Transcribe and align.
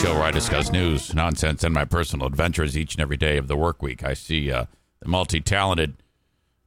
show 0.00 0.14
where 0.14 0.22
I 0.22 0.30
discuss 0.30 0.72
news, 0.72 1.14
nonsense, 1.14 1.62
and 1.62 1.74
my 1.74 1.84
personal 1.84 2.26
adventures 2.26 2.74
each 2.74 2.94
and 2.94 3.02
every 3.02 3.18
day 3.18 3.36
of 3.36 3.48
the 3.48 3.56
work 3.56 3.82
week. 3.82 4.02
I 4.02 4.14
see 4.14 4.50
uh, 4.50 4.64
the 5.00 5.08
multi 5.08 5.40
talented 5.40 6.02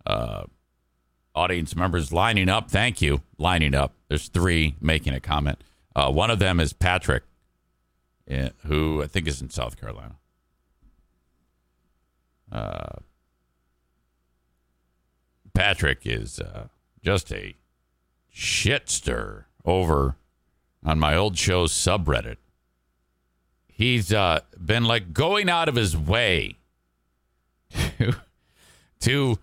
uh, 0.06 0.44
audience 1.34 1.75
members 1.75 2.14
lining 2.14 2.48
up. 2.48 2.70
Thank 2.70 3.02
you. 3.02 3.24
Lining 3.39 3.74
up. 3.74 3.96
There's 4.07 4.28
three 4.28 4.75
making 4.80 5.16
a 5.16 5.20
comment. 5.20 5.64
Uh, 5.96 6.11
one 6.11 6.30
of 6.30 6.38
them 6.38 6.60
is 6.60 6.74
Patrick, 6.74 7.24
eh, 8.28 8.50
who 8.68 9.02
I 9.02 9.07
think 9.07 9.28
is 9.28 9.42
in 9.42 9.50
South 9.50 9.79
Carolina. 9.79 10.18
Uh, 12.52 13.00
Patrick 15.56 16.02
is 16.06 16.39
uh, 16.39 16.68
just 17.02 17.34
a 17.34 17.56
shit 18.29 18.92
stir 18.92 19.47
over 19.65 20.18
on 20.86 21.00
my 21.00 21.15
old 21.15 21.36
show's 21.36 21.71
subreddit. 21.71 22.38
He's 23.75 24.13
uh, 24.13 24.41
been 24.63 24.86
like 24.86 25.13
going 25.13 25.50
out 25.50 25.68
of 25.68 25.75
his 25.75 25.97
way 25.97 26.57
to, 27.71 28.15
to 28.99 29.39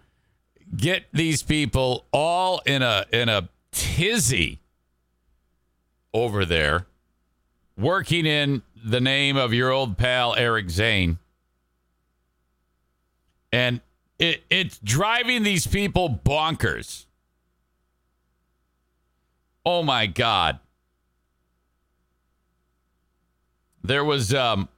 get 0.76 1.06
these 1.12 1.42
people 1.42 2.06
all 2.12 2.62
in 2.64 2.80
a 2.82 3.04
in 3.12 3.28
a 3.28 3.48
tizzy 3.72 4.60
over 6.14 6.44
there, 6.44 6.86
working 7.76 8.24
in 8.24 8.62
the 8.82 9.00
name 9.00 9.36
of 9.36 9.52
your 9.52 9.70
old 9.70 9.98
pal 9.98 10.34
Eric 10.36 10.70
Zane. 10.70 11.18
And 13.52 13.80
it, 14.18 14.44
it's 14.48 14.78
driving 14.78 15.42
these 15.42 15.66
people 15.66 16.20
bonkers. 16.24 17.06
Oh 19.66 19.82
my 19.82 20.06
God. 20.06 20.60
There 23.82 24.04
was 24.04 24.34
um, 24.34 24.68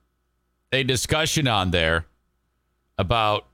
a 0.72 0.83
discussion 0.84 1.48
on 1.48 1.70
there 1.70 2.06
about, 2.97 3.47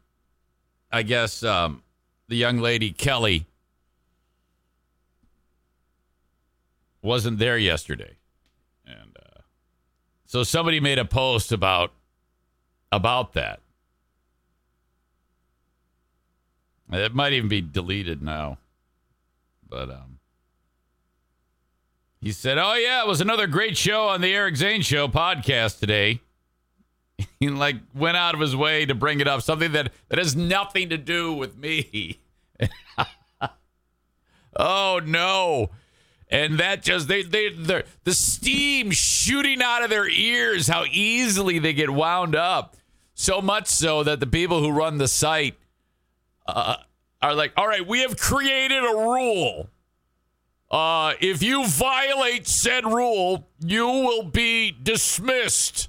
I 0.92 1.02
guess, 1.02 1.42
um, 1.42 1.82
the 2.28 2.36
young 2.36 2.58
lady 2.58 2.92
Kelly 2.92 3.46
wasn't 7.00 7.38
there 7.38 7.56
yesterday, 7.56 8.16
and 8.86 9.16
uh, 9.16 9.40
so 10.26 10.42
somebody 10.42 10.80
made 10.80 10.98
a 10.98 11.04
post 11.04 11.52
about 11.52 11.92
about 12.92 13.32
that. 13.32 13.60
It 16.92 17.14
might 17.14 17.32
even 17.32 17.48
be 17.48 17.60
deleted 17.60 18.22
now, 18.22 18.58
but 19.68 19.90
um, 19.90 20.17
he 22.20 22.32
said, 22.32 22.58
"Oh 22.58 22.74
yeah, 22.74 23.02
it 23.02 23.08
was 23.08 23.20
another 23.20 23.46
great 23.46 23.76
show 23.76 24.08
on 24.08 24.20
the 24.20 24.34
Eric 24.34 24.56
Zane 24.56 24.82
Show 24.82 25.08
podcast 25.08 25.78
today." 25.78 26.20
he 27.40 27.48
like 27.48 27.76
went 27.94 28.16
out 28.16 28.34
of 28.34 28.40
his 28.40 28.54
way 28.54 28.86
to 28.86 28.94
bring 28.94 29.20
it 29.20 29.28
up, 29.28 29.42
something 29.42 29.72
that 29.72 29.92
that 30.08 30.18
has 30.18 30.36
nothing 30.36 30.88
to 30.90 30.96
do 30.98 31.32
with 31.32 31.56
me. 31.56 32.18
oh 34.56 35.00
no. 35.04 35.70
And 36.30 36.58
that 36.58 36.82
just 36.82 37.08
they 37.08 37.22
they 37.22 37.48
they 37.48 37.84
the 38.04 38.12
steam 38.12 38.90
shooting 38.90 39.62
out 39.62 39.82
of 39.82 39.90
their 39.90 40.08
ears, 40.08 40.68
how 40.68 40.84
easily 40.90 41.58
they 41.58 41.72
get 41.72 41.90
wound 41.90 42.34
up. 42.34 42.76
So 43.14 43.40
much 43.40 43.66
so 43.66 44.04
that 44.04 44.20
the 44.20 44.26
people 44.26 44.60
who 44.60 44.70
run 44.70 44.98
the 44.98 45.08
site 45.08 45.56
uh, 46.46 46.76
are 47.20 47.34
like, 47.34 47.52
"All 47.56 47.66
right, 47.66 47.84
we 47.84 48.00
have 48.00 48.16
created 48.16 48.84
a 48.84 48.94
rule. 48.94 49.70
Uh, 50.70 51.14
if 51.20 51.42
you 51.42 51.66
violate 51.66 52.46
said 52.46 52.84
rule, 52.84 53.48
you 53.60 53.86
will 53.86 54.24
be 54.24 54.70
dismissed." 54.70 55.88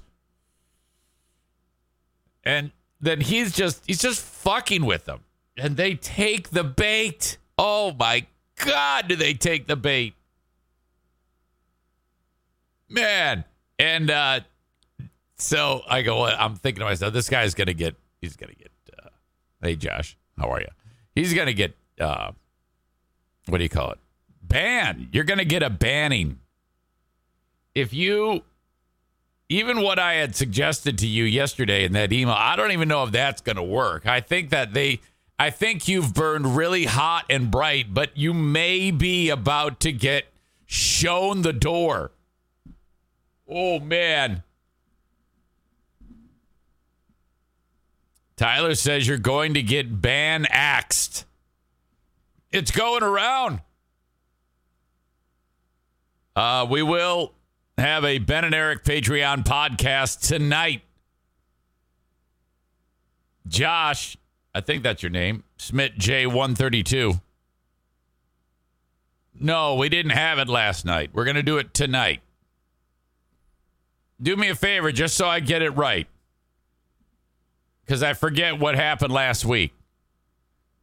And 2.42 2.72
then 3.00 3.20
he's 3.20 3.52
just 3.52 3.82
he's 3.86 4.00
just 4.00 4.22
fucking 4.22 4.84
with 4.84 5.04
them. 5.04 5.20
And 5.56 5.76
they 5.76 5.94
take 5.94 6.50
the 6.50 6.64
bait. 6.64 7.38
Oh 7.58 7.94
my 7.98 8.26
god, 8.64 9.08
do 9.08 9.16
they 9.16 9.34
take 9.34 9.66
the 9.66 9.76
bait? 9.76 10.14
Man. 12.88 13.44
And 13.78 14.10
uh 14.10 14.40
so 15.36 15.82
I 15.88 16.02
go 16.02 16.24
I'm 16.26 16.56
thinking 16.56 16.80
to 16.80 16.84
myself 16.84 17.12
this 17.12 17.28
guy's 17.28 17.54
to 17.68 17.74
get 17.74 17.96
he's 18.20 18.36
to 18.50 18.58
get 18.58 18.70
uh, 19.02 19.08
Hey 19.62 19.76
Josh, 19.76 20.16
how 20.38 20.50
are 20.50 20.60
you? 20.60 20.68
He's 21.14 21.32
to 21.46 21.54
get 21.54 21.74
uh 21.98 22.32
what 23.46 23.58
do 23.58 23.64
you 23.64 23.70
call 23.70 23.92
it? 23.92 23.98
Ban. 24.50 25.08
You're 25.12 25.24
going 25.24 25.38
to 25.38 25.46
get 25.46 25.62
a 25.62 25.70
banning. 25.70 26.40
If 27.74 27.94
you 27.94 28.42
even 29.50 29.82
what 29.82 29.98
I 29.98 30.14
had 30.14 30.36
suggested 30.36 30.96
to 30.98 31.08
you 31.08 31.24
yesterday 31.24 31.84
in 31.84 31.92
that 31.94 32.12
email, 32.12 32.36
I 32.38 32.54
don't 32.54 32.70
even 32.70 32.88
know 32.88 33.02
if 33.02 33.10
that's 33.10 33.40
going 33.42 33.56
to 33.56 33.62
work. 33.64 34.06
I 34.06 34.20
think 34.20 34.50
that 34.50 34.74
they, 34.74 35.00
I 35.40 35.50
think 35.50 35.88
you've 35.88 36.14
burned 36.14 36.56
really 36.56 36.84
hot 36.84 37.24
and 37.28 37.50
bright, 37.50 37.92
but 37.92 38.16
you 38.16 38.32
may 38.32 38.92
be 38.92 39.28
about 39.28 39.80
to 39.80 39.90
get 39.90 40.26
shown 40.66 41.42
the 41.42 41.52
door. 41.52 42.12
Oh, 43.48 43.80
man. 43.80 44.44
Tyler 48.36 48.76
says 48.76 49.08
you're 49.08 49.18
going 49.18 49.54
to 49.54 49.62
get 49.62 50.00
ban 50.00 50.46
axed. 50.48 51.24
It's 52.52 52.70
going 52.70 53.02
around. 53.02 53.62
Uh, 56.40 56.64
we 56.64 56.82
will 56.82 57.34
have 57.76 58.02
a 58.02 58.16
Ben 58.16 58.46
and 58.46 58.54
Eric 58.54 58.82
Patreon 58.82 59.44
podcast 59.44 60.26
tonight. 60.26 60.80
Josh, 63.46 64.16
I 64.54 64.62
think 64.62 64.82
that's 64.82 65.02
your 65.02 65.10
name, 65.10 65.44
Smith 65.58 65.92
J132. 65.98 67.20
No, 69.38 69.74
we 69.74 69.90
didn't 69.90 70.12
have 70.12 70.38
it 70.38 70.48
last 70.48 70.86
night. 70.86 71.10
We're 71.12 71.24
going 71.24 71.36
to 71.36 71.42
do 71.42 71.58
it 71.58 71.74
tonight. 71.74 72.22
Do 74.18 74.34
me 74.34 74.48
a 74.48 74.54
favor 74.54 74.90
just 74.92 75.18
so 75.18 75.28
I 75.28 75.40
get 75.40 75.60
it 75.60 75.72
right. 75.72 76.08
Because 77.84 78.02
I 78.02 78.14
forget 78.14 78.58
what 78.58 78.76
happened 78.76 79.12
last 79.12 79.44
week. 79.44 79.74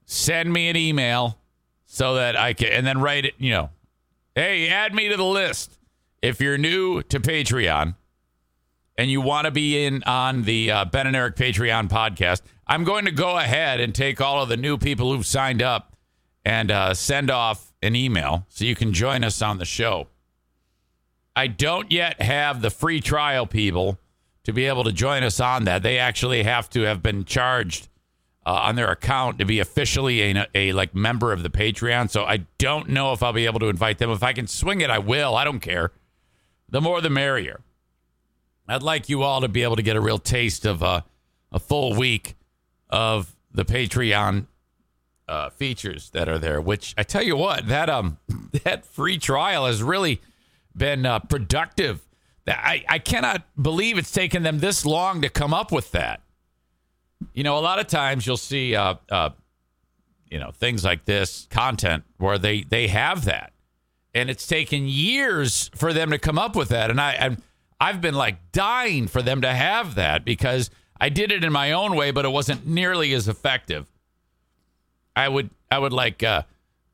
Send 0.05 0.53
me 0.53 0.69
an 0.69 0.75
email 0.75 1.39
so 1.87 2.13
that 2.13 2.37
I 2.37 2.53
can, 2.53 2.67
and 2.67 2.85
then 2.85 3.01
write 3.01 3.25
it, 3.25 3.33
you 3.39 3.49
know, 3.49 3.71
hey, 4.37 4.69
add 4.69 4.93
me 4.93 5.09
to 5.09 5.17
the 5.17 5.25
list 5.25 5.79
if 6.21 6.39
you're 6.39 6.59
new 6.59 7.01
to 7.01 7.19
Patreon 7.19 7.95
and 8.95 9.09
you 9.09 9.19
want 9.19 9.45
to 9.45 9.51
be 9.51 9.83
in 9.83 10.03
on 10.03 10.43
the 10.43 10.69
uh, 10.69 10.85
Ben 10.85 11.07
and 11.07 11.15
Eric 11.15 11.35
Patreon 11.35 11.89
podcast, 11.89 12.43
I'm 12.67 12.83
going 12.83 13.05
to 13.05 13.11
go 13.11 13.39
ahead 13.39 13.79
and 13.79 13.95
take 13.95 14.21
all 14.21 14.43
of 14.43 14.47
the 14.47 14.55
new 14.55 14.77
people 14.77 15.11
who've 15.11 15.25
signed 15.25 15.63
up 15.63 15.95
and 16.45 16.69
uh, 16.69 16.93
send 16.93 17.31
off 17.31 17.73
an 17.81 17.95
email 17.95 18.45
so 18.47 18.63
you 18.63 18.75
can 18.75 18.93
join 18.93 19.23
us 19.23 19.41
on 19.41 19.57
the 19.57 19.65
show. 19.65 20.05
I 21.35 21.47
don't 21.47 21.91
yet 21.91 22.21
have 22.21 22.61
the 22.61 22.69
free 22.69 23.01
trial 23.01 23.47
people 23.47 23.97
to 24.43 24.53
be 24.53 24.65
able 24.65 24.83
to 24.83 24.91
join 24.91 25.23
us 25.23 25.39
on 25.39 25.63
that. 25.63 25.81
They 25.81 25.97
actually 25.97 26.43
have 26.43 26.69
to 26.71 26.81
have 26.81 27.01
been 27.01 27.25
charged 27.25 27.89
uh, 28.47 28.61
on 28.63 28.75
their 28.75 28.89
account 28.89 29.37
to 29.39 29.45
be 29.45 29.59
officially 29.59 30.21
a, 30.21 30.47
a 30.55 30.71
like 30.71 30.95
member 30.95 31.33
of 31.33 31.43
the 31.43 31.49
Patreon. 31.49 32.09
So 32.09 32.23
I 32.23 32.45
don't 32.57 32.87
know 32.87 33.11
if 33.11 33.21
I'll 33.21 33.33
be 33.33 33.45
able 33.45 33.59
to 33.59 33.67
invite 33.67 33.97
them. 33.97 34.09
If 34.09 34.23
I 34.23 34.31
can 34.31 34.47
swing 34.47 34.79
it, 34.79 34.89
I 34.89 34.99
will. 34.99 35.35
I 35.35 35.43
don't 35.43 35.59
care 35.59 35.91
the 36.69 36.79
more 36.79 37.01
the 37.01 37.09
merrier. 37.09 37.59
I'd 38.69 38.83
like 38.83 39.09
you 39.09 39.21
all 39.21 39.41
to 39.41 39.49
be 39.49 39.63
able 39.63 39.75
to 39.75 39.81
get 39.81 39.97
a 39.97 40.01
real 40.01 40.17
taste 40.17 40.65
of 40.65 40.81
uh, 40.81 41.01
a 41.51 41.59
full 41.59 41.93
week 41.93 42.35
of 42.89 43.35
the 43.51 43.65
Patreon 43.65 44.47
uh, 45.27 45.49
features 45.49 46.09
that 46.11 46.29
are 46.29 46.39
there. 46.39 46.61
Which 46.61 46.93
I 46.97 47.03
tell 47.03 47.23
you 47.23 47.35
what, 47.35 47.67
that 47.67 47.89
um 47.89 48.17
that 48.63 48.85
free 48.85 49.17
trial 49.17 49.65
has 49.65 49.83
really 49.83 50.21
been 50.73 51.05
uh, 51.05 51.19
productive. 51.19 52.07
I 52.47 52.85
I 52.87 52.99
cannot 52.99 53.45
believe 53.61 53.97
it's 53.97 54.11
taken 54.11 54.43
them 54.43 54.59
this 54.59 54.85
long 54.85 55.21
to 55.21 55.27
come 55.27 55.53
up 55.53 55.69
with 55.69 55.91
that. 55.91 56.21
You 57.33 57.43
know, 57.43 57.57
a 57.57 57.61
lot 57.61 57.79
of 57.79 57.87
times 57.87 58.25
you'll 58.25 58.37
see 58.37 58.75
uh, 58.75 58.95
uh 59.09 59.29
you 60.29 60.39
know 60.39 60.51
things 60.51 60.83
like 60.83 61.05
this 61.05 61.47
content 61.49 62.03
where 62.17 62.37
they 62.37 62.63
they 62.63 62.87
have 62.87 63.25
that 63.25 63.53
and 64.17 64.31
it's 64.31 64.47
taken 64.47 64.87
years 64.87 65.69
for 65.75 65.93
them 65.93 66.09
to 66.09 66.17
come 66.17 66.39
up 66.39 66.55
with 66.55 66.69
that. 66.69 66.89
And 66.89 66.99
I, 66.99 67.15
I'm, 67.19 67.37
I've 67.79 68.01
been 68.01 68.15
like 68.15 68.51
dying 68.51 69.07
for 69.07 69.21
them 69.21 69.41
to 69.41 69.53
have 69.53 69.95
that 69.95 70.25
because 70.25 70.71
I 70.99 71.09
did 71.09 71.31
it 71.31 71.43
in 71.43 71.53
my 71.53 71.71
own 71.71 71.95
way, 71.95 72.09
but 72.09 72.25
it 72.25 72.29
wasn't 72.29 72.65
nearly 72.65 73.13
as 73.13 73.27
effective. 73.27 73.85
I 75.15 75.29
would, 75.29 75.51
I 75.69 75.77
would 75.77 75.93
like 75.93 76.23
uh, 76.23 76.43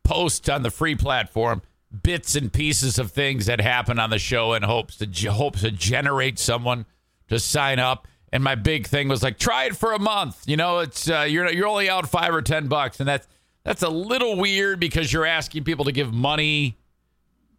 post 0.03 0.49
on 0.49 0.63
the 0.63 0.69
free 0.69 0.95
platform 0.95 1.61
bits 2.01 2.35
and 2.35 2.51
pieces 2.51 2.99
of 2.99 3.11
things 3.11 3.45
that 3.45 3.61
happen 3.61 3.99
on 3.99 4.09
the 4.09 4.19
show 4.19 4.53
in 4.53 4.63
hopes 4.63 4.97
to 4.97 5.31
hopes 5.31 5.61
to 5.61 5.71
generate 5.71 6.39
someone 6.39 6.85
to 7.29 7.39
sign 7.39 7.79
up. 7.79 8.07
And 8.33 8.43
my 8.43 8.55
big 8.55 8.87
thing 8.87 9.07
was 9.07 9.23
like, 9.23 9.37
try 9.37 9.65
it 9.65 9.77
for 9.77 9.93
a 9.93 9.99
month. 9.99 10.43
You 10.47 10.57
know, 10.57 10.79
it's 10.79 11.09
uh, 11.09 11.21
you're 11.29 11.49
you're 11.51 11.67
only 11.67 11.89
out 11.89 12.09
five 12.09 12.33
or 12.33 12.41
ten 12.41 12.67
bucks, 12.67 12.99
and 12.99 13.07
that's 13.07 13.27
that's 13.63 13.83
a 13.83 13.89
little 13.89 14.35
weird 14.37 14.79
because 14.79 15.13
you're 15.13 15.25
asking 15.25 15.63
people 15.63 15.85
to 15.85 15.91
give 15.91 16.11
money 16.11 16.75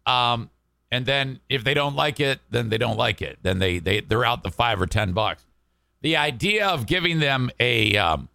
um, 0.05 0.49
And 0.91 1.05
then 1.05 1.39
if 1.49 1.63
they 1.63 1.73
don't 1.73 1.95
like 1.95 2.19
it, 2.19 2.39
then 2.51 2.69
they 2.69 2.77
don't 2.77 2.97
like 2.97 3.21
it. 3.21 3.39
Then 3.41 3.59
they 3.59 3.79
they 3.79 4.01
they're 4.01 4.25
out 4.25 4.43
the 4.43 4.51
five 4.51 4.81
or 4.81 4.85
ten 4.85 5.13
bucks. 5.13 5.45
The 6.01 6.17
idea 6.17 6.67
of 6.67 6.85
giving 6.85 7.19
them 7.19 7.49
a 7.59 7.97
um, 7.97 8.29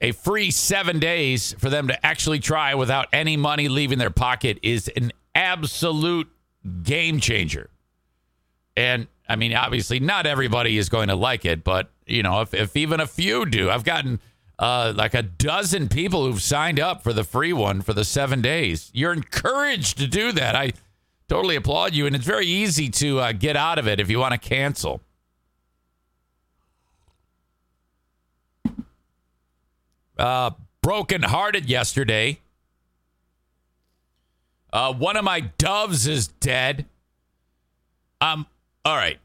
a 0.00 0.12
free 0.12 0.50
seven 0.50 0.98
days 0.98 1.54
for 1.58 1.70
them 1.70 1.88
to 1.88 2.06
actually 2.06 2.38
try 2.38 2.74
without 2.74 3.08
any 3.12 3.36
money 3.36 3.68
leaving 3.68 3.98
their 3.98 4.10
pocket 4.10 4.58
is 4.62 4.88
an 4.88 5.12
absolute 5.34 6.28
game 6.82 7.20
changer. 7.20 7.70
And 8.76 9.06
I 9.28 9.36
mean, 9.36 9.54
obviously, 9.54 10.00
not 10.00 10.26
everybody 10.26 10.78
is 10.78 10.88
going 10.88 11.08
to 11.08 11.14
like 11.14 11.44
it, 11.44 11.62
but 11.62 11.90
you 12.06 12.22
know, 12.22 12.40
if, 12.40 12.54
if 12.54 12.76
even 12.76 13.00
a 13.00 13.06
few 13.06 13.44
do, 13.44 13.70
I've 13.70 13.84
gotten 13.84 14.20
uh, 14.58 14.92
like 14.96 15.14
a 15.14 15.22
dozen 15.22 15.88
people 15.88 16.24
who've 16.24 16.42
signed 16.42 16.80
up 16.80 17.02
for 17.02 17.12
the 17.12 17.24
free 17.24 17.52
one 17.52 17.82
for 17.82 17.92
the 17.92 18.04
seven 18.04 18.40
days. 18.40 18.90
You're 18.94 19.12
encouraged 19.12 19.98
to 19.98 20.06
do 20.06 20.32
that. 20.32 20.56
I 20.56 20.72
totally 21.28 21.56
applaud 21.56 21.94
you, 21.94 22.06
and 22.06 22.16
it's 22.16 22.24
very 22.24 22.46
easy 22.46 22.88
to 22.88 23.20
uh, 23.20 23.32
get 23.32 23.56
out 23.56 23.78
of 23.78 23.86
it 23.86 24.00
if 24.00 24.10
you 24.10 24.18
want 24.18 24.32
to 24.32 24.38
cancel. 24.38 25.02
Uh, 30.18 30.50
broken 30.80 31.22
hearted 31.22 31.68
yesterday. 31.68 32.40
Uh, 34.72 34.92
one 34.92 35.16
of 35.16 35.24
my 35.24 35.40
doves 35.40 36.06
is 36.06 36.28
dead. 36.28 36.86
Um, 38.20 38.46
all 38.88 38.96
right. 38.96 39.18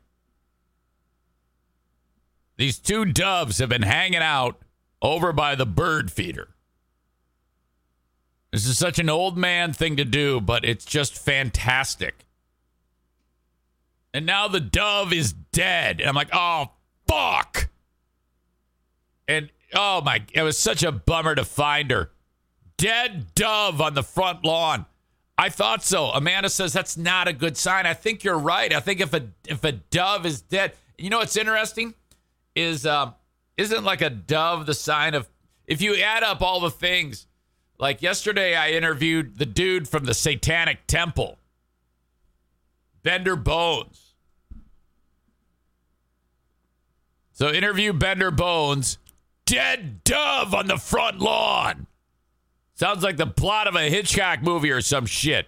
These 2.57 2.79
two 2.79 3.05
doves 3.05 3.59
have 3.59 3.69
been 3.69 3.83
hanging 3.83 4.21
out 4.21 4.61
over 5.01 5.31
by 5.31 5.55
the 5.55 5.65
bird 5.65 6.11
feeder. 6.11 6.49
This 8.51 8.67
is 8.67 8.77
such 8.77 8.99
an 8.99 9.09
old 9.09 9.37
man 9.37 9.71
thing 9.71 9.95
to 9.95 10.03
do, 10.03 10.41
but 10.41 10.65
it's 10.65 10.83
just 10.83 11.17
fantastic. 11.17 12.25
And 14.13 14.25
now 14.25 14.49
the 14.49 14.59
dove 14.59 15.13
is 15.13 15.31
dead. 15.31 16.01
And 16.01 16.09
I'm 16.09 16.15
like, 16.15 16.29
oh, 16.33 16.71
fuck. 17.07 17.69
And 19.29 19.49
oh 19.73 20.01
my, 20.01 20.23
it 20.33 20.43
was 20.43 20.57
such 20.57 20.83
a 20.83 20.91
bummer 20.91 21.35
to 21.35 21.45
find 21.45 21.89
her. 21.89 22.11
Dead 22.75 23.33
dove 23.33 23.79
on 23.79 23.93
the 23.93 24.03
front 24.03 24.43
lawn. 24.43 24.85
I 25.43 25.49
thought 25.49 25.83
so. 25.83 26.05
Amanda 26.05 26.49
says 26.49 26.71
that's 26.71 26.95
not 26.95 27.27
a 27.27 27.33
good 27.33 27.57
sign. 27.57 27.85
I 27.85 27.93
think 27.93 28.23
you're 28.23 28.39
right. 28.39 28.73
I 28.73 28.79
think 28.79 29.01
if 29.01 29.13
a 29.13 29.27
if 29.45 29.61
a 29.65 29.73
dove 29.73 30.25
is 30.25 30.39
dead, 30.41 30.71
you 30.97 31.09
know 31.09 31.17
what's 31.17 31.35
interesting 31.35 31.95
is 32.55 32.85
uh, 32.85 33.11
isn't 33.57 33.83
like 33.83 34.01
a 34.01 34.09
dove 34.09 34.65
the 34.67 34.73
sign 34.73 35.13
of 35.13 35.27
if 35.67 35.81
you 35.81 35.97
add 35.97 36.23
up 36.23 36.41
all 36.41 36.61
the 36.61 36.71
things. 36.71 37.27
Like 37.77 38.01
yesterday, 38.01 38.55
I 38.55 38.69
interviewed 38.69 39.37
the 39.37 39.45
dude 39.45 39.89
from 39.89 40.05
the 40.05 40.13
Satanic 40.13 40.87
Temple, 40.87 41.37
Bendr 43.03 43.43
Bones. 43.43 44.13
So 47.33 47.51
interview 47.51 47.91
Bendr 47.91 48.33
Bones, 48.33 48.97
dead 49.45 50.05
dove 50.05 50.53
on 50.53 50.67
the 50.67 50.77
front 50.77 51.19
lawn. 51.19 51.87
Sounds 52.75 53.03
like 53.03 53.17
the 53.17 53.27
plot 53.27 53.67
of 53.67 53.75
a 53.75 53.89
Hitchcock 53.89 54.41
movie 54.41 54.71
or 54.71 54.81
some 54.81 55.05
shit. 55.05 55.47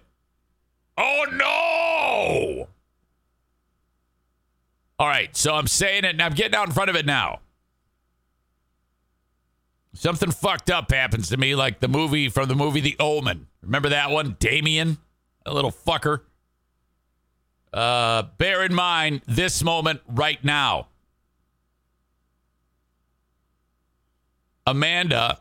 Oh 0.98 1.26
no! 1.32 2.68
All 4.98 5.08
right, 5.08 5.36
so 5.36 5.56
I'm 5.56 5.68
saying 5.68 6.06
it 6.06 6.12
and 6.12 6.22
I'm 6.22 6.34
getting 6.34 6.56
out 6.56 6.68
in 6.68 6.74
front 6.74 6.90
of 6.90 6.96
it 6.96 7.06
now. 7.06 7.40
Something 9.94 10.32
fucked 10.32 10.70
up 10.70 10.92
happens 10.92 11.30
to 11.30 11.38
me, 11.38 11.56
like 11.56 11.80
the 11.80 11.88
movie 11.88 12.30
from 12.30 12.48
the 12.48 12.56
movie 12.56 12.82
The 12.82 12.96
Omen. 13.00 13.48
Remember 13.62 13.90
that 13.90 14.12
one? 14.12 14.36
Damien? 14.40 14.98
A 15.46 15.54
little 15.54 15.72
fucker. 15.72 16.22
Uh, 17.74 18.24
bear 18.38 18.64
in 18.64 18.74
mind 18.74 19.22
this 19.26 19.64
moment 19.64 20.02
right 20.08 20.44
now. 20.44 20.88
Amanda 24.68 25.40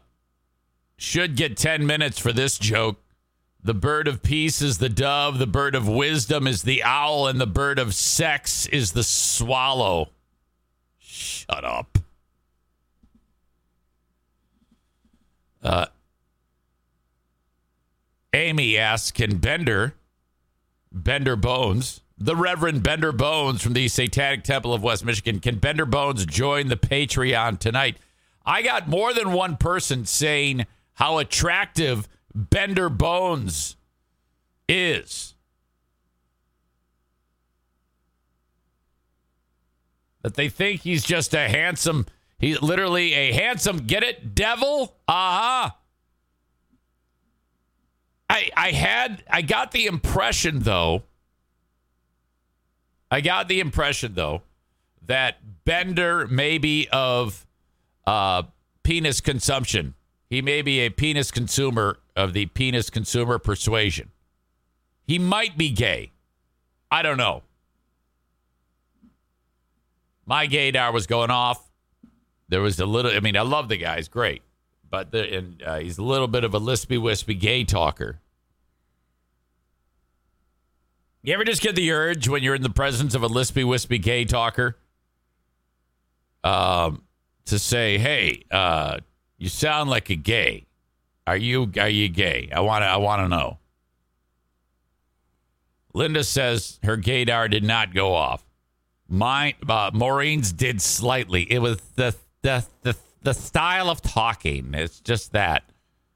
should 0.96 1.37
get 1.37 1.56
10 1.56 1.87
minutes 1.87 2.19
for 2.19 2.32
this 2.32 2.58
joke. 2.58 2.99
The 3.62 3.75
bird 3.75 4.08
of 4.08 4.23
peace 4.23 4.61
is 4.61 4.79
the 4.79 4.91
dove, 4.91 5.38
the 5.38 5.46
bird 5.46 5.75
of 5.75 5.88
wisdom 5.88 6.46
is 6.46 6.62
the 6.62 6.82
owl, 6.82 7.26
and 7.26 7.41
the 7.41 7.46
bird 7.46 7.79
of 7.79 7.94
sex 7.94 8.67
is 8.67 8.93
the 8.93 9.02
swallow. 9.02 10.11
Shut 10.99 11.64
up. 11.64 11.99
Uh, 15.62 15.87
Amy 18.35 18.76
asks, 18.76 19.11
can 19.11 19.38
Bendr, 19.38 19.93
Bendr 20.94 21.40
Bones, 21.40 22.02
the 22.19 22.37
Reverend 22.37 22.82
Bendr 22.82 23.17
Bones 23.17 23.62
from 23.62 23.73
the 23.73 23.88
Satanic 23.88 24.44
Temple 24.44 24.75
of 24.75 24.82
West 24.82 25.05
Michigan, 25.05 25.40
can 25.40 25.58
Bendr 25.58 25.88
Bones 25.90 26.26
join 26.26 26.69
the 26.69 26.76
Patreon 26.76 27.58
tonight? 27.58 27.97
I 28.44 28.61
got 28.61 28.88
more 28.88 29.14
than 29.14 29.32
one 29.32 29.56
person 29.56 30.05
saying 30.05 30.67
how 30.94 31.19
attractive 31.19 32.08
Bendr 32.37 32.96
Bones 32.96 33.76
is. 34.69 35.35
That 40.23 40.35
they 40.35 40.49
think 40.49 40.81
he's 40.81 41.05
just 41.05 41.35
a 41.35 41.49
handsome, 41.49 42.06
he's 42.38 42.62
literally 42.62 43.12
a 43.12 43.32
handsome, 43.32 43.79
get 43.79 44.02
it, 44.02 44.35
devil? 44.35 44.96
Uh 45.06 45.12
huh. 45.12 45.70
I, 48.31 48.50
I 48.56 48.73
had, 48.73 49.23
I 49.31 49.43
got 49.43 49.73
the 49.73 49.87
impression 49.87 50.61
though, 50.61 51.02
I 53.11 53.20
got 53.20 53.49
the 53.49 53.61
impression 53.61 54.14
though, 54.14 54.43
that 55.06 55.37
Bendr 55.67 56.31
maybe 56.31 56.88
of 56.88 57.47
uh, 58.06 58.44
penis 58.82 59.20
consumption 59.20 59.94
he 60.34 60.42
may 60.42 60.62
be 60.62 60.81
a 60.81 60.90
penis 60.90 61.31
consumer 61.31 61.96
of 62.16 62.32
the 62.32 62.46
penis 62.46 62.90
consumer 62.90 63.38
persuasion. 63.38 64.10
He 65.06 65.16
might 65.16 65.56
be 65.56 65.70
gay. 65.70 66.10
I 66.90 67.02
don't 67.02 67.19
know. 67.19 67.44
My 70.26 70.48
gaydar 70.48 70.92
was 70.92 71.06
going 71.06 71.31
off. 71.31 71.70
There 72.48 72.60
was 72.60 72.81
a 72.81 72.86
little. 72.86 73.12
I 73.12 73.20
mean, 73.20 73.36
I 73.36 73.42
love 73.42 73.69
the 73.69 73.76
guy; 73.76 73.96
he's 73.96 74.08
great, 74.08 74.42
but 74.90 75.12
the, 75.12 75.36
and 75.36 75.62
uh, 75.62 75.78
he's 75.78 75.98
a 75.98 76.02
little 76.02 76.26
bit 76.26 76.42
of 76.42 76.52
a 76.52 76.60
lispy, 76.60 77.00
wispy 77.00 77.34
gay 77.34 77.62
talker. 77.62 78.18
You 81.23 81.32
ever 81.35 81.44
just 81.44 81.62
get 81.62 81.76
the 81.76 81.92
urge 81.92 82.28
when 82.28 82.42
you're 82.42 82.56
in 82.56 82.62
the 82.62 82.70
presence 82.70 83.14
of 83.14 83.23
a 83.23 83.28
lispy, 83.28 83.64
wispy 83.64 83.99
gay 83.99 84.25
talker, 84.25 84.76
um, 86.42 87.02
to 87.44 87.59
say, 87.59 87.99
"Hey, 87.99 88.44
uh, 88.50 88.99
you 89.38 89.49
sound 89.49 89.91
like 89.91 90.11
a 90.11 90.17
gay. 90.17 90.67
Are 91.26 91.37
you 91.37 91.71
are 91.79 91.88
you 91.88 92.09
gay? 92.09 92.50
I 92.53 92.61
want 92.61 92.83
to 92.83 92.87
I 92.87 92.97
want 92.97 93.23
to 93.23 93.29
know. 93.29 93.59
Linda 95.95 96.25
says 96.25 96.81
her 96.83 96.97
gaydar 96.97 97.50
did 97.50 97.64
not 97.64 97.95
go 97.95 98.14
off. 98.14 98.45
Mine, 99.09 99.55
uh, 99.69 99.91
Maureen's 99.95 100.53
did 100.53 100.83
slightly. 100.83 101.50
It 101.50 101.61
was 101.61 101.79
the, 101.95 102.14
the 102.43 102.67
the 102.83 102.97
the 103.23 103.33
style 103.33 103.88
of 103.88 104.03
talking. 104.03 104.75
It's 104.75 105.00
just 105.00 105.33
that. 105.33 105.64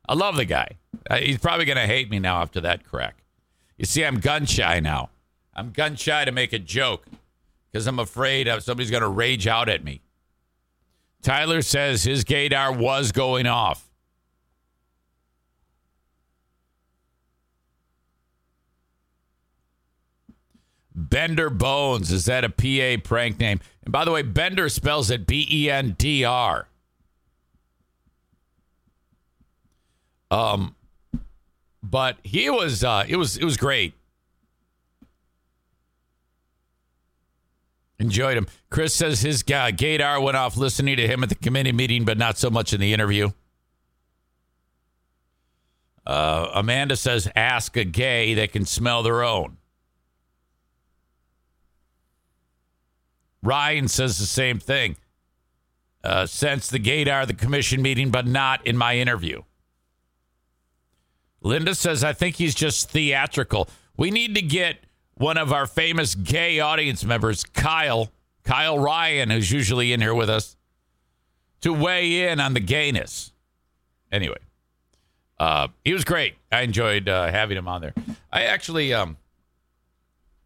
I 0.08 0.14
love 0.14 0.36
the 0.36 0.44
guy. 0.44 0.76
Uh, 1.08 1.16
he's 1.16 1.38
probably 1.38 1.64
gonna 1.64 1.86
hate 1.86 2.10
me 2.10 2.18
now 2.18 2.42
after 2.42 2.60
that 2.62 2.84
crack. 2.84 3.22
You 3.76 3.84
see, 3.84 4.04
I'm 4.04 4.20
gun 4.20 4.46
shy 4.46 4.80
now. 4.80 5.10
I'm 5.54 5.70
gun 5.70 5.96
shy 5.96 6.24
to 6.24 6.32
make 6.32 6.52
a 6.52 6.58
joke 6.58 7.06
because 7.70 7.86
I'm 7.86 7.98
afraid 7.98 8.48
somebody's 8.62 8.90
gonna 8.90 9.08
rage 9.08 9.46
out 9.46 9.68
at 9.68 9.84
me. 9.84 10.00
Tyler 11.22 11.62
says 11.62 12.04
his 12.04 12.24
gaydar 12.24 12.76
was 12.76 13.12
going 13.12 13.46
off. 13.46 13.88
Bendr 20.98 21.56
Bones. 21.56 22.10
Is 22.10 22.24
that 22.24 22.44
a 22.44 22.48
PA 22.48 23.02
prank 23.02 23.38
name? 23.38 23.60
And 23.84 23.92
by 23.92 24.04
the 24.04 24.10
way, 24.10 24.22
Bendr 24.22 24.70
spells 24.70 25.10
it 25.10 25.26
B 25.26 25.46
E 25.50 25.70
N 25.70 25.94
D 25.98 26.24
R. 26.24 26.68
Um, 30.30 30.74
but 31.82 32.16
he 32.22 32.50
was 32.50 32.84
uh, 32.84 33.04
it 33.08 33.16
was 33.16 33.36
it 33.36 33.44
was 33.44 33.56
great. 33.56 33.94
Enjoyed 37.98 38.36
him. 38.36 38.46
Chris 38.70 38.94
says 38.94 39.22
his 39.22 39.42
guy 39.42 39.72
gaydar 39.72 40.22
went 40.22 40.36
off 40.36 40.56
listening 40.56 40.96
to 40.96 41.06
him 41.06 41.22
at 41.22 41.28
the 41.28 41.34
committee 41.34 41.72
meeting, 41.72 42.04
but 42.04 42.16
not 42.16 42.38
so 42.38 42.48
much 42.48 42.72
in 42.72 42.80
the 42.80 42.92
interview. 42.92 43.30
Uh, 46.06 46.48
Amanda 46.54 46.96
says, 46.96 47.28
ask 47.36 47.76
a 47.76 47.84
gay 47.84 48.34
that 48.34 48.52
can 48.52 48.64
smell 48.64 49.02
their 49.02 49.22
own. 49.22 49.58
Ryan 53.42 53.88
says 53.88 54.18
the 54.18 54.26
same 54.26 54.58
thing. 54.58 54.96
Uh, 56.04 56.24
since 56.24 56.68
the 56.68 56.78
gaydar 56.78 57.26
the 57.26 57.34
commission 57.34 57.82
meeting, 57.82 58.10
but 58.10 58.26
not 58.26 58.64
in 58.66 58.76
my 58.76 58.96
interview. 58.96 59.42
Linda 61.40 61.74
says, 61.74 62.04
I 62.04 62.12
think 62.12 62.36
he's 62.36 62.54
just 62.54 62.90
theatrical. 62.90 63.68
We 63.96 64.10
need 64.10 64.34
to 64.36 64.42
get 64.42 64.78
one 65.18 65.36
of 65.36 65.52
our 65.52 65.66
famous 65.66 66.14
gay 66.14 66.60
audience 66.60 67.04
members, 67.04 67.44
Kyle, 67.44 68.10
Kyle 68.44 68.78
Ryan, 68.78 69.30
who's 69.30 69.50
usually 69.50 69.92
in 69.92 70.00
here 70.00 70.14
with 70.14 70.30
us, 70.30 70.56
to 71.60 71.72
weigh 71.72 72.28
in 72.28 72.40
on 72.40 72.54
the 72.54 72.60
gayness. 72.60 73.32
Anyway, 74.10 74.38
uh, 75.38 75.68
he 75.84 75.92
was 75.92 76.04
great. 76.04 76.34
I 76.50 76.62
enjoyed 76.62 77.08
uh, 77.08 77.30
having 77.30 77.58
him 77.58 77.68
on 77.68 77.80
there. 77.80 77.94
I 78.32 78.44
actually 78.44 78.94
um, 78.94 79.16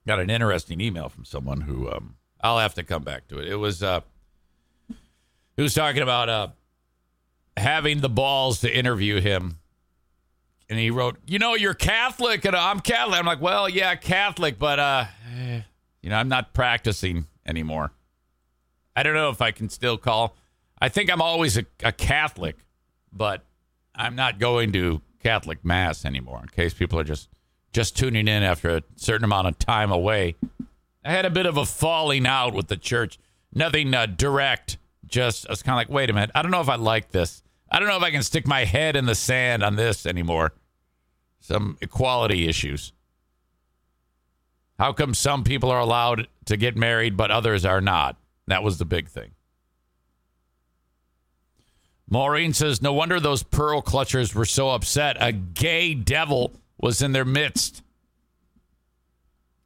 got 0.06 0.18
an 0.18 0.30
interesting 0.30 0.80
email 0.80 1.08
from 1.08 1.24
someone 1.24 1.62
who 1.62 1.90
um, 1.90 2.16
I'll 2.40 2.58
have 2.58 2.74
to 2.74 2.82
come 2.82 3.04
back 3.04 3.28
to 3.28 3.38
it. 3.38 3.48
It 3.48 3.56
was 3.56 3.82
uh, 3.82 4.00
was 5.62 5.74
talking 5.74 6.02
about 6.02 6.28
uh, 6.28 6.48
having 7.56 8.00
the 8.00 8.08
balls 8.08 8.60
to 8.60 8.76
interview 8.76 9.20
him. 9.20 9.58
And 10.68 10.78
he 10.78 10.90
wrote, 10.90 11.16
"You 11.26 11.38
know, 11.38 11.54
you're 11.54 11.74
Catholic, 11.74 12.44
and 12.44 12.56
I'm 12.56 12.80
Catholic." 12.80 13.18
I'm 13.18 13.26
like, 13.26 13.40
"Well, 13.40 13.68
yeah, 13.68 13.94
Catholic, 13.94 14.58
but 14.58 14.78
uh, 14.78 15.04
you 16.00 16.10
know, 16.10 16.16
I'm 16.16 16.28
not 16.28 16.52
practicing 16.54 17.26
anymore. 17.46 17.92
I 18.94 19.02
don't 19.02 19.14
know 19.14 19.30
if 19.30 19.40
I 19.40 19.50
can 19.50 19.68
still 19.68 19.96
call. 19.98 20.34
I 20.80 20.88
think 20.88 21.10
I'm 21.10 21.22
always 21.22 21.56
a, 21.56 21.64
a 21.82 21.92
Catholic, 21.92 22.56
but 23.12 23.44
I'm 23.94 24.16
not 24.16 24.38
going 24.38 24.72
to 24.72 25.00
Catholic 25.22 25.64
mass 25.64 26.04
anymore. 26.04 26.40
In 26.42 26.48
case 26.48 26.74
people 26.74 26.98
are 26.98 27.04
just 27.04 27.28
just 27.72 27.96
tuning 27.96 28.28
in 28.28 28.42
after 28.42 28.76
a 28.76 28.82
certain 28.96 29.24
amount 29.24 29.46
of 29.46 29.58
time 29.58 29.90
away, 29.90 30.36
I 31.04 31.12
had 31.12 31.24
a 31.24 31.30
bit 31.30 31.46
of 31.46 31.56
a 31.56 31.64
falling 31.64 32.26
out 32.26 32.52
with 32.52 32.68
the 32.68 32.76
church. 32.76 33.18
Nothing 33.54 33.94
uh, 33.94 34.06
direct. 34.06 34.78
Just 35.06 35.46
I 35.46 35.52
was 35.52 35.62
kind 35.62 35.74
of 35.74 35.78
like, 35.78 35.88
wait 35.88 36.10
a 36.10 36.12
minute. 36.12 36.30
I 36.34 36.42
don't 36.42 36.50
know 36.50 36.60
if 36.60 36.68
I 36.68 36.76
like 36.76 37.10
this. 37.10 37.42
I 37.72 37.78
don't 37.78 37.88
know 37.88 37.96
if 37.96 38.02
I 38.02 38.10
can 38.10 38.22
stick 38.22 38.46
my 38.46 38.64
head 38.64 38.96
in 38.96 39.06
the 39.06 39.14
sand 39.14 39.62
on 39.62 39.76
this 39.76 40.04
anymore. 40.04 40.52
Some 41.40 41.78
equality 41.80 42.46
issues. 42.46 42.92
How 44.78 44.92
come 44.92 45.14
some 45.14 45.42
people 45.42 45.70
are 45.70 45.80
allowed 45.80 46.28
to 46.44 46.56
get 46.58 46.76
married 46.76 47.16
but 47.16 47.30
others 47.30 47.64
are 47.64 47.80
not? 47.80 48.16
That 48.46 48.62
was 48.62 48.76
the 48.76 48.84
big 48.84 49.08
thing. 49.08 49.30
Maureen 52.10 52.52
says, 52.52 52.82
No 52.82 52.92
wonder 52.92 53.18
those 53.18 53.42
pearl 53.42 53.80
clutchers 53.80 54.34
were 54.34 54.44
so 54.44 54.68
upset. 54.70 55.16
A 55.18 55.32
gay 55.32 55.94
devil 55.94 56.52
was 56.78 57.00
in 57.00 57.12
their 57.12 57.24
midst. 57.24 57.82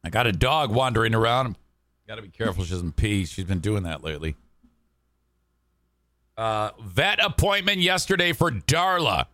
I 0.01 0.09
got 0.09 0.27
a 0.27 0.31
dog 0.31 0.71
wandering 0.71 1.13
around. 1.13 1.57
Got 2.07 2.15
to 2.15 2.21
be 2.21 2.29
careful 2.29 2.63
she 2.63 2.71
doesn't 2.71 2.95
pee. 2.95 3.25
She's 3.25 3.43
been 3.43 3.59
doing 3.59 3.83
that 3.83 4.01
lately. 4.01 4.37
Uh, 6.37 6.69
vet 6.79 7.19
appointment 7.23 7.79
yesterday 7.79 8.31
for 8.31 8.51
Darla. 8.51 9.25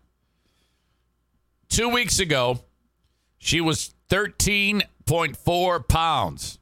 Two 1.67 1.89
weeks 1.89 2.19
ago, 2.19 2.61
she 3.39 3.59
was 3.59 3.93
13.4 4.09 5.87
pounds. 5.87 6.59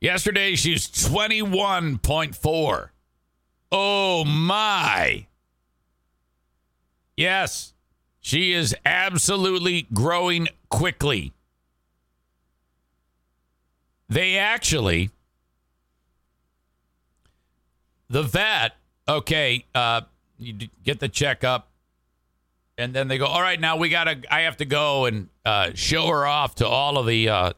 Yesterday, 0.00 0.56
she's 0.56 0.88
21.4. 0.88 2.88
Oh, 3.70 4.24
my. 4.24 5.26
Yes, 7.16 7.74
she 8.20 8.52
is 8.52 8.74
absolutely 8.84 9.86
growing 9.92 10.48
quickly. 10.70 11.32
They 14.12 14.38
actually, 14.38 15.10
the 18.08 18.22
vet, 18.22 18.72
okay, 19.08 19.64
uh, 19.74 20.02
you 20.38 20.68
get 20.82 21.00
the 21.00 21.08
checkup, 21.08 21.70
and 22.76 22.94
then 22.94 23.08
they 23.08 23.18
go, 23.18 23.26
all 23.26 23.42
right, 23.42 23.60
now 23.60 23.76
we 23.76 23.88
got 23.88 24.04
to, 24.04 24.20
I 24.30 24.42
have 24.42 24.56
to 24.58 24.64
go 24.64 25.06
and 25.06 25.28
uh, 25.44 25.70
show 25.74 26.08
her 26.08 26.26
off 26.26 26.56
to 26.56 26.66
all 26.66 26.98
of 26.98 27.06
the 27.06 27.28
uh, 27.28 27.52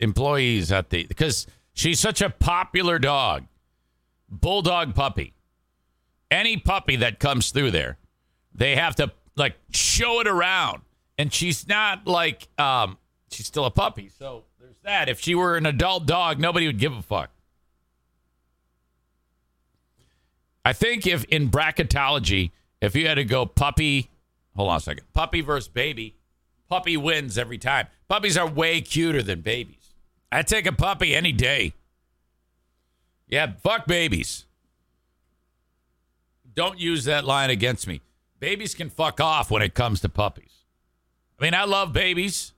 employees 0.00 0.72
at 0.72 0.90
the, 0.90 1.04
because 1.04 1.46
She's 1.74 1.98
such 1.98 2.22
a 2.22 2.30
popular 2.30 2.98
dog. 2.98 3.46
Bulldog 4.30 4.94
puppy. 4.94 5.34
Any 6.30 6.56
puppy 6.56 6.96
that 6.96 7.18
comes 7.18 7.50
through 7.50 7.72
there, 7.72 7.98
they 8.54 8.76
have 8.76 8.94
to 8.96 9.12
like 9.36 9.56
show 9.70 10.20
it 10.20 10.26
around. 10.26 10.82
And 11.18 11.32
she's 11.32 11.68
not 11.68 12.06
like 12.06 12.48
um 12.58 12.96
she's 13.30 13.46
still 13.46 13.64
a 13.64 13.70
puppy. 13.70 14.08
So 14.08 14.44
there's 14.64 14.80
that. 14.82 15.08
If 15.10 15.20
she 15.20 15.34
were 15.34 15.56
an 15.56 15.66
adult 15.66 16.06
dog, 16.06 16.40
nobody 16.40 16.66
would 16.66 16.78
give 16.78 16.94
a 16.94 17.02
fuck. 17.02 17.30
I 20.64 20.72
think 20.72 21.06
if 21.06 21.24
in 21.24 21.50
bracketology, 21.50 22.50
if 22.80 22.96
you 22.96 23.06
had 23.06 23.16
to 23.16 23.24
go 23.24 23.44
puppy, 23.44 24.08
hold 24.56 24.70
on 24.70 24.78
a 24.78 24.80
second, 24.80 25.04
puppy 25.12 25.42
versus 25.42 25.68
baby, 25.68 26.16
puppy 26.68 26.96
wins 26.96 27.36
every 27.36 27.58
time. 27.58 27.88
Puppies 28.08 28.38
are 28.38 28.48
way 28.48 28.80
cuter 28.80 29.22
than 29.22 29.42
babies. 29.42 29.92
I 30.32 30.42
take 30.42 30.66
a 30.66 30.72
puppy 30.72 31.14
any 31.14 31.32
day. 31.32 31.74
Yeah, 33.28 33.52
fuck 33.62 33.86
babies. 33.86 34.46
Don't 36.54 36.78
use 36.80 37.04
that 37.04 37.26
line 37.26 37.50
against 37.50 37.86
me. 37.86 38.00
Babies 38.40 38.74
can 38.74 38.88
fuck 38.88 39.20
off 39.20 39.50
when 39.50 39.60
it 39.60 39.74
comes 39.74 40.00
to 40.00 40.08
puppies. 40.08 40.64
I 41.38 41.44
mean, 41.44 41.54
I 41.54 41.64
love 41.64 41.92
babies, 41.92 42.53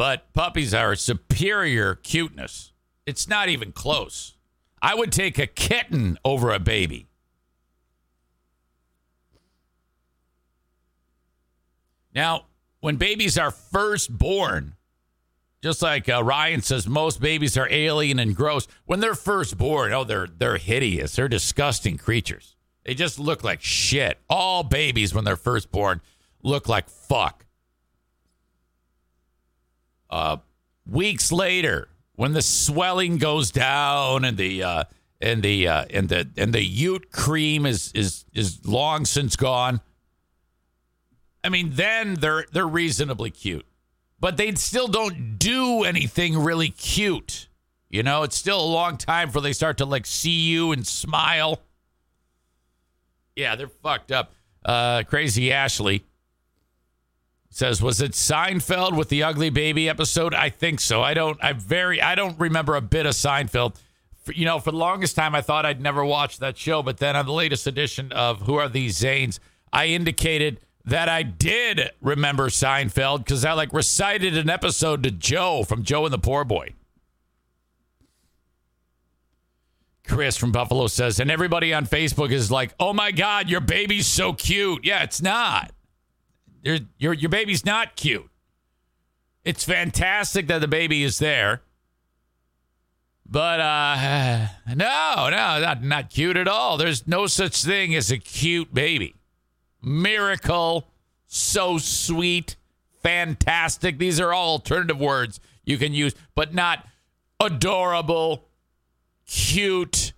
but 0.00 0.32
puppies 0.32 0.72
are 0.72 0.94
superior 0.94 1.94
cuteness. 1.94 2.72
It's 3.04 3.28
not 3.28 3.50
even 3.50 3.70
close. 3.70 4.38
I 4.80 4.94
would 4.94 5.12
take 5.12 5.38
a 5.38 5.46
kitten 5.46 6.16
over 6.24 6.52
a 6.52 6.58
baby. 6.58 7.08
Now, 12.14 12.46
when 12.80 12.96
babies 12.96 13.36
are 13.36 13.50
first 13.50 14.16
born, 14.16 14.74
just 15.62 15.82
like 15.82 16.08
uh, 16.08 16.24
Ryan 16.24 16.62
says, 16.62 16.88
most 16.88 17.20
babies 17.20 17.58
are 17.58 17.68
alien 17.70 18.18
and 18.18 18.34
gross 18.34 18.66
when 18.86 19.00
they're 19.00 19.14
first 19.14 19.58
born. 19.58 19.92
Oh, 19.92 20.04
they're 20.04 20.28
they're 20.28 20.56
hideous. 20.56 21.14
They're 21.14 21.28
disgusting 21.28 21.98
creatures. 21.98 22.56
They 22.86 22.94
just 22.94 23.18
look 23.18 23.44
like 23.44 23.60
shit. 23.60 24.18
All 24.30 24.62
babies 24.62 25.12
when 25.12 25.24
they're 25.24 25.36
first 25.36 25.70
born 25.70 26.00
look 26.42 26.70
like 26.70 26.88
fuck. 26.88 27.44
Uh, 30.10 30.38
weeks 30.86 31.32
later, 31.32 31.88
when 32.16 32.32
the 32.32 32.42
swelling 32.42 33.16
goes 33.16 33.50
down 33.50 34.24
and 34.24 34.36
the 34.36 34.62
uh, 34.62 34.84
and 35.20 35.42
the 35.42 35.68
uh, 35.68 35.84
and 35.90 36.08
the 36.08 36.28
and 36.36 36.52
the 36.52 36.64
Ute 36.64 37.10
cream 37.10 37.64
is 37.64 37.92
is 37.94 38.24
is 38.34 38.66
long 38.66 39.06
since 39.06 39.36
gone. 39.36 39.80
I 41.42 41.48
mean, 41.48 41.70
then 41.72 42.14
they're 42.14 42.44
they're 42.52 42.66
reasonably 42.68 43.30
cute 43.30 43.64
but 44.20 44.36
they 44.36 44.54
still 44.54 44.86
don't 44.86 45.38
do 45.38 45.82
anything 45.82 46.38
really 46.38 46.68
cute. 46.68 47.48
You 47.88 48.02
know, 48.02 48.22
it's 48.22 48.36
still 48.36 48.60
a 48.60 48.66
long 48.66 48.98
time 48.98 49.28
before 49.28 49.42
they 49.42 49.54
start 49.54 49.78
to 49.78 49.86
like 49.86 50.06
see 50.06 50.48
you 50.48 50.72
and 50.72 50.86
smile. 50.86 51.60
Yeah, 53.34 53.56
they're 53.56 53.68
fucked 53.68 54.12
up. 54.12 54.32
Uh, 54.64 55.02
Crazy 55.04 55.50
Ashley 55.50 56.04
says, 57.50 57.82
"Was 57.82 58.00
it 58.00 58.12
Seinfeld 58.12 58.96
with 58.96 59.08
the 59.08 59.22
ugly 59.22 59.50
baby 59.50 59.88
episode? 59.88 60.34
I 60.34 60.48
think 60.48 60.80
so. 60.80 61.02
I 61.02 61.14
don't. 61.14 61.42
I 61.42 61.52
very. 61.52 62.00
I 62.00 62.14
don't 62.14 62.38
remember 62.38 62.76
a 62.76 62.80
bit 62.80 63.06
of 63.06 63.12
Seinfeld. 63.12 63.74
For, 64.22 64.32
you 64.32 64.44
know, 64.44 64.58
for 64.58 64.70
the 64.70 64.76
longest 64.76 65.16
time, 65.16 65.34
I 65.34 65.40
thought 65.40 65.66
I'd 65.66 65.80
never 65.80 66.04
watch 66.04 66.38
that 66.38 66.56
show. 66.56 66.82
But 66.82 66.98
then 66.98 67.16
on 67.16 67.26
the 67.26 67.32
latest 67.32 67.66
edition 67.66 68.12
of 68.12 68.42
Who 68.42 68.54
Are 68.54 68.68
These 68.68 68.96
Zanes, 68.96 69.38
I 69.72 69.86
indicated." 69.86 70.60
that 70.84 71.10
I 71.10 71.22
did 71.22 71.90
remember 72.00 72.48
Seinfeld 72.48 73.18
because 73.18 73.44
I 73.44 73.52
like 73.52 73.72
recited 73.74 74.36
an 74.36 74.48
episode 74.48 75.02
to 75.02 75.10
Joe 75.10 75.62
from 75.62 75.82
Joe 75.82 76.06
and 76.06 76.12
the 76.12 76.18
Poor 76.18 76.42
Boy. 76.42 76.70
Chris 80.08 80.36
from 80.36 80.50
Buffalo 80.50 80.86
says, 80.88 81.20
and 81.20 81.30
everybody 81.30 81.72
on 81.72 81.86
Facebook 81.86 82.32
is 82.32 82.50
like, 82.50 82.74
"Oh 82.80 82.92
my 82.92 83.12
God, 83.12 83.48
your 83.48 83.60
baby's 83.60 84.06
so 84.06 84.32
cute." 84.32 84.84
Yeah, 84.84 85.02
it's 85.02 85.22
not. 85.22 85.70
Your 86.62 86.78
your 86.98 87.12
your 87.12 87.30
baby's 87.30 87.64
not 87.64 87.96
cute. 87.96 88.28
It's 89.44 89.64
fantastic 89.64 90.46
that 90.48 90.60
the 90.60 90.68
baby 90.68 91.02
is 91.02 91.18
there, 91.18 91.62
but 93.26 93.60
uh, 93.60 94.46
no, 94.74 95.28
no, 95.30 95.60
not 95.60 95.82
not 95.82 96.10
cute 96.10 96.36
at 96.36 96.48
all. 96.48 96.76
There's 96.76 97.06
no 97.06 97.26
such 97.26 97.64
thing 97.64 97.94
as 97.94 98.10
a 98.10 98.18
cute 98.18 98.74
baby 98.74 99.16
miracle, 99.82 100.88
so 101.26 101.78
sweet, 101.78 102.56
fantastic. 103.02 103.98
These 103.98 104.20
are 104.20 104.32
all 104.32 104.52
alternative 104.52 104.98
words 104.98 105.40
you 105.64 105.78
can 105.78 105.94
use, 105.94 106.14
but 106.34 106.54
not 106.54 106.86
adorable, 107.38 108.48
cute, 109.26 110.12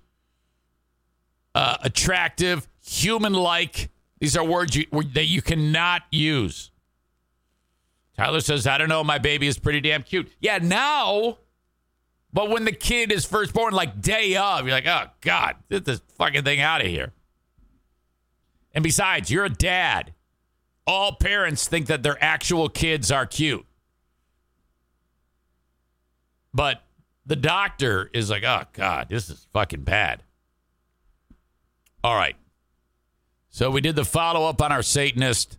uh, 1.54 1.76
attractive, 1.82 2.68
human 2.84 3.32
like. 3.34 3.90
These 4.22 4.36
are 4.36 4.44
words 4.44 4.76
you, 4.76 4.86
that 5.14 5.26
you 5.26 5.42
cannot 5.42 6.02
use. 6.12 6.70
Tyler 8.16 8.38
says, 8.38 8.68
I 8.68 8.78
don't 8.78 8.88
know, 8.88 9.02
my 9.02 9.18
baby 9.18 9.48
is 9.48 9.58
pretty 9.58 9.80
damn 9.80 10.04
cute. 10.04 10.30
Yeah, 10.38 10.58
now. 10.58 11.38
But 12.32 12.48
when 12.48 12.64
the 12.64 12.70
kid 12.70 13.10
is 13.10 13.24
first 13.24 13.52
born, 13.52 13.74
like 13.74 14.00
day 14.00 14.36
of, 14.36 14.64
you're 14.64 14.76
like, 14.76 14.86
oh, 14.86 15.06
God, 15.22 15.56
get 15.68 15.84
this 15.86 16.00
fucking 16.18 16.44
thing 16.44 16.60
out 16.60 16.80
of 16.80 16.86
here. 16.86 17.12
And 18.72 18.84
besides, 18.84 19.28
you're 19.28 19.46
a 19.46 19.50
dad. 19.50 20.14
all 20.86 21.12
parents 21.12 21.66
think 21.68 21.86
that 21.86 22.02
their 22.02 22.22
actual 22.22 22.68
kids 22.68 23.10
are 23.10 23.26
cute. 23.26 23.66
But 26.54 26.82
the 27.24 27.36
doctor 27.36 28.10
is 28.12 28.30
like, 28.30 28.44
oh, 28.44 28.64
God, 28.72 29.08
this 29.08 29.30
is 29.30 29.46
fucking 29.52 29.82
bad. 29.82 30.22
All 32.04 32.14
right. 32.16 32.36
So 33.52 33.70
we 33.70 33.82
did 33.82 33.96
the 33.96 34.04
follow 34.06 34.48
up 34.48 34.62
on 34.62 34.72
our 34.72 34.82
Satanist, 34.82 35.58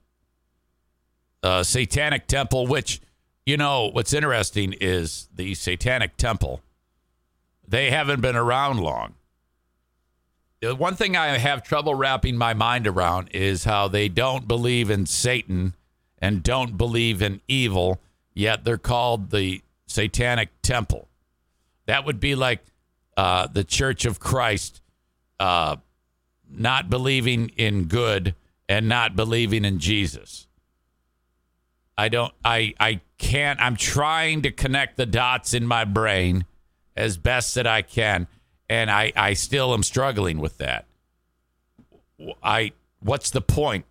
uh, 1.43 1.61
Satanic 1.61 2.25
Temple, 2.25 2.65
which, 2.65 2.99
you 3.45 3.55
know, 3.55 3.91
what's 3.93 4.13
interesting 4.13 4.73
is 4.81 5.29
the 5.33 5.53
Satanic 5.53 6.17
Temple, 6.17 6.61
they 7.67 7.91
haven't 7.91 8.19
been 8.19 8.35
around 8.35 8.79
long. 8.79 9.13
The 10.59 10.73
one 10.73 10.95
thing 10.95 11.15
I 11.15 11.37
have 11.37 11.61
trouble 11.61 11.93
wrapping 11.93 12.35
my 12.35 12.55
mind 12.55 12.87
around 12.87 13.29
is 13.31 13.65
how 13.65 13.87
they 13.87 14.09
don't 14.09 14.47
believe 14.47 14.89
in 14.89 15.05
Satan 15.05 15.75
and 16.17 16.41
don't 16.41 16.77
believe 16.77 17.21
in 17.21 17.41
evil, 17.47 18.01
yet 18.33 18.63
they're 18.63 18.79
called 18.79 19.29
the 19.29 19.61
Satanic 19.85 20.49
Temple. 20.63 21.09
That 21.85 22.05
would 22.05 22.19
be 22.19 22.33
like 22.33 22.65
uh, 23.15 23.45
the 23.45 23.63
Church 23.63 24.05
of 24.05 24.19
Christ 24.19 24.81
uh, 25.39 25.75
not 26.49 26.89
believing 26.89 27.49
in 27.57 27.85
good 27.85 28.35
and 28.69 28.87
not 28.87 29.15
believing 29.15 29.65
in 29.65 29.79
Jesus. 29.79 30.47
I 31.97 32.09
don't, 32.09 32.33
I, 32.43 32.73
I 32.79 33.01
can't, 33.17 33.59
I'm 33.61 33.75
trying 33.75 34.41
to 34.43 34.51
connect 34.51 34.97
the 34.97 35.05
dots 35.05 35.53
in 35.53 35.65
my 35.67 35.85
brain 35.85 36.45
as 36.95 37.17
best 37.17 37.55
that 37.55 37.67
I 37.67 37.81
can. 37.81 38.27
And 38.69 38.89
I, 38.89 39.13
I 39.15 39.33
still 39.33 39.73
am 39.73 39.83
struggling 39.83 40.39
with 40.39 40.57
that. 40.57 40.85
I, 42.41 42.71
what's 42.99 43.29
the 43.29 43.41
point? 43.41 43.85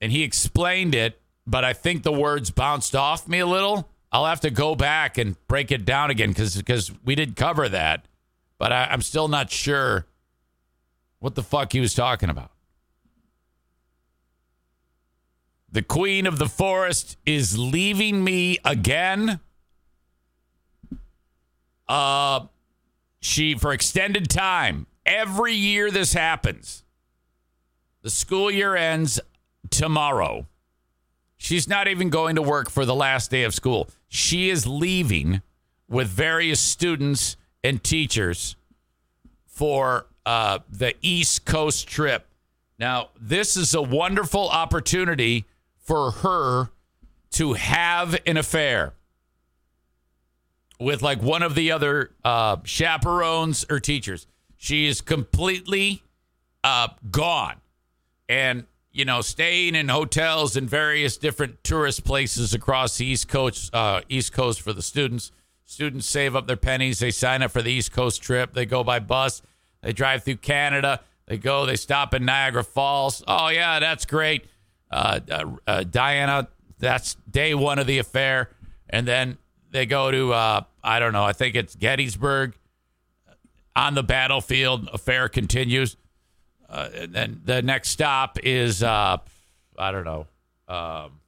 And 0.00 0.10
he 0.10 0.22
explained 0.22 0.94
it, 0.94 1.20
but 1.46 1.64
I 1.64 1.72
think 1.72 2.02
the 2.02 2.12
words 2.12 2.50
bounced 2.50 2.94
off 2.94 3.28
me 3.28 3.40
a 3.40 3.46
little. 3.46 3.88
I'll 4.10 4.26
have 4.26 4.40
to 4.40 4.50
go 4.50 4.74
back 4.74 5.18
and 5.18 5.36
break 5.48 5.70
it 5.70 5.84
down 5.84 6.10
again 6.10 6.30
because 6.30 6.56
because 6.56 6.90
we 7.04 7.14
did 7.14 7.36
cover 7.36 7.68
that, 7.68 8.06
but 8.58 8.72
I, 8.72 8.84
I'm 8.84 9.02
still 9.02 9.28
not 9.28 9.50
sure 9.50 10.06
what 11.20 11.34
the 11.34 11.42
fuck 11.42 11.72
he 11.72 11.80
was 11.80 11.94
talking 11.94 12.30
about. 12.30 12.50
The 15.70 15.82
queen 15.82 16.26
of 16.26 16.38
the 16.38 16.48
forest 16.48 17.16
is 17.26 17.58
leaving 17.58 18.24
me 18.24 18.58
again. 18.64 19.40
Uh 21.88 22.46
she 23.20 23.54
for 23.54 23.72
extended 23.72 24.28
time. 24.30 24.86
Every 25.04 25.54
year 25.54 25.90
this 25.90 26.12
happens. 26.12 26.84
The 28.02 28.10
school 28.10 28.50
year 28.50 28.76
ends 28.76 29.20
tomorrow. 29.70 30.46
She's 31.36 31.68
not 31.68 31.88
even 31.88 32.10
going 32.10 32.36
to 32.36 32.42
work 32.42 32.70
for 32.70 32.84
the 32.84 32.94
last 32.94 33.30
day 33.30 33.44
of 33.44 33.54
school. 33.54 33.88
She 34.08 34.50
is 34.50 34.66
leaving 34.66 35.42
with 35.88 36.08
various 36.08 36.60
students 36.60 37.36
and 37.62 37.82
teachers 37.82 38.56
for 39.46 40.06
uh, 40.28 40.58
the 40.68 40.94
East 41.00 41.46
Coast 41.46 41.88
trip. 41.88 42.26
Now, 42.78 43.08
this 43.18 43.56
is 43.56 43.74
a 43.74 43.80
wonderful 43.80 44.46
opportunity 44.50 45.46
for 45.78 46.10
her 46.10 46.68
to 47.30 47.54
have 47.54 48.14
an 48.26 48.36
affair 48.36 48.92
with 50.78 51.00
like 51.00 51.22
one 51.22 51.42
of 51.42 51.54
the 51.54 51.72
other 51.72 52.10
uh, 52.26 52.58
chaperones 52.64 53.64
or 53.70 53.80
teachers. 53.80 54.26
She 54.58 54.86
is 54.86 55.00
completely 55.00 56.02
uh, 56.62 56.88
gone. 57.10 57.62
And 58.28 58.66
you 58.92 59.06
know, 59.06 59.22
staying 59.22 59.76
in 59.76 59.88
hotels 59.88 60.58
in 60.58 60.68
various 60.68 61.16
different 61.16 61.64
tourist 61.64 62.04
places 62.04 62.52
across 62.52 62.98
the 62.98 63.06
East 63.06 63.28
Coast, 63.28 63.74
uh, 63.74 64.02
East 64.10 64.34
Coast 64.34 64.60
for 64.60 64.74
the 64.74 64.82
students. 64.82 65.32
Students 65.64 66.04
save 66.06 66.36
up 66.36 66.46
their 66.46 66.56
pennies. 66.56 66.98
They 66.98 67.12
sign 67.12 67.42
up 67.42 67.50
for 67.50 67.62
the 67.62 67.72
East 67.72 67.92
Coast 67.92 68.22
trip. 68.22 68.52
They 68.52 68.66
go 68.66 68.84
by 68.84 68.98
bus. 68.98 69.40
They 69.88 69.94
drive 69.94 70.22
through 70.22 70.36
Canada. 70.36 71.00
They 71.24 71.38
go. 71.38 71.64
They 71.64 71.76
stop 71.76 72.12
in 72.12 72.26
Niagara 72.26 72.62
Falls. 72.62 73.24
Oh 73.26 73.48
yeah, 73.48 73.80
that's 73.80 74.04
great. 74.04 74.44
Uh, 74.90 75.20
uh, 75.30 75.44
uh 75.66 75.84
Diana, 75.84 76.48
that's 76.78 77.16
day 77.30 77.54
one 77.54 77.78
of 77.78 77.86
the 77.86 77.96
affair, 77.96 78.50
and 78.90 79.08
then 79.08 79.38
they 79.70 79.86
go 79.86 80.10
to 80.10 80.34
uh, 80.34 80.60
I 80.84 80.98
don't 80.98 81.14
know. 81.14 81.24
I 81.24 81.32
think 81.32 81.54
it's 81.54 81.74
Gettysburg. 81.74 82.52
On 83.76 83.94
the 83.94 84.02
battlefield, 84.02 84.90
affair 84.92 85.26
continues. 85.30 85.96
Uh, 86.68 86.90
and 86.94 87.14
then 87.14 87.40
the 87.46 87.62
next 87.62 87.88
stop 87.88 88.38
is 88.42 88.82
uh, 88.82 89.16
I 89.78 89.90
don't 89.90 90.04
know. 90.04 90.26
Um, 90.68 91.20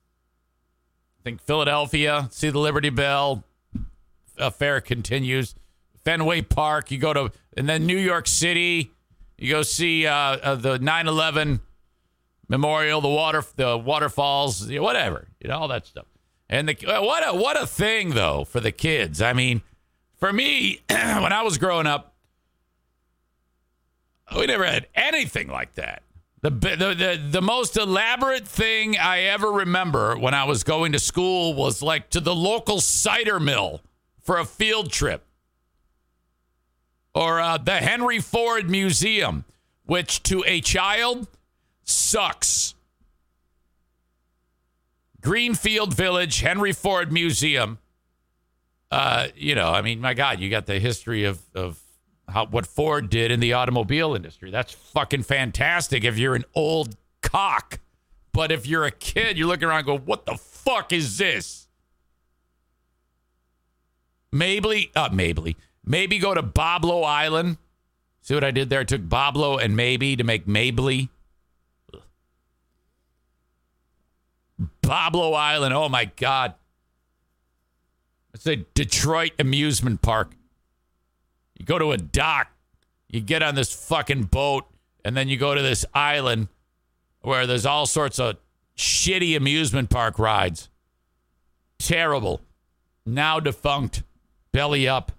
I 1.18 1.23
think 1.25 1.40
Philadelphia. 1.40 2.29
See 2.31 2.51
the 2.51 2.59
Liberty 2.59 2.90
Bell. 2.90 3.42
Affair 4.37 4.83
continues. 4.83 5.55
Fenway 6.05 6.42
Park. 6.42 6.90
You 6.90 6.99
go 6.99 7.14
to 7.14 7.33
and 7.57 7.69
then 7.69 7.87
New 7.87 7.99
York 7.99 8.27
City. 8.27 8.93
You 9.39 9.51
go 9.51 9.63
see 9.63 10.07
uh, 10.07 10.13
uh, 10.13 10.55
the 10.55 10.79
9/11 10.79 11.61
memorial, 12.49 13.01
the 13.01 13.09
water, 13.09 13.43
the 13.57 13.79
waterfalls, 13.79 14.71
whatever. 14.71 15.29
You 15.41 15.49
know 15.49 15.59
all 15.59 15.69
that 15.69 15.87
stuff. 15.87 16.07
And 16.49 16.69
the 16.69 16.77
what 17.01 17.27
a 17.27 17.37
what 17.37 17.61
a 17.61 17.67
thing 17.67 18.11
though 18.11 18.45
for 18.45 18.61
the 18.61 18.73
kids. 18.73 19.23
I 19.23 19.33
mean, 19.33 19.63
for 20.19 20.33
me, 20.33 20.83
when 20.89 21.33
I 21.33 21.43
was 21.43 21.59
growing 21.59 21.87
up, 21.87 22.15
we 24.37 24.47
never 24.47 24.65
had 24.65 24.87
anything 24.95 25.49
like 25.49 25.75
that. 25.75 26.03
The, 26.43 26.51
the, 26.51 26.95
the, 26.95 27.29
the 27.33 27.43
most 27.43 27.77
elaborate 27.77 28.49
thing 28.49 28.97
I 28.97 29.21
ever 29.25 29.53
remember 29.53 30.17
when 30.17 30.33
I 30.33 30.45
was 30.45 30.65
going 30.65 30.93
to 30.93 30.99
school 30.99 31.53
was 31.53 31.83
like 31.83 32.09
to 32.11 32.21
the 32.21 32.35
local 32.35 32.81
cider 32.81 33.39
mill 33.39 33.83
for 34.23 34.39
a 34.39 34.47
field 34.47 34.91
trip 34.91 35.27
or 37.14 37.40
uh, 37.40 37.59
the 37.59 37.77
Henry 37.77 38.20
Ford 38.20 38.70
Museum, 38.70 39.44
which 39.85 40.23
to 40.25 40.44
a 40.46 40.61
child 40.61 41.29
sucks. 41.85 42.75
Greenfield 45.20 45.94
Village, 45.94 46.40
Henry 46.40 46.73
Ford 46.73 47.12
Museum. 47.12 47.79
Uh, 48.90 49.29
you 49.37 49.55
know, 49.55 49.70
I 49.70 49.83
mean, 49.83 50.01
my 50.01 50.14
God, 50.14 50.40
you 50.40 50.51
got 50.51 50.66
the 50.66 50.79
history 50.79 51.25
of, 51.25 51.40
of 51.55 51.79
how 52.29 52.46
what 52.46 52.66
Ford 52.66 53.11
did 53.11 53.31
in 53.31 53.40
the 53.40 53.53
automobile 53.53 54.14
industry. 54.14 54.51
That's 54.51 54.73
fucking 54.73 55.25
fantastic 55.25 56.05
if 56.05 56.18
you're 56.18 56.35
an 56.35 56.44
old 56.55 56.96
cock. 57.23 57.81
But 58.33 58.53
if 58.53 58.66
you're 58.66 58.85
a 58.85 58.90
kid, 58.90 59.37
you're 59.37 59.49
looking 59.49 59.68
around 59.68 59.85
go, 59.87 59.99
what 59.99 60.27
the 60.27 60.37
fuck 60.37 60.92
is 60.92 61.18
this? 61.18 61.66
Maybe, 64.33 64.92
uh, 64.94 65.09
maybe, 65.12 65.57
maybe 65.85 66.19
go 66.19 66.35
to 66.35 66.43
Boblo 66.43 67.05
Island. 67.05 67.59
See 68.23 68.35
what 68.35 68.45
I 68.45 68.51
did 68.51 68.71
there? 68.71 68.81
I 68.81 68.85
took 68.85 69.03
Boblo 69.03 69.62
and 69.62 69.77
maybe 69.77 70.16
to 70.16 70.25
make 70.25 70.47
Mabley. 70.47 71.09
Boblo 74.83 75.35
Island. 75.35 75.75
Oh 75.75 75.88
my 75.88 76.05
God. 76.05 76.55
It's 78.35 78.47
a 78.47 78.57
Detroit 78.75 79.33
amusement 79.38 80.03
park. 80.03 80.33
You 81.59 81.64
go 81.64 81.79
to 81.79 81.93
a 81.93 81.97
dock, 81.97 82.49
you 83.09 83.21
get 83.21 83.43
on 83.43 83.55
this 83.55 83.73
fucking 83.75 84.25
boat, 84.25 84.64
and 85.05 85.16
then 85.16 85.29
you 85.29 85.37
go 85.37 85.55
to 85.55 85.62
this 85.62 85.85
island 85.93 86.49
where 87.23 87.47
there's 87.47 87.66
all 87.66 87.87
sorts 87.87 88.19
of 88.19 88.37
shitty 88.77 89.37
amusement 89.37 89.90
park 89.90 90.19
rides. 90.19 90.69
Terrible. 91.79 92.40
Now 93.05 93.40
defunct. 93.40 94.03
Belly 94.53 94.88
up. 94.88 95.12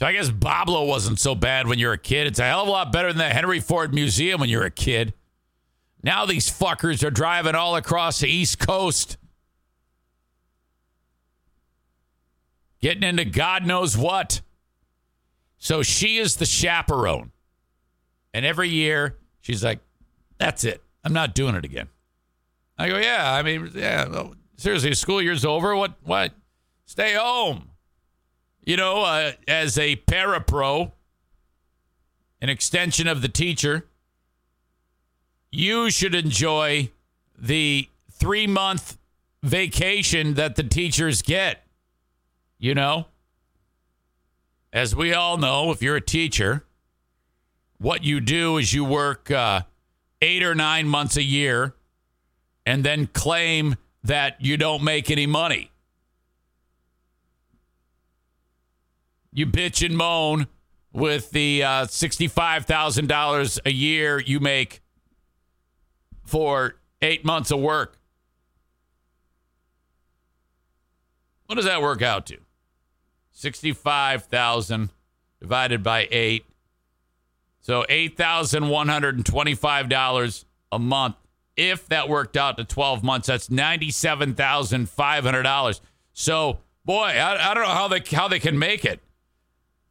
So 0.00 0.06
I 0.06 0.12
guess 0.14 0.30
Boblo 0.30 0.88
wasn't 0.88 1.20
so 1.20 1.34
bad 1.34 1.68
when 1.68 1.78
you're 1.78 1.92
a 1.92 1.98
kid. 1.98 2.26
It's 2.26 2.38
a 2.38 2.44
hell 2.44 2.62
of 2.62 2.68
a 2.68 2.70
lot 2.70 2.90
better 2.90 3.08
than 3.08 3.18
the 3.18 3.28
Henry 3.28 3.60
Ford 3.60 3.92
Museum 3.92 4.40
when 4.40 4.48
you're 4.48 4.64
a 4.64 4.70
kid. 4.70 5.12
Now 6.02 6.24
these 6.24 6.50
fuckers 6.50 7.06
are 7.06 7.10
driving 7.10 7.54
all 7.54 7.76
across 7.76 8.20
the 8.20 8.28
East 8.28 8.58
Coast 8.58 9.18
getting 12.80 13.02
into 13.02 13.26
God 13.26 13.66
knows 13.66 13.94
what. 13.94 14.40
So 15.58 15.82
she 15.82 16.16
is 16.16 16.36
the 16.36 16.46
chaperone. 16.46 17.32
And 18.32 18.46
every 18.46 18.70
year 18.70 19.18
she's 19.42 19.62
like, 19.62 19.80
that's 20.38 20.64
it. 20.64 20.82
I'm 21.04 21.12
not 21.12 21.34
doing 21.34 21.54
it 21.54 21.66
again. 21.66 21.88
I 22.78 22.88
go, 22.88 22.96
yeah, 22.96 23.34
I 23.34 23.42
mean, 23.42 23.70
yeah, 23.74 24.28
seriously, 24.56 24.94
school 24.94 25.20
year's 25.20 25.44
over. 25.44 25.76
What, 25.76 25.92
what? 26.04 26.32
Stay 26.86 27.12
home. 27.12 27.66
You 28.70 28.76
know, 28.76 29.02
uh, 29.02 29.32
as 29.48 29.76
a 29.78 29.96
parapro, 29.96 30.92
an 32.40 32.48
extension 32.48 33.08
of 33.08 33.20
the 33.20 33.28
teacher, 33.28 33.88
you 35.50 35.90
should 35.90 36.14
enjoy 36.14 36.92
the 37.36 37.88
three 38.12 38.46
month 38.46 38.96
vacation 39.42 40.34
that 40.34 40.54
the 40.54 40.62
teachers 40.62 41.20
get. 41.20 41.66
You 42.60 42.76
know, 42.76 43.08
as 44.72 44.94
we 44.94 45.14
all 45.14 45.36
know, 45.36 45.72
if 45.72 45.82
you're 45.82 45.96
a 45.96 46.00
teacher, 46.00 46.64
what 47.78 48.04
you 48.04 48.20
do 48.20 48.56
is 48.56 48.72
you 48.72 48.84
work 48.84 49.32
uh, 49.32 49.62
eight 50.22 50.44
or 50.44 50.54
nine 50.54 50.86
months 50.86 51.16
a 51.16 51.24
year 51.24 51.74
and 52.64 52.84
then 52.84 53.08
claim 53.08 53.74
that 54.04 54.36
you 54.40 54.56
don't 54.56 54.84
make 54.84 55.10
any 55.10 55.26
money. 55.26 55.72
You 59.32 59.46
bitch 59.46 59.84
and 59.84 59.96
moan 59.96 60.46
with 60.92 61.30
the 61.30 61.62
uh, 61.62 61.86
$65,000 61.86 63.60
a 63.64 63.72
year 63.72 64.20
you 64.20 64.40
make 64.40 64.82
for 66.24 66.74
eight 67.00 67.24
months 67.24 67.50
of 67.50 67.60
work. 67.60 67.96
What 71.46 71.54
does 71.56 71.64
that 71.64 71.82
work 71.82 72.02
out 72.02 72.26
to? 72.26 72.36
65,000 73.32 74.90
divided 75.40 75.82
by 75.82 76.06
8. 76.10 76.44
So 77.60 77.84
$8,125 77.88 80.44
a 80.72 80.78
month. 80.78 81.16
If 81.56 81.88
that 81.88 82.08
worked 82.08 82.36
out 82.36 82.56
to 82.58 82.64
12 82.64 83.02
months, 83.02 83.26
that's 83.26 83.48
$97,500. 83.48 85.80
So, 86.12 86.60
boy, 86.84 87.02
I, 87.02 87.50
I 87.50 87.54
don't 87.54 87.64
know 87.64 87.70
how 87.70 87.88
they 87.88 88.00
how 88.12 88.28
they 88.28 88.38
can 88.38 88.56
make 88.58 88.84
it. 88.84 89.00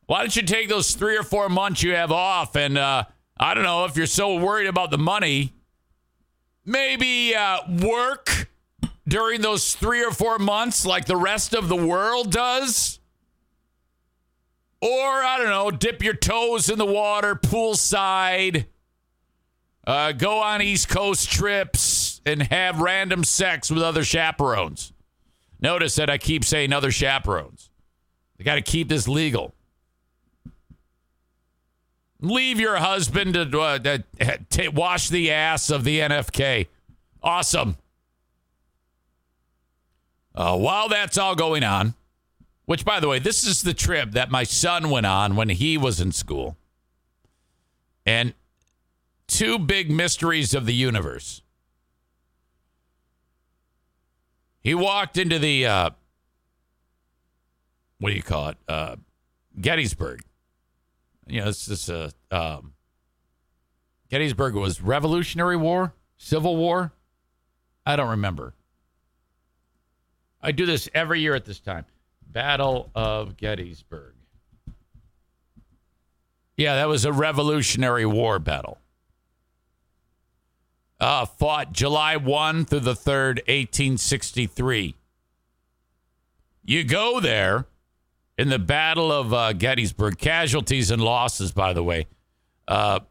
Why 0.10 0.22
don't 0.22 0.36
you 0.36 0.42
take 0.42 0.70
those 0.70 0.96
three 0.96 1.16
or 1.16 1.22
four 1.22 1.50
months 1.50 1.84
you 1.84 1.94
have 1.94 2.12
off 2.12 2.56
and 2.56 2.80
uh, 2.80 3.04
I 3.40 3.54
don't 3.54 3.64
know 3.64 3.86
if 3.86 3.96
you're 3.96 4.08
so 4.08 4.38
worried 4.38 4.66
about 4.66 4.90
the 4.90 4.98
money, 4.98 5.54
maybe 6.66 7.36
uh, 7.36 7.60
work 7.70 8.50
during 9.08 9.42
those 9.42 9.76
three 9.76 10.04
or 10.04 10.10
four 10.10 10.40
months 10.40 10.84
like 10.84 11.06
the 11.06 11.16
rest 11.16 11.54
of 11.54 11.70
the 11.70 11.76
world 11.76 12.32
does? 12.32 13.00
Or, 14.82 14.90
I 14.90 15.38
don't 15.38 15.50
know, 15.50 15.70
dip 15.70 16.04
your 16.04 16.16
toes 16.16 16.72
in 16.72 16.80
the 16.80 16.88
water 16.88 17.36
poolside, 17.36 18.66
uh, 19.86 20.14
go 20.14 20.40
on 20.40 20.64
East 20.64 20.90
Coast 20.90 21.30
trips, 21.30 22.20
and 22.26 22.42
have 22.42 22.82
random 22.82 23.24
sex 23.24 23.70
with 23.70 23.84
other 23.84 24.04
chaperones. 24.04 24.92
Notice 25.62 25.98
that 25.98 26.10
I 26.10 26.18
keep 26.18 26.44
saying 26.44 26.74
other 26.74 26.90
chaperones. 26.90 27.70
They 28.40 28.44
got 28.44 28.56
to 28.56 28.64
keep 28.64 28.90
this 28.90 29.08
legal. 29.08 29.54
Leave 32.22 32.60
your 32.60 32.78
husband 32.78 33.34
to 33.34 33.60
uh, 33.60 33.98
wash 34.74 35.10
the 35.10 35.32
ass 35.32 35.70
of 35.70 35.84
the 35.84 36.00
NFK. 36.00 36.68
Awesome. 37.24 37.78
Uh, 40.36 40.58
while 40.58 40.90
that's 40.90 41.18
all 41.18 41.36
going 41.36 41.64
on, 41.64 41.94
which, 42.66 42.86
by 42.86 43.00
the 43.00 43.08
way, 43.08 43.20
this 43.20 43.46
is 43.46 43.64
the 43.64 43.74
trip 43.74 44.12
that 44.12 44.30
my 44.30 44.44
son 44.44 44.90
went 44.90 45.06
on 45.06 45.36
when 45.36 45.50
he 45.50 45.78
was 45.78 46.00
in 46.00 46.12
school. 46.12 46.56
And 48.06 48.34
two 49.28 49.58
big 49.58 49.90
mysteries 49.90 50.54
of 50.54 50.66
the 50.66 50.74
universe. 50.74 51.42
He 54.62 54.76
walked 54.76 55.18
into 55.18 55.40
the, 55.40 55.66
uh, 55.66 55.90
what 58.00 58.10
do 58.10 58.16
you 58.16 58.24
call 58.24 58.50
it? 58.50 58.58
Uh, 58.68 58.98
Gettysburg. 59.60 60.22
You 61.30 61.42
know, 61.42 61.48
it's 61.48 61.66
just 61.66 61.90
a, 61.90 62.12
um, 62.32 62.74
Gettysburg 64.10 64.56
was 64.56 64.82
Revolutionary 64.82 65.58
War, 65.58 65.94
Civil 66.18 66.58
War. 66.58 66.92
I 67.86 67.96
don't 67.96 68.10
remember. 68.10 68.56
I 70.42 70.52
do 70.52 70.66
this 70.66 70.90
every 70.94 71.22
year 71.22 71.36
at 71.36 71.46
this 71.46 71.60
time. 71.60 71.86
Battle 72.26 72.90
of 72.96 73.38
Gettysburg. 73.38 74.16
Yeah, 76.58 76.76
that 76.76 76.88
was 76.88 77.06
a 77.06 77.14
Revolutionary 77.14 78.06
War 78.06 78.40
battle. 78.40 78.80
Uh, 81.00 81.26
fought 81.26 81.72
July 81.72 82.18
1 82.18 82.66
through 82.66 82.82
the 82.82 82.94
3rd, 82.94 83.38
1863. 83.48 84.96
You 86.66 86.84
go 86.84 87.20
there 87.20 87.66
in 88.40 88.48
the 88.48 88.58
Battle 88.58 89.12
of 89.12 89.34
uh, 89.34 89.52
Gettysburg, 89.52 90.18
casualties 90.18 90.92
and 90.92 91.02
losses, 91.04 91.52
by 91.52 91.74
the 91.74 91.84
way. 91.84 92.08
Uh, 92.70 93.02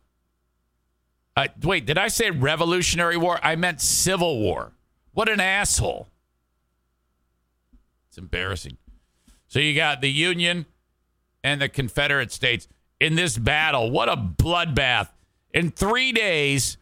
I, 1.36 1.50
wait, 1.62 1.84
did 1.84 1.98
I 1.98 2.08
say 2.08 2.30
Revolutionary 2.30 3.18
War? 3.18 3.38
I 3.42 3.54
meant 3.54 3.82
Civil 3.82 4.40
War. 4.40 4.72
What 5.12 5.28
an 5.28 5.38
asshole. 5.38 6.08
It's 8.08 8.16
embarrassing. 8.16 8.78
So 9.48 9.58
you 9.58 9.74
got 9.74 10.00
the 10.00 10.10
Union 10.10 10.64
and 11.44 11.60
the 11.60 11.68
Confederate 11.68 12.32
States 12.32 12.66
in 12.98 13.14
this 13.14 13.36
battle. 13.36 13.90
What 13.90 14.08
a 14.08 14.16
bloodbath. 14.16 15.10
In 15.52 15.70
three 15.70 16.10
days, 16.10 16.78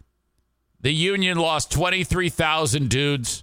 the 0.80 0.92
Union 0.92 1.36
lost 1.36 1.72
23,000 1.72 2.88
dudes, 2.88 3.42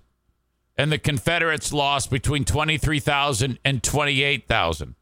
and 0.77 0.91
the 0.91 0.97
Confederates 0.97 1.71
lost 1.71 2.09
between 2.09 2.45
23,000 2.45 3.59
and 3.63 3.83
28,000. 3.83 4.95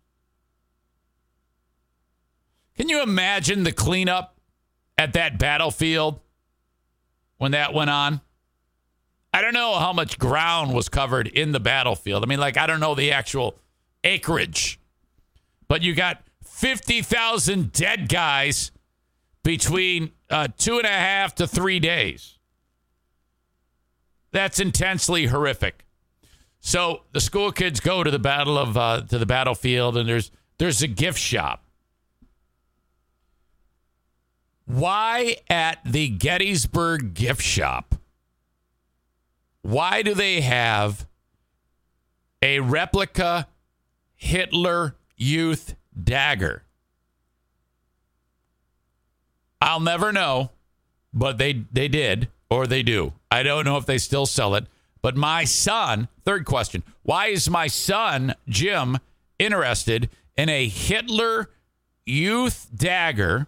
Can 2.78 2.90
you 2.90 3.02
imagine 3.02 3.64
the 3.64 3.72
cleanup 3.72 4.36
at 4.98 5.14
that 5.14 5.38
battlefield 5.38 6.20
when 7.38 7.52
that 7.52 7.74
went 7.74 7.90
on? 7.90 8.22
I 9.34 9.42
don't 9.42 9.54
know 9.54 9.76
how 9.76 9.94
much 9.94 10.20
ground 10.20 10.74
was 10.74 10.90
covered 10.90 11.28
in 11.28 11.54
the 11.54 11.60
battlefield. 11.60 12.24
I 12.24 12.28
mean, 12.28 12.40
like, 12.40 12.58
I 12.58 12.68
don't 12.68 12.82
know 12.82 12.96
the 12.96 13.12
actual 13.12 13.58
acreage. 14.04 14.80
But 15.68 15.84
you 15.84 15.96
got 15.96 16.22
50,000 16.44 17.72
dead 17.72 18.10
guys 18.10 18.72
between 19.44 20.12
uh, 20.30 20.50
two 20.58 20.78
and 20.78 20.86
a 20.86 20.90
half 20.90 21.34
to 21.36 21.48
three 21.48 21.80
days. 21.80 22.38
That's 24.32 24.60
intensely 24.60 25.28
horrific. 25.28 25.86
So 26.60 27.04
the 27.12 27.22
school 27.22 27.52
kids 27.52 27.80
go 27.80 28.04
to 28.04 28.12
the 28.12 28.20
battle 28.20 28.58
of 28.58 28.78
uh, 28.78 29.02
to 29.02 29.18
the 29.18 29.26
battlefield, 29.26 29.98
and 29.98 30.08
there's 30.08 30.32
there's 30.58 30.82
a 30.82 30.88
gift 30.88 31.20
shop. 31.20 31.64
Why 34.66 35.38
at 35.50 35.80
the 35.84 36.08
Gettysburg 36.08 37.14
gift 37.14 37.42
shop? 37.42 37.96
Why 39.64 40.02
do 40.02 40.14
they 40.14 40.42
have 40.42 41.08
a 42.42 42.60
replica 42.60 43.48
Hitler 44.16 44.96
Youth 45.16 45.76
Dagger. 46.02 46.64
I'll 49.62 49.80
never 49.80 50.12
know, 50.12 50.52
but 51.14 51.38
they 51.38 51.66
they 51.72 51.88
did 51.88 52.30
or 52.52 52.68
they 52.68 52.84
do. 52.84 53.14
I 53.32 53.42
don't 53.42 53.66
know 53.66 53.78
if 53.78 53.86
they 53.88 53.98
still 53.98 54.28
sell 54.28 54.54
it. 54.54 54.68
But 55.02 55.16
my 55.16 55.46
son, 55.46 56.10
third 56.26 56.46
question, 56.46 56.84
why 57.02 57.28
is 57.28 57.50
my 57.50 57.66
son 57.66 58.36
Jim 58.48 59.00
interested 59.40 60.10
in 60.38 60.50
a 60.50 60.68
Hitler 60.68 61.50
Youth 62.06 62.68
Dagger 62.76 63.48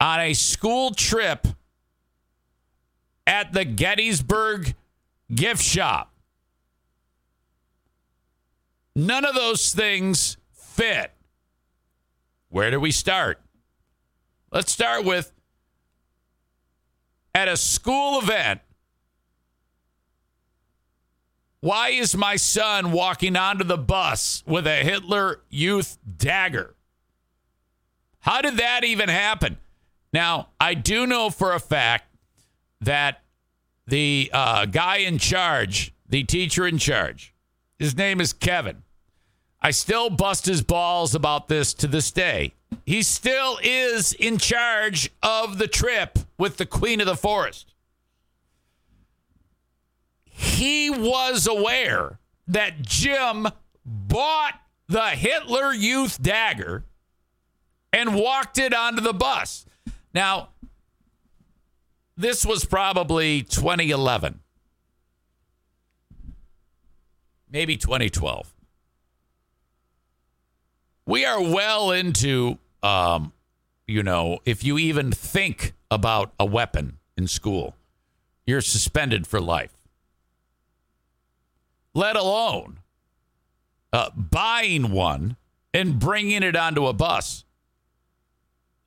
on 0.00 0.18
a 0.18 0.32
school 0.32 0.92
trip 0.92 1.46
at 3.26 3.52
the 3.52 3.64
Gettysburg 3.64 4.74
gift 5.32 5.62
shop? 5.62 6.12
None 8.96 9.24
of 9.24 9.34
those 9.34 9.72
things 9.72 10.38
fit. 10.52 11.12
Where 12.48 12.70
do 12.70 12.80
we 12.80 12.90
start? 12.92 13.40
Let's 14.50 14.72
start 14.72 15.04
with 15.04 15.32
at 17.34 17.48
a 17.48 17.56
school 17.56 18.20
event. 18.20 18.60
Why 21.60 21.90
is 21.90 22.16
my 22.16 22.36
son 22.36 22.90
walking 22.90 23.36
onto 23.36 23.64
the 23.64 23.78
bus 23.78 24.42
with 24.46 24.66
a 24.66 24.82
Hitler 24.82 25.42
Youth 25.48 25.96
dagger? 26.16 26.74
How 28.20 28.40
did 28.40 28.56
that 28.56 28.84
even 28.84 29.08
happen? 29.08 29.58
Now, 30.12 30.48
I 30.60 30.74
do 30.74 31.06
know 31.06 31.30
for 31.30 31.52
a 31.52 31.60
fact 31.60 32.04
that 32.80 33.22
the 33.86 34.30
uh, 34.32 34.66
guy 34.66 34.98
in 34.98 35.18
charge, 35.18 35.94
the 36.08 36.24
teacher 36.24 36.66
in 36.66 36.78
charge, 36.78 37.34
his 37.78 37.96
name 37.96 38.20
is 38.20 38.32
Kevin. 38.32 38.82
I 39.60 39.70
still 39.70 40.10
bust 40.10 40.46
his 40.46 40.62
balls 40.62 41.14
about 41.14 41.46
this 41.46 41.72
to 41.74 41.86
this 41.86 42.10
day. 42.10 42.54
He 42.84 43.02
still 43.02 43.58
is 43.62 44.12
in 44.12 44.38
charge 44.38 45.10
of 45.22 45.58
the 45.58 45.68
trip 45.68 46.18
with 46.42 46.56
the 46.56 46.66
Queen 46.66 47.00
of 47.00 47.06
the 47.06 47.14
Forest. 47.14 47.72
He 50.24 50.90
was 50.90 51.46
aware 51.46 52.18
that 52.48 52.82
Jim 52.82 53.46
bought 53.86 54.54
the 54.88 55.10
Hitler 55.10 55.72
Youth 55.72 56.20
dagger 56.20 56.84
and 57.92 58.16
walked 58.16 58.58
it 58.58 58.74
onto 58.74 59.00
the 59.00 59.12
bus. 59.12 59.66
Now, 60.12 60.48
this 62.16 62.44
was 62.44 62.64
probably 62.64 63.42
2011 63.42 64.40
maybe 67.52 67.76
2012. 67.76 68.52
We 71.06 71.24
are 71.24 71.40
well 71.40 71.92
into, 71.92 72.58
um, 72.82 73.32
you 73.92 74.02
know, 74.02 74.38
if 74.46 74.64
you 74.64 74.78
even 74.78 75.12
think 75.12 75.74
about 75.90 76.32
a 76.40 76.46
weapon 76.46 76.96
in 77.14 77.28
school, 77.28 77.76
you're 78.46 78.62
suspended 78.62 79.26
for 79.26 79.38
life. 79.38 79.76
Let 81.94 82.16
alone 82.16 82.78
uh, 83.92 84.08
buying 84.16 84.92
one 84.92 85.36
and 85.74 85.98
bringing 85.98 86.42
it 86.42 86.56
onto 86.56 86.86
a 86.86 86.94
bus. 86.94 87.44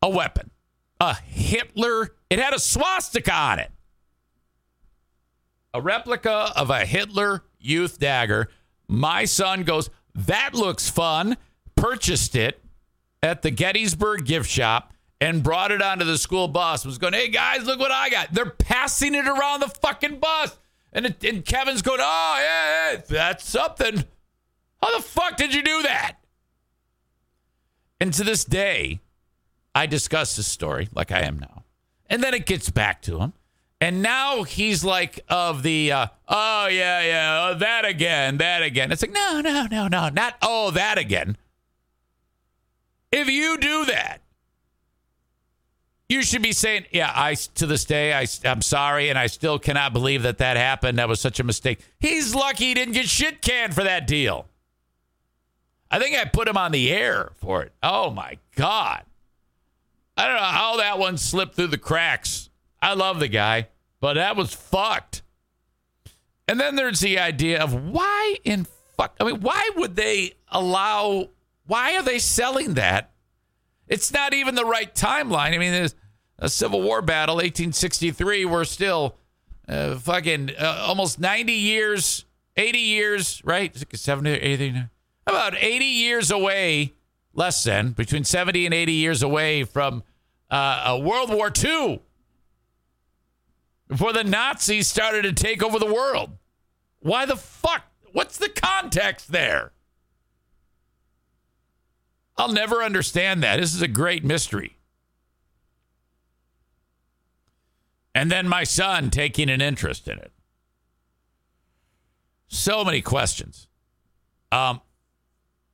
A 0.02 0.10
weapon, 0.10 0.50
a 1.00 1.13
Hitler. 1.13 2.15
It 2.32 2.39
had 2.39 2.56
a 2.56 2.60
swastika 2.60 3.32
on 3.34 3.60
it. 3.60 3.72
A 5.74 5.82
replica 5.82 6.52
of 6.56 6.72
a 6.72 6.86
Hitler 6.86 7.44
youth 7.60 8.00
dagger. 8.00 8.50
My 8.88 9.26
son 9.26 9.63
goes, 9.63 9.91
That 10.15 10.56
looks 10.56 10.89
fun. 10.89 11.38
Purchased 11.76 12.36
it 12.36 12.63
at 13.22 13.44
the 13.44 13.52
Gettysburg 13.52 14.26
gift 14.26 14.50
shop 14.50 14.94
and 15.21 15.43
brought 15.43 15.71
it 15.71 15.82
onto 15.82 16.06
the 16.06 16.17
school 16.17 16.47
bus. 16.47 16.86
Was 16.86 16.97
going, 16.97 17.13
Hey 17.13 17.30
guys, 17.30 17.65
look 17.65 17.80
what 17.80 17.91
I 17.91 18.10
got. 18.10 18.34
They're 18.34 18.49
passing 18.49 19.15
it 19.15 19.28
around 19.28 19.62
the 19.62 19.69
fucking 19.69 20.19
bus. 20.19 20.58
And, 20.93 21.06
it, 21.08 21.23
and 21.23 21.43
Kevin's 21.45 21.82
going, 21.82 21.99
Oh, 22.01 22.38
yeah, 22.39 22.91
yeah, 22.93 23.01
that's 23.08 23.47
something. 23.47 24.04
How 24.82 24.97
the 24.97 25.04
fuck 25.04 25.38
did 25.38 25.54
you 25.54 25.63
do 25.63 25.84
that? 25.84 26.17
And 27.99 28.13
to 28.13 28.23
this 28.23 28.43
day, 28.43 28.99
I 29.73 29.86
discuss 29.86 30.36
this 30.36 30.47
story 30.47 30.89
like 30.93 31.12
I 31.12 31.21
am 31.21 31.39
now. 31.39 31.63
And 32.08 32.23
then 32.23 32.34
it 32.34 32.45
gets 32.45 32.69
back 32.69 33.01
to 33.04 33.19
him. 33.19 33.34
And 33.82 34.01
now 34.01 34.43
he's 34.43 34.86
like, 34.86 35.19
of 35.28 35.63
the, 35.63 35.91
uh, 35.91 36.08
oh, 36.28 36.67
yeah, 36.67 37.01
yeah, 37.01 37.49
oh, 37.49 37.60
that 37.60 37.84
again, 37.84 38.38
that 38.38 38.63
again. 38.63 38.91
It's 38.91 39.01
like, 39.01 39.12
no, 39.12 39.41
no, 39.41 39.67
no, 39.69 39.88
no, 39.88 40.10
not, 40.10 40.36
oh, 40.41 40.71
that 40.71 40.97
again. 40.97 41.36
If 43.12 43.30
you 43.30 43.58
do 43.58 43.86
that, 43.86 44.21
you 46.08 46.22
should 46.22 46.41
be 46.41 46.52
saying, 46.52 46.86
yeah, 46.91 47.12
I, 47.13 47.34
to 47.34 47.65
this 47.65 47.86
day, 47.86 48.13
I, 48.13 48.28
I'm 48.46 48.62
sorry, 48.62 49.10
and 49.10 49.18
I 49.18 49.28
still 49.28 49.58
cannot 49.58 49.94
believe 49.94 50.24
that 50.24 50.38
that 50.38 50.56
happened. 50.56 51.00
That 51.00 51.10
was 51.10 51.20
such 51.20 51.39
a 51.39 51.44
mistake. 51.44 51.80
He's 52.00 52.36
lucky 52.36 52.65
he 52.65 52.74
didn't 52.74 52.94
get 52.94 53.08
shit 53.08 53.41
canned 53.41 53.74
for 53.74 53.84
that 53.84 54.06
deal. 54.06 54.48
I 55.89 56.00
think 56.00 56.15
I 56.15 56.26
put 56.26 56.48
him 56.48 56.58
on 56.58 56.72
the 56.72 56.91
air 56.91 57.32
for 57.38 57.63
it. 57.63 57.72
Oh, 57.82 58.12
my 58.12 58.38
God. 58.56 59.04
I 60.18 60.28
don't 60.28 60.36
know 60.36 60.41
how 60.41 60.78
that 60.78 61.00
one 61.00 61.18
slipped 61.18 61.56
through 61.56 61.68
the 61.68 61.78
cracks. 61.78 62.50
I 62.82 62.94
love 62.94 63.20
the 63.20 63.28
guy, 63.28 63.70
but 64.00 64.13
that 64.13 64.36
was 64.36 64.54
fucked. 64.54 65.24
And 66.48 66.60
then 66.60 66.76
there's 66.76 67.00
the 67.00 67.20
idea 67.20 67.62
of 67.62 67.74
why 67.74 68.36
in 68.44 68.68
fuck. 68.96 69.15
I 69.20 69.24
mean, 69.24 69.41
why 69.41 69.72
would 69.76 69.96
they 69.96 70.34
allow? 70.50 71.30
Why 71.65 71.96
are 71.96 72.04
they 72.04 72.20
selling 72.20 72.76
that? 72.76 73.12
It's 73.88 74.12
not 74.12 74.34
even 74.34 74.56
the 74.56 74.65
right 74.65 74.93
timeline. 74.93 75.54
I 75.54 75.58
mean, 75.58 75.71
there's 75.71 75.95
a 76.39 76.50
Civil 76.50 76.82
War 76.82 77.02
battle, 77.02 77.36
1863. 77.36 78.45
We're 78.45 78.63
still 78.63 79.15
uh, 79.67 79.95
fucking 79.95 80.52
uh, 80.58 80.86
almost 80.88 81.19
90 81.19 81.54
years, 81.54 82.26
80 82.58 82.78
years, 82.80 83.41
right? 83.45 83.76
70, 83.95 84.30
80, 84.30 84.84
about 85.28 85.56
80 85.56 85.86
years 85.86 86.32
away 86.32 86.93
less 87.34 87.63
than 87.63 87.91
between 87.91 88.24
70 88.24 88.65
and 88.65 88.74
80 88.74 88.91
years 88.93 89.21
away 89.21 89.63
from 89.63 90.04
uh, 90.50 91.00
World 91.02 91.30
War 91.30 91.52
II 91.63 92.02
before 93.88 94.13
the 94.13 94.24
Nazis 94.24 94.88
started 94.88 95.24
to 95.24 95.34
take 95.34 95.62
over 95.62 95.78
the 95.78 95.91
world. 95.91 96.32
Why 97.00 97.26
the 97.26 97.36
fuck? 97.36 97.84
What's 98.13 98.38
the 98.38 98.50
context 98.50 99.32
there? 99.32 99.71
I'll 102.38 102.52
never 102.52 102.84
understand 102.84 103.43
that. 103.43 103.60
This 103.60 103.74
is 103.74 103.82
a 103.82 103.88
great 103.88 104.24
mystery. 104.24 104.78
And 108.13 108.32
then 108.32 108.48
my 108.48 108.63
son 108.63 109.10
taking 109.10 109.50
an 109.50 109.62
interest 109.62 110.08
in 110.08 110.17
it. 110.17 110.32
So 112.48 112.86
many 112.86 113.02
questions. 113.02 113.67
Um, 114.52 114.82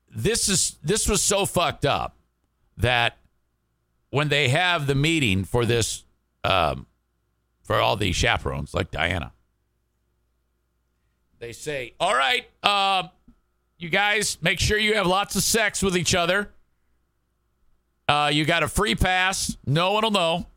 this 0.10 0.50
is 0.50 0.78
this 0.84 1.08
was 1.08 1.22
so 1.22 1.46
fucked 1.46 1.86
up 1.86 2.18
that 2.78 3.18
when 4.10 4.30
they 4.30 4.50
have 4.50 4.88
the 4.88 4.96
meeting 4.96 5.44
for 5.44 5.66
this 5.66 6.04
um, 6.44 6.88
for 7.64 7.78
all 7.78 7.96
the 7.96 8.12
chaperones 8.12 8.74
like 8.74 8.92
Diana, 8.92 9.34
they 11.40 11.52
say, 11.52 11.94
"All 12.00 12.16
right, 12.16 12.46
uh, 12.64 13.10
you 13.82 13.90
guys, 13.90 14.38
make 14.42 14.60
sure 14.60 14.78
you 14.78 14.94
have 14.94 15.08
lots 15.08 15.36
of 15.36 15.44
sex 15.44 15.82
with 15.82 15.98
each 15.98 16.14
other. 16.14 16.52
Uh, 18.08 18.30
you 18.32 18.46
got 18.46 18.62
a 18.62 18.68
free 18.68 18.94
pass. 18.94 19.58
No 19.66 19.94
one 19.94 20.04
will 20.04 20.12
know 20.12 20.48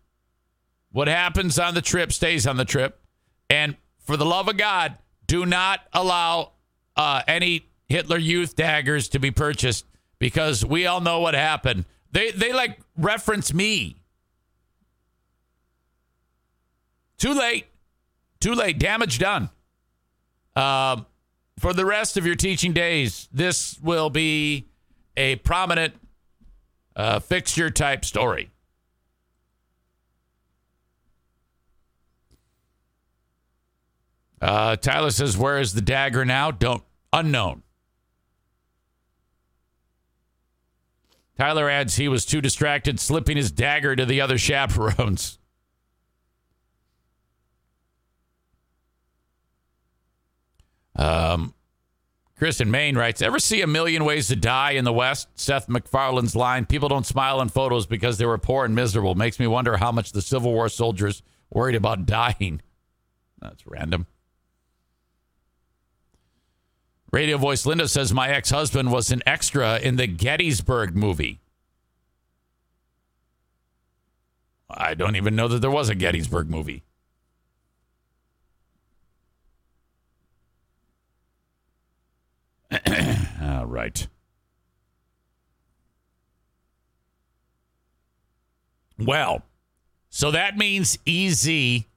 what 0.93 1.09
happens 1.09 1.59
on 1.59 1.75
the 1.75 1.83
trip 1.83 2.13
stays 2.13 2.47
on 2.47 2.57
the 2.57 2.65
trip, 2.65 3.01
and 3.49 3.77
for 3.99 4.17
the 4.17 4.27
love 4.27 4.49
of 4.49 4.57
God, 4.57 4.99
do 5.27 5.47
not 5.47 5.81
allow 5.93 6.53
uh, 6.97 7.23
any 7.27 7.67
Hitler 7.89 8.19
Youth 8.19 8.57
daggers 8.57 9.09
to 9.09 9.19
be 9.19 9.31
purchased 9.31 9.87
because 10.19 10.65
we 10.65 10.87
all 10.87 11.01
know 11.01 11.21
what 11.21 11.35
happened. 11.35 11.87
They 12.13 12.31
they 12.31 12.53
like 12.53 12.79
reference 12.97 13.55
me. 13.55 13.97
Too 17.19 17.33
late. 17.33 17.67
Too 18.41 18.55
late. 18.55 18.79
Damage 18.79 19.19
done. 19.19 19.49
Um, 20.55 21.07
for 21.59 21.73
the 21.73 21.87
rest 21.87 22.17
of 22.17 22.27
your 22.27 22.35
teaching 22.35 22.73
days, 22.73 23.29
this 23.33 23.79
will 23.81 24.11
be 24.11 24.69
a 25.17 25.37
prominent 25.37 25.95
uh, 26.97 27.21
fixture 27.21 27.71
type 27.71 28.05
story. 28.05 28.51
Uh, 34.41 34.77
Tyler 34.77 35.11
says, 35.11 35.39
"Where 35.39 35.59
is 35.59 35.73
the 35.73 35.81
dagger 35.81 36.25
now? 36.25 36.51
Don't 36.51 36.83
unknown." 37.13 37.63
Tyler 41.39 41.69
adds 41.69 41.97
he 41.97 42.09
was 42.09 42.25
too 42.25 42.41
distracted 42.41 43.01
slipping 43.01 43.37
his 43.37 43.51
dagger 43.51 43.97
to 43.97 44.05
the 44.05 44.21
other 44.21 44.39
chaperones. 44.39 45.39
Um, 50.97 51.55
Chris 52.37 52.61
in 52.61 52.71
Maine 52.71 52.97
writes, 52.97 53.23
Ever 53.23 53.39
see 53.39 53.63
a 53.63 53.67
million 53.67 54.05
ways 54.05 54.29
to 54.29 54.37
die 54.37 54.73
in 54.73 54.85
the 54.85 54.93
West? 54.93 55.29
Seth 55.35 55.69
MacFarlane's 55.69 56.35
line, 56.35 56.67
people 56.67 56.89
don't 56.89 57.07
smile 57.07 57.41
in 57.41 57.49
photos 57.49 57.87
because 57.87 58.19
they 58.19 58.27
were 58.27 58.39
poor 58.39 58.65
and 58.65 58.75
miserable. 58.75 59.15
Makes 59.15 59.39
me 59.39 59.47
wonder 59.47 59.77
how 59.77 59.93
much 59.93 60.13
the 60.13 60.23
Civil 60.23 60.53
War 60.53 60.69
soldiers 60.69 61.23
worried 61.51 61.77
about 61.77 62.07
dying. 62.07 62.61
That's 63.41 63.67
random. 63.67 64.07
Radio 67.13 67.39
voice 67.39 67.65
Linda 67.65 67.87
says 67.87 68.13
my 68.13 68.29
ex 68.29 68.51
husband 68.51 68.91
was 68.91 69.13
an 69.13 69.23
extra 69.25 69.79
in 69.79 69.95
the 69.95 70.09
Gettysburg 70.09 70.97
movie. 70.97 71.41
I 74.69 74.95
don't 74.95 75.15
even 75.15 75.37
know 75.37 75.47
that 75.47 75.61
there 75.61 75.71
was 75.71 75.89
a 75.89 75.95
Gettysburg 75.95 76.51
movie. 76.51 76.83
All 83.43 83.67
right. 83.67 84.07
Well, 88.99 89.43
so 90.09 90.31
that 90.31 90.57
means 90.57 90.99
easy. 91.05 91.89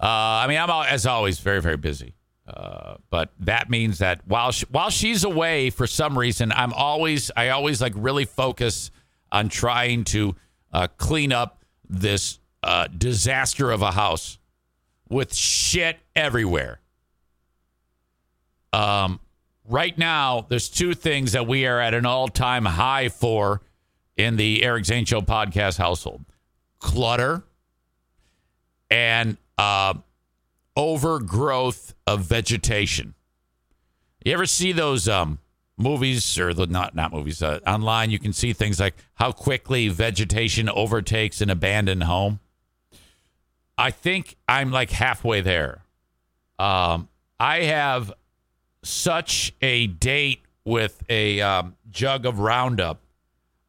Uh, 0.00 0.06
I 0.06 0.46
mean, 0.48 0.58
I'm 0.58 0.70
as 0.70 1.06
always 1.06 1.38
very, 1.38 1.60
very 1.60 1.76
busy. 1.76 2.14
Uh, 2.46 2.96
but 3.08 3.32
that 3.40 3.70
means 3.70 3.98
that 3.98 4.20
while 4.26 4.52
she, 4.52 4.66
while 4.66 4.90
she's 4.90 5.24
away 5.24 5.70
for 5.70 5.86
some 5.86 6.18
reason, 6.18 6.52
I'm 6.52 6.74
always 6.74 7.30
I 7.36 7.48
always 7.50 7.80
like 7.80 7.94
really 7.96 8.26
focus 8.26 8.90
on 9.32 9.48
trying 9.48 10.04
to 10.04 10.36
uh, 10.72 10.88
clean 10.98 11.32
up 11.32 11.64
this 11.88 12.38
uh, 12.62 12.88
disaster 12.88 13.70
of 13.70 13.80
a 13.80 13.92
house 13.92 14.38
with 15.08 15.34
shit 15.34 15.98
everywhere. 16.14 16.80
Um, 18.74 19.20
right 19.68 19.96
now, 19.96 20.46
there's 20.48 20.68
two 20.68 20.94
things 20.94 21.32
that 21.32 21.46
we 21.46 21.66
are 21.66 21.80
at 21.80 21.94
an 21.94 22.06
all 22.06 22.28
time 22.28 22.64
high 22.64 23.08
for 23.08 23.62
in 24.16 24.36
the 24.36 24.62
Eric 24.62 24.84
Zane 24.84 25.04
Show 25.04 25.20
podcast 25.20 25.78
household: 25.78 26.24
clutter 26.78 27.44
and 28.90 29.36
uh, 29.58 29.94
overgrowth 30.76 31.94
of 32.06 32.22
vegetation. 32.22 33.14
You 34.24 34.32
ever 34.32 34.46
see 34.46 34.72
those 34.72 35.08
um, 35.08 35.38
movies 35.76 36.38
or 36.38 36.54
the 36.54 36.66
not 36.66 36.94
not 36.94 37.12
movies 37.12 37.42
uh, 37.42 37.60
online? 37.66 38.10
You 38.10 38.18
can 38.18 38.32
see 38.32 38.52
things 38.52 38.80
like 38.80 38.94
how 39.14 39.32
quickly 39.32 39.88
vegetation 39.88 40.68
overtakes 40.68 41.40
an 41.40 41.50
abandoned 41.50 42.04
home. 42.04 42.40
I 43.76 43.90
think 43.90 44.36
I'm 44.48 44.70
like 44.70 44.90
halfway 44.90 45.40
there. 45.40 45.82
Um, 46.58 47.08
I 47.40 47.62
have 47.62 48.12
such 48.84 49.54
a 49.60 49.86
date 49.86 50.42
with 50.64 51.02
a 51.08 51.40
um, 51.40 51.76
jug 51.90 52.26
of 52.26 52.38
Roundup. 52.38 53.00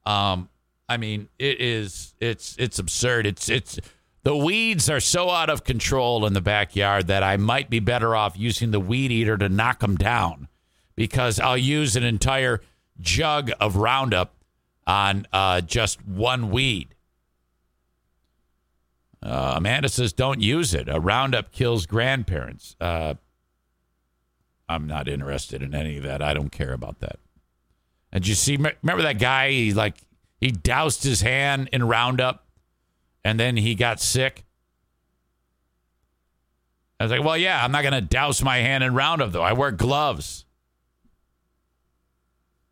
Um, 0.06 0.50
I 0.88 0.98
mean, 0.98 1.30
it 1.40 1.60
is 1.60 2.14
it's 2.20 2.56
it's 2.60 2.80
absurd. 2.80 3.26
It's 3.26 3.50
it's 3.50 3.80
The 4.24 4.36
weeds 4.36 4.90
are 4.90 5.00
so 5.00 5.30
out 5.30 5.50
of 5.50 5.64
control 5.64 6.26
in 6.26 6.34
the 6.34 6.42
backyard 6.42 7.08
that 7.08 7.24
I 7.24 7.38
might 7.38 7.70
be 7.70 7.80
better 7.80 8.16
off 8.16 8.38
using 8.38 8.72
the 8.72 8.80
weed 8.80 9.12
eater 9.12 9.38
to 9.38 9.50
knock 9.50 9.80
them 9.80 9.96
down 9.96 10.48
because 10.96 11.40
I'll 11.40 11.58
use 11.58 11.96
an 11.96 12.04
entire 12.04 12.62
jug 13.00 13.52
of 13.60 13.76
Roundup 13.76 14.36
on 14.88 15.28
uh, 15.34 15.62
just 15.62 16.06
one 16.08 16.50
weed. 16.52 16.96
Uh, 19.22 19.54
Amanda 19.58 19.90
says, 19.90 20.14
don't 20.14 20.40
use 20.40 20.74
it. 20.76 20.88
A 20.88 21.00
Roundup 21.00 21.52
kills 21.52 21.88
grandparents. 21.88 22.76
Uh, 22.80 23.16
I'm 24.68 24.88
not 24.88 25.08
interested 25.08 25.62
in 25.62 25.76
any 25.76 25.98
of 25.98 26.04
that. 26.04 26.22
I 26.22 26.34
don't 26.34 26.52
care 26.52 26.74
about 26.74 27.00
that. 27.00 27.20
And 28.12 28.26
you 28.28 28.34
see, 28.34 28.56
remember 28.56 29.04
that 29.04 29.20
guy? 29.20 29.52
He 29.52 29.74
like 29.74 29.96
he 30.40 30.52
doused 30.52 31.04
his 31.04 31.22
hand 31.22 31.70
in 31.72 31.88
Roundup 31.88 32.46
and 33.24 33.40
then 33.40 33.58
he 33.58 33.76
got 33.76 34.00
sick. 34.00 34.46
I 37.00 37.04
was 37.04 37.12
like, 37.12 37.24
well, 37.24 37.38
yeah, 37.38 37.62
I'm 37.62 37.72
not 37.72 37.82
going 37.82 37.94
to 37.94 38.02
douse 38.02 38.42
my 38.42 38.58
hand 38.58 38.84
in 38.84 38.94
Roundup, 38.94 39.32
though. 39.32 39.42
I 39.42 39.52
wear 39.54 39.72
gloves. 39.72 40.46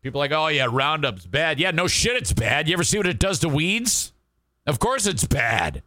People 0.00 0.18
like, 0.18 0.32
oh, 0.32 0.46
yeah, 0.48 0.66
Roundup's 0.66 1.26
bad. 1.26 1.58
Yeah, 1.58 1.72
no 1.72 1.88
shit, 1.88 2.16
it's 2.16 2.32
bad. 2.32 2.68
You 2.68 2.74
ever 2.74 2.84
see 2.84 2.96
what 2.96 3.06
it 3.06 3.18
does 3.18 3.40
to 3.40 3.48
weeds? 3.48 4.12
Of 4.66 4.78
course 4.78 5.06
it's 5.06 5.24
bad. 5.24 5.82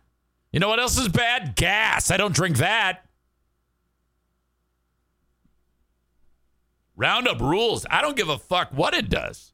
You 0.51 0.59
know 0.59 0.67
what 0.67 0.79
else 0.79 0.97
is 0.97 1.07
bad? 1.07 1.55
Gas. 1.55 2.11
I 2.11 2.17
don't 2.17 2.35
drink 2.35 2.57
that. 2.57 3.06
Roundup 6.97 7.39
rules. 7.39 7.85
I 7.89 8.01
don't 8.01 8.17
give 8.17 8.27
a 8.27 8.39
fuck 8.39 8.69
what 8.73 8.93
it 8.93 9.07
does. 9.07 9.53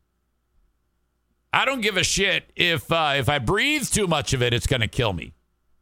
I 1.52 1.66
don't 1.66 1.82
give 1.82 1.98
a 1.98 2.04
shit 2.04 2.52
if 2.56 2.92
uh, 2.92 3.14
if 3.18 3.30
I 3.30 3.38
breathe 3.38 3.88
too 3.88 4.08
much 4.08 4.34
of 4.34 4.42
it, 4.42 4.54
it's 4.54 4.66
going 4.66 4.82
to 4.82 4.88
kill 4.88 5.14
me. 5.14 5.34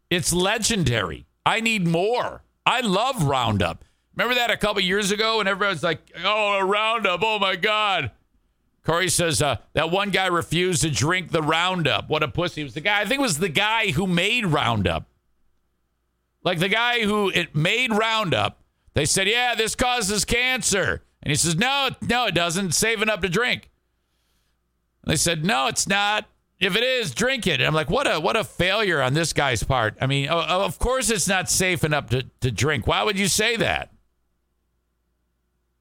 It's 0.10 0.34
legendary. 0.34 1.28
I 1.46 1.62
need 1.62 1.88
more. 1.88 2.44
I 2.66 2.82
love 2.82 3.24
Roundup. 3.24 3.86
Remember 4.16 4.36
that 4.36 4.52
a 4.52 4.58
couple 4.58 4.82
years 4.82 5.12
ago, 5.12 5.38
when 5.38 5.48
and 5.48 5.50
everyone's 5.50 5.84
like, 5.84 6.02
"Oh, 6.24 6.60
Roundup! 6.60 7.22
Oh 7.24 7.40
my 7.40 7.56
God!" 7.56 8.12
Corey 8.84 9.08
says 9.08 9.42
uh, 9.42 9.58
that 9.74 9.92
one 9.92 10.10
guy 10.10 10.28
refused 10.28 10.82
to 10.82 10.90
drink 10.90 11.32
the 11.32 11.42
Roundup. 11.42 12.10
What 12.10 12.24
a 12.24 12.28
pussy! 12.28 12.62
It 12.62 12.66
was 12.66 12.74
the 12.74 12.82
guy. 12.82 13.00
I 13.00 13.06
think 13.06 13.20
it 13.20 13.24
was 13.24 13.38
the 13.40 13.48
guy 13.50 13.92
who 13.92 14.08
made 14.08 14.48
Roundup. 14.48 15.08
Like 16.44 16.60
the 16.60 16.70
guy 16.70 17.04
who 17.04 17.30
it 17.30 17.56
made 17.56 17.92
Roundup. 17.92 18.58
They 18.94 19.06
said, 19.06 19.28
"Yeah, 19.28 19.56
this 19.56 19.76
causes 19.76 20.26
cancer," 20.26 21.04
and 21.22 21.32
he 21.32 21.36
says, 21.36 21.56
"No, 21.56 21.90
no, 22.02 22.28
it 22.28 22.36
doesn't. 22.36 22.74
Saving 22.74 23.10
up 23.10 23.22
to 23.22 23.30
drink." 23.30 23.72
They 25.06 25.16
said, 25.16 25.46
no, 25.46 25.68
it's 25.68 25.88
not. 25.88 26.26
If 26.60 26.76
it 26.76 26.84
is, 26.84 27.12
drink 27.14 27.48
it. 27.48 27.54
And 27.54 27.64
I'm 27.64 27.74
like, 27.74 27.90
what 27.90 28.06
a 28.06 28.20
what 28.20 28.36
a 28.36 28.44
failure 28.44 29.02
on 29.02 29.14
this 29.14 29.34
guy's 29.34 29.64
part. 29.64 29.98
I 30.00 30.06
mean, 30.06 30.30
of 30.30 30.78
course 30.78 31.10
it's 31.10 31.28
not 31.28 31.50
safe 31.50 31.84
enough 31.84 32.10
to, 32.10 32.24
to 32.42 32.52
drink. 32.52 32.86
Why 32.86 33.02
would 33.02 33.18
you 33.18 33.28
say 33.28 33.56
that? 33.58 33.92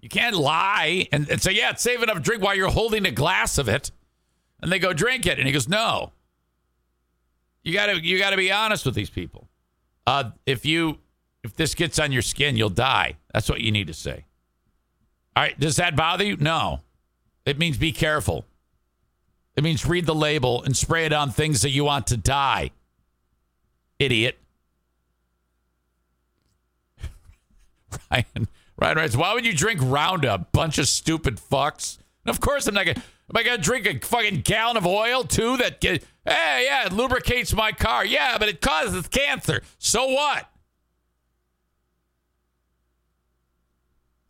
You 0.00 0.08
can't 0.08 0.34
lie 0.34 1.06
and, 1.12 1.28
and 1.28 1.42
say, 1.42 1.52
yeah, 1.52 1.70
it's 1.70 1.82
safe 1.82 2.02
enough 2.02 2.16
to 2.16 2.22
drink 2.22 2.42
while 2.42 2.54
you're 2.54 2.70
holding 2.70 3.04
a 3.04 3.10
glass 3.10 3.58
of 3.58 3.68
it. 3.68 3.90
And 4.62 4.72
they 4.72 4.78
go, 4.78 4.94
drink 4.94 5.26
it. 5.26 5.38
And 5.38 5.46
he 5.46 5.52
goes, 5.52 5.68
no. 5.68 6.12
You 7.62 7.74
gotta 7.74 8.02
you 8.02 8.18
gotta 8.18 8.38
be 8.38 8.50
honest 8.50 8.86
with 8.86 8.94
these 8.94 9.10
people. 9.10 9.50
Uh, 10.06 10.30
if 10.46 10.64
you 10.64 10.98
if 11.44 11.54
this 11.56 11.74
gets 11.74 11.98
on 11.98 12.10
your 12.10 12.22
skin, 12.22 12.56
you'll 12.56 12.70
die. 12.70 13.18
That's 13.34 13.50
what 13.50 13.60
you 13.60 13.70
need 13.70 13.88
to 13.88 13.94
say. 13.94 14.24
All 15.36 15.42
right, 15.42 15.58
does 15.58 15.76
that 15.76 15.96
bother 15.96 16.24
you? 16.24 16.36
No. 16.36 16.80
It 17.46 17.58
means 17.58 17.78
be 17.78 17.92
careful. 17.92 18.44
It 19.56 19.64
means 19.64 19.86
read 19.86 20.06
the 20.06 20.14
label 20.14 20.62
and 20.62 20.76
spray 20.76 21.06
it 21.06 21.12
on 21.12 21.30
things 21.30 21.62
that 21.62 21.70
you 21.70 21.84
want 21.84 22.06
to 22.08 22.16
die. 22.16 22.70
Idiot. 23.98 24.38
Ryan, 28.10 28.48
Ryan 28.76 28.96
writes, 28.96 29.16
why 29.16 29.34
would 29.34 29.44
you 29.44 29.52
drink 29.52 29.80
Roundup? 29.82 30.52
Bunch 30.52 30.78
of 30.78 30.88
stupid 30.88 31.36
fucks. 31.36 31.98
And 32.24 32.34
of 32.34 32.40
course 32.40 32.66
I'm 32.66 32.74
not 32.74 32.86
gonna 32.86 32.98
am 32.98 33.36
I 33.36 33.42
gonna 33.42 33.58
drink 33.58 33.86
a 33.86 33.98
fucking 33.98 34.40
gallon 34.42 34.76
of 34.76 34.86
oil 34.86 35.24
too 35.24 35.56
that 35.58 35.80
get, 35.80 36.04
hey 36.24 36.64
yeah, 36.66 36.86
it 36.86 36.92
lubricates 36.92 37.52
my 37.52 37.72
car. 37.72 38.04
Yeah, 38.04 38.38
but 38.38 38.48
it 38.48 38.60
causes 38.60 39.08
cancer. 39.08 39.62
So 39.78 40.06
what? 40.08 40.46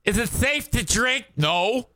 Is 0.04 0.18
it 0.18 0.28
safe 0.28 0.70
to 0.70 0.84
drink? 0.84 1.26
No. 1.36 1.88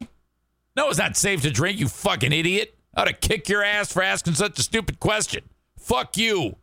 No, 0.77 0.89
it's 0.89 0.99
not 0.99 1.17
safe 1.17 1.43
to 1.43 1.51
drink, 1.51 1.79
you 1.79 1.89
fucking 1.89 2.33
idiot. 2.33 2.77
I 2.95 3.03
ought 3.03 3.05
to 3.05 3.13
kick 3.13 3.49
your 3.49 3.63
ass 3.63 3.93
for 3.93 4.03
asking 4.03 4.35
such 4.35 4.59
a 4.59 4.63
stupid 4.63 5.01
question. 5.01 5.45
Fuck 5.79 6.17
you. 6.17 6.57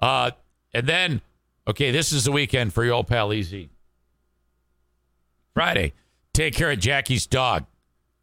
Uh, 0.00 0.32
and 0.74 0.86
then, 0.86 1.22
okay, 1.66 1.90
this 1.90 2.12
is 2.12 2.24
the 2.24 2.32
weekend 2.32 2.74
for 2.74 2.84
your 2.84 2.94
old 2.94 3.06
pal 3.06 3.32
Easy. 3.32 3.70
Friday, 5.54 5.94
take 6.34 6.54
care 6.54 6.70
of 6.70 6.78
Jackie's 6.78 7.26
dog. 7.26 7.64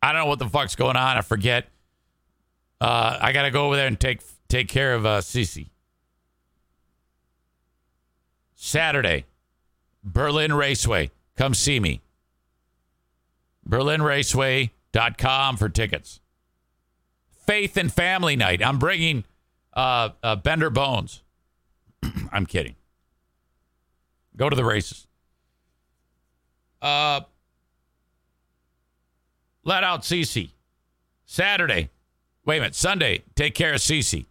I 0.03 0.11
don't 0.11 0.21
know 0.21 0.27
what 0.27 0.39
the 0.39 0.49
fuck's 0.49 0.75
going 0.75 0.95
on. 0.95 1.17
I 1.17 1.21
forget. 1.21 1.67
Uh, 2.79 3.17
I 3.19 3.31
got 3.31 3.43
to 3.43 3.51
go 3.51 3.65
over 3.65 3.75
there 3.75 3.87
and 3.87 3.99
take 3.99 4.21
take 4.47 4.67
care 4.67 4.93
of 4.93 5.05
uh, 5.05 5.21
Cece. 5.21 5.70
Saturday, 8.63 9.25
Berlin 10.03 10.53
Raceway. 10.53 11.09
Come 11.35 11.55
see 11.55 11.79
me. 11.79 11.99
BerlinRaceway.com 13.67 15.57
for 15.57 15.67
tickets. 15.67 16.19
Faith 17.47 17.75
and 17.75 17.91
Family 17.91 18.35
Night. 18.35 18.63
I'm 18.63 18.77
bringing 18.77 19.23
uh, 19.73 20.09
uh, 20.21 20.35
Bendr 20.35 20.71
Bones. 20.71 21.23
I'm 22.31 22.45
kidding. 22.45 22.75
Go 24.37 24.47
to 24.47 24.55
the 24.55 24.63
races. 24.63 25.07
Uh, 26.83 27.21
let 29.63 29.83
out 29.83 30.03
Cece. 30.03 30.51
Saturday. 31.25 31.89
Wait 32.45 32.57
a 32.57 32.59
minute. 32.59 32.75
Sunday. 32.75 33.23
Take 33.33 33.55
care 33.55 33.73
of 33.73 33.79
Cece. 33.79 34.27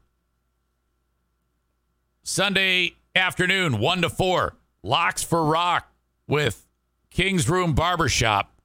Sunday 2.22 2.94
afternoon, 3.14 3.78
1 3.78 4.02
to 4.02 4.08
4. 4.08 4.56
Locks 4.82 5.22
for 5.22 5.44
Rock 5.44 5.92
with 6.26 6.66
King's 7.10 7.48
Room 7.48 7.74
Barbershop. 7.74 8.60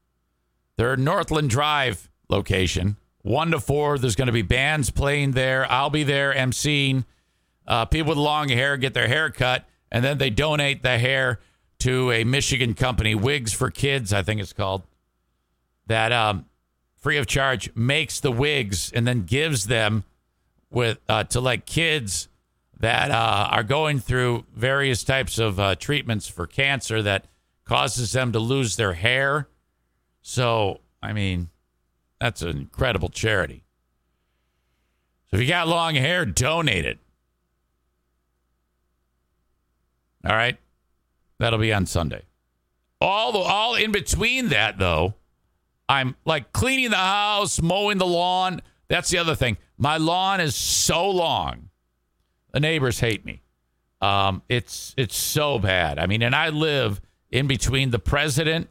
Their 0.78 0.96
Northland 0.96 1.50
Drive 1.50 2.10
location. 2.30 2.98
One 3.22 3.50
to 3.52 3.60
four. 3.60 3.98
There's 3.98 4.16
going 4.16 4.28
to 4.28 4.34
be 4.34 4.44
bands 4.44 4.92
playing 4.92 5.32
there. 5.32 5.66
I'll 5.72 5.90
be 5.90 6.04
there 6.04 6.32
emceeing. 6.32 7.06
Uh, 7.68 7.86
people 7.86 8.10
with 8.10 8.20
long 8.20 8.50
hair 8.50 8.78
get 8.78 8.94
their 8.94 9.08
hair 9.08 9.32
cut, 9.32 9.66
and 9.92 10.06
then 10.06 10.20
they 10.20 10.30
donate 10.30 10.84
the 10.84 11.00
hair 11.00 11.40
to 11.80 12.12
a 12.12 12.24
Michigan 12.24 12.76
company, 12.76 13.16
Wigs 13.16 13.52
for 13.52 13.72
Kids, 13.72 14.14
I 14.14 14.22
think 14.22 14.40
it's 14.40 14.54
called, 14.54 14.84
that 15.88 16.12
um, 16.12 16.46
free 16.96 17.18
of 17.18 17.26
charge 17.26 17.76
makes 17.76 18.20
the 18.20 18.32
wigs 18.32 18.92
and 18.92 19.08
then 19.08 19.24
gives 19.24 19.66
them 19.66 20.04
with 20.70 21.00
uh, 21.10 21.24
to 21.24 21.42
like 21.42 21.66
kids 21.66 22.28
that 22.80 23.12
uh, 23.12 23.50
are 23.52 23.64
going 23.64 24.00
through 24.00 24.46
various 24.54 25.04
types 25.04 25.40
of 25.40 25.60
uh, 25.60 25.76
treatments 25.76 26.28
for 26.28 26.46
cancer 26.48 27.02
that 27.02 27.26
causes 27.64 28.12
them 28.12 28.32
to 28.32 28.40
lose 28.40 28.76
their 28.76 28.94
hair 28.94 29.48
so, 30.28 30.82
I 31.04 31.14
mean, 31.14 31.50
that's 32.20 32.42
an 32.42 32.58
incredible 32.58 33.10
charity. 33.10 33.64
So 35.30 35.38
if 35.38 35.42
you 35.44 35.48
got 35.48 35.68
long 35.68 35.94
hair, 35.94 36.26
donate 36.26 36.84
it. 36.84 36.98
All 40.28 40.36
right. 40.36 40.58
That'll 41.38 41.60
be 41.60 41.72
on 41.72 41.86
Sunday. 41.86 42.24
All 43.00 43.32
the 43.34 43.38
all 43.38 43.76
in 43.76 43.92
between 43.92 44.50
that 44.50 44.80
though, 44.80 45.14
I'm 45.88 46.16
like 46.26 46.52
cleaning 46.52 46.90
the 46.90 46.98
house, 46.98 47.62
mowing 47.62 48.00
the 48.00 48.08
lawn. 48.08 48.64
That's 48.88 49.12
the 49.12 49.20
other 49.20 49.36
thing. 49.36 49.58
My 49.78 49.98
lawn 49.98 50.42
is 50.42 50.56
so 50.56 51.08
long. 51.08 51.70
The 52.56 52.62
neighbors 52.62 53.02
hate 53.02 53.26
me. 53.26 53.42
Um, 54.00 54.42
it's 54.48 54.94
it's 54.96 55.18
so 55.18 55.60
bad. 55.60 56.00
I 56.00 56.06
mean, 56.06 56.22
and 56.22 56.34
I 56.34 56.48
live 56.48 57.02
in 57.30 57.48
between 57.48 57.92
the 57.92 58.00
president 58.00 58.70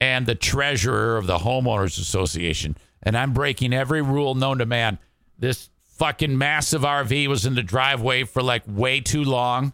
and 0.00 0.24
the 0.24 0.36
treasurer 0.36 1.16
of 1.16 1.26
the 1.26 1.38
homeowners 1.38 1.98
association. 1.98 2.76
And 3.02 3.18
I'm 3.18 3.32
breaking 3.32 3.72
every 3.72 4.02
rule 4.02 4.36
known 4.36 4.58
to 4.58 4.66
man. 4.66 5.00
This 5.36 5.68
fucking 5.96 6.38
massive 6.38 6.82
RV 6.82 7.26
was 7.26 7.44
in 7.44 7.56
the 7.56 7.62
driveway 7.64 8.22
for 8.22 8.40
like 8.40 8.62
way 8.68 9.00
too 9.00 9.24
long. 9.24 9.72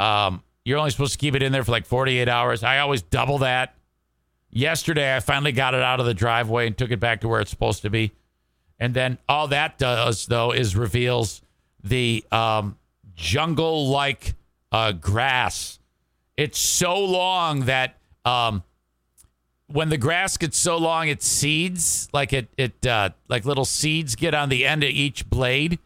Um, 0.00 0.42
you're 0.64 0.78
only 0.78 0.90
supposed 0.90 1.12
to 1.12 1.18
keep 1.18 1.36
it 1.36 1.42
in 1.44 1.52
there 1.52 1.62
for 1.62 1.70
like 1.70 1.86
48 1.86 2.28
hours. 2.28 2.64
I 2.64 2.80
always 2.80 3.02
double 3.02 3.38
that. 3.38 3.76
Yesterday, 4.50 5.14
I 5.14 5.20
finally 5.20 5.52
got 5.52 5.74
it 5.74 5.82
out 5.82 6.00
of 6.00 6.06
the 6.06 6.14
driveway 6.14 6.66
and 6.66 6.76
took 6.76 6.90
it 6.90 6.98
back 6.98 7.20
to 7.20 7.28
where 7.28 7.40
it's 7.40 7.50
supposed 7.52 7.82
to 7.82 7.90
be. 7.90 8.10
And 8.80 8.92
then 8.92 9.18
all 9.28 9.46
that 9.48 9.78
does, 9.78 10.26
though, 10.26 10.50
is 10.50 10.74
reveals 10.74 11.41
the 11.82 12.24
um, 12.30 12.76
jungle 13.14 13.88
like 13.88 14.34
uh, 14.70 14.92
grass. 14.92 15.78
It's 16.36 16.58
so 16.58 16.98
long 16.98 17.66
that 17.66 17.96
um, 18.24 18.62
when 19.66 19.88
the 19.88 19.98
grass 19.98 20.36
gets 20.36 20.58
so 20.58 20.76
long 20.76 21.08
it 21.08 21.22
seeds 21.22 22.08
like 22.12 22.32
it 22.32 22.48
it 22.56 22.86
uh, 22.86 23.10
like 23.28 23.44
little 23.44 23.64
seeds 23.64 24.14
get 24.14 24.34
on 24.34 24.48
the 24.48 24.66
end 24.66 24.82
of 24.84 24.90
each 24.90 25.28
blade. 25.28 25.78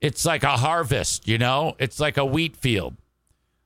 It's 0.00 0.24
like 0.24 0.42
a 0.42 0.58
harvest 0.58 1.26
you 1.26 1.38
know? 1.38 1.76
It's 1.78 1.98
like 1.98 2.16
a 2.16 2.24
wheat 2.24 2.56
field. 2.56 2.94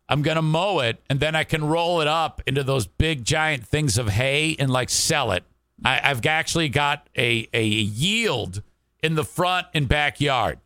I'm 0.08 0.22
gonna 0.22 0.42
mow 0.42 0.80
it 0.80 1.02
and 1.10 1.20
then 1.20 1.34
i 1.34 1.44
can 1.44 1.64
roll 1.64 2.00
it 2.00 2.08
up 2.08 2.40
into 2.46 2.62
those 2.62 2.86
big 2.86 3.24
giant 3.24 3.66
things 3.66 3.98
of 3.98 4.08
hay 4.08 4.56
and 4.58 4.70
like 4.70 4.90
sell 4.90 5.32
it. 5.32 5.44
I, 5.84 6.00
i've 6.10 6.24
actually 6.26 6.68
got 6.68 7.08
a, 7.16 7.48
a 7.52 7.64
yield 7.64 8.62
in 9.02 9.14
the 9.14 9.24
front 9.24 9.66
and 9.74 9.88
backyard 9.88 10.58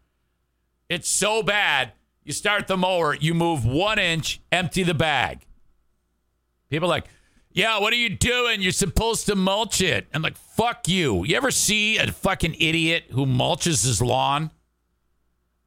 it's 0.95 1.09
so 1.09 1.43
bad 1.43 1.93
you 2.24 2.32
start 2.32 2.66
the 2.66 2.76
mower 2.76 3.14
you 3.14 3.34
move 3.34 3.64
one 3.64 3.99
inch 3.99 4.40
empty 4.51 4.82
the 4.82 4.95
bag 4.95 5.47
people 6.70 6.88
like 6.88 7.07
yeah, 7.55 7.78
what 7.80 7.93
are 7.93 7.97
you 7.97 8.09
doing? 8.09 8.62
You're 8.62 8.72
supposed 8.72 9.26
to 9.26 9.36
mulch 9.36 9.82
it. 9.82 10.07
I'm 10.14 10.22
like, 10.22 10.36
fuck 10.36 10.88
you. 10.88 11.24
You 11.24 11.36
ever 11.36 11.51
see 11.51 11.99
a 11.99 12.11
fucking 12.11 12.57
idiot 12.59 13.05
who 13.11 13.26
mulches 13.26 13.84
his 13.84 14.01
lawn? 14.01 14.51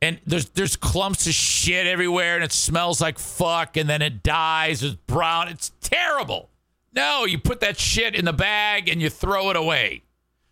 And 0.01 0.19
there's 0.25 0.49
there's 0.49 0.75
clumps 0.75 1.25
of 1.25 1.33
shit 1.33 1.87
everywhere 1.87 2.35
and 2.35 2.43
it 2.43 2.51
smells 2.51 3.01
like 3.01 3.17
fuck 3.17 3.77
and 3.77 3.89
then 3.89 4.01
it 4.01 4.23
dies. 4.23 4.83
It's 4.83 4.95
brown. 4.95 5.47
It's 5.47 5.71
terrible. 5.81 6.49
No, 6.93 7.25
you 7.25 7.37
put 7.37 7.59
that 7.61 7.79
shit 7.79 8.15
in 8.15 8.25
the 8.25 8.33
bag 8.33 8.89
and 8.89 9.01
you 9.01 9.09
throw 9.09 9.49
it 9.51 9.55
away. 9.55 10.03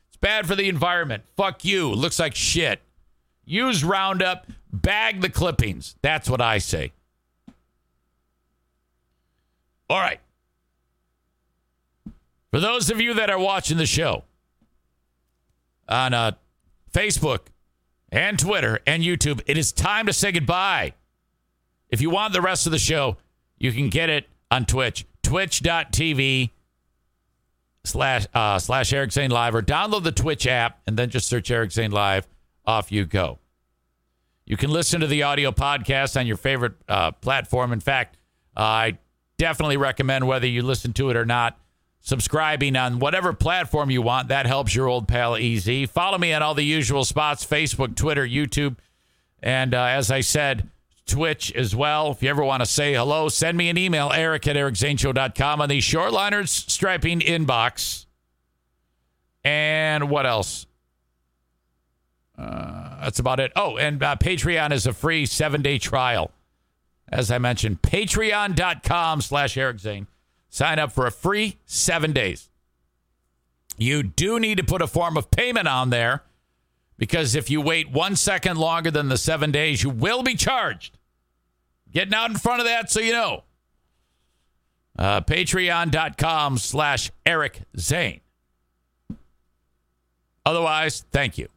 It's 0.10 0.18
bad 0.18 0.48
for 0.48 0.56
the 0.56 0.70
environment. 0.70 1.24
Fuck 1.36 1.66
you. 1.66 1.92
It 1.92 1.98
looks 1.98 2.20
like 2.20 2.36
shit. 2.36 2.82
Use 3.46 3.84
Roundup, 3.84 4.48
bag 4.74 5.22
the 5.22 5.30
clippings. 5.30 5.96
That's 6.02 6.30
what 6.30 6.42
I 6.42 6.58
say. 6.58 6.92
All 9.90 10.00
right. 10.00 10.20
For 12.52 12.60
those 12.60 12.90
of 12.90 13.00
you 13.00 13.14
that 13.14 13.30
are 13.30 13.40
watching 13.40 13.78
the 13.78 13.86
show 13.86 14.24
on 15.88 16.14
uh, 16.14 16.32
Facebook 16.92 17.42
and 18.12 18.38
Twitter 18.38 18.80
and 18.86 19.04
YouTube, 19.04 19.42
it 19.46 19.58
is 19.58 19.72
time 19.72 20.08
to 20.08 20.14
say 20.14 20.32
goodbye. 20.32 20.94
If 21.90 22.02
you 22.02 22.10
want 22.10 22.34
the 22.34 22.42
rest 22.42 22.66
of 22.66 22.72
the 22.72 22.80
show, 22.80 23.18
you 23.58 23.72
can 23.72 23.90
get 23.90 24.10
it 24.10 24.28
on 24.50 24.66
Twitch, 24.66 25.06
twitch.tv 25.22 26.50
slash, 27.84 28.28
uh, 28.34 28.60
slash 28.60 28.94
Eric 28.94 29.12
Zane 29.12 29.32
Live, 29.32 29.56
or 29.56 29.62
download 29.62 30.04
the 30.04 30.12
Twitch 30.12 30.48
app 30.48 30.80
and 30.88 30.98
then 30.98 31.10
just 31.10 31.28
search 31.28 31.52
Eric 31.52 31.72
Zane 31.72 31.92
Live. 31.92 32.28
Off 32.66 32.92
you 32.92 33.06
go. 33.06 33.40
You 34.46 34.58
can 34.58 34.72
listen 34.72 35.02
to 35.02 35.08
the 35.08 35.24
audio 35.24 35.52
podcast 35.52 36.20
on 36.20 36.28
your 36.28 36.38
favorite 36.38 36.74
uh, 36.90 37.12
platform. 37.12 37.72
In 37.72 37.80
fact, 37.80 38.18
uh, 38.58 38.62
I 38.62 38.98
definitely 39.38 39.78
recommend 39.78 40.28
whether 40.28 40.48
you 40.48 40.62
listen 40.64 40.94
to 40.94 41.10
it 41.10 41.16
or 41.16 41.26
not 41.26 41.58
subscribing 42.02 42.76
on 42.76 43.00
whatever 43.00 43.32
platform 43.32 43.90
you 43.90 44.02
want. 44.02 44.28
That 44.28 44.46
helps 44.46 44.76
your 44.76 44.88
old 44.88 45.08
pal 45.08 45.38
easy. 45.38 45.86
Follow 45.86 46.18
me 46.18 46.34
on 46.34 46.42
all 46.42 46.54
the 46.54 46.66
usual 46.66 47.06
spots 47.06 47.46
Facebook, 47.46 47.96
Twitter, 47.96 48.28
YouTube, 48.28 48.76
and 49.42 49.74
uh, 49.74 49.84
as 49.84 50.12
I 50.12 50.20
said, 50.20 50.70
Twitch 51.06 51.52
as 51.54 51.76
well. 51.76 52.12
If 52.12 52.22
you 52.22 52.30
ever 52.30 52.44
want 52.44 52.62
to 52.62 52.66
say 52.66 52.94
hello, 52.94 53.30
send 53.30 53.58
me 53.58 53.70
an 53.70 53.78
email, 53.78 54.12
eric 54.14 54.48
at 54.48 54.56
ericzaneshow.com 54.56 55.62
on 55.62 55.70
the 55.70 55.80
Shoreliners 55.80 56.50
striping 56.50 57.20
inbox. 57.20 58.06
And 59.44 60.10
what 60.10 60.26
else? 60.26 60.66
Uh, 62.44 63.02
that's 63.02 63.20
about 63.20 63.40
it. 63.40 63.52
Oh, 63.56 63.78
and 63.78 64.02
uh, 64.02 64.16
Patreon 64.20 64.72
is 64.72 64.86
a 64.86 64.94
free 64.94 65.26
seven 65.26 65.62
day 65.62 65.78
trial. 65.78 66.32
As 67.10 67.30
I 67.32 67.38
mentioned, 67.38 67.82
patreon.com 67.82 69.22
slash 69.22 69.58
Eric 69.58 69.80
Zane. 69.80 70.08
Sign 70.50 70.80
up 70.80 70.92
for 70.92 71.06
a 71.06 71.12
free 71.12 71.60
seven 71.66 72.12
days. 72.12 72.50
You 73.78 74.04
do 74.04 74.40
need 74.40 74.58
to 74.58 74.64
put 74.64 74.82
a 74.82 74.88
form 74.88 75.18
of 75.18 75.32
payment 75.32 75.68
on 75.68 75.90
there 75.90 76.24
because 76.98 77.36
if 77.36 77.50
you 77.50 77.62
wait 77.62 77.92
one 77.92 78.16
second 78.16 78.58
longer 78.58 78.92
than 78.92 79.10
the 79.10 79.18
seven 79.18 79.52
days, 79.52 79.84
you 79.84 79.90
will 79.90 80.24
be 80.24 80.36
charged. 80.36 80.98
Getting 81.92 82.14
out 82.14 82.30
in 82.30 82.38
front 82.38 82.60
of 82.60 82.66
that 82.66 82.92
so 82.92 83.00
you 83.00 83.14
know. 83.14 83.44
Uh, 84.98 85.22
Patreon.com 85.22 86.58
slash 86.58 87.12
Eric 87.26 87.62
Zane. 87.78 88.22
Otherwise, 90.46 91.06
thank 91.12 91.38
you. 91.38 91.48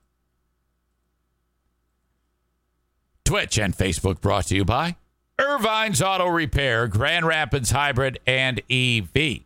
Twitch 3.27 3.59
and 3.59 3.77
Facebook 3.77 4.20
brought 4.20 4.47
to 4.47 4.55
you 4.55 4.64
by 4.64 4.95
Ervine's 5.41 6.01
Auto 6.01 6.29
Repair, 6.29 6.87
Grand 6.87 7.27
Rapids 7.27 7.72
Hybrid 7.72 8.20
and 8.24 8.62
EV. 8.70 9.46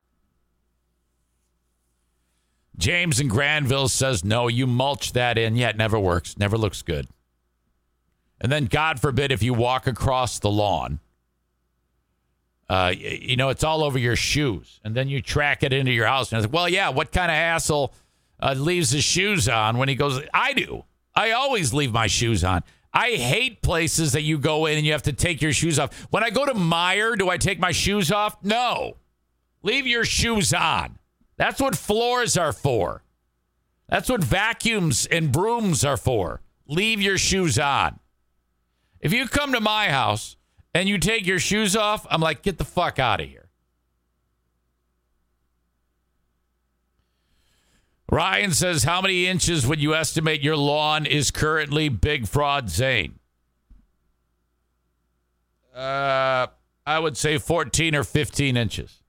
James 2.77 3.19
in 3.19 3.27
Granville 3.27 3.89
says, 3.89 4.23
no, 4.23 4.47
you 4.47 4.65
mulch 4.65 5.13
that 5.13 5.37
in. 5.37 5.55
Yeah, 5.55 5.69
it 5.69 5.77
never 5.77 5.99
works. 5.99 6.37
Never 6.37 6.57
looks 6.57 6.81
good. 6.81 7.07
And 8.39 8.51
then, 8.51 8.65
God 8.65 8.99
forbid, 8.99 9.31
if 9.31 9.43
you 9.43 9.53
walk 9.53 9.85
across 9.85 10.39
the 10.39 10.49
lawn, 10.49 10.99
uh, 12.69 12.93
you 12.97 13.35
know, 13.35 13.49
it's 13.49 13.63
all 13.63 13.83
over 13.83 13.99
your 13.99 14.15
shoes. 14.15 14.79
And 14.83 14.95
then 14.95 15.09
you 15.09 15.21
track 15.21 15.61
it 15.61 15.73
into 15.73 15.91
your 15.91 16.07
house. 16.07 16.31
And 16.31 16.37
it's 16.37 16.47
like, 16.47 16.53
well, 16.53 16.69
yeah, 16.69 16.89
what 16.89 17.11
kind 17.11 17.29
of 17.29 17.35
asshole 17.35 17.93
uh, 18.39 18.55
leaves 18.57 18.91
his 18.91 19.03
shoes 19.03 19.47
on 19.49 19.77
when 19.77 19.89
he 19.89 19.95
goes? 19.95 20.21
I 20.33 20.53
do. 20.53 20.85
I 21.13 21.31
always 21.31 21.73
leave 21.73 21.91
my 21.91 22.07
shoes 22.07 22.43
on. 22.43 22.63
I 22.93 23.11
hate 23.11 23.61
places 23.61 24.13
that 24.13 24.21
you 24.21 24.37
go 24.37 24.65
in 24.65 24.77
and 24.77 24.85
you 24.85 24.93
have 24.93 25.03
to 25.03 25.13
take 25.13 25.41
your 25.41 25.53
shoes 25.53 25.77
off. 25.77 25.93
When 26.11 26.23
I 26.23 26.29
go 26.29 26.45
to 26.45 26.53
Meijer, 26.53 27.17
do 27.17 27.29
I 27.29 27.37
take 27.37 27.59
my 27.59 27.71
shoes 27.71 28.11
off? 28.11 28.43
No. 28.43 28.97
Leave 29.61 29.85
your 29.85 30.03
shoes 30.03 30.53
on. 30.53 30.97
That's 31.37 31.59
what 31.59 31.75
floors 31.75 32.37
are 32.37 32.53
for. 32.53 33.03
That's 33.89 34.09
what 34.09 34.23
vacuums 34.23 35.05
and 35.05 35.31
brooms 35.31 35.83
are 35.83 35.97
for. 35.97 36.41
Leave 36.67 37.01
your 37.01 37.17
shoes 37.17 37.59
on. 37.59 37.99
If 39.01 39.11
you 39.11 39.27
come 39.27 39.51
to 39.53 39.59
my 39.59 39.89
house 39.89 40.37
and 40.73 40.87
you 40.87 40.97
take 40.97 41.25
your 41.25 41.39
shoes 41.39 41.75
off, 41.75 42.07
I'm 42.09 42.21
like, 42.21 42.43
get 42.43 42.57
the 42.57 42.63
fuck 42.63 42.99
out 42.99 43.19
of 43.19 43.27
here. 43.27 43.49
Ryan 48.11 48.51
says, 48.51 48.83
How 48.83 49.01
many 49.01 49.25
inches 49.25 49.65
would 49.65 49.81
you 49.81 49.95
estimate 49.95 50.41
your 50.41 50.57
lawn 50.57 51.05
is 51.05 51.31
currently 51.31 51.87
Big 51.89 52.27
Fraud 52.27 52.69
Zane? 52.69 53.19
Uh, 55.73 56.47
I 56.85 56.99
would 56.99 57.15
say 57.15 57.37
14 57.37 57.95
or 57.95 58.03
15 58.03 58.57
inches. 58.57 59.00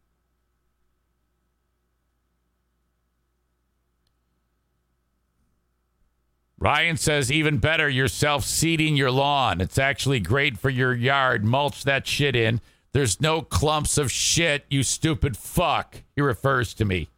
Ryan 6.63 6.97
says, 6.97 7.33
even 7.33 7.59
better, 7.59 7.89
you're 7.89 8.07
self 8.07 8.45
seeding 8.45 8.95
your 8.95 9.11
lawn. 9.11 9.61
It's 9.61 9.79
actually 9.79 10.21
great 10.21 10.57
for 10.57 10.71
your 10.71 10.95
yard. 10.95 11.45
Mulch 11.45 11.83
that 11.83 12.07
shit 12.07 12.37
in. 12.37 12.61
There's 12.93 13.21
no 13.21 13.43
clumps 13.43 13.99
of 13.99 14.13
shit, 14.13 14.65
you 14.71 14.85
stupid 14.85 15.37
fuck. 15.37 16.05
He 16.15 16.23
refers 16.23 16.73
to 16.75 16.85
me. 16.85 17.09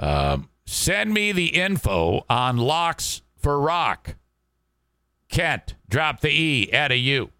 Um, 0.00 0.48
send 0.64 1.14
me 1.14 1.30
the 1.30 1.56
info 1.56 2.26
on 2.28 2.56
locks 2.56 3.22
for 3.36 3.60
rock. 3.60 4.16
Kent, 5.28 5.76
drop 5.88 6.20
the 6.20 6.30
E, 6.30 6.72
add 6.72 6.90
a 6.90 6.96
U. 6.96 7.30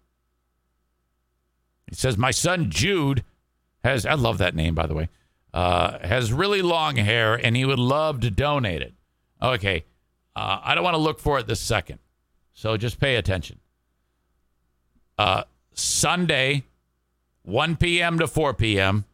He 1.89 1.95
says, 1.95 2.17
My 2.17 2.31
son 2.31 2.71
Jude 2.71 3.25
has, 3.83 4.05
I 4.05 4.13
love 4.13 4.37
that 4.37 4.55
name, 4.55 4.73
by 4.73 4.87
the 4.87 4.93
way, 4.93 5.09
uh, 5.57 5.97
has 6.07 6.31
really 6.31 6.61
long 6.61 6.97
hair 6.97 7.33
and 7.33 7.55
he 7.55 7.65
would 7.65 7.79
love 7.79 8.19
to 8.19 8.29
donate 8.29 8.83
it. 8.83 8.93
Okay. 9.41 9.85
Uh, 10.35 10.59
I 10.63 10.75
don't 10.75 10.83
want 10.83 10.93
to 10.93 10.99
look 10.99 11.19
for 11.19 11.39
it 11.39 11.47
this 11.47 11.59
second. 11.59 11.97
So 12.53 12.77
just 12.77 12.99
pay 12.99 13.15
attention. 13.15 13.59
Uh, 15.17 15.45
Sunday, 15.73 16.65
1 17.41 17.75
p.m. 17.77 18.19
to 18.19 18.27
4 18.27 18.53
p.m., 18.53 19.05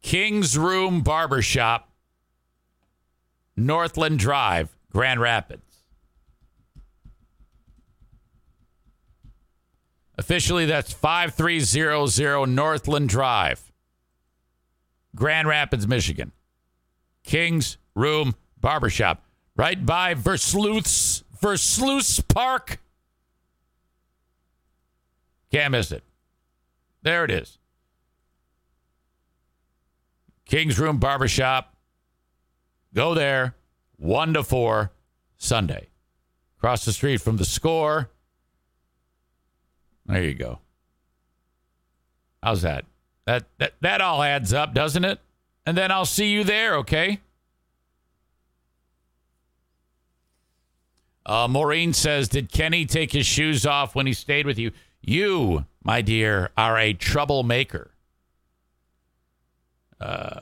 King's 0.00 0.56
Room 0.56 1.02
Barbershop, 1.02 1.90
Northland 3.58 4.18
Drive, 4.18 4.74
Grand 4.90 5.20
Rapids. 5.20 5.82
Officially, 10.16 10.64
that's 10.64 10.94
5300 10.94 12.46
Northland 12.46 13.10
Drive, 13.10 13.65
Grand 15.16 15.48
Rapids, 15.48 15.88
Michigan. 15.88 16.30
King's 17.24 17.78
Room 17.96 18.36
Barbershop, 18.60 19.24
right 19.56 19.84
by 19.84 20.14
Versluis, 20.14 21.24
Versluis 21.42 22.22
Park. 22.28 22.78
Can't 25.50 25.72
miss 25.72 25.90
it. 25.90 26.04
There 27.02 27.24
it 27.24 27.30
is. 27.30 27.58
King's 30.44 30.78
Room 30.78 30.98
Barbershop. 30.98 31.74
Go 32.94 33.14
there, 33.14 33.56
1 33.96 34.34
to 34.34 34.44
4, 34.44 34.92
Sunday. 35.38 35.88
Across 36.58 36.84
the 36.84 36.92
street 36.92 37.20
from 37.20 37.36
the 37.36 37.44
score. 37.44 38.10
There 40.06 40.22
you 40.22 40.34
go. 40.34 40.60
How's 42.42 42.62
that? 42.62 42.84
That 43.26 43.44
that 43.58 43.74
that 43.80 44.00
all 44.00 44.22
adds 44.22 44.52
up, 44.52 44.72
doesn't 44.72 45.04
it? 45.04 45.18
And 45.66 45.76
then 45.76 45.90
I'll 45.90 46.06
see 46.06 46.30
you 46.30 46.44
there, 46.44 46.76
okay? 46.76 47.20
Uh, 51.26 51.48
Maureen 51.50 51.92
says, 51.92 52.28
Did 52.28 52.52
Kenny 52.52 52.86
take 52.86 53.10
his 53.10 53.26
shoes 53.26 53.66
off 53.66 53.96
when 53.96 54.06
he 54.06 54.12
stayed 54.12 54.46
with 54.46 54.58
you? 54.58 54.70
You, 55.02 55.66
my 55.82 56.00
dear, 56.02 56.50
are 56.56 56.78
a 56.78 56.92
troublemaker. 56.92 57.90
Uh, 60.00 60.40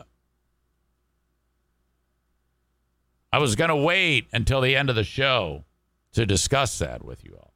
I 3.32 3.38
was 3.38 3.56
going 3.56 3.70
to 3.70 3.76
wait 3.76 4.26
until 4.32 4.60
the 4.60 4.76
end 4.76 4.90
of 4.90 4.96
the 4.96 5.04
show 5.04 5.64
to 6.12 6.26
discuss 6.26 6.78
that 6.78 7.02
with 7.02 7.24
you 7.24 7.34
all. 7.36 7.54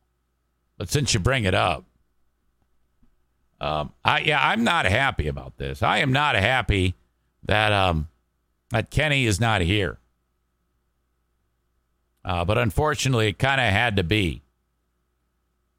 But 0.78 0.88
since 0.88 1.12
you 1.12 1.20
bring 1.20 1.44
it 1.44 1.54
up, 1.54 1.84
um, 3.60 3.92
I 4.04 4.20
yeah, 4.20 4.40
I'm 4.40 4.62
not 4.64 4.86
happy 4.86 5.26
about 5.26 5.56
this. 5.56 5.82
I 5.82 5.98
am 5.98 6.12
not 6.12 6.36
happy 6.36 6.94
that 7.44 7.72
um, 7.72 8.08
that 8.70 8.90
Kenny 8.90 9.26
is 9.26 9.40
not 9.40 9.60
here. 9.62 9.98
Uh, 12.24 12.44
but 12.44 12.58
unfortunately, 12.58 13.28
it 13.28 13.38
kind 13.38 13.60
of 13.60 13.68
had 13.68 13.96
to 13.96 14.04
be. 14.04 14.42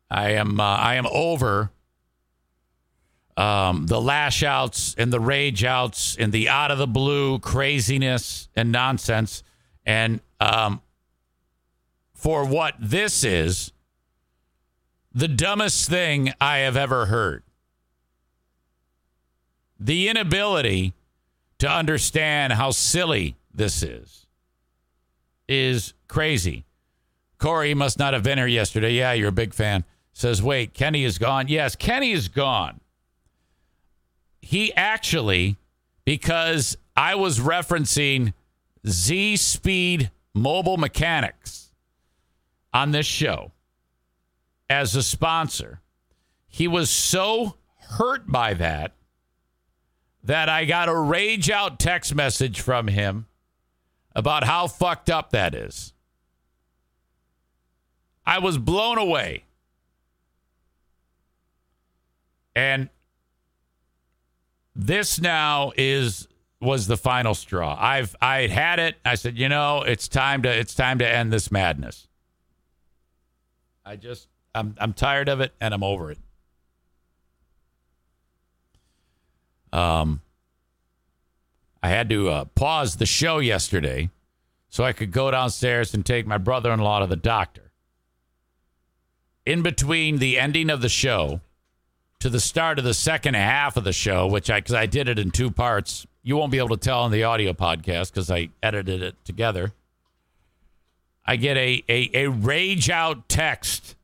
I 0.10 0.32
am 0.32 0.60
uh, 0.60 0.64
I 0.64 0.96
am 0.96 1.08
over 1.08 1.72
um, 3.38 3.86
the 3.86 4.02
lash 4.02 4.44
outs 4.44 4.96
and 4.98 5.14
the 5.14 5.20
rage 5.20 5.64
outs 5.64 6.18
and 6.18 6.34
the 6.34 6.50
out 6.50 6.72
of 6.72 6.78
the 6.78 6.88
blue 6.88 7.40
craziness 7.40 8.50
and 8.56 8.72
nonsense, 8.72 9.44
and 9.86 10.20
um, 10.42 10.82
for 12.14 12.44
what 12.44 12.76
this 12.78 13.24
is, 13.24 13.72
the 15.14 15.30
dumbest 15.30 15.90
thing 15.90 16.34
I 16.42 16.58
have 16.60 16.76
ever 16.76 17.06
heard 17.06 17.44
the 19.80 20.10
inability 20.10 20.94
to 21.60 21.70
understand 21.70 22.54
how 22.54 22.72
silly 22.72 23.38
this 23.54 23.84
is 23.84 24.28
is 25.48 25.94
crazy. 26.08 26.66
Corey 27.38 27.74
must 27.74 27.98
not 27.98 28.14
have 28.14 28.24
been 28.24 28.38
here 28.38 28.48
yesterday. 28.48 28.94
Yeah, 28.94 29.14
you're 29.14 29.30
a 29.30 29.34
big 29.34 29.54
fan. 29.54 29.86
Says, 30.14 30.44
wait, 30.44 30.74
Kenny 30.74 31.06
is 31.06 31.18
gone. 31.18 31.48
Yes, 31.48 31.76
Kenny 31.76 32.12
is 32.12 32.28
gone. 32.28 32.82
He 34.42 34.74
actually, 34.74 35.58
because 36.06 36.78
I 36.96 37.16
was 37.16 37.40
referencing 37.40 38.34
Z 38.88 39.38
Speed 39.38 40.12
Mobile 40.34 40.78
Mechanics 40.78 41.72
on 42.74 42.92
this 42.92 43.06
show 43.06 43.52
as 44.70 44.96
a 44.96 45.04
sponsor, 45.04 45.82
he 46.48 46.68
was 46.68 46.90
so 46.90 47.56
hurt 47.92 48.30
by 48.30 48.54
that 48.56 48.94
that 50.24 50.50
I 50.50 50.66
got 50.66 50.90
a 50.90 50.96
rage 50.96 51.50
out 51.50 51.80
text 51.80 52.14
message 52.14 52.62
from 52.62 52.88
him 52.88 53.28
about 54.16 54.44
how 54.44 54.68
fucked 54.68 55.10
up 55.10 55.32
that 55.32 55.56
is. 55.56 55.94
I 58.26 58.40
was 58.40 58.58
blown 58.58 58.98
away. 58.98 59.46
And 62.56 62.90
this 64.76 65.20
now 65.20 65.72
is 65.78 66.28
was 66.62 66.88
the 66.88 66.98
final 66.98 67.34
straw. 67.34 67.78
I've 67.80 68.16
I 68.22 68.48
had 68.48 68.80
it. 68.80 68.98
I 69.06 69.16
said, 69.16 69.38
you 69.38 69.48
know, 69.50 69.82
it's 69.84 70.08
time 70.08 70.44
to 70.44 70.50
it's 70.50 70.76
time 70.76 71.00
to 71.00 71.08
end 71.08 71.32
this 71.32 71.52
madness. 71.52 72.08
I 73.86 73.96
just 73.96 74.28
I'm 74.54 74.76
I'm 74.80 74.94
tired 74.94 75.30
of 75.30 75.40
it 75.42 75.54
and 75.62 75.74
I'm 75.74 75.84
over 75.84 76.12
it. 76.12 76.20
Um, 79.72 80.22
I 81.82 81.90
had 81.90 82.10
to 82.10 82.30
uh, 82.30 82.46
pause 82.46 82.98
the 82.98 83.06
show 83.06 83.40
yesterday 83.40 84.10
so 84.70 84.84
I 84.84 84.94
could 84.94 85.12
go 85.12 85.32
downstairs 85.32 85.94
and 85.94 86.06
take 86.06 86.28
my 86.28 86.38
brother 86.38 86.72
in 86.72 86.80
law 86.80 87.00
to 87.00 87.08
the 87.08 87.16
doctor. 87.16 87.72
In 89.46 89.62
between 89.62 90.18
the 90.18 90.38
ending 90.38 90.70
of 90.70 90.82
the 90.82 90.90
show 90.90 91.42
to 92.20 92.30
the 92.30 92.40
start 92.40 92.78
of 92.78 92.86
the 92.86 92.94
second 92.94 93.36
half 93.36 93.78
of 93.78 93.84
the 93.84 93.94
show, 93.94 94.28
which 94.28 94.50
I, 94.50 94.60
because 94.60 94.76
I 94.76 94.86
did 94.86 95.08
it 95.08 95.18
in 95.18 95.32
two 95.32 95.50
parts, 95.50 96.06
you 96.22 96.36
won't 96.36 96.52
be 96.52 96.58
able 96.58 96.70
to 96.70 96.78
tell 96.78 97.02
on 97.02 97.12
the 97.12 97.24
audio 97.24 97.54
podcast 97.54 98.12
because 98.12 98.30
I 98.30 98.50
edited 98.62 99.02
it 99.02 99.16
together. 99.24 99.72
I 101.26 101.38
get 101.38 101.58
a, 101.58 101.84
a, 101.88 102.10
a 102.14 102.28
rage 102.30 102.90
out 102.90 103.30
text 103.30 103.96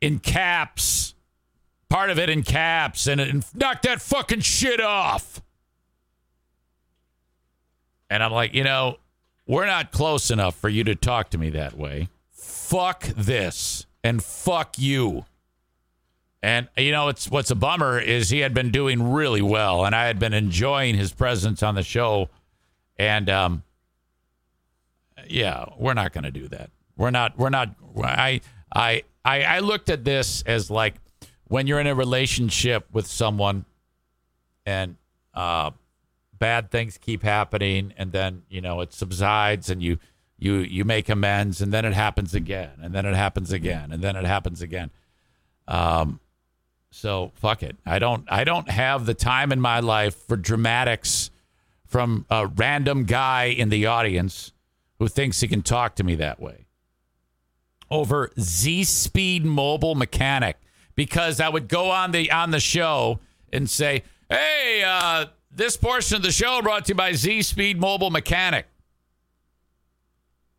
in 0.00 0.18
caps 0.18 1.13
part 1.88 2.10
of 2.10 2.18
it 2.18 2.30
in 2.30 2.42
caps 2.42 3.06
and, 3.06 3.20
and 3.20 3.44
knock 3.54 3.82
that 3.82 4.00
fucking 4.00 4.40
shit 4.40 4.80
off. 4.80 5.40
And 8.10 8.22
I'm 8.22 8.32
like, 8.32 8.54
you 8.54 8.64
know, 8.64 8.98
we're 9.46 9.66
not 9.66 9.92
close 9.92 10.30
enough 10.30 10.56
for 10.56 10.68
you 10.68 10.84
to 10.84 10.94
talk 10.94 11.30
to 11.30 11.38
me 11.38 11.50
that 11.50 11.76
way. 11.76 12.08
Fuck 12.30 13.04
this 13.04 13.86
and 14.02 14.22
fuck 14.22 14.78
you. 14.78 15.24
And 16.42 16.68
you 16.76 16.92
know, 16.92 17.08
it's 17.08 17.30
what's 17.30 17.50
a 17.50 17.54
bummer 17.54 17.98
is 17.98 18.28
he 18.28 18.40
had 18.40 18.52
been 18.52 18.70
doing 18.70 19.12
really 19.12 19.40
well, 19.40 19.86
and 19.86 19.94
I 19.94 20.06
had 20.06 20.18
been 20.18 20.34
enjoying 20.34 20.94
his 20.94 21.10
presence 21.10 21.62
on 21.62 21.74
the 21.74 21.82
show. 21.82 22.28
And 22.98 23.30
um, 23.30 23.62
yeah, 25.26 25.64
we're 25.78 25.94
not 25.94 26.12
going 26.12 26.24
to 26.24 26.30
do 26.30 26.48
that. 26.48 26.70
We're 26.98 27.10
not. 27.10 27.38
We're 27.38 27.48
not. 27.48 27.70
I 28.02 28.42
I 28.74 29.04
I 29.24 29.42
I 29.42 29.58
looked 29.60 29.88
at 29.88 30.04
this 30.04 30.42
as 30.42 30.70
like 30.70 30.96
when 31.48 31.66
you're 31.66 31.80
in 31.80 31.86
a 31.86 31.94
relationship 31.94 32.86
with 32.92 33.06
someone 33.06 33.64
and 34.66 34.96
uh, 35.34 35.70
bad 36.38 36.70
things 36.70 36.98
keep 36.98 37.22
happening 37.22 37.92
and 37.96 38.12
then 38.12 38.42
you 38.48 38.60
know 38.60 38.80
it 38.80 38.92
subsides 38.92 39.70
and 39.70 39.82
you 39.82 39.98
you 40.38 40.56
you 40.56 40.84
make 40.84 41.08
amends 41.08 41.60
and 41.60 41.72
then 41.72 41.84
it 41.84 41.94
happens 41.94 42.34
again 42.34 42.72
and 42.82 42.94
then 42.94 43.06
it 43.06 43.14
happens 43.14 43.52
again 43.52 43.92
and 43.92 44.02
then 44.02 44.16
it 44.16 44.24
happens 44.24 44.60
again. 44.60 44.90
Um 45.68 46.20
so 46.90 47.32
fuck 47.34 47.62
it. 47.62 47.76
I 47.86 47.98
don't 47.98 48.24
i 48.30 48.44
don't 48.44 48.68
have 48.68 49.06
the 49.06 49.14
time 49.14 49.52
in 49.52 49.60
my 49.60 49.80
life 49.80 50.14
for 50.14 50.36
dramatics 50.36 51.30
from 51.86 52.26
a 52.30 52.46
random 52.46 53.04
guy 53.04 53.44
in 53.44 53.68
the 53.68 53.86
audience 53.86 54.52
who 54.98 55.08
thinks 55.08 55.40
he 55.40 55.48
can 55.48 55.62
talk 55.62 55.96
to 55.96 56.04
me 56.04 56.14
that 56.16 56.40
way. 56.40 56.66
Over 57.90 58.30
z 58.38 58.84
speed 58.84 59.44
mobile 59.44 59.94
mechanic 59.94 60.56
because 60.94 61.40
I 61.40 61.48
would 61.48 61.68
go 61.68 61.90
on 61.90 62.12
the 62.12 62.30
on 62.30 62.50
the 62.50 62.60
show 62.60 63.20
and 63.52 63.68
say, 63.68 64.02
"Hey, 64.28 64.82
uh, 64.86 65.26
this 65.50 65.76
portion 65.76 66.16
of 66.16 66.22
the 66.22 66.32
show 66.32 66.60
brought 66.62 66.86
to 66.86 66.90
you 66.90 66.94
by 66.94 67.12
Z 67.12 67.42
Speed 67.42 67.80
Mobile 67.80 68.10
Mechanic." 68.10 68.66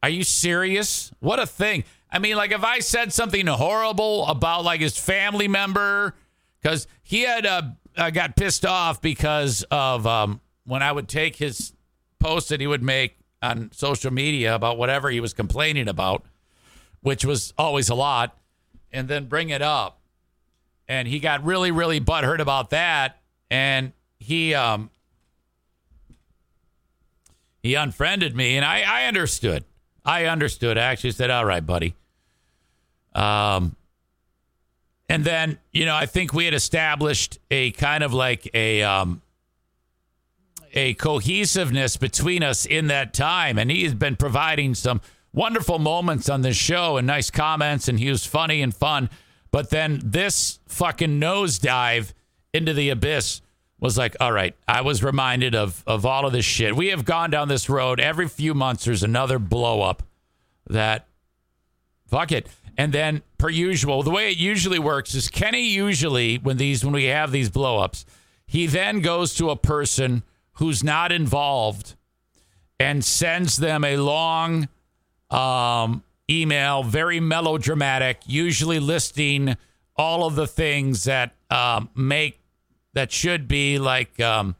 Are 0.04 0.10
you 0.10 0.24
serious? 0.24 1.12
What 1.20 1.40
a 1.40 1.48
thing! 1.48 1.84
I 2.12 2.20
mean, 2.20 2.36
like 2.36 2.52
if 2.52 2.64
I 2.64 2.80
said 2.80 3.12
something 3.12 3.48
horrible 3.48 4.28
about 4.28 4.64
like 4.64 4.82
his 4.82 4.98
family 4.98 5.48
member, 5.48 6.16
because 6.62 6.88
he 7.04 7.22
had 7.22 7.46
uh, 7.46 7.62
uh, 7.98 8.10
got 8.10 8.36
pissed 8.36 8.66
off 8.66 9.02
because 9.02 9.64
of 9.72 10.06
um, 10.06 10.42
when 10.66 10.84
I 10.84 10.92
would 10.92 11.08
take 11.08 11.36
his 11.36 11.74
post 12.20 12.50
that 12.50 12.60
he 12.60 12.68
would 12.68 12.84
make 12.84 13.18
on 13.42 13.70
social 13.72 14.12
media 14.12 14.56
about 14.56 14.78
whatever 14.78 15.10
he 15.10 15.20
was 15.20 15.34
complaining 15.34 15.88
about, 15.88 16.26
which 17.02 17.26
was 17.26 17.54
always 17.58 17.90
a 17.90 17.96
lot, 17.96 18.38
and 18.92 19.08
then 19.08 19.26
bring 19.26 19.50
it 19.50 19.62
up 19.62 19.95
and 20.88 21.08
he 21.08 21.20
got 21.20 21.44
really, 21.44 21.72
really 21.72 22.00
butthurt 22.00 22.40
about 22.40 22.70
that, 22.72 23.20
and 23.50 23.94
he 24.20 24.54
um 24.54 24.90
he 27.62 27.76
unfriended 27.76 28.36
me, 28.36 28.58
and 28.58 28.66
I 28.66 28.82
I 28.82 29.06
understood. 29.06 29.66
I 30.04 30.26
understood. 30.26 30.78
I 30.78 30.84
actually 30.84 31.12
said, 31.12 31.30
"All 31.30 31.46
right, 31.46 31.66
buddy." 31.66 31.96
Um, 33.14 33.76
and 35.10 35.24
then 35.24 35.60
you 35.72 35.86
know 35.86 35.96
I 35.96 36.06
think 36.06 36.34
we 36.34 36.46
had 36.46 36.54
established 36.54 37.40
a 37.50 37.72
kind 37.72 38.04
of 38.04 38.14
like 38.14 38.50
a 38.54 38.84
um 38.84 39.22
a 40.74 40.94
cohesiveness 40.96 41.98
between 41.98 42.44
us 42.44 42.66
in 42.66 42.88
that 42.88 43.14
time, 43.14 43.58
and 43.58 43.72
he 43.72 43.84
has 43.84 43.94
been 43.94 44.16
providing 44.16 44.76
some 44.76 45.02
wonderful 45.34 45.80
moments 45.80 46.30
on 46.30 46.42
this 46.42 46.58
show 46.58 46.98
and 46.98 47.08
nice 47.08 47.32
comments, 47.32 47.88
and 47.88 48.00
he 48.00 48.10
was 48.10 48.26
funny 48.26 48.62
and 48.62 48.76
fun. 48.76 49.10
But 49.56 49.70
then 49.70 50.01
this 50.03 50.60
fucking 50.68 51.18
nosedive 51.18 52.12
into 52.53 52.74
the 52.74 52.89
abyss 52.89 53.41
was 53.80 53.97
like, 53.97 54.18
all 54.20 54.34
right, 54.34 54.53
I 54.68 54.82
was 54.82 55.01
reminded 55.01 55.56
of 55.56 55.82
of 55.88 56.06
all 56.06 56.26
of 56.26 56.34
this 56.34 56.43
shit. 56.43 56.76
We 56.76 56.88
have 56.88 57.06
gone 57.06 57.30
down 57.30 57.47
this 57.47 57.70
road 57.70 58.01
every 58.01 58.28
few 58.28 58.53
months. 58.53 58.84
There's 58.84 59.01
another 59.01 59.39
blow 59.39 59.82
up 59.82 60.03
that 60.70 61.08
fuck 62.06 62.34
it. 62.34 62.49
And 62.78 62.91
then 62.91 63.22
per 63.38 63.47
usual, 63.47 64.03
the 64.03 64.12
way 64.12 64.30
it 64.30 64.38
usually 64.38 64.78
works 64.78 65.16
is 65.16 65.30
Kenny 65.30 65.70
usually 65.70 66.36
when 66.36 66.58
these 66.58 66.84
when 66.84 66.93
we 66.93 67.06
have 67.06 67.32
these 67.32 67.49
blow 67.49 67.80
ups, 67.80 68.06
he 68.45 68.68
then 68.68 68.99
goes 68.99 69.36
to 69.36 69.51
a 69.51 69.56
person 69.56 70.24
who's 70.56 70.84
not 70.84 71.14
involved 71.14 71.95
and 72.78 73.06
sends 73.06 73.56
them 73.56 73.86
a 73.86 73.95
long 73.95 74.68
um, 75.30 76.03
email, 76.30 76.84
very 76.84 77.19
melodramatic, 77.19 78.21
usually 78.26 78.80
listing 78.80 79.55
all 79.95 80.26
of 80.26 80.36
the 80.36 80.47
things 80.47 81.05
that 81.05 81.36
um, 81.49 81.89
make 81.95 82.39
that 82.93 83.11
should 83.11 83.47
be 83.47 83.78
like 83.78 84.19
um, 84.19 84.55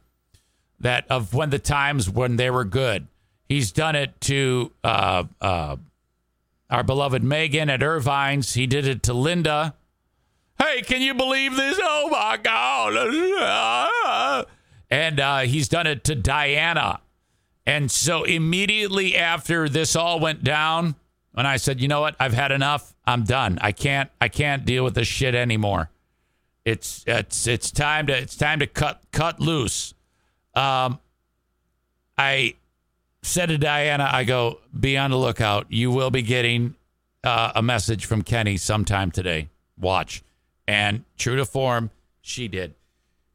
that 0.80 1.06
of 1.10 1.34
when 1.34 1.50
the 1.50 1.58
times 1.58 2.08
when 2.08 2.36
they 2.36 2.50
were 2.50 2.64
good. 2.64 3.06
He's 3.48 3.72
done 3.72 3.94
it 3.96 4.20
to 4.22 4.72
uh, 4.82 5.24
uh, 5.40 5.76
our 6.68 6.82
beloved 6.82 7.22
Megan 7.22 7.70
at 7.70 7.80
Ervine's. 7.80 8.54
He 8.54 8.66
did 8.66 8.86
it 8.86 9.02
to 9.04 9.14
Linda. 9.14 9.74
Hey, 10.58 10.82
can 10.82 11.02
you 11.02 11.14
believe 11.14 11.54
this? 11.56 11.78
Oh 11.82 12.08
my 12.10 12.38
God. 12.42 12.96
And 14.90 15.20
uh, 15.20 15.40
he's 15.40 15.68
done 15.68 15.86
it 15.86 16.04
to 16.04 16.14
Diana. 16.14 17.00
And 17.66 17.90
so 17.90 18.24
immediately 18.24 19.16
after 19.16 19.68
this 19.68 19.96
all 19.96 20.20
went 20.20 20.44
down, 20.44 20.94
when 21.36 21.44
I 21.44 21.58
said, 21.58 21.82
you 21.82 21.86
know 21.86 22.00
what, 22.00 22.16
I've 22.18 22.32
had 22.32 22.50
enough. 22.50 22.94
I'm 23.06 23.24
done. 23.24 23.58
I 23.60 23.70
can't 23.70 24.10
I 24.22 24.28
can't 24.28 24.64
deal 24.64 24.82
with 24.84 24.94
this 24.94 25.06
shit 25.06 25.34
anymore. 25.34 25.90
It's 26.64 27.04
it's 27.06 27.46
it's 27.46 27.70
time 27.70 28.06
to 28.06 28.16
it's 28.16 28.36
time 28.36 28.58
to 28.60 28.66
cut 28.66 29.02
cut 29.12 29.38
loose. 29.38 29.92
Um 30.54 30.98
I 32.16 32.54
said 33.20 33.50
to 33.50 33.58
Diana, 33.58 34.08
I 34.10 34.24
go, 34.24 34.60
be 34.80 34.96
on 34.96 35.10
the 35.10 35.18
lookout. 35.18 35.66
You 35.68 35.90
will 35.90 36.08
be 36.10 36.22
getting 36.22 36.74
uh, 37.22 37.52
a 37.54 37.62
message 37.62 38.06
from 38.06 38.22
Kenny 38.22 38.56
sometime 38.56 39.10
today. 39.10 39.50
Watch. 39.78 40.22
And 40.66 41.04
true 41.18 41.36
to 41.36 41.44
form, 41.44 41.90
she 42.22 42.48
did. 42.48 42.74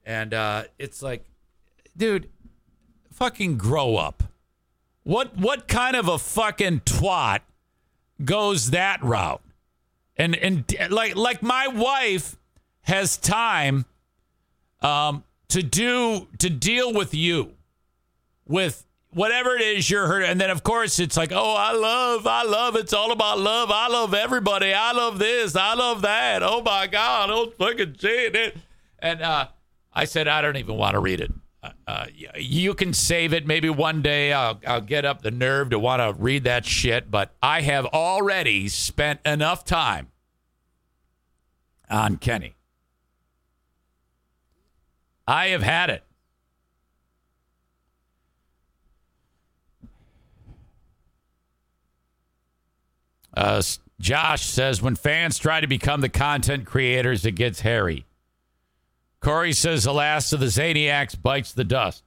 And 0.04 0.34
uh, 0.34 0.64
it's 0.80 1.04
like, 1.04 1.24
dude, 1.95 2.30
fucking 3.12 3.60
grow 3.60 3.95
up. 3.95 4.24
What 5.04 5.38
what 5.38 5.68
kind 5.68 5.95
of 5.95 6.08
a 6.08 6.18
fucking 6.18 6.80
twat 6.82 7.41
goes 8.26 8.72
that 8.72 9.03
route? 9.03 9.41
And 10.17 10.36
and 10.36 10.65
like 10.89 11.15
like 11.15 11.41
my 11.41 11.67
wife 11.67 12.38
has 12.84 13.17
time 13.17 13.86
um 14.82 15.24
to 15.49 15.63
do 15.63 16.28
to 16.39 16.49
deal 16.49 16.93
with 16.93 17.13
you 17.13 17.53
with 18.45 18.86
whatever 19.13 19.55
it 19.55 19.61
is 19.61 19.89
you're 19.89 20.07
hurt 20.07 20.24
And 20.24 20.39
then, 20.39 20.49
of 20.49 20.63
course, 20.63 20.99
it's 20.99 21.17
like, 21.17 21.32
oh, 21.34 21.55
I 21.55 21.74
love, 21.74 22.26
I 22.26 22.43
love. 22.43 22.76
It's 22.76 22.93
all 22.93 23.11
about 23.11 23.39
love. 23.39 23.69
I 23.72 23.88
love 23.88 24.13
everybody. 24.13 24.74
I 24.74 24.93
love 24.93 25.19
this. 25.19 25.55
I 25.55 25.74
love 25.74 26.01
that. 26.03 26.43
Oh 26.43 26.61
my 26.61 26.88
God, 26.88 27.28
don't 27.28 27.53
fucking 27.55 27.95
say 27.99 28.28
it. 28.28 28.57
And 28.99 29.22
uh, 29.22 29.47
I 29.93 30.05
said, 30.05 30.28
I 30.28 30.41
don't 30.41 30.57
even 30.57 30.76
want 30.76 30.93
to 30.93 30.99
read 30.99 31.19
it. 31.19 31.32
You 32.36 32.74
can 32.74 32.93
save 32.93 33.34
it. 33.34 33.45
Maybe 33.45 33.70
one 33.70 34.01
day 34.01 34.34
I'll, 34.34 34.59
I'll 34.66 34.82
get 34.82 35.05
up 35.05 35.22
the 35.22 35.32
nerve 35.32 35.70
to 35.72 35.80
want 35.80 36.01
to 36.01 36.20
read 36.22 36.43
that 36.45 36.66
shit. 36.66 37.12
But 37.12 37.36
I 37.41 37.62
have 37.62 37.86
already 37.88 38.68
spent 38.68 39.20
enough 39.26 39.64
time 39.64 40.07
on 41.89 42.18
Kenny. 42.18 42.55
I 45.28 45.47
have 45.49 45.62
had 45.62 45.89
it. 45.89 46.03
Uh, 53.34 53.62
Josh 53.99 54.45
says 54.45 54.82
when 54.82 54.95
fans 54.95 55.38
try 55.38 55.62
to 55.62 55.68
become 55.68 56.01
the 56.01 56.09
content 56.09 56.66
creators, 56.66 57.26
it 57.26 57.34
gets 57.34 57.62
hairy. 57.62 58.05
Corey 59.22 59.53
says 59.53 59.84
the 59.84 59.93
last 59.93 60.34
of 60.34 60.39
the 60.39 60.47
Zaniacs 60.47 61.19
bites 61.19 61.53
the 61.53 61.63
dust. 61.63 62.03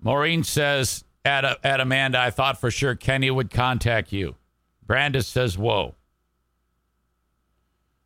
Maureen 0.00 0.44
says 0.44 1.04
at, 1.24 1.44
at 1.64 1.80
Amanda, 1.80 2.20
I 2.20 2.30
thought 2.30 2.60
for 2.60 2.70
sure 2.70 2.94
Kenny 2.94 3.30
would 3.30 3.50
contact 3.50 4.12
you. 4.12 4.36
Brandis 4.86 5.26
says, 5.26 5.56
whoa. 5.56 5.94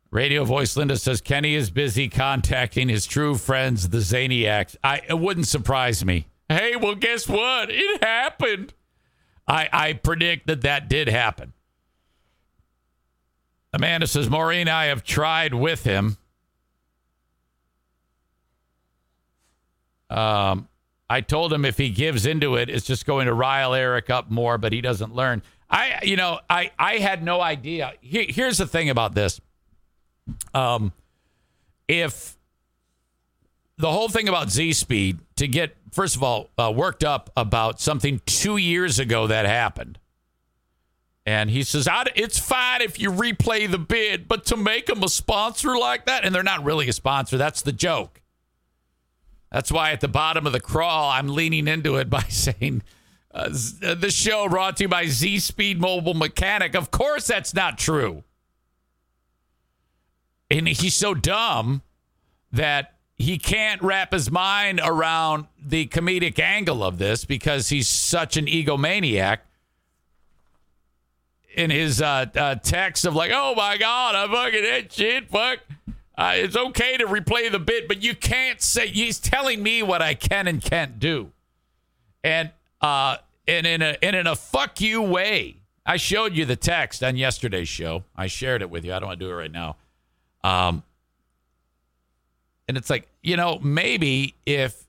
Radio 0.09 0.45
voice 0.45 0.77
Linda 0.77 0.95
says 0.95 1.19
Kenny 1.19 1.55
is 1.55 1.69
busy 1.69 2.07
contacting 2.07 2.87
his 2.87 3.05
true 3.05 3.35
friends, 3.35 3.89
the 3.89 3.97
Zaniacs. 3.97 4.77
I 4.81 5.01
it 5.09 5.19
wouldn't 5.19 5.47
surprise 5.47 6.05
me. 6.05 6.27
Hey, 6.47 6.77
well, 6.77 6.95
guess 6.95 7.27
what? 7.27 7.69
It 7.69 8.01
happened. 8.01 8.73
I, 9.45 9.67
I 9.71 9.93
predict 9.93 10.47
that 10.47 10.61
that 10.61 10.87
did 10.87 11.09
happen. 11.09 11.51
Amanda 13.73 14.07
says, 14.07 14.29
Maureen, 14.29 14.69
I 14.69 14.85
have 14.85 15.03
tried 15.03 15.53
with 15.53 15.83
him. 15.83 16.17
Um, 20.09 20.67
I 21.09 21.21
told 21.21 21.53
him 21.53 21.65
if 21.65 21.77
he 21.77 21.89
gives 21.89 22.25
into 22.25 22.55
it, 22.55 22.69
it's 22.69 22.85
just 22.85 23.05
going 23.05 23.27
to 23.27 23.33
rile 23.33 23.73
Eric 23.73 24.09
up 24.09 24.29
more, 24.29 24.57
but 24.57 24.73
he 24.73 24.81
doesn't 24.81 25.15
learn. 25.15 25.41
I, 25.69 25.99
you 26.03 26.15
know, 26.15 26.39
I, 26.49 26.71
I 26.77 26.95
had 26.97 27.23
no 27.23 27.41
idea. 27.41 27.93
Here, 28.01 28.25
here's 28.27 28.57
the 28.57 28.67
thing 28.67 28.89
about 28.89 29.15
this. 29.15 29.39
Um, 30.53 30.91
if 31.87 32.37
the 33.77 33.91
whole 33.91 34.09
thing 34.09 34.27
about 34.27 34.49
Z 34.49 34.73
Speed 34.73 35.19
to 35.37 35.47
get 35.47 35.75
first 35.91 36.15
of 36.15 36.23
all 36.23 36.49
uh, 36.57 36.71
worked 36.75 37.03
up 37.03 37.29
about 37.37 37.79
something 37.79 38.21
two 38.25 38.57
years 38.57 38.99
ago 38.99 39.27
that 39.27 39.45
happened, 39.45 39.99
and 41.25 41.49
he 41.49 41.63
says 41.63 41.87
"I 41.87 42.05
it's 42.15 42.39
fine 42.39 42.81
if 42.81 42.99
you 42.99 43.11
replay 43.11 43.69
the 43.69 43.77
bid, 43.77 44.27
but 44.27 44.45
to 44.47 44.57
make 44.57 44.87
them 44.87 45.03
a 45.03 45.09
sponsor 45.09 45.77
like 45.77 46.05
that, 46.05 46.25
and 46.25 46.33
they're 46.33 46.43
not 46.43 46.63
really 46.63 46.89
a 46.89 46.93
sponsor. 46.93 47.37
That's 47.37 47.61
the 47.61 47.71
joke. 47.71 48.21
That's 49.51 49.71
why 49.71 49.91
at 49.91 50.01
the 50.01 50.07
bottom 50.07 50.45
of 50.45 50.53
the 50.53 50.59
crawl, 50.59 51.09
I'm 51.09 51.29
leaning 51.29 51.67
into 51.67 51.95
it 51.95 52.09
by 52.09 52.23
saying. 52.29 52.83
Uh, 53.33 53.49
uh 53.83 53.95
the 53.95 54.11
show 54.11 54.47
brought 54.49 54.77
to 54.77 54.83
you 54.85 54.87
by 54.87 55.05
Z 55.07 55.39
Speed 55.39 55.79
Mobile 55.79 56.13
Mechanic. 56.13 56.75
Of 56.75 56.91
course, 56.91 57.27
that's 57.27 57.53
not 57.53 57.77
true. 57.77 58.23
And 60.49 60.67
he's 60.67 60.95
so 60.95 61.13
dumb 61.13 61.81
that 62.51 62.93
he 63.17 63.37
can't 63.37 63.81
wrap 63.81 64.13
his 64.13 64.31
mind 64.31 64.79
around 64.83 65.47
the 65.61 65.87
comedic 65.87 66.39
angle 66.39 66.83
of 66.83 66.99
this 66.99 67.25
because 67.25 67.69
he's 67.69 67.89
such 67.89 68.37
an 68.37 68.45
egomaniac 68.45 69.39
in 71.55 71.71
his 71.71 72.01
uh, 72.01 72.27
uh, 72.35 72.55
text 72.55 73.05
of 73.05 73.15
like, 73.15 73.31
"Oh 73.33 73.55
my 73.55 73.77
God, 73.77 74.15
I 74.15 74.27
fucking 74.27 74.63
hit 74.63 74.93
shit, 74.93 75.29
fuck." 75.29 75.59
Uh, 76.17 76.33
it's 76.35 76.57
okay 76.57 76.97
to 76.97 77.05
replay 77.05 77.51
the 77.51 77.59
bit, 77.59 77.87
but 77.87 78.01
you 78.01 78.15
can't 78.15 78.61
say 78.61 78.87
he's 78.87 79.19
telling 79.19 79.61
me 79.61 79.83
what 79.83 80.01
I 80.01 80.15
can 80.15 80.47
and 80.47 80.61
can't 80.61 80.99
do, 80.99 81.31
and 82.23 82.49
uh, 82.81 83.17
and 83.47 83.67
in 83.67 83.81
a 83.81 83.97
and 84.01 84.15
in 84.15 84.25
a 84.25 84.35
fuck 84.35 84.81
you 84.81 85.01
way. 85.01 85.57
I 85.85 85.95
showed 85.95 86.35
you 86.35 86.43
the 86.43 86.57
text 86.57 87.01
on 87.01 87.15
yesterday's 87.15 87.69
show. 87.69 88.03
I 88.13 88.27
shared 88.27 88.61
it 88.61 88.69
with 88.69 88.83
you. 88.83 88.93
I 88.93 88.99
don't 88.99 89.07
want 89.07 89.19
to 89.19 89.25
do 89.25 89.31
it 89.31 89.35
right 89.35 89.51
now. 89.51 89.77
Um, 90.43 90.83
and 92.67 92.75
it's 92.75 92.89
like, 92.89 93.07
you 93.23 93.37
know, 93.37 93.59
maybe 93.59 94.35
if 94.45 94.85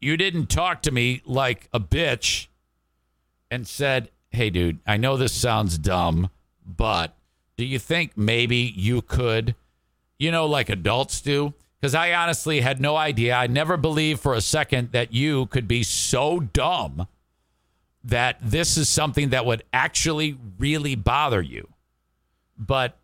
you 0.00 0.16
didn't 0.16 0.46
talk 0.46 0.80
to 0.82 0.90
me 0.90 1.20
like 1.26 1.68
a 1.74 1.80
bitch 1.80 2.46
and 3.50 3.66
said, 3.66 4.08
hey, 4.30 4.48
dude, 4.48 4.78
I 4.86 4.96
know 4.96 5.18
this 5.18 5.34
sounds 5.34 5.76
dumb, 5.76 6.30
but 6.64 7.14
do 7.58 7.64
you 7.66 7.78
think 7.78 8.16
maybe 8.16 8.56
you 8.56 9.02
could, 9.02 9.54
you 10.18 10.30
know, 10.30 10.46
like 10.46 10.68
adults 10.68 11.20
do? 11.20 11.54
Because 11.80 11.94
I 11.94 12.12
honestly 12.12 12.60
had 12.60 12.80
no 12.80 12.96
idea. 12.96 13.34
I 13.34 13.46
never 13.46 13.76
believed 13.76 14.20
for 14.20 14.34
a 14.34 14.40
second 14.40 14.92
that 14.92 15.12
you 15.12 15.46
could 15.46 15.68
be 15.68 15.82
so 15.82 16.40
dumb 16.40 17.06
that 18.02 18.38
this 18.40 18.76
is 18.76 18.88
something 18.88 19.30
that 19.30 19.44
would 19.44 19.62
actually 19.72 20.38
really 20.58 20.94
bother 20.94 21.42
you. 21.42 21.68
But 22.56 22.96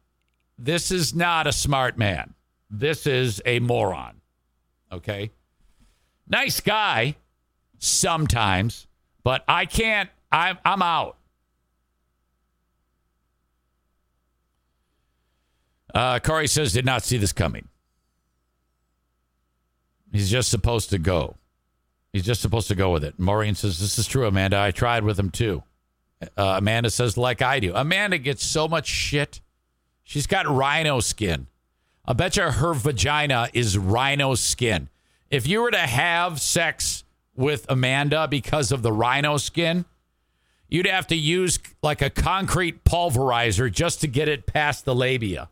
this 0.58 0.90
is 0.90 1.14
not 1.14 1.46
a 1.46 1.52
smart 1.52 1.98
man. 1.98 2.34
This 2.70 3.06
is 3.06 3.42
a 3.44 3.58
moron. 3.58 4.20
Okay. 4.90 5.30
Nice 6.28 6.60
guy 6.60 7.16
sometimes, 7.78 8.86
but 9.24 9.44
I 9.48 9.66
can't, 9.66 10.08
I'm, 10.30 10.56
I'm 10.64 10.82
out. 10.82 11.16
Uh, 15.94 16.18
Corey 16.18 16.46
says, 16.46 16.72
did 16.72 16.86
not 16.86 17.02
see 17.02 17.18
this 17.18 17.32
coming. 17.32 17.68
He's 20.10 20.30
just 20.30 20.50
supposed 20.50 20.90
to 20.90 20.98
go. 20.98 21.36
He's 22.12 22.24
just 22.24 22.42
supposed 22.42 22.68
to 22.68 22.74
go 22.74 22.92
with 22.92 23.04
it. 23.04 23.18
Maureen 23.18 23.54
says, 23.54 23.78
This 23.78 23.98
is 23.98 24.06
true, 24.06 24.26
Amanda. 24.26 24.58
I 24.58 24.70
tried 24.70 25.04
with 25.04 25.18
him 25.18 25.30
too. 25.30 25.62
Uh, 26.36 26.56
Amanda 26.58 26.90
says, 26.90 27.16
Like 27.16 27.40
I 27.40 27.60
do. 27.60 27.74
Amanda 27.74 28.18
gets 28.18 28.44
so 28.44 28.68
much 28.68 28.86
shit 28.86 29.40
She's 30.04 30.26
got 30.26 30.46
rhino 30.46 31.00
skin. 31.00 31.46
I 32.04 32.12
bet 32.12 32.36
you 32.36 32.42
her 32.42 32.74
vagina 32.74 33.48
is 33.52 33.78
rhino 33.78 34.34
skin. 34.34 34.88
If 35.30 35.46
you 35.46 35.62
were 35.62 35.70
to 35.70 35.78
have 35.78 36.40
sex 36.40 37.04
with 37.34 37.64
Amanda 37.68 38.28
because 38.28 38.72
of 38.72 38.82
the 38.82 38.92
rhino 38.92 39.36
skin, 39.36 39.84
you'd 40.68 40.86
have 40.86 41.06
to 41.08 41.16
use 41.16 41.58
like 41.82 42.02
a 42.02 42.10
concrete 42.10 42.84
pulverizer 42.84 43.70
just 43.72 44.00
to 44.00 44.06
get 44.06 44.28
it 44.28 44.46
past 44.46 44.84
the 44.84 44.94
labia. 44.94 45.48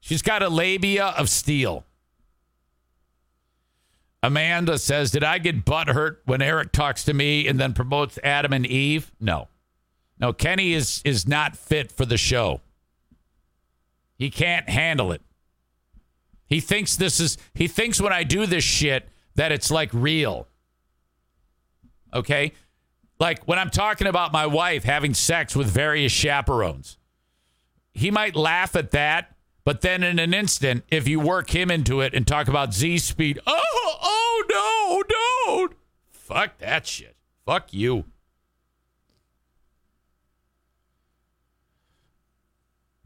She's 0.00 0.22
got 0.22 0.42
a 0.42 0.48
labia 0.48 1.06
of 1.06 1.28
steel. 1.28 1.84
Amanda 4.22 4.78
says, 4.78 5.10
Did 5.10 5.24
I 5.24 5.38
get 5.38 5.64
butt 5.64 5.88
hurt 5.88 6.22
when 6.24 6.42
Eric 6.42 6.72
talks 6.72 7.04
to 7.04 7.14
me 7.14 7.46
and 7.46 7.58
then 7.58 7.72
promotes 7.74 8.18
Adam 8.24 8.52
and 8.52 8.66
Eve? 8.66 9.12
No. 9.20 9.48
No, 10.18 10.32
Kenny 10.32 10.72
is 10.72 11.02
is 11.04 11.28
not 11.28 11.56
fit 11.56 11.92
for 11.92 12.06
the 12.06 12.16
show. 12.16 12.62
He 14.16 14.30
can't 14.30 14.68
handle 14.68 15.12
it. 15.12 15.20
He 16.46 16.60
thinks 16.60 16.96
this 16.96 17.20
is 17.20 17.36
he 17.54 17.68
thinks 17.68 18.00
when 18.00 18.12
I 18.12 18.22
do 18.22 18.46
this 18.46 18.64
shit 18.64 19.08
that 19.34 19.52
it's 19.52 19.70
like 19.70 19.90
real. 19.92 20.48
Okay? 22.14 22.52
Like 23.20 23.46
when 23.46 23.58
I'm 23.58 23.70
talking 23.70 24.06
about 24.06 24.32
my 24.32 24.46
wife 24.46 24.84
having 24.84 25.14
sex 25.14 25.54
with 25.54 25.68
various 25.68 26.12
chaperones. 26.12 26.98
He 27.92 28.10
might 28.10 28.36
laugh 28.36 28.76
at 28.76 28.90
that, 28.90 29.35
but 29.66 29.80
then 29.80 30.04
in 30.04 30.20
an 30.20 30.32
instant, 30.32 30.84
if 30.92 31.08
you 31.08 31.18
work 31.18 31.50
him 31.50 31.72
into 31.72 32.00
it 32.00 32.14
and 32.14 32.24
talk 32.24 32.46
about 32.46 32.72
Z 32.72 32.98
speed, 32.98 33.40
oh, 33.48 33.98
oh 34.00 34.44
no, 34.48 35.02
don't. 35.56 35.72
Fuck 36.12 36.58
that 36.58 36.86
shit. 36.86 37.16
Fuck 37.44 37.74
you. 37.74 38.04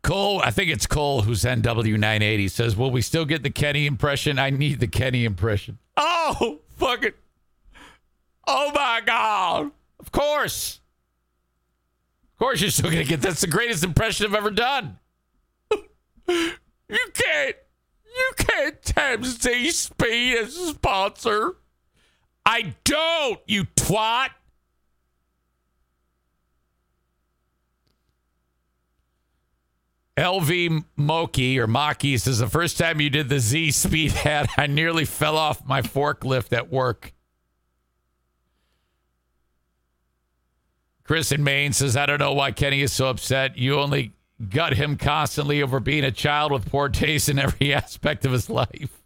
Cole, 0.02 0.42
I 0.44 0.50
think 0.50 0.70
it's 0.70 0.86
Cole 0.86 1.22
who's 1.22 1.44
NW980 1.44 2.50
says, 2.50 2.76
Will 2.76 2.90
we 2.90 3.00
still 3.00 3.24
get 3.24 3.42
the 3.42 3.48
Kenny 3.48 3.86
impression? 3.86 4.38
I 4.38 4.50
need 4.50 4.80
the 4.80 4.86
Kenny 4.86 5.24
impression. 5.24 5.78
Oh, 5.96 6.60
fuck 6.76 7.04
it. 7.04 7.16
Oh 8.46 8.70
my 8.74 9.00
God. 9.06 9.70
Of 9.98 10.12
course. 10.12 10.80
Of 12.34 12.38
course, 12.38 12.60
you're 12.60 12.70
still 12.70 12.90
going 12.90 13.02
to 13.02 13.08
get 13.08 13.22
that's 13.22 13.40
the 13.40 13.46
greatest 13.46 13.82
impression 13.82 14.26
I've 14.26 14.34
ever 14.34 14.50
done. 14.50 14.98
You 16.88 17.06
can't, 17.14 17.56
you 18.04 18.32
can't 18.36 18.82
tempt 18.82 19.26
Z 19.26 19.70
Speed 19.70 20.38
as 20.38 20.56
a 20.56 20.66
sponsor. 20.68 21.56
I 22.44 22.74
don't, 22.84 23.40
you 23.46 23.64
twat. 23.76 24.30
LV 30.16 30.84
Moki 30.96 31.58
or 31.58 31.66
Maki 31.66 32.20
says 32.20 32.40
the 32.40 32.46
first 32.46 32.76
time 32.76 33.00
you 33.00 33.08
did 33.08 33.28
the 33.30 33.40
Z 33.40 33.70
speed 33.70 34.12
hat, 34.12 34.50
I 34.58 34.66
nearly 34.66 35.06
fell 35.06 35.36
off 35.36 35.64
my 35.64 35.80
forklift 35.80 36.52
at 36.52 36.70
work. 36.70 37.14
Chris 41.04 41.32
in 41.32 41.42
Maine 41.42 41.72
says, 41.72 41.96
I 41.96 42.06
don't 42.06 42.18
know 42.18 42.34
why 42.34 42.52
Kenny 42.52 42.82
is 42.82 42.92
so 42.92 43.08
upset. 43.08 43.56
You 43.56 43.80
only 43.80 44.12
gut 44.48 44.74
him 44.74 44.96
constantly 44.96 45.62
over 45.62 45.80
being 45.80 46.04
a 46.04 46.10
child 46.10 46.52
with 46.52 46.70
poor 46.70 46.88
taste 46.88 47.28
in 47.28 47.38
every 47.38 47.74
aspect 47.74 48.24
of 48.24 48.32
his 48.32 48.48
life. 48.48 49.00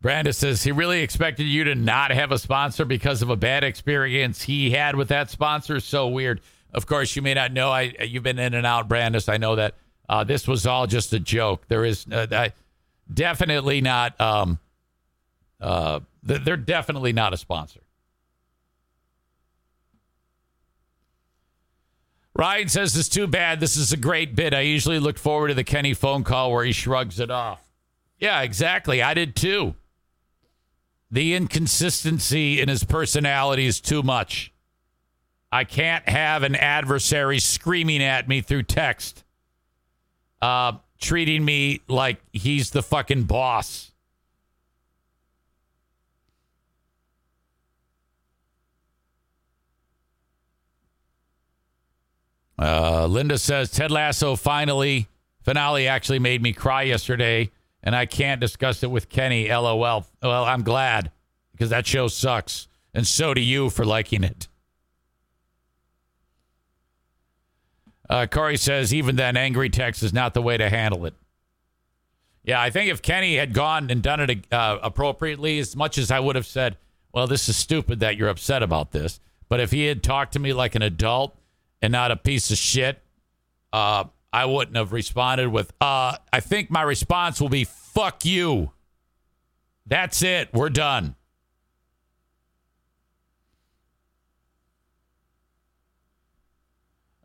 Brandis 0.00 0.38
says 0.38 0.62
he 0.62 0.72
really 0.72 1.00
expected 1.00 1.44
you 1.44 1.64
to 1.64 1.74
not 1.74 2.12
have 2.12 2.30
a 2.30 2.38
sponsor 2.38 2.84
because 2.84 3.22
of 3.22 3.30
a 3.30 3.36
bad 3.36 3.64
experience 3.64 4.42
he 4.42 4.70
had 4.70 4.94
with 4.94 5.08
that 5.08 5.30
sponsor. 5.30 5.80
So 5.80 6.08
weird. 6.08 6.40
Of 6.72 6.86
course, 6.86 7.16
you 7.16 7.22
may 7.22 7.34
not 7.34 7.52
know. 7.52 7.70
I 7.70 7.94
you've 8.02 8.22
been 8.22 8.38
in 8.38 8.54
and 8.54 8.66
out, 8.66 8.88
Brandis. 8.88 9.28
I 9.28 9.38
know 9.38 9.56
that 9.56 9.74
uh, 10.08 10.24
this 10.24 10.46
was 10.46 10.66
all 10.66 10.86
just 10.86 11.12
a 11.12 11.18
joke. 11.18 11.66
There 11.68 11.84
is 11.84 12.06
uh, 12.10 12.26
I, 12.30 12.52
definitely 13.12 13.80
not. 13.80 14.20
Um, 14.20 14.58
uh, 15.60 16.00
they're 16.22 16.56
definitely 16.56 17.12
not 17.12 17.32
a 17.32 17.36
sponsor. 17.36 17.80
Ryan 22.36 22.68
says 22.68 22.94
it's 22.96 23.08
too 23.08 23.26
bad. 23.26 23.60
This 23.60 23.76
is 23.78 23.92
a 23.92 23.96
great 23.96 24.36
bit. 24.36 24.52
I 24.52 24.60
usually 24.60 24.98
look 24.98 25.18
forward 25.18 25.48
to 25.48 25.54
the 25.54 25.64
Kenny 25.64 25.94
phone 25.94 26.22
call 26.22 26.52
where 26.52 26.64
he 26.64 26.72
shrugs 26.72 27.18
it 27.18 27.30
off. 27.30 27.62
Yeah, 28.18 28.42
exactly. 28.42 29.02
I 29.02 29.14
did 29.14 29.34
too. 29.34 29.74
The 31.10 31.34
inconsistency 31.34 32.60
in 32.60 32.68
his 32.68 32.84
personality 32.84 33.64
is 33.64 33.80
too 33.80 34.02
much. 34.02 34.52
I 35.50 35.64
can't 35.64 36.06
have 36.08 36.42
an 36.42 36.56
adversary 36.56 37.38
screaming 37.38 38.02
at 38.02 38.28
me 38.28 38.42
through 38.42 38.64
text, 38.64 39.24
uh, 40.42 40.72
treating 41.00 41.42
me 41.42 41.80
like 41.88 42.20
he's 42.32 42.70
the 42.70 42.82
fucking 42.82 43.22
boss. 43.24 43.92
Uh, 52.58 53.06
Linda 53.06 53.38
says 53.38 53.70
Ted 53.70 53.90
Lasso 53.90 54.36
finally 54.36 55.08
finale 55.42 55.86
actually 55.86 56.18
made 56.18 56.42
me 56.42 56.52
cry 56.52 56.82
yesterday 56.82 57.50
and 57.86 57.94
I 57.94 58.04
can't 58.04 58.40
discuss 58.40 58.82
it 58.82 58.90
with 58.90 59.08
Kenny. 59.08 59.48
LOL. 59.48 60.06
Well, 60.20 60.44
I'm 60.44 60.62
glad 60.62 61.12
because 61.52 61.70
that 61.70 61.86
show 61.86 62.08
sucks, 62.08 62.66
and 62.92 63.06
so 63.06 63.32
do 63.32 63.40
you 63.40 63.70
for 63.70 63.84
liking 63.84 64.24
it. 64.24 64.48
Uh, 68.10 68.26
Corey 68.26 68.56
says, 68.56 68.92
even 68.92 69.16
then, 69.16 69.36
angry 69.36 69.70
text 69.70 70.02
is 70.02 70.12
not 70.12 70.34
the 70.34 70.42
way 70.42 70.56
to 70.56 70.68
handle 70.68 71.06
it. 71.06 71.14
Yeah, 72.42 72.60
I 72.60 72.70
think 72.70 72.90
if 72.90 73.02
Kenny 73.02 73.36
had 73.36 73.52
gone 73.52 73.90
and 73.90 74.02
done 74.02 74.20
it 74.20 74.52
uh, 74.52 74.78
appropriately, 74.82 75.58
as 75.58 75.74
much 75.74 75.96
as 75.96 76.10
I 76.10 76.20
would 76.20 76.36
have 76.36 76.46
said, 76.46 76.76
well, 77.12 77.26
this 77.26 77.48
is 77.48 77.56
stupid 77.56 78.00
that 78.00 78.16
you're 78.16 78.28
upset 78.28 78.62
about 78.62 78.92
this, 78.92 79.20
but 79.48 79.60
if 79.60 79.70
he 79.70 79.86
had 79.86 80.02
talked 80.02 80.32
to 80.32 80.38
me 80.38 80.52
like 80.52 80.74
an 80.74 80.82
adult 80.82 81.35
and 81.82 81.92
not 81.92 82.10
a 82.10 82.16
piece 82.16 82.50
of 82.50 82.58
shit, 82.58 83.02
uh, 83.72 84.04
I 84.32 84.44
wouldn't 84.44 84.76
have 84.76 84.92
responded 84.92 85.48
with, 85.48 85.72
uh, 85.80 86.16
I 86.32 86.40
think 86.40 86.70
my 86.70 86.82
response 86.82 87.40
will 87.40 87.48
be, 87.48 87.64
fuck 87.64 88.24
you. 88.24 88.72
That's 89.86 90.22
it. 90.22 90.50
We're 90.52 90.70
done. 90.70 91.14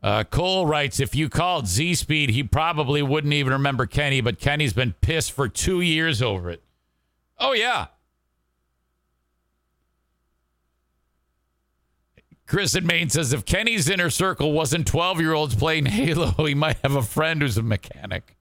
Uh, 0.02 0.24
Cole 0.24 0.66
writes, 0.66 0.98
if 0.98 1.14
you 1.14 1.28
called 1.28 1.68
Z 1.68 1.94
Speed, 1.94 2.30
he 2.30 2.42
probably 2.42 3.02
wouldn't 3.02 3.32
even 3.32 3.52
remember 3.52 3.86
Kenny, 3.86 4.20
but 4.20 4.40
Kenny's 4.40 4.72
been 4.72 4.94
pissed 5.00 5.30
for 5.30 5.48
two 5.48 5.80
years 5.80 6.20
over 6.20 6.50
it. 6.50 6.62
Oh, 7.38 7.52
yeah. 7.52 7.86
Chris 12.52 12.74
in 12.74 12.86
Maine 12.86 13.08
says 13.08 13.32
if 13.32 13.46
Kenny's 13.46 13.88
inner 13.88 14.10
circle 14.10 14.52
wasn't 14.52 14.86
12 14.86 15.22
year 15.22 15.32
olds 15.32 15.54
playing 15.54 15.86
Halo, 15.86 16.32
he 16.46 16.54
might 16.54 16.76
have 16.82 16.94
a 16.94 17.00
friend 17.00 17.40
who's 17.40 17.56
a 17.56 17.62
mechanic. 17.62 18.36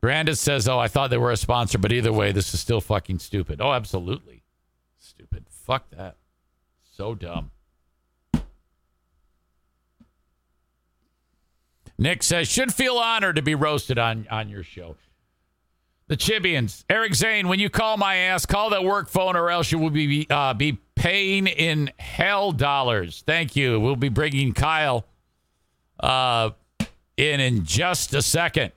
Brandis 0.00 0.38
says, 0.38 0.68
Oh, 0.68 0.78
I 0.78 0.86
thought 0.86 1.10
they 1.10 1.16
were 1.16 1.32
a 1.32 1.36
sponsor, 1.36 1.78
but 1.78 1.90
either 1.90 2.12
way, 2.12 2.30
this 2.30 2.54
is 2.54 2.60
still 2.60 2.80
fucking 2.80 3.18
stupid. 3.18 3.60
Oh, 3.60 3.72
absolutely. 3.72 4.44
Stupid. 4.96 5.46
Fuck 5.50 5.90
that. 5.90 6.14
So 6.84 7.16
dumb. 7.16 7.50
Nick 11.98 12.22
says, 12.22 12.46
should 12.46 12.72
feel 12.72 12.98
honored 12.98 13.34
to 13.34 13.42
be 13.42 13.56
roasted 13.56 13.98
on, 13.98 14.28
on 14.30 14.48
your 14.48 14.62
show. 14.62 14.94
The 16.14 16.32
Chibians. 16.32 16.84
Eric 16.88 17.12
Zane, 17.16 17.48
when 17.48 17.58
you 17.58 17.68
call 17.68 17.96
my 17.96 18.14
ass, 18.14 18.46
call 18.46 18.70
that 18.70 18.84
work 18.84 19.08
phone 19.08 19.34
or 19.34 19.50
else 19.50 19.72
you 19.72 19.80
will 19.80 19.90
be 19.90 20.28
uh, 20.30 20.54
be 20.54 20.78
paying 20.94 21.48
in 21.48 21.90
hell 21.98 22.52
dollars. 22.52 23.24
Thank 23.26 23.56
you. 23.56 23.80
We'll 23.80 23.96
be 23.96 24.10
bringing 24.10 24.52
Kyle 24.54 25.06
uh, 25.98 26.50
in 27.16 27.40
in 27.40 27.64
just 27.64 28.14
a 28.14 28.22
second. 28.22 28.70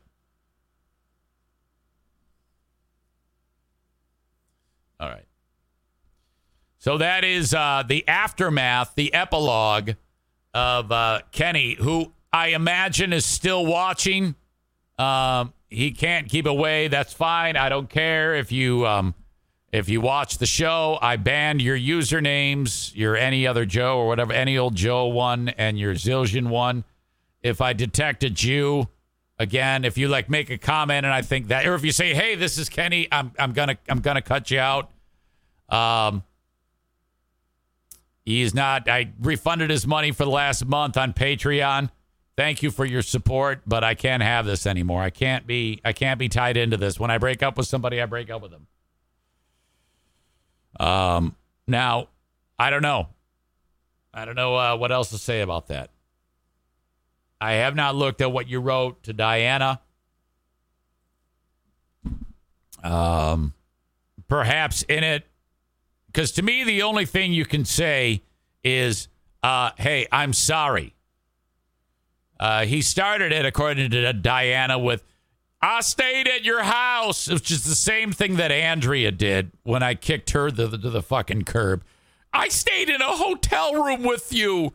All 4.99 5.07
right. 5.07 5.27
So 6.79 6.97
that 6.97 7.23
is 7.23 7.53
uh, 7.53 7.83
the 7.87 8.07
aftermath, 8.07 8.95
the 8.95 9.13
epilogue 9.13 9.91
of 10.55 10.91
uh, 10.91 11.19
Kenny, 11.31 11.75
who 11.75 12.13
I 12.33 12.47
imagine 12.47 13.13
is 13.13 13.25
still 13.25 13.63
watching. 13.63 14.33
Um, 14.97 15.53
he 15.69 15.91
can't 15.91 16.29
keep 16.29 16.45
away. 16.45 16.87
That's 16.87 17.13
fine. 17.13 17.55
I 17.57 17.69
don't 17.69 17.89
care 17.89 18.35
if 18.35 18.51
you 18.51 18.85
um, 18.85 19.15
if 19.71 19.89
you 19.89 20.01
watch 20.01 20.37
the 20.37 20.45
show. 20.45 20.97
I 21.01 21.17
banned 21.17 21.61
your 21.61 21.77
usernames, 21.77 22.95
your 22.95 23.15
any 23.15 23.45
other 23.45 23.65
Joe 23.65 23.97
or 23.97 24.07
whatever, 24.07 24.33
any 24.33 24.57
old 24.57 24.75
Joe 24.75 25.07
one, 25.07 25.49
and 25.49 25.77
your 25.77 25.93
Zildjian 25.93 26.47
one. 26.47 26.83
If 27.41 27.61
I 27.61 27.73
detected 27.73 28.41
you 28.43 28.87
again, 29.39 29.85
if 29.85 29.97
you 29.97 30.07
like 30.07 30.29
make 30.29 30.49
a 30.49 30.57
comment 30.57 31.05
and 31.05 31.13
I 31.13 31.21
think 31.21 31.47
that, 31.47 31.65
or 31.67 31.75
if 31.75 31.83
you 31.83 31.91
say, 31.91 32.13
"Hey, 32.13 32.35
this 32.35 32.57
is 32.57 32.69
Kenny," 32.69 33.07
I'm 33.11 33.31
I'm 33.37 33.53
gonna 33.53 33.77
I'm 33.87 33.99
gonna 33.99 34.21
cut 34.21 34.51
you 34.51 34.59
out. 34.59 34.91
Um, 35.69 36.23
He's 38.27 38.53
not. 38.53 38.89
I 38.89 39.13
refunded 39.21 39.69
his 39.69 39.87
money 39.87 40.11
for 40.11 40.25
the 40.25 40.29
last 40.29 40.65
month 40.65 40.97
on 40.97 41.13
Patreon. 41.13 41.89
Thank 42.37 42.61
you 42.61 42.69
for 42.69 42.85
your 42.85 43.01
support, 43.01 43.63
but 43.65 43.83
I 43.83 43.95
can't 43.95 44.21
have 44.21 44.45
this 44.45 44.67
anymore. 44.67 45.01
I 45.01 45.09
can't 45.09 45.47
be. 45.47 45.81
I 45.83 45.91
can't 45.91 46.19
be 46.19 46.29
tied 46.29 46.55
into 46.55 46.77
this. 46.77 46.99
When 46.99 47.09
I 47.09 47.17
break 47.17 47.41
up 47.41 47.57
with 47.57 47.67
somebody, 47.67 47.99
I 47.99 48.05
break 48.05 48.29
up 48.29 48.43
with 48.43 48.51
them. 48.51 48.67
Um. 50.79 51.35
Now, 51.65 52.09
I 52.57 52.69
don't 52.69 52.83
know. 52.83 53.09
I 54.13 54.23
don't 54.25 54.35
know 54.35 54.55
uh, 54.55 54.77
what 54.77 54.91
else 54.91 55.09
to 55.09 55.17
say 55.17 55.41
about 55.41 55.67
that. 55.67 55.89
I 57.41 57.53
have 57.53 57.75
not 57.75 57.95
looked 57.95 58.21
at 58.21 58.31
what 58.31 58.47
you 58.47 58.61
wrote 58.61 59.03
to 59.03 59.13
Diana. 59.13 59.81
Um, 62.83 63.53
perhaps 64.27 64.83
in 64.83 65.03
it, 65.03 65.25
because 66.07 66.31
to 66.33 66.41
me, 66.43 66.63
the 66.63 66.83
only 66.83 67.05
thing 67.05 67.33
you 67.33 67.45
can 67.45 67.65
say 67.65 68.21
is, 68.63 69.07
uh, 69.43 69.71
"Hey, 69.77 70.07
I'm 70.11 70.33
sorry." 70.33 70.93
Uh, 72.39 72.65
he 72.65 72.81
started 72.81 73.31
it, 73.31 73.45
according 73.45 73.91
to 73.91 74.13
Diana, 74.13 74.77
with 74.77 75.03
I 75.61 75.81
stayed 75.81 76.27
at 76.27 76.43
your 76.43 76.63
house, 76.63 77.27
which 77.27 77.49
is 77.49 77.63
the 77.63 77.75
same 77.75 78.11
thing 78.11 78.35
that 78.35 78.51
Andrea 78.51 79.11
did 79.11 79.51
when 79.63 79.81
I 79.81 79.95
kicked 79.95 80.31
her 80.31 80.51
to 80.51 80.67
the, 80.67 80.77
to 80.77 80.89
the 80.89 81.01
fucking 81.01 81.43
curb. 81.43 81.83
I 82.31 82.49
stayed 82.49 82.89
in 82.89 83.01
a 83.01 83.05
hotel 83.05 83.73
room 83.83 84.03
with 84.03 84.31
you. 84.31 84.73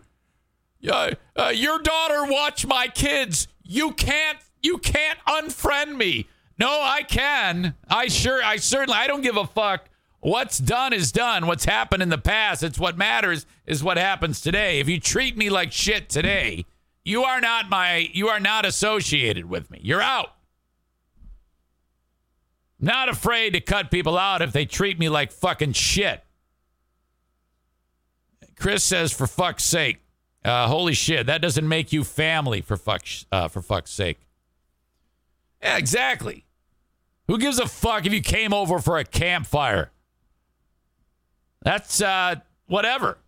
Uh, 0.89 1.13
uh, 1.37 1.53
your 1.55 1.79
daughter 1.79 2.25
watched 2.25 2.67
my 2.67 2.89
kids. 2.89 3.47
You 3.63 3.93
can't. 3.93 4.39
You 4.63 4.79
can't 4.79 5.19
unfriend 5.27 5.97
me. 5.97 6.29
No, 6.59 6.69
I 6.69 7.03
can. 7.03 7.75
I 7.89 8.09
sure. 8.09 8.43
I 8.43 8.57
certainly. 8.57 8.99
I 8.99 9.07
don't 9.07 9.23
give 9.23 9.37
a 9.37 9.47
fuck. 9.47 9.89
What's 10.21 10.59
done 10.59 10.93
is 10.93 11.13
done. 11.13 11.47
What's 11.47 11.65
happened 11.65 12.03
in 12.03 12.09
the 12.09 12.19
past. 12.19 12.63
It's 12.65 12.79
what 12.79 12.99
matters. 12.99 13.47
Is 13.67 13.85
what 13.85 13.97
happens 13.97 14.41
today. 14.41 14.81
If 14.81 14.89
you 14.89 14.99
treat 14.99 15.37
me 15.37 15.51
like 15.51 15.71
shit 15.71 16.09
today, 16.09 16.67
you 17.05 17.25
are 17.25 17.41
not 17.41 17.69
my. 17.69 18.09
You 18.13 18.29
are 18.29 18.41
not 18.41 18.65
associated 18.65 19.47
with 19.47 19.71
me. 19.71 19.81
You're 19.83 20.03
out. 20.03 20.35
Not 22.79 23.09
afraid 23.09 23.53
to 23.53 23.61
cut 23.61 23.91
people 23.91 24.19
out 24.19 24.43
if 24.43 24.53
they 24.53 24.67
treat 24.67 24.99
me 24.99 25.09
like 25.09 25.31
fucking 25.31 25.73
shit. 25.73 26.25
Chris 28.57 28.83
says, 28.83 29.13
for 29.13 29.27
fuck's 29.27 29.65
sake. 29.65 29.99
Uh, 30.45 30.67
holy 30.67 30.95
shit, 30.95 31.27
that 31.27 31.41
doesn't 31.41 31.69
make 31.69 31.93
you 31.93 32.03
family 32.03 32.61
for 32.61 32.77
fuck 32.77 33.03
uh, 33.31 33.47
for 33.47 33.63
fuck's 33.63 33.93
sake. 33.93 34.19
Yeah, 35.63 35.77
exactly. 35.77 36.45
Who 37.29 37.39
gives 37.39 37.61
a 37.61 37.69
fuck 37.69 38.05
if 38.05 38.13
you 38.13 38.21
came 38.21 38.53
over 38.53 38.81
for 38.81 38.99
a 38.99 39.05
campfire? 39.05 39.93
That's 41.63 42.03
uh, 42.03 42.37
whatever. 42.67 43.19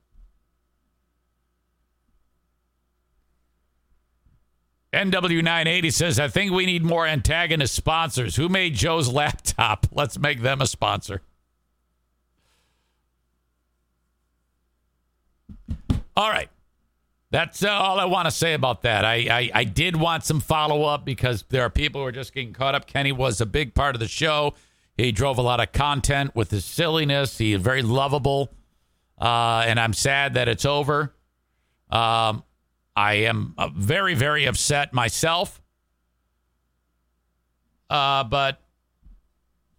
NW980 4.95 5.93
says, 5.93 6.21
I 6.21 6.29
think 6.29 6.53
we 6.53 6.67
need 6.67 6.85
more 6.85 7.07
antagonist 7.07 7.75
sponsors. 7.75 8.37
Who 8.37 8.49
made 8.49 8.75
Joe's 8.75 9.13
laptop? 9.13 9.87
Let's 9.93 10.19
make 10.19 10.41
them 10.41 10.61
a 10.61 10.67
sponsor. 10.67 11.23
All 16.17 16.31
right. 16.31 16.49
That's 17.31 17.65
uh, 17.65 17.71
all 17.71 17.99
I 17.99 18.05
want 18.05 18.27
to 18.27 18.31
say 18.31 18.55
about 18.55 18.83
that. 18.83 19.05
I, 19.05 19.15
I, 19.15 19.51
I 19.53 19.65
did 19.65 19.97
want 19.97 20.25
some 20.25 20.39
follow 20.39 20.85
up 20.85 21.05
because 21.05 21.45
there 21.49 21.63
are 21.63 21.71
people 21.71 22.01
who 22.01 22.07
are 22.07 22.13
just 22.13 22.33
getting 22.33 22.53
caught 22.53 22.77
up. 22.77 22.87
Kenny 22.87 23.11
was 23.11 23.41
a 23.41 23.47
big 23.47 23.75
part 23.75 23.97
of 23.97 24.01
the 24.01 24.07
show. 24.07 24.55
He 24.97 25.11
drove 25.11 25.39
a 25.39 25.43
lot 25.43 25.59
of 25.59 25.73
content 25.73 26.37
with 26.37 26.53
his 26.53 26.65
silliness. 26.65 27.39
He 27.39 27.53
is 27.53 27.61
very 27.61 27.83
lovable. 27.83 28.53
Uh, 29.21 29.65
and 29.67 29.81
I'm 29.81 29.93
sad 29.93 30.35
that 30.35 30.49
it's 30.49 30.65
over. 30.65 31.13
Um, 31.91 32.45
I 32.97 33.15
am 33.15 33.55
uh, 33.59 33.69
very, 33.75 34.15
very 34.15 34.45
upset 34.45 34.93
myself. 34.93 35.61
Uh, 37.91 38.25
but 38.25 38.61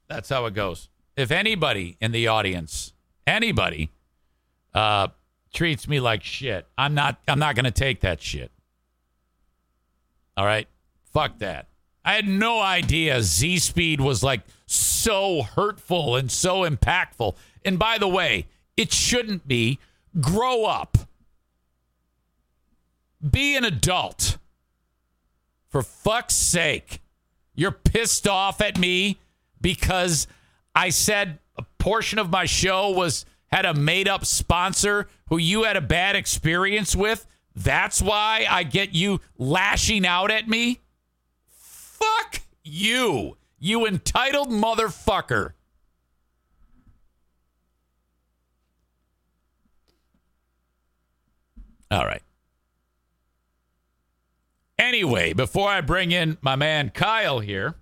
that's 0.07 0.29
how 0.29 0.45
it 0.45 0.53
goes. 0.53 0.89
If 1.15 1.31
anybody 1.31 1.97
in 2.01 2.11
the 2.11 2.27
audience, 2.27 2.93
anybody, 3.25 3.91
uh, 4.73 5.07
treats 5.53 5.87
me 5.87 5.99
like 5.99 6.23
shit, 6.23 6.67
I'm 6.77 6.93
not. 6.93 7.19
I'm 7.27 7.39
not 7.39 7.55
going 7.55 7.65
to 7.65 7.71
take 7.71 8.01
that 8.01 8.21
shit. 8.21 8.51
All 10.37 10.45
right, 10.45 10.67
fuck 11.13 11.39
that. 11.39 11.67
I 12.03 12.13
had 12.13 12.27
no 12.27 12.61
idea 12.61 13.21
Z 13.21 13.59
Speed 13.59 14.01
was 14.01 14.21
like 14.21 14.41
so 14.65 15.41
hurtful 15.43 16.15
and 16.17 16.29
so 16.29 16.69
impactful. 16.69 17.35
And 17.63 17.79
by 17.79 17.97
the 17.97 18.07
way, 18.07 18.47
it 18.77 18.91
shouldn't 18.91 19.47
be. 19.47 19.79
Grow 20.19 20.65
up. 20.65 20.97
Be 23.29 23.55
an 23.55 23.63
adult. 23.63 24.37
For 25.69 25.81
fuck's 25.81 26.35
sake. 26.35 27.01
You're 27.53 27.71
pissed 27.71 28.27
off 28.27 28.61
at 28.61 28.77
me 28.77 29.19
because 29.61 30.27
I 30.73 30.89
said 30.89 31.39
a 31.57 31.63
portion 31.79 32.19
of 32.19 32.29
my 32.29 32.45
show 32.45 32.91
was 32.91 33.25
had 33.47 33.65
a 33.65 33.73
made 33.73 34.07
up 34.07 34.25
sponsor 34.25 35.07
who 35.29 35.37
you 35.37 35.63
had 35.63 35.77
a 35.77 35.81
bad 35.81 36.15
experience 36.15 36.95
with. 36.95 37.25
That's 37.55 38.01
why 38.01 38.45
I 38.49 38.63
get 38.63 38.93
you 38.93 39.21
lashing 39.37 40.05
out 40.05 40.29
at 40.29 40.47
me. 40.47 40.81
Fuck 41.47 42.41
you, 42.63 43.37
you 43.59 43.85
entitled 43.85 44.49
motherfucker. 44.49 45.53
All 51.89 52.05
right. 52.05 52.24
Anyway, 54.77 55.33
before 55.33 55.69
I 55.69 55.81
bring 55.81 56.11
in 56.11 56.37
my 56.41 56.55
man 56.55 56.89
Kyle 56.89 57.39
here, 57.39 57.75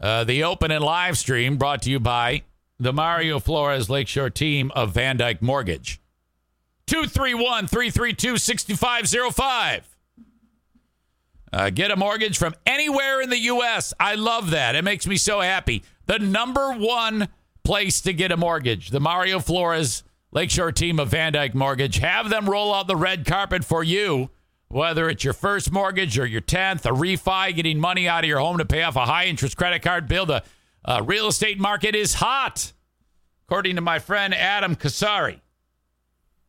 uh, 0.00 0.24
the 0.24 0.44
open 0.44 0.70
and 0.70 0.84
live 0.84 1.18
stream 1.18 1.56
brought 1.56 1.82
to 1.82 1.90
you 1.90 2.00
by 2.00 2.42
the 2.78 2.92
Mario 2.92 3.38
Flores 3.38 3.90
Lakeshore 3.90 4.30
team 4.30 4.70
of 4.74 4.94
VanDyk 4.94 5.42
Mortgage. 5.42 6.00
231 6.86 7.66
332 7.68 8.38
6505. 8.38 9.96
Uh, 11.52 11.70
get 11.70 11.90
a 11.90 11.96
mortgage 11.96 12.38
from 12.38 12.54
anywhere 12.64 13.20
in 13.20 13.28
the 13.28 13.38
U.S. 13.38 13.92
I 13.98 14.14
love 14.14 14.50
that. 14.50 14.74
It 14.76 14.82
makes 14.82 15.06
me 15.06 15.16
so 15.16 15.40
happy. 15.40 15.82
The 16.06 16.18
number 16.18 16.72
one 16.72 17.28
place 17.64 18.00
to 18.02 18.12
get 18.12 18.32
a 18.32 18.36
mortgage, 18.36 18.90
the 18.90 19.00
Mario 19.00 19.40
Flores 19.40 20.04
Lakeshore 20.32 20.72
team 20.72 20.98
of 21.00 21.10
VanDyk 21.10 21.54
Mortgage. 21.54 21.98
Have 21.98 22.30
them 22.30 22.48
roll 22.48 22.72
out 22.72 22.86
the 22.86 22.96
red 22.96 23.26
carpet 23.26 23.64
for 23.64 23.82
you, 23.82 24.30
whether 24.70 25.08
it's 25.10 25.24
your 25.24 25.32
first 25.32 25.72
mortgage 25.72 26.18
or 26.18 26.24
your 26.24 26.40
10th, 26.40 26.86
a 26.86 26.94
refi, 26.94 27.54
getting 27.54 27.78
money 27.78 28.08
out 28.08 28.24
of 28.24 28.28
your 28.28 28.38
home 28.38 28.58
to 28.58 28.64
pay 28.64 28.82
off 28.82 28.96
a 28.96 29.04
high 29.04 29.26
interest 29.26 29.56
credit 29.56 29.82
card 29.82 30.06
bill. 30.06 30.26
The 30.26 30.44
uh, 30.84 31.02
real 31.04 31.26
estate 31.26 31.58
market 31.58 31.94
is 31.94 32.14
hot, 32.14 32.72
according 33.46 33.74
to 33.76 33.82
my 33.82 33.98
friend 33.98 34.32
Adam 34.32 34.76
Kasari. 34.76 35.40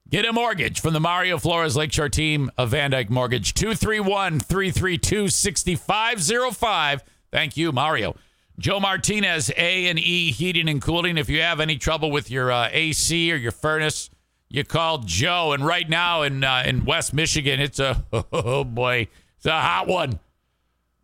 Get 0.07 0.25
a 0.25 0.33
mortgage 0.33 0.81
from 0.81 0.93
the 0.93 0.99
Mario 0.99 1.39
Flores 1.39 1.75
Lakeshore 1.75 2.09
team 2.09 2.51
of 2.57 2.71
VanDyk 2.71 3.09
Mortgage, 3.09 3.53
231 3.55 4.39
332 4.39 5.29
6505. 5.29 7.03
Thank 7.31 7.57
you, 7.57 7.71
Mario. 7.71 8.15
Joe 8.59 8.79
Martinez, 8.79 9.49
A 9.57 9.87
and 9.87 9.97
E 9.97 10.31
Heating 10.31 10.69
and 10.69 10.81
Cooling. 10.81 11.17
If 11.17 11.29
you 11.29 11.41
have 11.41 11.59
any 11.59 11.77
trouble 11.77 12.11
with 12.11 12.29
your 12.29 12.51
uh, 12.51 12.69
AC 12.71 13.31
or 13.31 13.37
your 13.37 13.53
furnace, 13.53 14.11
you 14.51 14.63
called 14.65 15.07
Joe. 15.07 15.53
And 15.53 15.65
right 15.65 15.87
now 15.89 16.23
in 16.23 16.43
uh, 16.43 16.63
in 16.65 16.85
West 16.85 17.13
Michigan, 17.13 17.59
it's 17.59 17.79
a 17.79 18.03
oh 18.33 18.63
boy, 18.63 19.07
it's 19.37 19.45
a 19.45 19.59
hot 19.59 19.87
one. 19.87 20.19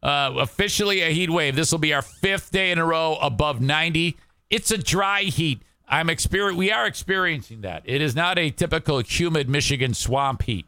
Uh, 0.03 0.33
officially 0.37 1.01
a 1.01 1.09
heat 1.09 1.29
wave. 1.29 1.55
This 1.55 1.71
will 1.71 1.79
be 1.79 1.93
our 1.93 2.01
fifth 2.01 2.51
day 2.51 2.71
in 2.71 2.77
a 2.77 2.85
row 2.85 3.17
above 3.19 3.59
90. 3.59 4.15
It's 4.49 4.69
a 4.69 4.77
dry 4.77 5.23
heat. 5.23 5.63
I'm 5.87 6.07
exper- 6.07 6.55
We 6.55 6.71
are 6.71 6.85
experiencing 6.85 7.61
that. 7.61 7.81
It 7.83 8.01
is 8.01 8.15
not 8.15 8.37
a 8.37 8.51
typical 8.51 8.99
humid 8.99 9.49
Michigan 9.49 9.93
swamp 9.95 10.43
heat. 10.43 10.67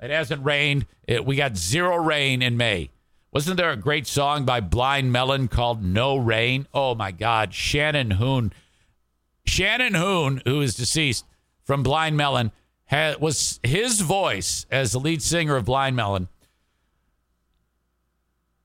It 0.00 0.10
hasn't 0.10 0.44
rained. 0.44 0.86
It, 1.06 1.26
we 1.26 1.36
got 1.36 1.56
zero 1.56 1.96
rain 1.96 2.40
in 2.40 2.56
May. 2.56 2.90
Wasn't 3.30 3.56
there 3.56 3.70
a 3.70 3.76
great 3.76 4.06
song 4.06 4.44
by 4.44 4.60
Blind 4.60 5.12
Melon 5.12 5.48
called 5.48 5.82
No 5.82 6.16
Rain? 6.16 6.66
Oh 6.72 6.94
my 6.94 7.12
God. 7.12 7.52
Shannon 7.54 8.12
Hoon. 8.12 8.52
Shannon 9.44 9.94
Hoon, 9.94 10.42
who 10.44 10.60
is 10.60 10.74
deceased 10.74 11.24
from 11.64 11.82
Blind 11.82 12.16
Melon, 12.16 12.52
had, 12.84 13.20
was 13.20 13.60
his 13.62 14.00
voice 14.00 14.66
as 14.70 14.92
the 14.92 15.00
lead 15.00 15.22
singer 15.22 15.56
of 15.56 15.64
Blind 15.64 15.96
Melon. 15.96 16.28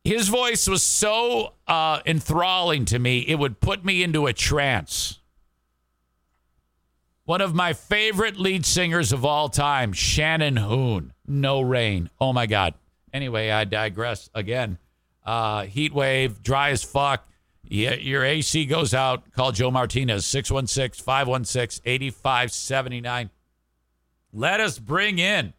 His 0.04 0.30
voice 0.30 0.68
was 0.68 0.84
so 0.84 1.54
uh, 1.68 2.00
enthralling 2.06 2.86
to 2.86 3.00
me, 3.00 3.20
it 3.20 3.36
would 3.36 3.60
put 3.60 3.84
me 3.84 4.04
into 4.04 4.26
a 4.26 4.34
trance. 4.34 5.20
One 7.26 7.42
of 7.42 7.54
my 7.54 7.74
favorite 7.74 8.40
lead 8.40 8.66
singers 8.66 9.12
of 9.12 9.26
all 9.26 9.50
time, 9.50 9.92
Shannon 9.92 10.56
Hoon. 10.56 11.12
No 11.28 11.60
rain. 11.60 12.10
Oh 12.22 12.32
my 12.32 12.46
God. 12.46 12.74
Anyway, 13.12 13.50
I 13.50 13.66
digress 13.66 14.30
again. 14.34 14.78
Uh, 15.26 15.64
heat 15.64 15.94
wave, 15.94 16.42
dry 16.42 16.70
as 16.70 16.84
fuck. 16.84 17.28
Yeah, 17.70 17.96
your 17.96 18.24
AC 18.24 18.66
goes 18.66 18.94
out. 18.94 19.32
Call 19.34 19.52
Joe 19.52 19.72
Martinez, 19.72 20.26
616 20.26 21.04
516 21.04 21.82
8579. 21.86 23.30
Let 24.32 24.60
us 24.60 24.80
bring 24.80 25.20
in 25.20 25.54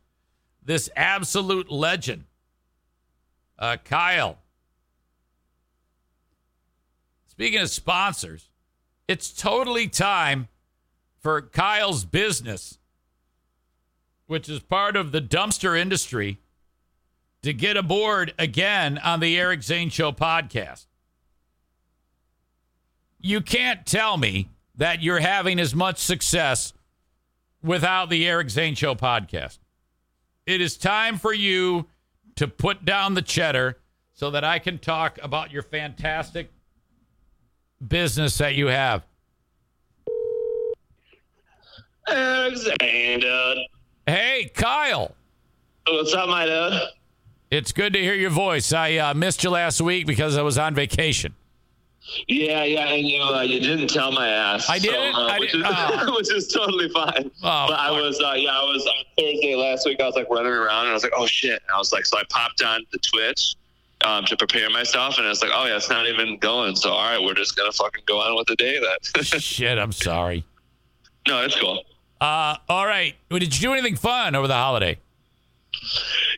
this 0.65 0.89
absolute 0.97 1.71
legend, 1.71 2.25
uh, 3.59 3.77
Kyle. 3.85 4.39
Speaking 7.27 7.61
of 7.61 7.71
sponsors, 7.71 8.49
it's 9.07 9.33
totally 9.33 9.87
time 9.87 10.49
for 11.21 11.43
Kyle's 11.43 12.05
business, 12.05 12.79
which 14.27 14.49
is 14.49 14.61
part 14.61 14.97
of 14.97 15.13
the 15.13 15.21
dumpster 15.21 15.79
industry, 15.79 16.39
to 17.43 17.53
get 17.53 17.77
aboard 17.77 18.35
again 18.39 18.99
on 18.99 19.21
the 19.21 19.39
Eric 19.39 19.63
Zane 19.63 19.91
Show 19.91 20.13
podcast. 20.13 20.88
You 23.21 23.41
can't 23.41 23.85
tell 23.85 24.17
me 24.17 24.49
that 24.77 25.03
you're 25.03 25.19
having 25.19 25.59
as 25.59 25.75
much 25.75 25.99
success 25.99 26.73
without 27.63 28.11
the 28.11 28.27
Eric 28.27 28.51
Zane 28.51 28.75
Show 28.75 28.95
podcast. 28.95 29.59
It 30.47 30.61
is 30.61 30.77
time 30.77 31.19
for 31.19 31.33
you 31.33 31.87
to 32.37 32.47
put 32.47 32.85
down 32.85 33.15
the 33.15 33.23
cheddar 33.23 33.79
so 34.15 34.31
that 34.31 34.45
I 34.45 34.61
can 34.61 34.79
talk 34.79 35.19
about 35.23 35.53
your 35.53 35.63
fantastic 35.63 36.51
business 37.87 38.39
that 38.39 38.55
you 38.55 38.69
have. 38.69 39.05
Eric 42.09 42.57
Zane. 42.57 43.67
Hey, 44.07 44.51
Kyle. 44.55 45.15
What's 45.87 46.15
up, 46.15 46.29
my 46.29 46.47
dude? 46.47 46.81
It's 47.51 47.73
good 47.73 47.93
to 47.95 47.99
hear 47.99 48.15
your 48.15 48.31
voice. 48.31 48.73
I 48.73 48.97
uh, 48.97 49.15
missed 49.15 49.43
you 49.43 49.51
last 49.51 49.81
week 49.81 50.07
because 50.07 50.37
I 50.37 50.43
was 50.43 50.57
on 50.57 50.75
vacation. 50.75 51.35
Yeah, 52.27 52.65
yeah, 52.65 52.87
and 52.89 53.07
you 53.07 53.21
uh, 53.23 53.43
you 53.43 53.61
didn't 53.61 53.89
tell 53.89 54.11
my 54.13 54.29
ass. 54.29 54.69
I 54.69 54.79
didn't? 54.79 55.15
uh, 55.15 55.27
I 55.27 55.39
which, 55.39 55.53
didn't- 55.53 55.67
Is, 55.67 55.75
oh. 55.79 56.15
which 56.17 56.33
is 56.33 56.49
totally 56.49 56.89
fine. 56.89 57.31
Oh, 57.43 57.67
but 57.69 57.79
I 57.79 57.91
was, 57.91 58.19
uh, 58.21 58.33
yeah, 58.33 58.59
I 58.59 58.63
was 58.63 58.87
on 58.87 59.05
Thursday 59.19 59.55
last 59.55 59.85
week. 59.87 60.01
I 60.01 60.07
was 60.07 60.15
like 60.15 60.29
running 60.31 60.53
around, 60.53 60.83
and 60.85 60.91
I 60.91 60.95
was 60.95 61.03
like, 61.03 61.13
oh 61.17 61.27
shit. 61.27 61.53
And 61.53 61.71
I 61.75 61.79
was 61.79 61.93
like, 61.93 62.07
so 62.07 62.17
I 62.19 62.23
popped 62.31 62.63
on 62.63 62.85
the 62.93 62.99
Twitch 62.99 63.55
um, 64.05 64.25
to 64.25 64.37
prepare 64.37 64.71
myself, 64.71 65.19
and 65.19 65.27
I 65.27 65.31
was 65.31 65.43
like, 65.43 65.51
oh 65.55 65.67
yeah, 65.67 65.77
it's 65.77 65.91
not 65.91 66.07
even 66.07 66.39
going. 66.39 66.77
So 66.77 66.91
all 66.93 67.05
right, 67.05 67.23
we're 67.23 67.35
just 67.35 67.57
gonna 67.57 67.73
fucking 67.73 68.05
go 68.07 68.21
on 68.21 68.35
with 68.37 68.47
the 68.47 68.57
day 68.57 68.81
then. 68.81 69.23
Shit, 69.25 69.79
I'm 69.79 69.93
sorry. 69.93 70.45
no, 71.27 71.43
it's 71.45 71.57
cool. 71.61 71.85
Uh, 72.21 72.57
all 72.69 72.87
right. 72.87 73.15
Well, 73.31 73.39
Did 73.39 73.55
you 73.55 73.61
do 73.69 73.73
anything 73.75 73.97
fun 73.97 74.35
over 74.35 74.49
the 74.49 74.55
holiday? 74.55 74.99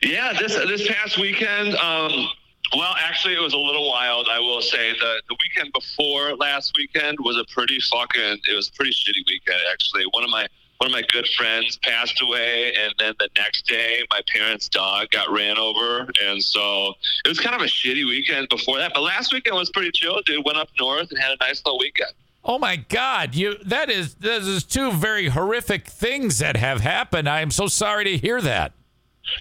Yeah, 0.03 0.33
this 0.33 0.53
this 0.53 0.87
past 0.87 1.17
weekend. 1.17 1.75
Um, 1.77 2.27
well, 2.75 2.95
actually, 2.99 3.35
it 3.35 3.41
was 3.41 3.53
a 3.53 3.57
little 3.57 3.89
wild. 3.89 4.27
I 4.31 4.39
will 4.39 4.61
say 4.61 4.93
the 4.93 5.21
the 5.27 5.35
weekend 5.39 5.73
before 5.73 6.35
last 6.35 6.73
weekend 6.77 7.17
was 7.19 7.37
a 7.37 7.45
pretty 7.53 7.79
fucking. 7.91 8.39
It 8.49 8.55
was 8.55 8.69
a 8.69 8.73
pretty 8.73 8.91
shitty 8.91 9.25
weekend. 9.27 9.59
Actually, 9.71 10.03
one 10.11 10.23
of 10.23 10.29
my 10.29 10.47
one 10.77 10.87
of 10.89 10.93
my 10.93 11.03
good 11.11 11.27
friends 11.37 11.77
passed 11.83 12.21
away, 12.23 12.73
and 12.73 12.93
then 12.97 13.13
the 13.19 13.29
next 13.37 13.67
day, 13.67 14.03
my 14.09 14.19
parents' 14.33 14.67
dog 14.67 15.11
got 15.11 15.29
ran 15.31 15.57
over, 15.57 16.09
and 16.23 16.41
so 16.41 16.93
it 17.23 17.27
was 17.27 17.39
kind 17.39 17.55
of 17.55 17.61
a 17.61 17.65
shitty 17.65 18.03
weekend 18.07 18.49
before 18.49 18.79
that. 18.79 18.91
But 18.95 19.03
last 19.03 19.31
weekend 19.31 19.55
was 19.55 19.69
pretty 19.69 19.91
chill, 19.93 20.21
dude. 20.25 20.43
Went 20.43 20.57
up 20.57 20.69
north 20.79 21.11
and 21.11 21.19
had 21.19 21.33
a 21.33 21.37
nice 21.39 21.61
little 21.65 21.77
weekend. 21.77 22.11
Oh 22.43 22.57
my 22.57 22.77
God! 22.77 23.35
You 23.35 23.57
that 23.65 23.91
is 23.91 24.15
this 24.15 24.47
is 24.47 24.63
two 24.63 24.91
very 24.91 25.27
horrific 25.27 25.87
things 25.87 26.39
that 26.39 26.55
have 26.55 26.81
happened. 26.81 27.29
I 27.29 27.41
am 27.41 27.51
so 27.51 27.67
sorry 27.67 28.05
to 28.05 28.17
hear 28.17 28.41
that. 28.41 28.71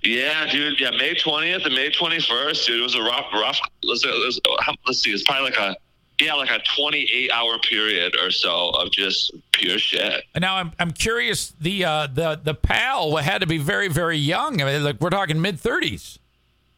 Yeah, 0.03 0.51
dude. 0.51 0.81
Yeah, 0.81 0.91
May 0.91 1.15
twentieth 1.15 1.65
and 1.65 1.75
May 1.75 1.91
twenty 1.91 2.21
first, 2.21 2.67
dude. 2.67 2.81
It 2.81 2.83
was 2.83 2.95
a 2.95 3.03
rough, 3.03 3.27
rough. 3.33 3.59
Let's, 3.83 4.05
let's, 4.05 4.41
let's 4.87 4.99
see. 4.99 5.11
It's 5.11 5.23
probably 5.25 5.51
like 5.51 5.59
a 5.59 5.77
yeah, 6.19 6.35
like 6.35 6.51
a 6.51 6.59
twenty 6.77 7.09
eight 7.13 7.31
hour 7.33 7.59
period 7.59 8.15
or 8.23 8.31
so 8.31 8.71
of 8.71 8.91
just 8.93 9.33
pure 9.53 9.79
shit. 9.79 10.25
Now 10.39 10.57
I'm 10.57 10.73
I'm 10.79 10.91
curious. 10.91 11.55
The 11.61 11.85
uh, 11.85 12.07
the 12.07 12.41
the 12.43 12.55
pal 12.55 13.17
had 13.17 13.41
to 13.41 13.47
be 13.47 13.59
very 13.59 13.89
very 13.89 14.19
young. 14.19 14.61
I 14.61 14.65
mean, 14.65 14.85
like 14.85 15.01
we're 15.01 15.11
talking 15.11 15.41
mid 15.41 15.59
thirties. 15.59 16.19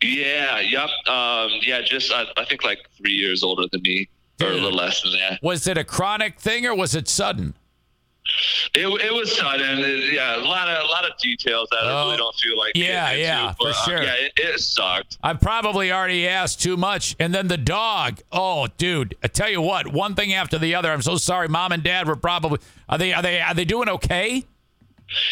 Yeah. 0.01 0.61
Yep. 0.61 0.89
Um. 1.09 1.51
Yeah. 1.63 1.81
Just 1.83 2.13
I, 2.13 2.27
I 2.37 2.45
think 2.45 2.65
like 2.65 2.89
three 2.99 3.13
years 3.13 3.43
older 3.43 3.65
than 3.71 3.83
me, 3.83 4.09
or 4.41 4.49
a 4.49 4.51
little 4.53 4.73
less 4.73 5.03
than 5.03 5.13
that. 5.13 5.41
Was 5.43 5.67
it 5.67 5.77
a 5.79 5.85
chronic 5.85 6.39
thing 6.39 6.67
or 6.67 6.75
was 6.75 6.95
it 6.95 7.09
sudden? 7.09 7.55
It, 8.75 8.87
it 8.87 9.13
was 9.13 9.37
sudden. 9.37 9.81
It- 9.81 10.13
yeah, 10.13 10.37
a 10.37 10.45
lot 10.45 10.69
of 10.69 10.85
a 10.85 10.87
lot 10.87 11.05
of 11.05 11.17
details 11.19 11.69
that 11.71 11.81
I 11.85 11.91
Oh. 11.91 12.05
really 12.07 12.17
don't 12.19 12.35
feel 12.37 12.57
like. 12.57 12.73
Yeah, 12.75 13.11
into, 13.11 13.21
yeah, 13.23 13.53
for 13.53 13.57
but, 13.61 13.69
uh, 13.69 13.85
sure. 13.85 14.03
yeah, 14.03 14.15
it, 14.15 14.33
it 14.37 14.61
sucked. 14.61 15.19
I 15.23 15.35
probably 15.35 15.91
already 15.93 16.27
asked 16.29 16.63
too 16.63 16.77
much. 16.77 17.17
And 17.19 17.35
then 17.35 17.49
the 17.49 17.57
dog. 17.59 18.21
Oh, 18.31 18.69
dude! 18.79 19.17
I 19.23 19.29
tell 19.29 19.51
you 19.51 19.61
what, 19.61 19.89
one 19.93 20.15
thing 20.15 20.33
after 20.33 20.59
the 20.59 20.75
other. 20.75 20.93
I'm 20.93 21.03
so 21.03 21.17
sorry. 21.17 21.49
Mom 21.49 21.73
and 21.73 21.83
Dad 21.83 22.07
were 22.07 22.17
probably. 22.17 22.59
Are 22.89 22.99
they? 22.99 23.13
Are 23.13 23.23
they? 23.23 23.41
Are 23.41 23.55
they 23.55 23.65
doing 23.65 23.89
okay? 23.89 24.45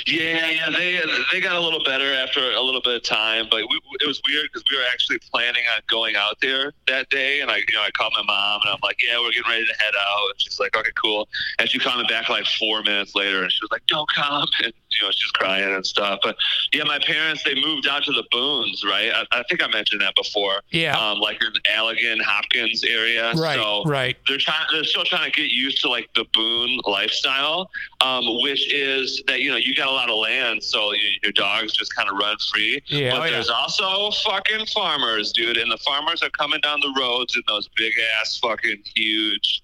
Yeah, 0.06 0.50
yeah, 0.50 0.70
they 0.70 1.00
they 1.32 1.40
got 1.40 1.56
a 1.56 1.60
little 1.60 1.82
better 1.84 2.12
after 2.14 2.40
a 2.40 2.60
little 2.60 2.80
bit 2.80 2.96
of 2.96 3.02
time, 3.02 3.46
but 3.50 3.60
we, 3.68 3.80
it 4.00 4.06
was 4.06 4.20
weird 4.26 4.48
because 4.52 4.64
we 4.70 4.76
were 4.76 4.84
actually 4.92 5.18
planning 5.30 5.62
on 5.74 5.82
going 5.88 6.16
out 6.16 6.36
there 6.40 6.72
that 6.86 7.08
day, 7.10 7.40
and 7.40 7.50
I, 7.50 7.56
you 7.56 7.74
know, 7.74 7.82
I 7.82 7.90
called 7.90 8.12
my 8.16 8.22
mom 8.22 8.60
and 8.62 8.70
I'm 8.70 8.80
like, 8.82 8.96
yeah, 9.02 9.18
we're 9.18 9.32
getting 9.32 9.50
ready 9.50 9.66
to 9.66 9.74
head 9.82 9.94
out, 9.94 10.30
and 10.30 10.40
she's 10.40 10.58
like, 10.60 10.76
okay, 10.76 10.90
cool, 11.00 11.28
and 11.58 11.68
she 11.68 11.78
called 11.78 12.00
me 12.00 12.06
back 12.08 12.28
like 12.28 12.46
four 12.58 12.82
minutes 12.82 13.14
later, 13.14 13.42
and 13.42 13.52
she 13.52 13.62
was 13.62 13.70
like, 13.70 13.86
don't 13.86 14.08
come, 14.14 14.48
and 14.64 14.72
you 15.00 15.06
know, 15.06 15.10
she's 15.12 15.30
crying 15.30 15.74
and 15.74 15.84
stuff, 15.86 16.20
but 16.22 16.36
yeah, 16.72 16.84
my 16.84 16.98
parents 16.98 17.42
they 17.44 17.54
moved 17.54 17.86
out 17.88 18.04
to 18.04 18.12
the 18.12 18.24
Boons, 18.30 18.84
right? 18.84 19.10
I, 19.14 19.24
I 19.38 19.42
think 19.48 19.62
I 19.62 19.68
mentioned 19.68 20.00
that 20.02 20.14
before, 20.14 20.60
Yeah. 20.70 20.96
um, 20.98 21.18
like 21.18 21.40
in 21.42 21.52
Allegan, 21.74 22.20
Hopkins 22.22 22.84
area, 22.84 23.32
Right. 23.34 23.56
so 23.56 23.82
right. 23.84 24.16
they're 24.28 24.38
trying 24.38 24.66
they're 24.72 24.84
still 24.84 25.04
trying 25.04 25.30
to 25.30 25.40
get 25.40 25.50
used 25.50 25.80
to 25.82 25.88
like 25.88 26.08
the 26.14 26.24
Boone 26.32 26.80
lifestyle 26.84 27.70
um, 28.00 28.24
which 28.42 28.72
is 28.72 29.22
that 29.26 29.40
you 29.40 29.50
know 29.50 29.56
you 29.56 29.74
got 29.74 29.88
a 29.88 29.90
lot 29.90 30.08
of 30.10 30.16
land 30.16 30.62
so 30.62 30.92
you, 30.92 31.08
your 31.22 31.32
dogs 31.32 31.72
just 31.72 31.94
kind 31.94 32.08
of 32.08 32.16
run 32.16 32.36
free 32.52 32.80
Yeah, 32.86 33.12
but 33.12 33.20
oh, 33.20 33.24
yeah. 33.24 33.30
there's 33.32 33.50
also 33.50 34.10
fucking 34.28 34.66
farmers 34.66 35.32
dude 35.32 35.56
and 35.56 35.70
the 35.70 35.78
farmers 35.78 36.22
are 36.22 36.30
coming 36.30 36.60
down 36.60 36.80
the 36.80 36.94
roads 36.98 37.36
in 37.36 37.42
those 37.48 37.68
big 37.76 37.92
ass 38.20 38.38
fucking 38.38 38.82
huge 38.94 39.62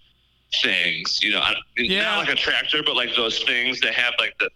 things 0.62 1.22
you 1.22 1.30
know 1.32 1.42
Yeah. 1.76 2.02
not 2.02 2.18
like 2.18 2.28
a 2.28 2.34
tractor 2.34 2.82
but 2.84 2.96
like 2.96 3.14
those 3.16 3.42
things 3.44 3.80
that 3.80 3.94
have 3.94 4.14
like 4.18 4.36
the 4.38 4.48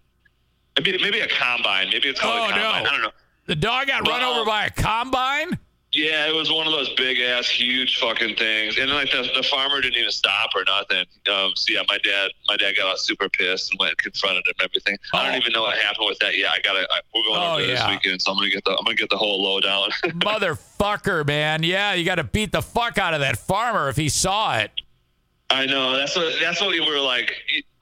maybe 0.82 0.98
maybe 1.02 1.20
a 1.20 1.28
combine 1.28 1.88
maybe 1.90 2.08
it's 2.08 2.20
called 2.20 2.38
Oh, 2.40 2.44
a 2.44 2.48
combine 2.50 2.82
no. 2.84 2.88
i 2.88 2.92
don't 2.92 3.02
know 3.02 3.10
The 3.46 3.56
dog 3.56 3.86
got 3.88 4.06
run 4.06 4.22
over 4.22 4.44
by 4.44 4.66
a 4.66 4.70
combine. 4.70 5.58
Yeah, 5.92 6.28
it 6.28 6.32
was 6.36 6.52
one 6.52 6.68
of 6.68 6.72
those 6.72 6.88
big 6.90 7.18
ass, 7.18 7.48
huge 7.48 7.98
fucking 7.98 8.36
things, 8.36 8.78
and 8.78 8.88
like 8.92 9.10
the, 9.10 9.28
the 9.34 9.42
farmer 9.42 9.80
didn't 9.80 9.98
even 9.98 10.12
stop 10.12 10.50
or 10.54 10.62
nothing. 10.64 11.04
Um, 11.28 11.50
so 11.56 11.72
yeah, 11.74 11.82
my 11.88 11.98
dad, 12.04 12.30
my 12.46 12.56
dad 12.56 12.76
got 12.76 12.96
super 13.00 13.28
pissed 13.28 13.72
and 13.72 13.80
went 13.80 13.90
and 13.90 13.98
confronted 13.98 14.46
him 14.46 14.54
and 14.60 14.70
everything. 14.70 14.96
I 15.12 15.18
Oh. 15.18 15.24
don't 15.32 15.40
even 15.42 15.52
know 15.52 15.62
what 15.62 15.76
happened 15.78 16.06
with 16.08 16.20
that. 16.20 16.36
Yeah, 16.38 16.50
I 16.52 16.60
gotta. 16.60 16.86
I, 16.92 17.00
we're 17.12 17.24
going 17.24 17.42
Oh, 17.42 17.52
over 17.54 17.62
yeah. 17.62 17.66
this 17.74 17.88
weekend, 17.88 18.22
so 18.22 18.30
I'm 18.30 18.36
gonna 18.38 18.50
get 18.50 18.62
the 18.64 18.70
I'm 18.70 18.84
gonna 18.84 18.94
get 18.94 19.10
the 19.10 19.16
whole 19.16 19.42
lowdown. 19.42 19.90
Motherfucker, 20.04 21.26
man. 21.26 21.64
Yeah, 21.64 21.94
you 21.94 22.04
got 22.04 22.16
to 22.16 22.24
beat 22.24 22.52
the 22.52 22.62
fuck 22.62 22.96
out 22.98 23.12
of 23.14 23.18
that 23.20 23.36
farmer 23.36 23.88
if 23.88 23.96
he 23.96 24.08
saw 24.08 24.58
it. 24.58 24.70
I 25.50 25.66
know 25.66 25.96
that's 25.96 26.14
what 26.14 26.34
that's 26.40 26.60
what 26.60 26.70
we 26.70 26.78
were 26.80 27.00
like. 27.00 27.32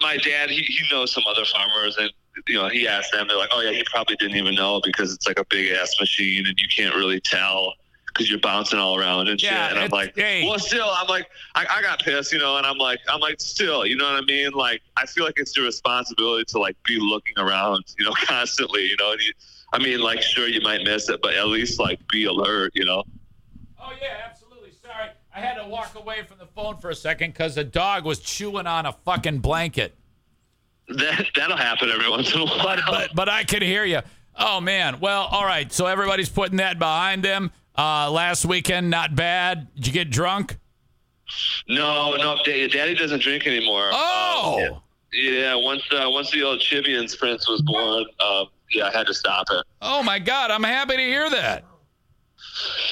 My 0.01 0.16
dad, 0.16 0.49
he, 0.49 0.62
he 0.62 0.78
knows 0.90 1.12
some 1.12 1.24
other 1.28 1.44
farmers, 1.44 1.99
and 1.99 2.11
you 2.47 2.57
know, 2.57 2.68
he 2.68 2.86
asked 2.86 3.12
them. 3.12 3.28
They're 3.28 3.36
like, 3.36 3.51
"Oh 3.53 3.61
yeah, 3.61 3.72
he 3.72 3.84
probably 3.84 4.16
didn't 4.16 4.36
even 4.36 4.55
know 4.55 4.80
because 4.84 5.12
it's 5.12 5.26
like 5.26 5.39
a 5.39 5.45
big 5.45 5.72
ass 5.72 5.95
machine, 6.01 6.47
and 6.47 6.59
you 6.59 6.68
can't 6.74 6.95
really 6.95 7.20
tell." 7.20 7.74
Because 8.07 8.30
you're 8.30 8.41
bouncing 8.41 8.80
all 8.80 8.99
around 8.99 9.28
and 9.28 9.41
shit, 9.41 9.53
and 9.53 9.78
I'm 9.78 9.91
like, 9.91 10.16
hey. 10.16 10.45
well, 10.45 10.59
still, 10.59 10.89
I'm 10.91 11.07
like, 11.07 11.28
I, 11.55 11.66
I 11.70 11.82
got 11.82 12.03
pissed, 12.03 12.32
you 12.32 12.39
know, 12.41 12.57
and 12.57 12.66
I'm 12.66 12.78
like, 12.78 12.99
I'm 13.09 13.20
like, 13.20 13.41
still, 13.41 13.86
you 13.86 13.97
know 13.97 14.11
what 14.11 14.20
I 14.20 14.26
mean? 14.26 14.51
Like, 14.53 14.80
I 14.97 15.07
feel 15.07 15.24
like 15.24 15.34
it's 15.36 15.57
your 15.57 15.66
responsibility 15.66 16.45
to 16.49 16.59
like 16.59 16.76
be 16.82 16.99
looking 16.99 17.34
around, 17.39 17.84
you 17.97 18.07
know, 18.07 18.12
constantly, 18.24 18.86
you 18.86 18.97
know. 18.99 19.12
And 19.12 19.20
you, 19.20 19.32
I 19.72 19.78
mean, 19.78 20.01
like, 20.01 20.22
sure, 20.22 20.49
you 20.49 20.61
might 20.62 20.82
miss 20.82 21.09
it, 21.09 21.20
but 21.22 21.34
at 21.34 21.47
least 21.47 21.78
like 21.78 22.01
be 22.09 22.24
alert, 22.24 22.72
you 22.74 22.84
know. 22.84 23.05
Oh 23.80 23.93
yeah, 24.01 24.16
absolutely. 24.28 24.72
Sorry, 24.72 25.11
I 25.34 25.41
had 25.41 25.62
to 25.62 25.68
walk 25.68 25.95
away 25.95 26.24
from 26.26 26.39
the 26.39 26.47
phone 26.47 26.78
for 26.78 26.91
a 26.91 26.97
second 26.97 27.34
because 27.34 27.55
the 27.55 27.64
dog 27.64 28.05
was 28.05 28.18
chewing 28.18 28.66
on 28.66 28.86
a 28.86 28.93
fucking 28.93 29.39
blanket. 29.39 29.95
That 30.89 31.26
that'll 31.34 31.57
happen 31.57 31.91
every 31.91 32.09
once 32.09 32.32
in 32.34 32.41
a 32.41 32.47
while. 32.47 32.62
But 32.62 32.80
but 32.86 33.14
but 33.14 33.28
I 33.28 33.45
could 33.45 33.62
hear 33.62 33.84
you. 33.84 34.01
Oh 34.36 34.61
man. 34.61 35.01
Well, 35.01 35.22
all 35.22 35.45
right. 35.45 35.70
So 35.72 35.86
everybody's 35.86 36.28
putting 36.28 36.59
that 36.59 36.78
behind 36.78 37.22
them. 37.22 37.51
Uh, 37.76 38.11
last 38.11 38.45
weekend, 38.45 38.91
not 38.91 39.14
bad. 39.14 39.68
Did 39.74 39.86
you 39.86 39.93
get 39.93 40.11
drunk? 40.11 40.57
No, 41.68 42.16
no, 42.16 42.39
Daddy, 42.45 42.95
doesn't 42.95 43.20
drink 43.20 43.47
anymore. 43.47 43.91
Oh. 43.93 44.68
Um, 44.72 44.80
yeah, 45.12 45.55
once 45.55 45.82
uh, 45.93 46.09
once 46.09 46.30
the 46.30 46.43
old 46.43 46.61
Chibians 46.61 47.18
Prince 47.18 47.49
was 47.49 47.62
born, 47.62 48.05
um, 48.20 48.47
yeah, 48.70 48.86
I 48.86 48.91
had 48.91 49.07
to 49.07 49.14
stop 49.14 49.47
it. 49.51 49.64
Oh 49.80 50.03
my 50.03 50.18
God. 50.18 50.51
I'm 50.51 50.62
happy 50.62 50.97
to 50.97 51.03
hear 51.03 51.30
that. 51.30 51.64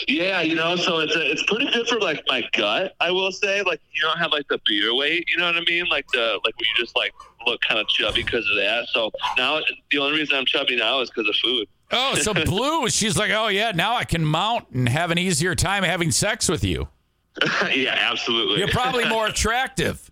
Yeah, 0.08 0.40
you 0.40 0.54
know, 0.54 0.76
so 0.76 0.98
it's 0.98 1.16
a, 1.16 1.30
it's 1.30 1.42
pretty 1.44 1.70
good 1.70 1.88
for 1.88 1.98
like 1.98 2.22
my 2.28 2.42
gut. 2.52 2.94
I 3.00 3.10
will 3.10 3.32
say, 3.32 3.62
like 3.62 3.80
you 3.92 4.02
don't 4.02 4.18
have 4.18 4.32
like 4.32 4.46
the 4.48 4.60
beer 4.66 4.94
weight. 4.94 5.24
You 5.28 5.38
know 5.38 5.46
what 5.46 5.56
I 5.56 5.64
mean? 5.66 5.86
Like 5.86 6.06
the 6.08 6.38
like 6.44 6.56
where 6.58 6.66
you 6.66 6.74
just 6.76 6.96
like 6.96 7.12
look 7.46 7.60
kind 7.62 7.80
of 7.80 7.88
chubby 7.88 8.22
because 8.22 8.48
of 8.48 8.56
that. 8.56 8.86
So 8.92 9.10
now 9.36 9.60
the 9.90 9.98
only 9.98 10.18
reason 10.18 10.36
I'm 10.36 10.46
chubby 10.46 10.76
now 10.76 11.00
is 11.00 11.10
because 11.10 11.28
of 11.28 11.36
food. 11.36 11.68
Oh, 11.92 12.14
so 12.16 12.34
Blue, 12.44 12.88
she's 12.88 13.16
like, 13.16 13.30
oh 13.30 13.48
yeah, 13.48 13.72
now 13.74 13.96
I 13.96 14.04
can 14.04 14.24
mount 14.24 14.70
and 14.70 14.88
have 14.88 15.10
an 15.10 15.18
easier 15.18 15.54
time 15.54 15.82
having 15.82 16.10
sex 16.10 16.48
with 16.48 16.64
you. 16.64 16.88
yeah, 17.74 17.96
absolutely. 18.10 18.58
You're 18.58 18.68
probably 18.68 19.08
more 19.08 19.26
attractive. 19.28 20.10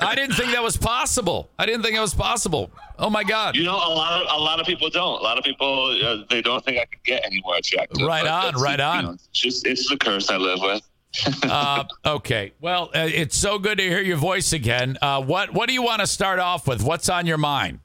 I 0.00 0.14
didn't 0.14 0.34
think 0.34 0.52
that 0.52 0.62
was 0.62 0.76
possible. 0.76 1.50
I 1.58 1.66
didn't 1.66 1.82
think 1.82 1.96
it 1.96 2.00
was 2.00 2.14
possible. 2.14 2.70
Oh 2.98 3.10
my 3.10 3.24
God! 3.24 3.56
You 3.56 3.64
know, 3.64 3.76
a 3.76 3.92
lot 3.94 4.22
of 4.22 4.28
a 4.30 4.42
lot 4.42 4.60
of 4.60 4.66
people 4.66 4.88
don't. 4.90 5.20
A 5.20 5.22
lot 5.22 5.38
of 5.38 5.44
people 5.44 5.98
uh, 6.02 6.24
they 6.30 6.42
don't 6.42 6.64
think 6.64 6.78
I 6.78 6.84
could 6.86 7.02
get 7.04 7.24
any 7.24 7.40
more 7.44 7.56
attractive. 7.56 8.06
Right 8.06 8.26
on, 8.26 8.54
right 8.54 8.78
you 8.78 8.84
on. 8.84 9.04
know, 9.04 9.10
it's 9.12 9.28
just 9.28 9.66
it's 9.66 9.88
the 9.88 9.96
curse 9.96 10.30
I 10.30 10.36
live 10.36 10.60
with. 10.60 10.82
Uh, 11.44 11.84
okay. 12.04 12.52
Well, 12.60 12.90
uh, 12.94 13.08
it's 13.10 13.38
so 13.38 13.58
good 13.58 13.78
to 13.78 13.84
hear 13.84 14.02
your 14.02 14.18
voice 14.18 14.52
again. 14.52 14.98
Uh, 15.00 15.22
what 15.22 15.52
What 15.54 15.66
do 15.66 15.72
you 15.72 15.82
want 15.82 16.00
to 16.00 16.06
start 16.06 16.38
off 16.38 16.68
with? 16.68 16.82
What's 16.82 17.08
on 17.08 17.26
your 17.26 17.38
mind? 17.38 17.80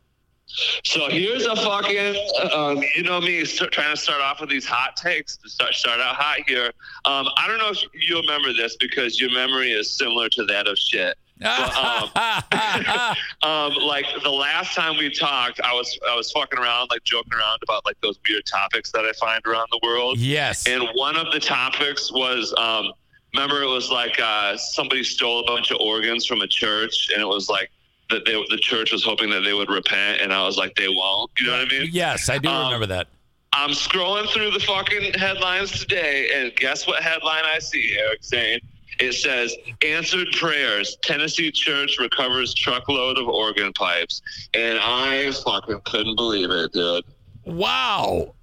So 0.84 1.10
here's 1.10 1.46
a 1.46 1.56
fucking, 1.56 2.16
um, 2.54 2.84
you 2.96 3.04
know 3.04 3.22
me, 3.22 3.44
trying 3.46 3.96
to 3.96 4.02
start 4.02 4.22
off 4.22 4.42
with 4.42 4.50
these 4.50 4.66
hot 4.66 4.98
takes 4.98 5.38
to 5.38 5.50
start 5.50 5.74
start 5.74 6.02
out 6.02 6.16
hot 6.16 6.40
here. 6.46 6.72
Um, 7.06 7.28
I 7.38 7.48
don't 7.48 7.58
know 7.58 7.70
if 7.70 7.80
you 7.94 8.20
remember 8.20 8.52
this 8.54 8.76
because 8.78 9.20
your 9.20 9.32
memory 9.32 9.72
is 9.72 9.94
similar 9.98 10.28
to 10.30 10.44
that 10.46 10.68
of 10.68 10.78
shit. 10.78 11.18
But, 11.42 11.76
um, 11.76 12.10
um, 13.44 13.74
like 13.84 14.06
the 14.24 14.30
last 14.30 14.76
time 14.76 14.98
we 14.98 15.10
talked, 15.10 15.60
I 15.62 15.74
was 15.74 15.98
I 16.08 16.16
was 16.16 16.32
fucking 16.32 16.60
around, 16.60 16.90
like 16.92 17.04
joking 17.04 17.34
around 17.34 17.60
about 17.64 17.86
like 17.86 18.00
those 18.02 18.20
weird 18.28 18.46
topics 18.46 18.92
that 18.92 19.06
I 19.06 19.12
find 19.14 19.42
around 19.46 19.68
the 19.72 19.80
world. 19.84 20.20
yes. 20.20 20.68
And 20.68 20.88
one 20.94 21.16
of 21.16 21.32
the 21.34 21.40
topics 21.40 22.12
was, 22.12 22.54
um, 22.58 22.92
remember, 23.34 23.62
it 23.64 23.68
was 23.68 23.90
like 23.90 24.20
uh, 24.22 24.56
somebody 24.58 25.04
stole 25.04 25.40
a 25.40 25.46
bunch 25.46 25.72
of 25.72 25.78
organs 25.80 26.26
from 26.26 26.42
a 26.42 26.48
church, 26.48 27.10
and 27.14 27.22
it 27.22 27.28
was 27.28 27.50
like 27.50 27.72
that 28.12 28.26
they, 28.26 28.34
the 28.50 28.58
church 28.62 28.92
was 28.92 29.04
hoping 29.04 29.30
that 29.32 29.42
they 29.42 29.54
would 29.54 29.70
repent, 29.70 30.22
and 30.22 30.32
I 30.34 30.46
was 30.46 30.58
like, 30.58 30.76
they 30.76 30.90
won't. 30.90 31.32
You 31.40 31.48
know 31.48 31.58
what 31.58 31.74
I 31.74 31.80
mean? 31.80 31.90
yes, 31.92 32.30
I 32.30 32.38
do 32.38 32.50
Um, 32.50 32.66
remember 32.66 32.86
that. 32.88 33.08
I'm 33.54 33.72
scrolling 33.72 34.30
through 34.30 34.52
the 34.52 34.60
fucking 34.62 35.14
headlines 35.16 35.72
today, 35.72 36.30
and 36.36 36.56
guess 36.56 36.88
what 36.88 37.02
headline 37.04 37.44
I 37.46 37.60
see, 37.60 37.98
Eric 38.00 38.20
saying? 38.24 38.60
It 39.02 39.14
says, 39.14 39.56
Answered 39.84 40.28
Prayers, 40.34 40.98
Tennessee 41.02 41.52
Church 41.52 41.98
recovers 42.00 42.54
truckload 42.54 43.18
of 43.18 43.28
organ 43.28 43.74
pipes. 43.74 44.22
And 44.54 44.80
I 44.80 45.32
fucking 45.32 45.82
couldn't 45.86 46.16
believe 46.16 46.52
it, 46.52 46.72
dude. 46.72 47.04
Wow. 47.44 48.36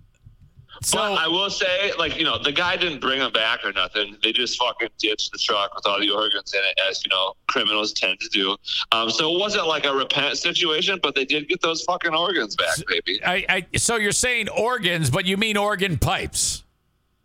So 0.82 0.98
but 0.98 1.12
I 1.12 1.26
will 1.26 1.50
say, 1.50 1.92
like, 1.98 2.16
you 2.16 2.24
know, 2.24 2.38
the 2.42 2.52
guy 2.52 2.76
didn't 2.76 3.00
bring 3.00 3.18
them 3.18 3.32
back 3.32 3.64
or 3.64 3.72
nothing. 3.72 4.16
They 4.22 4.32
just 4.32 4.58
fucking 4.58 4.88
ditched 4.98 5.32
the 5.32 5.38
truck 5.38 5.74
with 5.74 5.86
all 5.86 5.98
the 5.98 6.10
organs 6.10 6.52
in 6.54 6.60
it, 6.60 6.78
as, 6.88 7.04
you 7.04 7.10
know, 7.10 7.34
criminals 7.48 7.92
tend 7.92 8.20
to 8.20 8.28
do. 8.28 8.56
Um, 8.92 9.10
so 9.10 9.34
it 9.34 9.40
wasn't 9.40 9.66
like 9.66 9.86
a 9.86 9.92
repent 9.92 10.38
situation, 10.38 11.00
but 11.02 11.14
they 11.14 11.24
did 11.24 11.48
get 11.48 11.60
those 11.62 11.82
fucking 11.82 12.14
organs 12.14 12.54
back, 12.54 12.76
baby. 12.86 13.20
I, 13.24 13.44
I 13.48 13.78
so 13.78 13.96
you're 13.96 14.12
saying 14.12 14.48
organs, 14.50 15.10
but 15.10 15.26
you 15.26 15.36
mean 15.36 15.56
organ 15.56 15.98
pipes? 15.98 16.62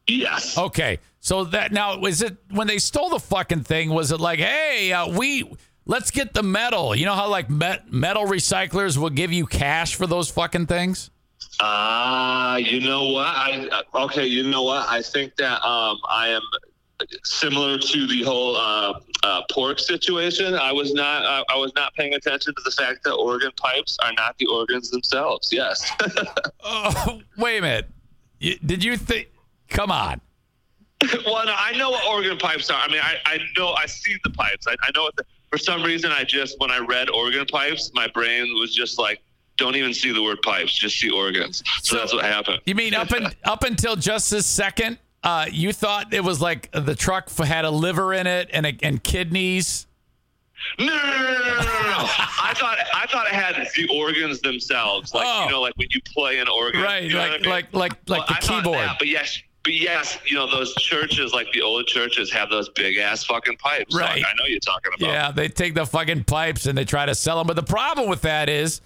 Yes. 0.08 0.58
Okay. 0.58 1.00
So 1.24 1.46
that 1.46 1.72
now 1.72 1.98
was 1.98 2.22
it 2.22 2.36
when 2.52 2.68
they 2.68 2.80
stole 2.80 3.10
the 3.10 3.20
fucking 3.20 3.64
thing? 3.64 3.92
Was 3.92 4.12
it 4.12 4.20
like, 4.20 4.40
hey, 4.40 4.92
uh, 4.92 5.08
we 5.08 5.50
let's 5.86 6.12
get 6.12 6.34
the 6.34 6.44
metal? 6.44 6.94
You 6.94 7.06
know 7.06 7.14
how 7.14 7.30
like 7.30 7.50
met, 7.50 7.90
metal 7.90 8.26
recyclers 8.26 8.98
will 8.98 9.10
give 9.10 9.32
you 9.32 9.46
cash 9.46 9.96
for 9.96 10.06
those 10.06 10.30
fucking 10.30 10.68
things? 10.68 11.12
Ah, 11.62 12.58
you 12.58 12.82
know 12.82 13.08
what? 13.08 13.28
I 13.28 13.70
uh, 13.72 14.04
okay. 14.04 14.26
You 14.26 14.44
know 14.44 14.64
what? 14.64 14.86
I 14.90 15.02
think 15.02 15.38
that 15.38 15.66
um, 15.66 15.98
I 16.10 16.28
am 16.28 16.42
similar 17.24 17.78
to 17.78 18.08
the 18.08 18.24
whole 18.24 18.58
uh, 18.58 19.00
uh, 19.24 19.44
pork 19.50 19.80
situation. 19.80 20.56
I 20.56 20.74
was 20.74 20.94
not. 20.94 21.24
Uh, 21.24 21.46
I 21.48 21.56
was 21.56 21.72
not 21.74 21.94
paying 21.94 22.16
attention 22.16 22.54
to 22.54 22.62
the 22.66 22.72
fact 22.72 23.06
that 23.06 23.14
organ 23.14 23.52
pipes 23.56 23.98
are 24.04 24.12
not 24.12 24.38
the 24.40 24.48
organs 24.48 24.92
themselves. 24.92 25.54
Yes. 25.54 25.90
Oh, 26.66 27.22
wait 27.38 27.58
a 27.58 27.62
minute. 27.62 27.90
You, 28.40 28.58
did 28.60 28.86
you 28.86 28.96
think? 28.96 29.30
Come 29.68 29.92
on. 29.92 30.22
well, 31.26 31.46
no, 31.46 31.54
I 31.58 31.74
know 31.78 31.90
what 31.92 32.06
organ 32.06 32.38
pipes 32.38 32.70
are. 32.70 32.80
I 32.80 32.88
mean, 32.88 33.02
I, 33.02 33.16
I 33.26 33.40
know 33.58 33.72
I 33.74 33.86
see 33.86 34.16
the 34.24 34.30
pipes. 34.32 34.68
I, 34.68 34.72
I 34.82 34.92
know 34.96 35.04
what. 35.04 35.16
The, 35.16 35.26
for 35.52 35.58
some 35.58 35.84
reason, 35.84 36.12
I 36.12 36.24
just 36.24 36.60
when 36.60 36.72
I 36.72 36.80
read 36.80 37.10
organ 37.10 37.46
pipes, 37.46 37.92
my 37.94 38.08
brain 38.08 38.56
was 38.60 38.74
just 38.74 38.98
like, 38.98 39.22
don't 39.58 39.76
even 39.76 39.94
see 39.94 40.12
the 40.12 40.24
word 40.24 40.42
pipes, 40.42 40.74
just 40.78 41.00
see 41.00 41.12
organs. 41.12 41.62
So, 41.82 41.96
So- 41.96 42.00
that's 42.00 42.14
what 42.14 42.26
happened. 42.26 42.62
You 42.66 42.74
mean 42.76 42.94
up 42.96 43.12
and 43.12 43.36
up 43.44 43.64
until 43.64 43.96
just 43.96 44.32
this 44.32 44.46
second, 44.48 44.98
uh, 45.24 45.46
you 45.52 45.72
thought 45.72 46.14
it 46.14 46.24
was 46.24 46.42
like 46.42 46.70
the 46.72 46.96
truck 46.96 47.26
f- 47.28 47.46
had 47.48 47.64
a 47.66 47.70
liver 47.70 48.14
in 48.14 48.26
it 48.28 48.50
and 48.52 48.66
a, 48.66 48.74
and 48.82 49.04
kidneys? 49.04 49.86
No, 50.80 50.86
no, 50.86 50.94
no, 50.96 51.02
no, 51.02 51.12
no, 51.12 51.20
no, 51.20 51.38
no, 51.38 51.60
no. 51.60 51.64
I 52.42 52.54
thought 52.56 52.78
I 52.96 53.06
thought 53.12 53.28
it 53.28 53.34
had 53.34 53.68
the 53.76 53.88
organs 53.96 54.40
themselves, 54.42 55.14
like 55.14 55.26
Oh. 55.28 55.46
you 55.46 55.52
know, 55.52 55.62
like 55.62 55.74
when 55.76 55.88
you 55.92 56.02
play 56.14 56.40
an 56.40 56.48
organ, 56.48 56.82
Right, 56.82 57.04
you 57.04 57.10
know 57.14 57.20
like 57.20 57.32
I 57.32 57.38
mean? 57.38 57.50
like 57.50 57.74
like 57.74 57.92
like 58.08 58.20
Well, 58.20 58.26
the 58.28 58.34
I 58.34 58.40
keyboard. 58.40 58.78
that, 58.80 58.96
but 59.00 59.08
yes, 59.08 59.40
but 59.64 59.74
yes, 59.74 60.18
you 60.26 60.36
know 60.36 60.50
those 60.50 60.74
churches, 60.76 61.34
like 61.34 61.48
the 61.54 61.62
old 61.62 61.88
churches, 61.88 62.32
have 62.34 62.50
those 62.50 62.70
big 62.70 62.98
ass 62.98 63.24
fucking 63.24 63.58
pipes. 63.58 63.96
Right. 63.96 64.18
Like, 64.18 64.26
I 64.26 64.34
know 64.38 64.46
you're 64.46 64.60
talking 64.60 64.92
about. 64.98 65.10
Yeah, 65.10 65.32
they 65.32 65.48
take 65.48 65.74
the 65.74 65.86
fucking 65.86 66.26
pipes 66.26 66.66
and 66.66 66.78
they 66.78 66.86
try 66.86 67.06
to 67.06 67.16
sell 67.16 67.38
them. 67.38 67.48
But 67.48 67.56
the 67.56 67.64
problem 67.64 68.10
with 68.10 68.22
that 68.22 68.50
is, 68.50 68.82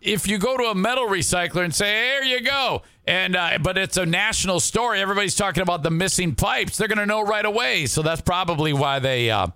if 0.00 0.28
you 0.28 0.38
go 0.38 0.56
to 0.56 0.64
a 0.64 0.74
metal 0.74 1.08
recycler 1.08 1.64
and 1.64 1.74
say, 1.74 2.06
"Here 2.06 2.22
you 2.22 2.42
go," 2.42 2.82
and 3.06 3.34
uh, 3.34 3.58
but 3.60 3.76
it's 3.76 3.96
a 3.96 4.06
national 4.06 4.60
story, 4.60 5.00
everybody's 5.00 5.34
talking 5.34 5.62
about 5.62 5.82
the 5.82 5.90
missing 5.90 6.36
pipes. 6.36 6.76
They're 6.76 6.88
gonna 6.88 7.06
know 7.06 7.22
right 7.22 7.44
away. 7.44 7.86
So 7.86 8.02
that's 8.02 8.20
probably 8.20 8.72
why 8.72 9.00
they 9.00 9.30
uh, 9.30 9.48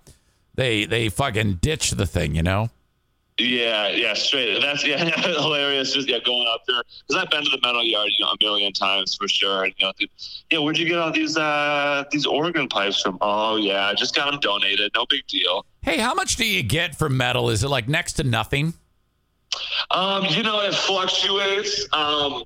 they 0.55 0.87
they 0.87 1.09
fucking 1.09 1.57
ditch 1.57 1.93
the 1.93 2.07
thing. 2.07 2.35
You 2.35 2.43
know? 2.43 2.71
Yeah, 3.39 3.89
yeah, 3.91 4.15
straight. 4.15 4.61
That's 4.61 4.85
yeah, 4.85 5.05
hilarious. 5.21 5.93
Just 5.93 6.09
yeah, 6.09 6.19
going 6.25 6.49
up 6.49 6.63
there 6.67 6.83
because 7.07 7.23
I've 7.23 7.31
been 7.31 7.45
to 7.45 7.51
the 7.51 7.61
metal 7.63 7.85
yard, 7.85 8.11
you 8.19 8.25
know, 8.25 8.33
a 8.33 8.37
million 8.41 8.73
times 8.73 9.15
for 9.15 9.29
sure. 9.29 9.65
And, 9.65 9.75
you 9.79 9.87
know, 9.87 9.93
dude, 9.97 10.11
yeah, 10.51 10.59
where'd 10.59 10.77
you 10.77 10.87
get 10.87 10.99
all 10.99 11.13
these 11.13 11.37
uh 11.37 12.05
these 12.11 12.27
organ 12.27 12.69
pipes 12.69 13.01
from? 13.01 13.17
Oh 13.21 13.55
yeah, 13.57 13.87
I 13.87 13.95
just 13.95 14.15
got 14.15 14.31
them 14.31 14.41
donated. 14.41 14.91
No 14.97 15.07
big 15.09 15.27
deal. 15.29 15.65
Hey, 15.83 15.99
how 15.99 16.15
much 16.15 16.35
do 16.35 16.45
you 16.45 16.65
get 16.65 16.97
for 16.97 17.09
metal? 17.09 17.49
Is 17.49 17.63
it 17.63 17.69
like 17.69 17.89
next 17.89 18.15
to 18.15 18.25
nothing? 18.25 18.75
Um, 19.93 20.25
you 20.27 20.43
know, 20.43 20.61
it 20.61 20.75
fluctuates. 20.75 21.87
Um, 21.93 22.43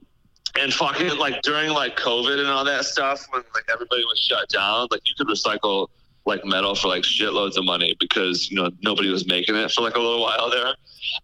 and 0.61 0.73
fucking 0.73 1.17
like 1.17 1.41
during 1.43 1.71
like 1.71 1.97
COVID 1.97 2.39
and 2.39 2.49
all 2.49 2.65
that 2.65 2.85
stuff, 2.85 3.27
when 3.31 3.43
like 3.55 3.65
everybody 3.73 4.05
was 4.05 4.19
shut 4.19 4.49
down, 4.51 4.89
like 4.91 5.01
you 5.07 5.15
could 5.17 5.27
recycle 5.27 5.89
like 6.25 6.45
metal 6.45 6.75
for 6.75 6.89
like 6.89 7.03
shitloads 7.03 7.57
of 7.57 7.65
money 7.65 7.97
because 7.99 8.51
you 8.51 8.57
know 8.57 8.71
nobody 8.83 9.11
was 9.11 9.27
making 9.27 9.57
it 9.57 9.71
for 9.71 9.83
like 9.83 9.97
a 9.97 9.99
little 9.99 10.21
while 10.21 10.51
there. 10.51 10.75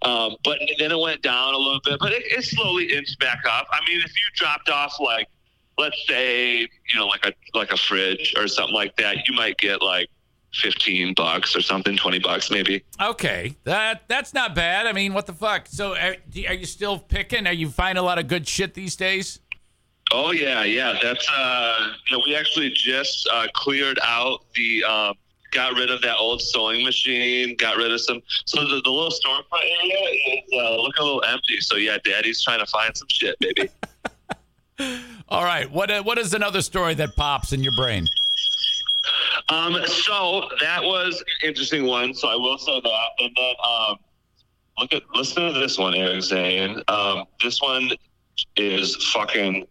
Um, 0.02 0.36
but 0.44 0.58
then 0.78 0.90
it 0.90 0.98
went 0.98 1.22
down 1.22 1.54
a 1.54 1.56
little 1.56 1.80
bit, 1.84 1.98
but 2.00 2.12
it, 2.12 2.24
it 2.26 2.44
slowly 2.44 2.92
inched 2.92 3.18
back 3.20 3.42
up. 3.48 3.66
I 3.70 3.78
mean, 3.88 4.00
if 4.04 4.10
you 4.10 4.24
dropped 4.34 4.68
off 4.68 4.94
like, 5.00 5.28
let's 5.78 5.96
say, 6.06 6.60
you 6.60 6.96
know, 6.96 7.06
like 7.06 7.24
a 7.24 7.32
like 7.56 7.72
a 7.72 7.76
fridge 7.76 8.34
or 8.36 8.48
something 8.48 8.74
like 8.74 8.96
that, 8.96 9.28
you 9.28 9.34
might 9.34 9.56
get 9.58 9.82
like 9.82 10.08
fifteen 10.52 11.14
bucks 11.14 11.54
or 11.54 11.62
something, 11.62 11.96
twenty 11.96 12.18
bucks 12.18 12.50
maybe. 12.50 12.84
Okay, 13.00 13.56
that 13.64 14.02
that's 14.08 14.34
not 14.34 14.54
bad. 14.54 14.86
I 14.86 14.92
mean, 14.92 15.14
what 15.14 15.26
the 15.26 15.32
fuck? 15.32 15.68
So, 15.68 15.94
are, 15.96 16.16
are 16.48 16.54
you 16.54 16.66
still 16.66 16.98
picking? 16.98 17.46
Are 17.46 17.52
you 17.52 17.70
finding 17.70 18.02
a 18.02 18.04
lot 18.04 18.18
of 18.18 18.26
good 18.26 18.48
shit 18.48 18.74
these 18.74 18.96
days? 18.96 19.38
Oh 20.10 20.32
yeah, 20.32 20.64
yeah. 20.64 20.98
That's 21.02 21.28
uh, 21.28 21.94
you 22.06 22.16
know, 22.16 22.22
we 22.26 22.34
actually 22.34 22.70
just 22.70 23.28
uh, 23.32 23.46
cleared 23.54 23.98
out 24.02 24.40
the, 24.54 24.84
um, 24.84 25.14
got 25.50 25.74
rid 25.74 25.90
of 25.90 26.00
that 26.02 26.16
old 26.16 26.40
sewing 26.40 26.84
machine, 26.84 27.56
got 27.56 27.76
rid 27.76 27.92
of 27.92 28.00
some. 28.00 28.22
So 28.46 28.62
the, 28.62 28.80
the 28.82 28.90
little 28.90 29.10
storefront 29.10 29.62
area 29.82 29.98
is 29.98 30.52
uh, 30.52 30.76
looking 30.76 31.02
a 31.02 31.04
little 31.04 31.24
empty. 31.24 31.60
So 31.60 31.76
yeah, 31.76 31.98
Daddy's 32.04 32.42
trying 32.42 32.60
to 32.60 32.66
find 32.66 32.96
some 32.96 33.08
shit, 33.08 33.38
baby. 33.38 33.68
All 35.28 35.44
right. 35.44 35.70
What 35.70 35.90
uh, 35.90 36.02
what 36.02 36.18
is 36.18 36.32
another 36.32 36.62
story 36.62 36.94
that 36.94 37.14
pops 37.16 37.52
in 37.52 37.62
your 37.62 37.74
brain? 37.76 38.06
um, 39.48 39.76
so 39.86 40.48
that 40.60 40.82
was 40.82 41.20
an 41.42 41.48
interesting 41.48 41.86
one. 41.86 42.14
So 42.14 42.28
I 42.28 42.36
will 42.36 42.58
say 42.58 42.80
that, 42.80 43.08
and 43.18 43.30
then 43.36 43.54
um, 43.66 43.96
look 44.78 44.92
at 44.92 45.02
listen 45.14 45.52
to 45.52 45.58
this 45.58 45.78
one, 45.78 45.94
Eric 45.94 46.22
Zane. 46.22 46.82
Um, 46.88 47.24
this 47.42 47.60
one 47.60 47.90
is 48.56 48.96
fucking 49.12 49.66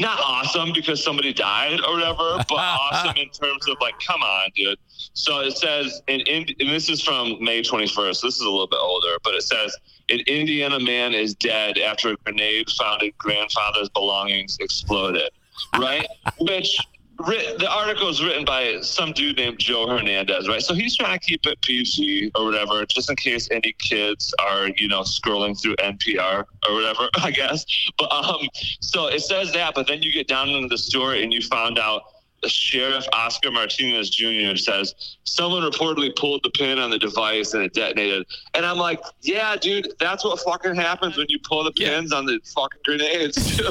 not 0.00 0.18
awesome 0.20 0.72
because 0.74 1.02
somebody 1.02 1.32
died 1.32 1.80
or 1.80 1.94
whatever, 1.94 2.36
but 2.48 2.54
awesome 2.56 3.16
in 3.16 3.28
terms 3.30 3.68
of 3.68 3.76
like, 3.80 3.94
come 4.06 4.22
on, 4.22 4.50
dude. 4.54 4.78
So 5.14 5.40
it 5.40 5.56
says, 5.56 6.02
in, 6.08 6.20
in, 6.20 6.46
and 6.60 6.70
this 6.70 6.88
is 6.88 7.02
from 7.02 7.42
May 7.42 7.62
21st. 7.62 8.22
This 8.22 8.36
is 8.36 8.40
a 8.40 8.50
little 8.50 8.66
bit 8.66 8.80
older, 8.80 9.16
but 9.24 9.34
it 9.34 9.42
says, 9.42 9.76
an 10.08 10.20
Indiana 10.26 10.78
man 10.78 11.14
is 11.14 11.34
dead 11.34 11.78
after 11.78 12.10
a 12.10 12.16
grenade 12.24 12.70
found 12.70 13.02
in 13.02 13.12
grandfather's 13.18 13.88
belongings 13.88 14.58
exploded. 14.60 15.30
Right? 15.78 16.06
Which 16.40 16.78
writ, 17.18 17.58
the 17.58 17.70
article 17.70 18.08
is 18.08 18.22
written 18.22 18.44
by 18.44 18.80
some 18.80 19.12
dude 19.12 19.36
named 19.36 19.58
Joe 19.58 19.86
Hernandez, 19.88 20.48
right? 20.48 20.62
So 20.62 20.74
he's 20.74 20.96
trying 20.96 21.18
to 21.18 21.24
keep 21.24 21.46
it 21.46 21.60
PG 21.62 22.32
or 22.34 22.44
whatever, 22.44 22.84
just 22.86 23.08
in 23.10 23.16
case 23.16 23.48
any 23.50 23.74
kids 23.78 24.34
are, 24.38 24.68
you 24.76 24.88
know, 24.88 25.02
scrolling 25.02 25.60
through 25.60 25.76
NPR 25.76 26.44
or 26.68 26.74
whatever, 26.74 27.08
I 27.22 27.30
guess. 27.30 27.64
But 27.98 28.12
um, 28.12 28.48
so 28.80 29.06
it 29.06 29.20
says 29.20 29.52
that, 29.52 29.74
but 29.74 29.86
then 29.86 30.02
you 30.02 30.12
get 30.12 30.28
down 30.28 30.48
into 30.48 30.68
the 30.68 30.78
story 30.78 31.22
and 31.22 31.32
you 31.32 31.42
found 31.42 31.78
out 31.78 32.02
the 32.42 32.48
sheriff 32.50 33.06
Oscar 33.14 33.50
Martinez 33.50 34.10
Jr. 34.10 34.56
says 34.56 34.94
someone 35.24 35.62
reportedly 35.62 36.14
pulled 36.14 36.42
the 36.44 36.50
pin 36.50 36.78
on 36.78 36.90
the 36.90 36.98
device 36.98 37.54
and 37.54 37.62
it 37.62 37.72
detonated. 37.72 38.26
And 38.52 38.66
I'm 38.66 38.76
like, 38.76 39.00
yeah, 39.22 39.56
dude, 39.56 39.88
that's 39.98 40.22
what 40.22 40.38
fucking 40.40 40.74
happens 40.74 41.16
when 41.16 41.26
you 41.30 41.38
pull 41.48 41.64
the 41.64 41.72
Yeah. 41.76 41.88
pins 41.88 42.12
on 42.12 42.26
the 42.26 42.38
fucking 42.54 42.80
grenades, 42.84 43.36
dude. 43.56 43.66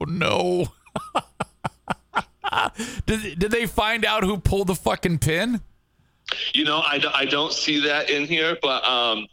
Oh 0.00 0.04
no. 0.06 0.66
did, 3.06 3.38
did 3.38 3.50
they 3.50 3.66
find 3.66 4.04
out 4.04 4.24
who 4.24 4.38
pulled 4.38 4.68
the 4.68 4.74
fucking 4.74 5.18
pin? 5.18 5.60
You 6.54 6.64
know, 6.64 6.78
I, 6.78 7.00
I 7.14 7.24
don't 7.26 7.52
see 7.52 7.80
that 7.86 8.08
in 8.08 8.26
here, 8.26 8.56
but 8.62 8.84
um, 8.84 9.26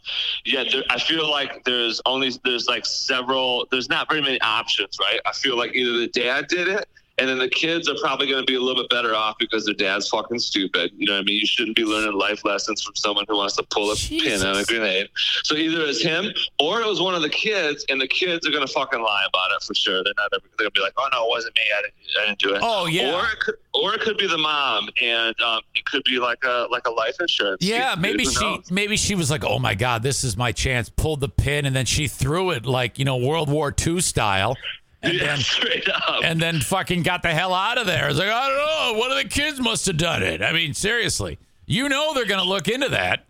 yeah, 0.44 0.64
there, 0.70 0.82
I 0.90 0.98
feel 0.98 1.30
like 1.30 1.64
there's 1.64 2.00
only 2.04 2.30
there's 2.44 2.66
like 2.66 2.84
several. 2.84 3.66
There's 3.70 3.88
not 3.88 4.08
very 4.08 4.20
many 4.20 4.40
options, 4.40 4.98
right? 5.00 5.20
I 5.24 5.32
feel 5.32 5.56
like 5.56 5.74
either 5.74 5.98
the 5.98 6.08
dad 6.08 6.48
did 6.48 6.68
it, 6.68 6.86
and 7.18 7.28
then 7.28 7.38
the 7.38 7.48
kids 7.48 7.88
are 7.88 7.96
probably 8.00 8.26
going 8.26 8.40
to 8.40 8.46
be 8.46 8.56
a 8.56 8.60
little 8.60 8.82
bit 8.82 8.90
better 8.90 9.14
off 9.14 9.36
because 9.38 9.64
their 9.64 9.74
dad's 9.74 10.08
fucking 10.08 10.38
stupid. 10.38 10.92
You 10.96 11.06
know 11.06 11.14
what 11.14 11.20
I 11.20 11.24
mean? 11.24 11.40
You 11.40 11.46
shouldn't 11.46 11.76
be 11.76 11.84
learning 11.84 12.18
life 12.18 12.44
lessons 12.44 12.82
from 12.82 12.94
someone 12.96 13.24
who 13.28 13.36
wants 13.36 13.56
to 13.56 13.62
pull 13.64 13.90
a 13.90 13.96
Jesus. 13.96 14.42
pin 14.42 14.48
on 14.48 14.56
a 14.56 14.64
grenade. 14.64 15.08
So 15.44 15.54
either 15.54 15.82
it's 15.82 16.02
him 16.02 16.32
or 16.58 16.80
it 16.80 16.86
was 16.86 17.00
one 17.00 17.14
of 17.14 17.22
the 17.22 17.28
kids, 17.28 17.84
and 17.88 18.00
the 18.00 18.08
kids 18.08 18.46
are 18.46 18.50
going 18.50 18.66
to 18.66 18.72
fucking 18.72 19.00
lie 19.00 19.24
about 19.28 19.50
it 19.56 19.62
for 19.62 19.74
sure. 19.74 20.02
They're 20.04 20.14
not 20.16 20.30
they're 20.30 20.40
going 20.56 20.70
to 20.70 20.78
be 20.78 20.80
like, 20.80 20.92
"Oh 20.96 21.08
no, 21.12 21.26
it 21.26 21.28
wasn't 21.28 21.56
me. 21.56 21.62
I 21.76 21.82
didn't, 21.82 21.94
I 22.22 22.26
didn't 22.26 22.38
do 22.38 22.54
it." 22.54 22.60
Oh, 22.62 22.86
yeah. 22.86 23.14
Or 23.14 23.24
it 23.24 23.40
could, 23.40 23.54
or 23.74 23.94
it 23.94 24.00
could 24.00 24.16
be 24.16 24.26
the 24.26 24.38
mom, 24.38 24.88
and 25.02 25.38
um, 25.40 25.60
it 25.74 25.84
could 25.84 26.04
be 26.04 26.18
like 26.18 26.44
a 26.44 26.66
like 26.70 26.86
a 26.86 26.90
life 26.90 27.16
insurance. 27.20 27.62
Yeah, 27.62 27.94
maybe 27.98 28.24
she 28.24 28.40
knows? 28.40 28.70
maybe 28.70 28.96
she 28.96 29.14
was 29.14 29.30
like, 29.30 29.44
"Oh 29.44 29.58
my 29.58 29.74
god, 29.74 30.02
this 30.02 30.24
is 30.24 30.36
my 30.36 30.52
chance." 30.52 30.88
Pulled 30.88 31.20
the 31.20 31.28
pin 31.28 31.66
and 31.66 31.74
then 31.74 31.86
she 31.86 32.08
threw 32.08 32.50
it 32.50 32.66
like 32.66 32.98
you 32.98 33.04
know 33.04 33.16
World 33.16 33.48
War 33.50 33.74
II 33.86 34.00
style, 34.00 34.56
and 35.02 35.14
yeah, 35.14 35.26
then 35.26 35.38
straight 35.38 35.88
up. 35.88 36.20
and 36.24 36.40
then 36.40 36.60
fucking 36.60 37.02
got 37.02 37.22
the 37.22 37.30
hell 37.30 37.54
out 37.54 37.78
of 37.78 37.86
there. 37.86 38.08
It's 38.08 38.18
like 38.18 38.28
I 38.28 38.48
don't 38.48 38.94
know, 38.94 39.00
one 39.00 39.10
of 39.10 39.16
the 39.16 39.28
kids 39.28 39.60
must 39.60 39.86
have 39.86 39.96
done 39.96 40.22
it. 40.22 40.42
I 40.42 40.52
mean, 40.52 40.74
seriously, 40.74 41.38
you 41.66 41.88
know 41.88 42.14
they're 42.14 42.26
gonna 42.26 42.44
look 42.44 42.68
into 42.68 42.88
that. 42.90 43.26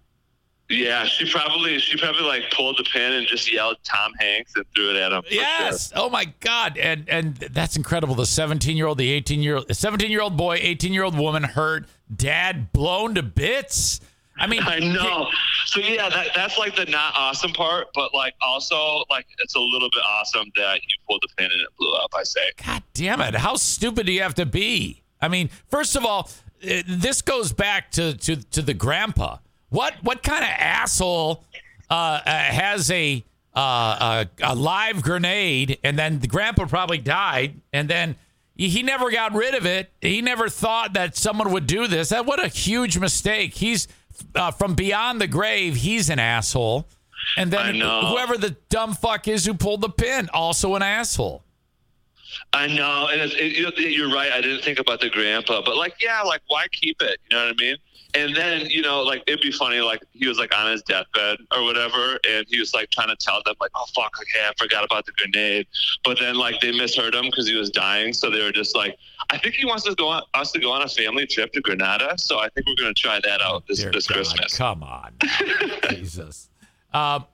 Yeah, 0.70 1.04
she 1.04 1.28
probably 1.28 1.80
she 1.80 1.98
probably 1.98 2.22
like 2.22 2.50
pulled 2.52 2.78
the 2.78 2.84
pin 2.84 3.12
and 3.12 3.26
just 3.26 3.52
yelled 3.52 3.78
Tom 3.82 4.12
Hanks 4.20 4.54
and 4.54 4.64
threw 4.74 4.90
it 4.90 4.96
at 4.96 5.10
him. 5.10 5.22
Yes. 5.28 5.92
Oh 5.96 6.08
my 6.08 6.26
God. 6.38 6.78
And 6.78 7.08
and 7.08 7.34
that's 7.34 7.76
incredible. 7.76 8.14
The 8.14 8.24
17 8.24 8.76
year 8.76 8.86
old, 8.86 8.98
the 8.98 9.10
18 9.10 9.42
year 9.42 9.56
old, 9.56 9.74
17 9.74 10.10
year 10.12 10.20
old 10.20 10.36
boy, 10.36 10.58
18 10.62 10.92
year 10.92 11.02
old 11.02 11.18
woman 11.18 11.42
hurt, 11.42 11.86
dad 12.14 12.72
blown 12.72 13.16
to 13.16 13.22
bits. 13.22 14.00
I 14.40 14.46
mean. 14.46 14.62
I 14.64 14.78
know. 14.78 15.28
So 15.66 15.80
yeah, 15.80 16.08
that 16.08 16.28
that's 16.34 16.58
like 16.58 16.74
the 16.74 16.86
not 16.86 17.14
awesome 17.16 17.52
part, 17.52 17.88
but 17.94 18.12
like 18.14 18.34
also 18.40 19.04
like 19.10 19.26
it's 19.38 19.54
a 19.54 19.60
little 19.60 19.90
bit 19.90 20.02
awesome 20.04 20.50
that 20.56 20.80
you 20.82 20.96
pulled 21.06 21.22
the 21.22 21.28
pin 21.36 21.50
and 21.52 21.60
it 21.60 21.68
blew 21.78 21.92
up. 21.94 22.10
I 22.16 22.24
say. 22.24 22.40
God 22.64 22.82
damn 22.94 23.20
it. 23.20 23.34
How 23.34 23.56
stupid 23.56 24.06
do 24.06 24.12
you 24.12 24.22
have 24.22 24.34
to 24.34 24.46
be? 24.46 25.02
I 25.20 25.28
mean, 25.28 25.50
first 25.68 25.96
of 25.96 26.04
all, 26.04 26.30
eh, 26.62 26.82
this 26.86 27.22
goes 27.22 27.52
back 27.52 27.90
to, 27.92 28.16
to, 28.16 28.36
to 28.36 28.62
the 28.62 28.74
grandpa. 28.74 29.38
What 29.68 29.94
what 30.02 30.22
kind 30.22 30.42
of 30.42 30.50
asshole 30.50 31.44
uh, 31.88 31.92
uh, 31.94 32.30
has 32.30 32.90
a, 32.90 33.22
uh, 33.54 34.24
a 34.42 34.52
a 34.52 34.54
live 34.54 35.02
grenade 35.02 35.78
and 35.84 35.98
then 35.98 36.20
the 36.20 36.26
grandpa 36.26 36.66
probably 36.66 36.98
died 36.98 37.60
and 37.72 37.88
then 37.88 38.16
he 38.56 38.68
he 38.68 38.82
never 38.82 39.10
got 39.10 39.32
rid 39.32 39.54
of 39.54 39.66
it. 39.66 39.90
He 40.00 40.22
never 40.22 40.48
thought 40.48 40.94
that 40.94 41.16
someone 41.16 41.52
would 41.52 41.66
do 41.66 41.86
this. 41.86 42.08
That 42.08 42.26
what 42.26 42.42
a 42.44 42.48
huge 42.48 42.98
mistake. 42.98 43.54
He's 43.54 43.86
uh, 44.34 44.50
from 44.50 44.74
beyond 44.74 45.20
the 45.20 45.26
grave. 45.26 45.76
He's 45.76 46.10
an 46.10 46.18
asshole. 46.18 46.86
And 47.36 47.50
then 47.50 47.76
whoever 48.08 48.36
the 48.38 48.56
dumb 48.70 48.94
fuck 48.94 49.28
is 49.28 49.44
who 49.44 49.54
pulled 49.54 49.82
the 49.82 49.90
pin, 49.90 50.28
also 50.32 50.74
an 50.74 50.82
asshole. 50.82 51.42
I 52.52 52.66
know, 52.66 53.08
and 53.10 53.20
it's, 53.20 53.34
it, 53.34 53.56
you- 53.78 53.88
you're 53.88 54.12
right. 54.14 54.32
I 54.32 54.40
didn't 54.40 54.62
think 54.62 54.78
about 54.78 55.00
the 55.00 55.10
grandpa, 55.10 55.62
but 55.64 55.76
like, 55.76 55.94
yeah, 56.00 56.22
like 56.22 56.42
why 56.48 56.66
keep 56.72 57.02
it? 57.02 57.18
You 57.30 57.36
know 57.36 57.44
what 57.46 57.54
I 57.60 57.62
mean? 57.62 57.76
And 58.14 58.34
then 58.34 58.66
you 58.66 58.82
know, 58.82 59.02
like 59.02 59.22
it'd 59.28 59.40
be 59.40 59.52
funny, 59.52 59.80
like 59.80 60.00
he 60.12 60.26
was 60.26 60.36
like 60.38 60.52
on 60.56 60.70
his 60.72 60.82
deathbed 60.82 61.38
or 61.54 61.62
whatever, 61.62 62.18
and 62.28 62.44
he 62.48 62.58
was 62.58 62.74
like 62.74 62.90
trying 62.90 63.08
to 63.08 63.16
tell 63.16 63.40
them, 63.44 63.54
like, 63.60 63.70
oh 63.76 63.84
fuck, 63.94 64.12
okay, 64.20 64.48
I 64.48 64.52
forgot 64.58 64.84
about 64.84 65.06
the 65.06 65.12
grenade. 65.12 65.66
But 66.02 66.18
then 66.18 66.34
like 66.34 66.60
they 66.60 66.72
misheard 66.72 67.14
him 67.14 67.26
because 67.26 67.46
he 67.46 67.54
was 67.54 67.70
dying, 67.70 68.12
so 68.12 68.28
they 68.30 68.42
were 68.42 68.50
just 68.52 68.74
like, 68.74 68.96
I 69.30 69.38
think 69.38 69.54
he 69.54 69.64
wants 69.64 69.86
us 69.86 69.94
to 69.94 69.96
go 69.96 70.08
on 70.08 70.22
us 70.34 70.52
to 70.52 70.58
go 70.58 70.72
on 70.72 70.82
a 70.82 70.88
family 70.88 71.26
trip 71.26 71.52
to 71.52 71.60
Granada. 71.60 72.18
so 72.18 72.38
I 72.38 72.48
think 72.48 72.66
we're 72.66 72.74
gonna 72.74 72.94
try 72.94 73.20
that 73.22 73.40
out 73.40 73.66
this 73.66 73.84
this 73.84 74.06
God, 74.06 74.14
Christmas. 74.14 74.56
Come 74.56 74.82
on. 74.82 75.12
Jesus. 75.90 76.48
Um, 76.92 77.26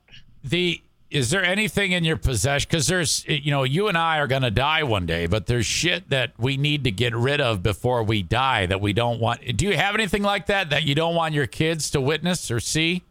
the 0.44 0.80
is 1.10 1.30
there 1.30 1.44
anything 1.44 1.92
in 1.92 2.04
your 2.04 2.16
possession? 2.16 2.66
Because 2.68 2.88
there's, 2.88 3.24
you 3.28 3.50
know, 3.50 3.62
you 3.62 3.88
and 3.88 3.96
I 3.96 4.18
are 4.18 4.26
gonna 4.26 4.50
die 4.50 4.82
one 4.82 5.06
day, 5.06 5.26
but 5.26 5.46
there's 5.46 5.64
shit 5.64 6.10
that 6.10 6.32
we 6.36 6.56
need 6.56 6.84
to 6.84 6.90
get 6.90 7.14
rid 7.14 7.40
of 7.40 7.62
before 7.62 8.02
we 8.02 8.22
die 8.22 8.66
that 8.66 8.80
we 8.80 8.92
don't 8.92 9.20
want. 9.20 9.56
Do 9.56 9.66
you 9.66 9.76
have 9.76 9.94
anything 9.94 10.22
like 10.22 10.46
that 10.46 10.70
that 10.70 10.82
you 10.82 10.94
don't 10.94 11.14
want 11.14 11.34
your 11.34 11.46
kids 11.46 11.90
to 11.90 12.00
witness 12.00 12.50
or 12.50 12.60
see? 12.60 13.04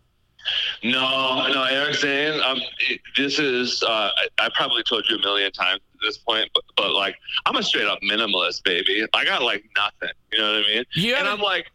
No, 0.83 1.47
no, 1.47 1.63
Eric 1.63 1.95
Zane. 1.95 2.39
Um, 2.41 2.59
it, 2.89 3.01
this 3.17 3.39
is. 3.39 3.81
Uh, 3.81 4.11
I, 4.15 4.45
I 4.45 4.49
probably 4.53 4.83
told 4.83 5.05
you 5.09 5.15
a 5.17 5.19
million 5.19 5.51
times 5.51 5.81
this 6.05 6.17
point, 6.17 6.49
but, 6.53 6.63
but 6.77 6.93
like, 6.93 7.15
I'm 7.45 7.55
a 7.55 7.63
straight 7.63 7.87
up 7.87 7.99
minimalist, 8.01 8.63
baby. 8.63 9.05
I 9.13 9.25
got 9.25 9.41
like 9.41 9.63
nothing. 9.75 10.15
You 10.31 10.39
know 10.39 10.53
what 10.53 10.65
I 10.65 10.67
mean? 10.75 10.83
Yeah. 10.95 11.19
and 11.19 11.27
I'm 11.27 11.39
like, 11.39 11.67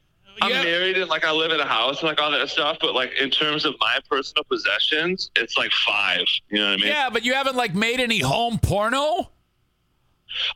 I'm 0.43 0.51
Yeah. 0.51 0.63
married 0.63 0.97
and 0.97 1.11
like 1.11 1.25
I 1.25 1.33
live 1.33 1.51
in 1.51 1.61
a 1.61 1.67
house 1.67 1.99
and 2.01 2.09
like 2.09 2.21
all 2.21 2.31
that 2.31 2.49
stuff. 2.49 2.79
But 2.81 2.95
like 2.95 3.13
in 3.21 3.31
terms 3.31 3.65
of 3.65 3.75
my 3.81 3.99
personal 4.09 4.45
possessions, 4.45 5.31
it's 5.37 5.59
like 5.59 5.73
five. 5.87 6.25
You 6.51 6.59
know 6.59 6.65
what 6.67 6.73
I 6.73 6.77
mean? 6.77 6.87
Yeah, 6.87 7.11
but 7.13 7.25
you 7.25 7.35
haven't 7.35 7.57
like 7.57 7.75
made 7.75 8.01
any 8.01 8.21
home 8.21 8.59
porno. 8.59 9.31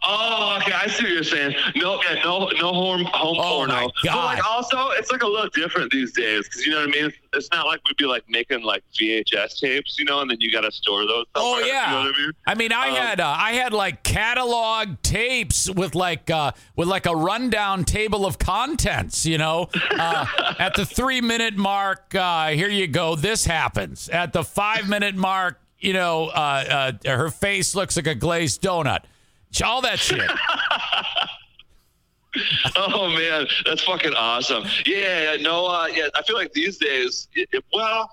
Oh, 0.03 0.59
okay. 0.61 0.73
I 0.73 0.87
see 0.87 1.05
what 1.05 1.13
you're 1.13 1.23
saying. 1.23 1.55
No, 1.77 2.01
yeah, 2.03 2.23
no, 2.23 2.49
no 2.61 2.73
home 2.73 3.05
home 3.05 3.37
Oh, 3.39 3.43
porno. 3.43 3.91
But 4.05 4.15
like 4.15 4.47
also, 4.47 4.91
it's 4.91 5.11
like 5.11 5.23
a 5.23 5.27
little 5.27 5.49
different 5.51 5.91
these 5.91 6.13
days 6.13 6.45
because 6.45 6.65
you 6.67 6.73
know 6.73 6.81
what 6.81 6.89
I 6.89 6.93
mean. 6.93 7.05
It's, 7.07 7.17
it's 7.33 7.49
not 7.51 7.67
like 7.67 7.81
we'd 7.89 7.97
be 7.97 8.07
like 8.07 8.23
making 8.29 8.63
like 8.63 8.85
VHS 8.99 9.59
tapes, 9.59 9.99
you 9.99 10.05
know, 10.05 10.21
and 10.21 10.31
then 10.31 10.37
you 10.41 10.53
got 10.53 10.61
to 10.61 10.71
store 10.73 11.05
those. 11.07 11.25
Oh 11.35 11.59
yeah. 11.59 11.91
You 11.91 12.05
know 12.05 12.11
I 12.15 12.19
mean? 12.23 12.33
I 12.47 12.55
mean, 12.55 12.73
I 12.73 12.89
Um, 12.91 12.95
had 12.97 13.21
uh, 13.21 13.35
I 13.37 13.53
had 13.53 13.73
like 13.73 14.03
catalog 14.05 15.01
tapes 15.03 15.69
with 15.71 15.95
like 15.95 16.31
uh, 16.31 16.53
with 16.77 16.89
like 16.89 17.07
a 17.07 17.15
rundown 17.17 17.85
table 17.85 18.25
of 18.27 18.39
contents. 18.39 19.27
You 19.27 19.39
know, 19.39 19.69
uh, 19.99 20.27
at 20.59 20.75
the 20.75 20.87
three 20.95 21.21
minute 21.21 21.57
mark, 21.57 22.15
uh, 22.15 22.49
here 22.51 22.69
you 22.69 22.87
go. 22.87 23.17
This 23.17 23.45
happens. 23.45 24.09
At 24.09 24.33
the 24.33 24.45
five 24.45 24.89
minute 24.89 25.17
mark, 25.17 25.59
you 25.81 25.93
know, 25.93 26.27
uh, 26.29 26.93
uh, 27.05 27.17
her 27.17 27.31
face 27.31 27.75
looks 27.75 27.97
like 27.97 28.07
a 28.07 28.15
glazed 28.15 28.63
donut. 28.63 29.01
All 29.63 29.81
that 29.83 29.99
shit. 29.99 30.31
Oh 32.77 33.09
man, 33.11 33.47
that's 33.65 33.85
fucking 33.85 34.15
awesome. 34.15 34.65
Yeah, 34.85 35.37
no, 35.41 35.67
uh, 35.67 35.87
yeah. 35.87 36.09
I 36.17 36.23
feel 36.23 36.35
like 36.35 36.53
these 36.53 36.79
days, 36.79 37.29
it, 37.35 37.49
it- 37.53 37.65
well, 37.73 38.11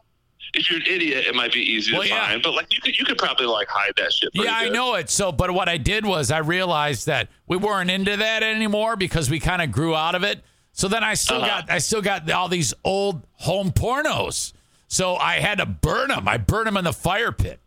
if 0.54 0.70
you're 0.70 0.80
an 0.80 0.86
idiot, 0.88 1.26
it 1.26 1.34
might 1.34 1.52
be 1.52 1.60
easy 1.60 1.92
Well, 1.94 2.04
to 2.04 2.10
yeah. 2.10 2.28
find. 2.28 2.44
But 2.44 2.54
like, 2.54 2.72
you 2.72 2.80
could 2.82 2.96
you 3.00 3.04
could 3.04 3.18
probably 3.18 3.48
like 3.48 3.68
hide 3.68 3.94
that 3.98 4.14
shit. 4.14 4.30
Yeah, 4.34 4.54
I 4.54 4.70
know 4.70 4.94
it. 4.96 5.10
So, 5.10 5.32
but 5.32 5.50
what 5.52 5.68
I 5.70 5.78
did 5.78 6.06
was 6.06 6.30
I 6.30 6.38
realized 6.40 7.08
that 7.08 7.30
we 7.48 7.58
weren't 7.58 7.90
into 7.90 8.16
that 8.16 8.44
anymore 8.44 8.96
because 8.96 9.28
we 9.28 9.40
kind 9.40 9.60
of 9.62 9.72
grew 9.72 9.96
out 9.96 10.14
of 10.14 10.24
it. 10.24 10.44
So 10.74 10.88
then 10.88 11.04
I 11.04 11.16
still 11.16 11.38
Uh-huh. 11.38 11.62
got 11.62 11.72
I 11.72 11.80
still 11.80 12.02
got 12.04 12.30
all 12.30 12.48
these 12.48 12.76
old 12.84 13.26
home 13.34 13.72
pornos. 13.72 14.54
So 14.88 15.16
I 15.16 15.36
had 15.40 15.58
to 15.58 15.66
burn 15.66 16.10
them. 16.10 16.28
I 16.28 16.38
burned 16.38 16.68
them 16.68 16.78
in 16.78 16.84
the 16.84 16.94
fire 16.94 17.32
pit. 17.32 17.60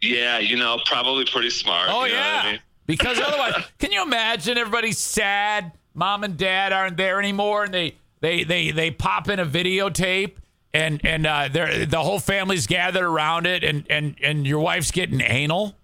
Yeah, 0.00 0.38
you 0.38 0.56
know, 0.56 0.78
probably 0.86 1.24
pretty 1.24 1.50
smart. 1.50 1.88
Oh 1.90 2.04
you 2.04 2.12
know 2.12 2.18
yeah. 2.18 2.40
I 2.44 2.52
mean? 2.52 2.60
Because 2.86 3.18
otherwise, 3.18 3.54
can 3.78 3.92
you 3.92 4.02
imagine 4.02 4.58
everybody's 4.58 4.98
sad? 4.98 5.72
Mom 5.94 6.24
and 6.24 6.36
dad 6.36 6.72
aren't 6.72 6.96
there 6.96 7.18
anymore, 7.18 7.64
and 7.64 7.72
they 7.72 7.94
they 8.20 8.44
they 8.44 8.70
they 8.70 8.90
pop 8.90 9.28
in 9.28 9.38
a 9.38 9.46
videotape, 9.46 10.36
and 10.72 11.00
and 11.04 11.26
uh, 11.26 11.48
they're 11.50 11.86
the 11.86 12.02
whole 12.02 12.18
family's 12.18 12.66
gathered 12.66 13.04
around 13.04 13.46
it, 13.46 13.62
and 13.62 13.86
and 13.88 14.16
and 14.22 14.46
your 14.46 14.60
wife's 14.60 14.90
getting 14.90 15.20
anal. 15.20 15.76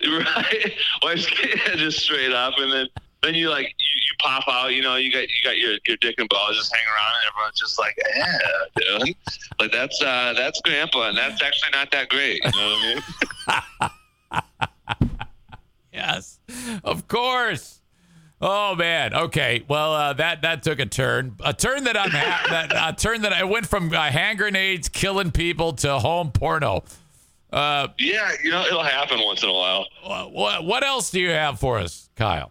right? 0.06 0.72
Wife's 1.02 1.28
yeah, 1.44 1.76
just 1.76 2.00
straight 2.00 2.32
up, 2.32 2.54
and 2.58 2.72
then 2.72 2.86
then 3.22 3.34
you 3.34 3.50
like 3.50 3.66
you, 3.66 4.00
you 4.08 4.14
pop 4.20 4.44
out. 4.48 4.72
You 4.72 4.82
know, 4.82 4.96
you 4.96 5.12
got 5.12 5.22
you 5.22 5.44
got 5.44 5.58
your 5.58 5.76
your 5.86 5.96
dick 5.98 6.16
and 6.18 6.28
balls 6.28 6.56
just 6.56 6.74
hanging 6.74 6.88
around, 6.88 7.14
and 7.16 7.32
everyone's 7.32 7.60
just 7.60 7.78
like, 7.78 7.96
yeah, 8.16 9.04
dude. 9.04 9.16
Like 9.60 9.70
that's 9.70 10.02
uh 10.02 10.34
that's 10.36 10.60
grandpa, 10.62 11.10
and 11.10 11.18
that's 11.18 11.42
actually 11.42 11.70
not 11.72 11.90
that 11.92 12.08
great. 12.08 12.42
You 12.42 12.50
know 12.50 12.68
what 12.70 13.02
I 14.32 14.40
mean? 14.60 14.68
Yes, 16.02 16.38
of 16.84 17.06
course. 17.06 17.80
Oh 18.40 18.74
man. 18.74 19.14
Okay. 19.14 19.62
Well, 19.68 19.92
uh, 19.94 20.12
that 20.14 20.42
that 20.42 20.64
took 20.64 20.80
a 20.80 20.86
turn. 20.86 21.36
A 21.44 21.52
turn 21.54 21.84
that 21.84 21.96
I'm 21.96 22.10
ha- 22.10 22.46
that 22.50 22.72
a 22.74 22.92
turn 23.00 23.22
that 23.22 23.32
I 23.32 23.44
went 23.44 23.66
from 23.66 23.92
uh, 23.94 24.10
hand 24.10 24.38
grenades 24.38 24.88
killing 24.88 25.30
people 25.30 25.72
to 25.74 25.98
home 26.00 26.32
porno. 26.32 26.82
Uh, 27.52 27.88
Yeah, 27.98 28.30
you 28.42 28.50
know, 28.50 28.64
it'll 28.66 28.82
happen 28.82 29.20
once 29.24 29.42
in 29.44 29.48
a 29.48 29.52
while. 29.52 29.86
what 30.32 30.64
what 30.64 30.82
else 30.82 31.10
do 31.12 31.20
you 31.20 31.30
have 31.30 31.60
for 31.60 31.78
us, 31.78 32.10
Kyle? 32.16 32.50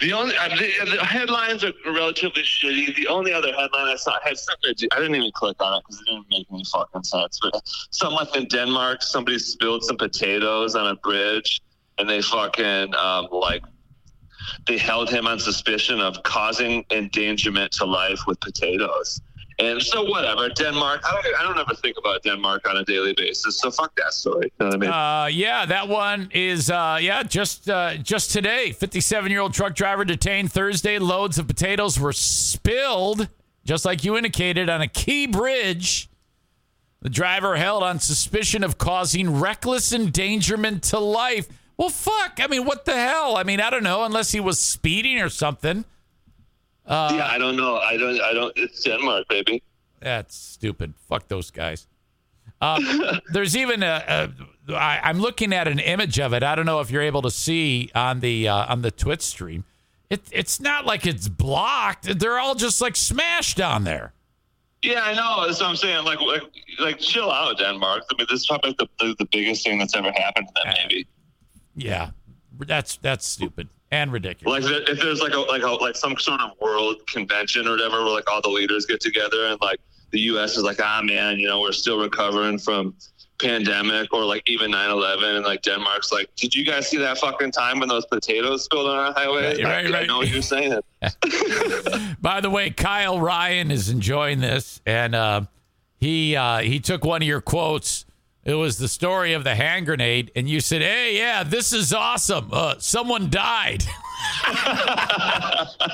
The 0.00 0.12
only 0.12 0.36
uh, 0.36 0.48
the, 0.48 0.96
the 0.96 1.04
headlines 1.04 1.62
are 1.64 1.72
relatively 1.86 2.42
shitty. 2.42 2.96
The 2.96 3.06
only 3.06 3.32
other 3.32 3.52
headline 3.52 3.86
I 3.86 3.96
saw 3.96 4.18
had 4.24 4.36
something 4.36 4.74
to 4.74 4.74
do. 4.74 4.88
I 4.92 4.96
didn't 4.96 5.14
even 5.14 5.30
click 5.32 5.62
on 5.62 5.78
it 5.78 5.82
because 5.86 6.00
it 6.00 6.06
didn't 6.10 6.26
make 6.28 6.46
any 6.52 6.64
fucking 6.72 7.04
sense. 7.04 7.38
But 7.40 7.54
something 7.90 8.16
like 8.18 8.34
in 8.36 8.46
Denmark, 8.48 9.02
somebody 9.02 9.38
spilled 9.38 9.84
some 9.84 9.96
potatoes 9.96 10.74
on 10.74 10.88
a 10.88 10.96
bridge, 10.96 11.62
and 11.98 12.08
they 12.08 12.22
fucking 12.22 12.94
um, 12.94 13.28
like 13.30 13.62
they 14.66 14.78
held 14.78 15.10
him 15.10 15.26
on 15.26 15.38
suspicion 15.38 16.00
of 16.00 16.22
causing 16.22 16.84
endangerment 16.90 17.72
to 17.72 17.84
life 17.84 18.20
with 18.26 18.38
potatoes. 18.40 19.20
And 19.60 19.80
so 19.80 20.02
whatever, 20.02 20.48
Denmark. 20.48 21.02
I 21.06 21.12
don't, 21.12 21.36
I 21.36 21.42
don't 21.44 21.58
ever 21.58 21.74
think 21.74 21.96
about 21.96 22.24
Denmark 22.24 22.68
on 22.68 22.76
a 22.78 22.84
daily 22.84 23.14
basis. 23.16 23.60
So 23.60 23.70
fuck 23.70 23.94
that 23.94 24.12
story. 24.12 24.52
You 24.58 24.66
know 24.66 24.66
what 24.66 24.74
I 24.74 24.78
mean? 24.78 24.90
Uh, 24.90 25.28
yeah, 25.30 25.64
that 25.64 25.88
one 25.88 26.28
is 26.34 26.70
uh, 26.70 26.98
yeah, 27.00 27.22
just 27.22 27.70
uh, 27.70 27.94
just 27.98 28.32
today. 28.32 28.72
Fifty-seven-year-old 28.72 29.54
truck 29.54 29.76
driver 29.76 30.04
detained 30.04 30.50
Thursday. 30.50 30.98
Loads 30.98 31.38
of 31.38 31.46
potatoes 31.46 32.00
were 32.00 32.12
spilled, 32.12 33.28
just 33.64 33.84
like 33.84 34.02
you 34.02 34.16
indicated, 34.16 34.68
on 34.68 34.82
a 34.82 34.88
key 34.88 35.28
bridge. 35.28 36.10
The 37.02 37.10
driver 37.10 37.54
held 37.54 37.84
on 37.84 38.00
suspicion 38.00 38.64
of 38.64 38.76
causing 38.76 39.38
reckless 39.38 39.92
endangerment 39.92 40.82
to 40.84 40.98
life. 40.98 41.46
Well, 41.76 41.88
fuck. 41.88 42.38
I 42.38 42.46
mean, 42.46 42.64
what 42.64 42.84
the 42.84 42.94
hell? 42.94 43.36
I 43.36 43.42
mean, 43.42 43.60
I 43.60 43.70
don't 43.70 43.82
know, 43.82 44.04
unless 44.04 44.32
he 44.32 44.40
was 44.40 44.58
speeding 44.58 45.20
or 45.20 45.28
something. 45.28 45.84
yeah, 46.88 47.28
I 47.30 47.38
don't 47.38 47.56
know. 47.56 47.78
I 47.78 47.96
don't. 47.96 48.20
I 48.20 48.32
don't. 48.32 48.52
It's 48.56 48.82
Denmark, 48.82 49.26
baby. 49.28 49.62
That's 50.00 50.36
stupid. 50.36 50.94
Fuck 51.08 51.28
those 51.28 51.50
guys. 51.50 51.86
Um, 52.60 52.84
there's 53.32 53.56
even 53.56 53.82
a, 53.82 54.30
a 54.68 54.74
I, 54.74 55.00
I'm 55.02 55.18
looking 55.20 55.52
at 55.52 55.68
an 55.68 55.78
image 55.78 56.18
of 56.18 56.32
it. 56.32 56.42
I 56.42 56.54
don't 56.54 56.66
know 56.66 56.80
if 56.80 56.90
you're 56.90 57.02
able 57.02 57.22
to 57.22 57.30
see 57.30 57.90
on 57.94 58.20
the 58.20 58.48
uh, 58.48 58.66
on 58.72 58.82
the 58.82 58.90
Twitch 58.90 59.22
stream. 59.22 59.64
It, 60.10 60.22
it's 60.30 60.60
not 60.60 60.86
like 60.86 61.06
it's 61.06 61.28
blocked. 61.28 62.18
They're 62.18 62.38
all 62.38 62.54
just 62.54 62.80
like 62.80 62.96
smashed 62.96 63.60
on 63.60 63.84
there. 63.84 64.12
Yeah, 64.82 65.00
I 65.02 65.14
know. 65.14 65.46
That's 65.46 65.60
what 65.60 65.70
I'm 65.70 65.76
saying. 65.76 66.04
Like, 66.04 66.20
like, 66.20 66.42
like, 66.78 66.98
chill 66.98 67.30
out, 67.30 67.56
Denmark. 67.56 68.02
I 68.10 68.14
mean, 68.18 68.26
this 68.30 68.40
is 68.40 68.46
probably 68.46 68.76
the, 68.78 68.86
the, 69.00 69.16
the 69.18 69.24
biggest 69.32 69.64
thing 69.64 69.78
that's 69.78 69.96
ever 69.96 70.12
happened 70.12 70.48
to 70.48 70.62
them. 70.62 70.74
Maybe. 70.82 71.06
Yeah, 71.74 72.10
that's 72.58 72.96
that's 72.98 73.26
stupid 73.26 73.68
and 73.90 74.12
ridiculous. 74.12 74.64
Like, 74.64 74.88
if 74.88 75.00
there's 75.00 75.20
like 75.20 75.34
a 75.34 75.40
like 75.40 75.62
a 75.62 75.70
like 75.70 75.96
some 75.96 76.16
sort 76.18 76.40
of 76.40 76.50
world 76.60 77.06
convention 77.06 77.66
or 77.66 77.72
whatever, 77.72 78.04
where 78.04 78.12
like 78.12 78.30
all 78.30 78.40
the 78.40 78.48
leaders 78.48 78.86
get 78.86 79.00
together 79.00 79.46
and 79.46 79.60
like 79.60 79.80
the 80.10 80.20
U.S. 80.20 80.56
is 80.56 80.62
like, 80.62 80.80
ah, 80.80 81.00
man, 81.02 81.38
you 81.38 81.48
know, 81.48 81.60
we're 81.60 81.72
still 81.72 81.98
recovering 81.98 82.58
from 82.58 82.94
pandemic 83.40 84.14
or 84.14 84.24
like 84.24 84.48
even 84.48 84.70
9-11 84.70 85.36
and 85.38 85.44
like 85.44 85.60
denmark's 85.62 86.12
like 86.12 86.32
did 86.36 86.54
you 86.54 86.64
guys 86.64 86.88
see 86.88 86.98
that 86.98 87.18
fucking 87.18 87.50
time 87.50 87.80
when 87.80 87.88
those 87.88 88.06
potatoes 88.06 88.62
spilled 88.62 88.88
on 88.88 88.96
our 88.96 89.12
highway 89.12 89.60
right, 89.60 89.92
I, 89.92 90.02
I 90.02 90.06
know 90.06 90.18
what 90.18 90.28
you're 90.28 90.40
saying 90.40 90.78
By 92.20 92.40
the 92.40 92.50
way, 92.50 92.70
Kyle 92.70 93.20
Ryan 93.20 93.70
is 93.70 93.88
enjoying 93.90 94.40
this, 94.40 94.80
and 94.86 95.14
uh, 95.14 95.42
he 95.98 96.36
uh, 96.36 96.58
he 96.58 96.80
took 96.80 97.04
one 97.04 97.22
of 97.22 97.28
your 97.28 97.40
quotes. 97.40 98.06
It 98.44 98.54
was 98.54 98.76
the 98.78 98.88
story 98.88 99.32
of 99.32 99.42
the 99.44 99.54
hand 99.54 99.86
grenade, 99.86 100.30
and 100.36 100.48
you 100.48 100.60
said, 100.60 100.82
"Hey, 100.82 101.16
yeah, 101.16 101.42
this 101.44 101.72
is 101.72 101.92
awesome. 101.94 102.48
Uh, 102.52 102.74
someone 102.78 103.30
died." 103.30 103.84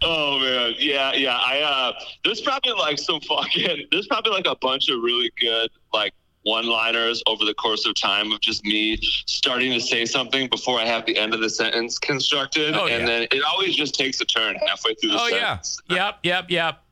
Oh 0.00 0.38
man, 0.38 0.74
yeah, 0.78 1.12
yeah. 1.12 1.36
I 1.36 1.58
uh, 1.60 1.92
there's 2.24 2.40
probably 2.40 2.72
like 2.72 2.98
some 3.00 3.20
fucking. 3.20 3.86
There's 3.90 4.06
probably 4.06 4.30
like 4.32 4.46
a 4.46 4.54
bunch 4.56 4.88
of 4.88 5.02
really 5.02 5.30
good 5.40 5.70
like 5.92 6.14
one-liners 6.44 7.20
over 7.26 7.44
the 7.44 7.52
course 7.54 7.84
of 7.84 7.96
time 8.00 8.30
of 8.30 8.40
just 8.40 8.64
me 8.64 8.96
starting 9.26 9.72
to 9.72 9.80
say 9.80 10.04
something 10.06 10.48
before 10.48 10.78
I 10.78 10.84
have 10.86 11.04
the 11.04 11.18
end 11.18 11.34
of 11.34 11.40
the 11.40 11.50
sentence 11.50 11.98
constructed, 11.98 12.74
Oh, 12.76 12.86
and 12.86 13.00
yeah. 13.00 13.06
then 13.06 13.22
it 13.32 13.42
always 13.42 13.74
just 13.74 13.94
takes 13.96 14.20
a 14.20 14.24
turn 14.24 14.54
halfway 14.66 14.94
through 14.94 15.10
the 15.10 15.20
oh 15.20 15.26
yeah, 15.26 15.58
sentence. 15.58 15.78
yep, 15.90 16.18
yep, 16.22 16.44
yep. 16.48 16.82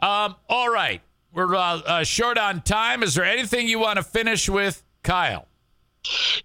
Um, 0.00 0.34
all 0.48 0.70
right, 0.70 1.02
we're 1.32 1.54
uh, 1.54 1.78
uh, 1.78 2.04
short 2.04 2.38
on 2.38 2.62
time. 2.62 3.02
Is 3.02 3.14
there 3.14 3.24
anything 3.24 3.68
you 3.68 3.78
want 3.78 3.96
to 3.96 4.02
finish 4.02 4.48
with, 4.48 4.82
Kyle? 5.02 5.46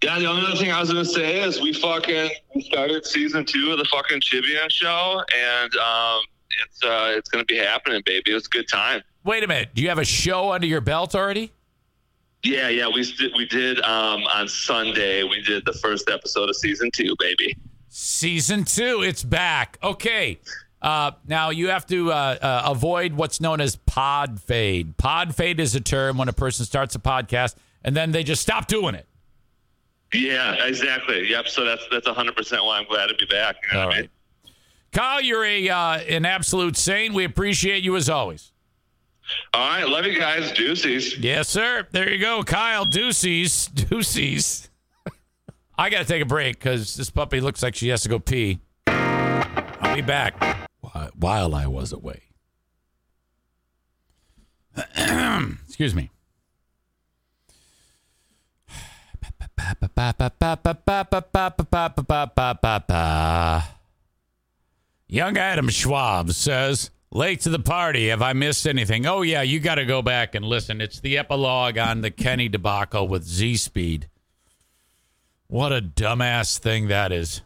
Yeah, 0.01 0.19
the 0.19 0.25
only 0.25 0.45
other 0.45 0.57
thing 0.57 0.71
I 0.71 0.79
was 0.79 0.89
gonna 0.89 1.05
say 1.05 1.41
is 1.41 1.61
we 1.61 1.73
fucking 1.73 2.31
we 2.53 2.61
started 2.63 3.05
season 3.05 3.45
two 3.45 3.71
of 3.71 3.77
the 3.77 3.85
fucking 3.85 4.19
Chibian 4.19 4.69
show, 4.69 5.23
and 5.35 5.75
um, 5.75 6.21
it's 6.63 6.83
uh, 6.83 7.13
it's 7.15 7.29
gonna 7.29 7.45
be 7.45 7.57
happening, 7.57 8.01
baby. 8.05 8.31
It's 8.31 8.47
a 8.47 8.49
good 8.49 8.67
time. 8.67 9.01
Wait 9.23 9.43
a 9.43 9.47
minute. 9.47 9.69
Do 9.73 9.81
you 9.81 9.89
have 9.89 9.99
a 9.99 10.05
show 10.05 10.51
under 10.51 10.67
your 10.67 10.81
belt 10.81 11.15
already? 11.15 11.53
Yeah, 12.43 12.67
yeah, 12.67 12.87
we 12.93 13.03
did. 13.03 13.31
We 13.37 13.45
did 13.45 13.79
um, 13.81 14.23
on 14.23 14.49
Sunday. 14.49 15.23
We 15.23 15.41
did 15.41 15.63
the 15.65 15.73
first 15.73 16.09
episode 16.09 16.49
of 16.49 16.55
season 16.57 16.91
two, 16.91 17.15
baby. 17.19 17.55
Season 17.87 18.65
two, 18.65 19.01
it's 19.03 19.23
back. 19.23 19.77
Okay. 19.81 20.39
Uh, 20.83 21.11
now 21.25 21.49
you 21.49 21.69
have 21.69 21.85
to 21.87 22.11
uh, 22.11 22.37
uh, 22.41 22.63
avoid 22.65 23.13
what's 23.13 23.39
known 23.39 23.61
as 23.61 23.77
pod 23.77 24.41
fade. 24.41 24.97
Pod 24.97 25.33
fade 25.33 25.61
is 25.61 25.73
a 25.75 25.79
term 25.81 26.17
when 26.17 26.27
a 26.27 26.33
person 26.33 26.65
starts 26.65 26.93
a 26.93 26.99
podcast 26.99 27.55
and 27.85 27.95
then 27.95 28.11
they 28.11 28.21
just 28.21 28.41
stop 28.41 28.67
doing 28.67 28.93
it. 28.93 29.07
Yeah, 30.13 30.65
exactly. 30.65 31.29
Yep. 31.29 31.47
So 31.47 31.63
that's 31.63 31.83
that's 31.89 32.07
hundred 32.07 32.35
percent 32.35 32.63
why 32.63 32.79
I'm 32.79 32.85
glad 32.85 33.07
to 33.07 33.15
be 33.15 33.25
back. 33.25 33.55
You 33.63 33.73
know 33.73 33.81
All 33.81 33.87
what 33.87 33.95
I 33.95 34.01
mean? 34.01 34.09
Kyle, 34.91 35.21
you're 35.21 35.45
a 35.45 35.69
uh, 35.69 35.97
an 35.99 36.25
absolute 36.25 36.77
saint. 36.77 37.13
We 37.13 37.23
appreciate 37.23 37.83
you 37.83 37.95
as 37.95 38.09
always. 38.09 38.51
All 39.53 39.67
right, 39.67 39.87
love 39.87 40.05
you 40.05 40.19
guys. 40.19 40.51
Deuces. 40.51 41.17
Yes, 41.17 41.47
sir. 41.47 41.87
There 41.91 42.11
you 42.11 42.19
go, 42.19 42.43
Kyle 42.43 42.85
Deuces. 42.85 43.67
Deuces. 43.73 44.69
I 45.77 45.89
got 45.89 45.99
to 45.99 46.05
take 46.05 46.21
a 46.21 46.25
break 46.25 46.59
because 46.59 46.95
this 46.95 47.09
puppy 47.09 47.39
looks 47.41 47.63
like 47.63 47.73
she 47.73 47.87
has 47.87 48.03
to 48.03 48.09
go 48.09 48.19
pee. 48.19 48.59
I'll 48.85 49.95
be 49.95 50.01
back 50.01 50.62
while 51.15 51.55
I 51.55 51.67
was 51.67 51.91
away. 51.91 52.21
Excuse 55.67 55.93
me. 55.93 56.09
Young 65.07 65.37
Adam 65.37 65.69
Schwab 65.69 66.31
says, 66.31 66.89
Late 67.11 67.41
to 67.41 67.49
the 67.49 67.59
party. 67.59 68.07
Have 68.07 68.23
I 68.23 68.33
missed 68.33 68.65
anything? 68.65 69.05
Oh, 69.05 69.21
yeah, 69.21 69.43
you 69.43 69.59
got 69.59 69.75
to 69.75 69.85
go 69.85 70.01
back 70.01 70.33
and 70.33 70.43
listen. 70.43 70.81
It's 70.81 70.99
the 70.99 71.19
epilogue 71.19 71.77
on 71.77 72.01
the 72.01 72.09
Kenney 72.09 72.49
debacle 72.49 73.07
with 73.07 73.23
Z 73.23 73.57
Speed. 73.57 74.09
What 75.45 75.71
a 75.71 75.79
dumbass 75.79 76.57
thing 76.57 76.87
that 76.87 77.11
is. 77.11 77.43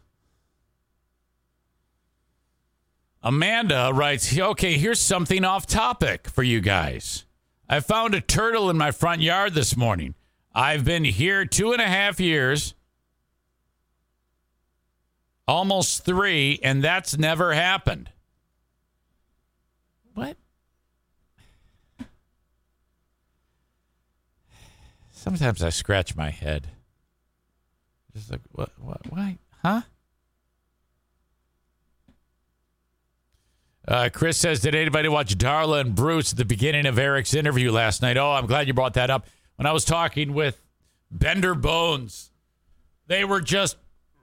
Amanda 3.27 3.91
writes, 3.93 4.39
okay, 4.39 4.77
here's 4.77 5.01
something 5.01 5.43
off 5.43 5.65
topic 5.65 6.29
for 6.29 6.43
you 6.43 6.61
guys. 6.61 7.25
I 7.67 7.81
found 7.81 8.15
a 8.15 8.21
turtle 8.21 8.69
in 8.69 8.77
my 8.77 8.91
front 8.91 9.19
yard 9.19 9.53
this 9.53 9.75
morning. 9.75 10.15
I've 10.55 10.85
been 10.85 11.03
here 11.03 11.43
two 11.43 11.73
and 11.73 11.81
a 11.81 11.87
half 11.87 12.21
years, 12.21 12.73
almost 15.45 16.05
three, 16.05 16.61
and 16.63 16.81
that's 16.81 17.17
never 17.17 17.51
happened. 17.51 18.09
What? 20.13 20.37
Sometimes 25.11 25.61
I 25.61 25.67
scratch 25.67 26.15
my 26.15 26.29
head. 26.29 26.69
Just 28.13 28.31
like, 28.31 28.39
what, 28.53 28.69
what, 28.79 29.01
why, 29.11 29.37
huh? 29.61 29.81
Uh, 33.87 34.09
Chris 34.11 34.37
says, 34.37 34.59
Did 34.59 34.75
anybody 34.75 35.07
watch 35.07 35.37
Darla 35.37 35.81
and 35.81 35.95
Bruce 35.95 36.33
at 36.33 36.37
the 36.37 36.45
beginning 36.45 36.85
of 36.85 36.99
Eric's 36.99 37.33
interview 37.33 37.71
last 37.71 38.01
night? 38.01 38.17
Oh, 38.17 38.31
I'm 38.31 38.45
glad 38.45 38.67
you 38.67 38.73
brought 38.73 38.95
that 38.95 39.09
up. 39.09 39.27
When 39.55 39.65
I 39.65 39.71
was 39.71 39.85
talking 39.85 40.33
with 40.33 40.61
Bendr 41.15 41.59
Bones, 41.59 42.31
they 43.07 43.23
were 43.23 43.41
just 43.41 43.77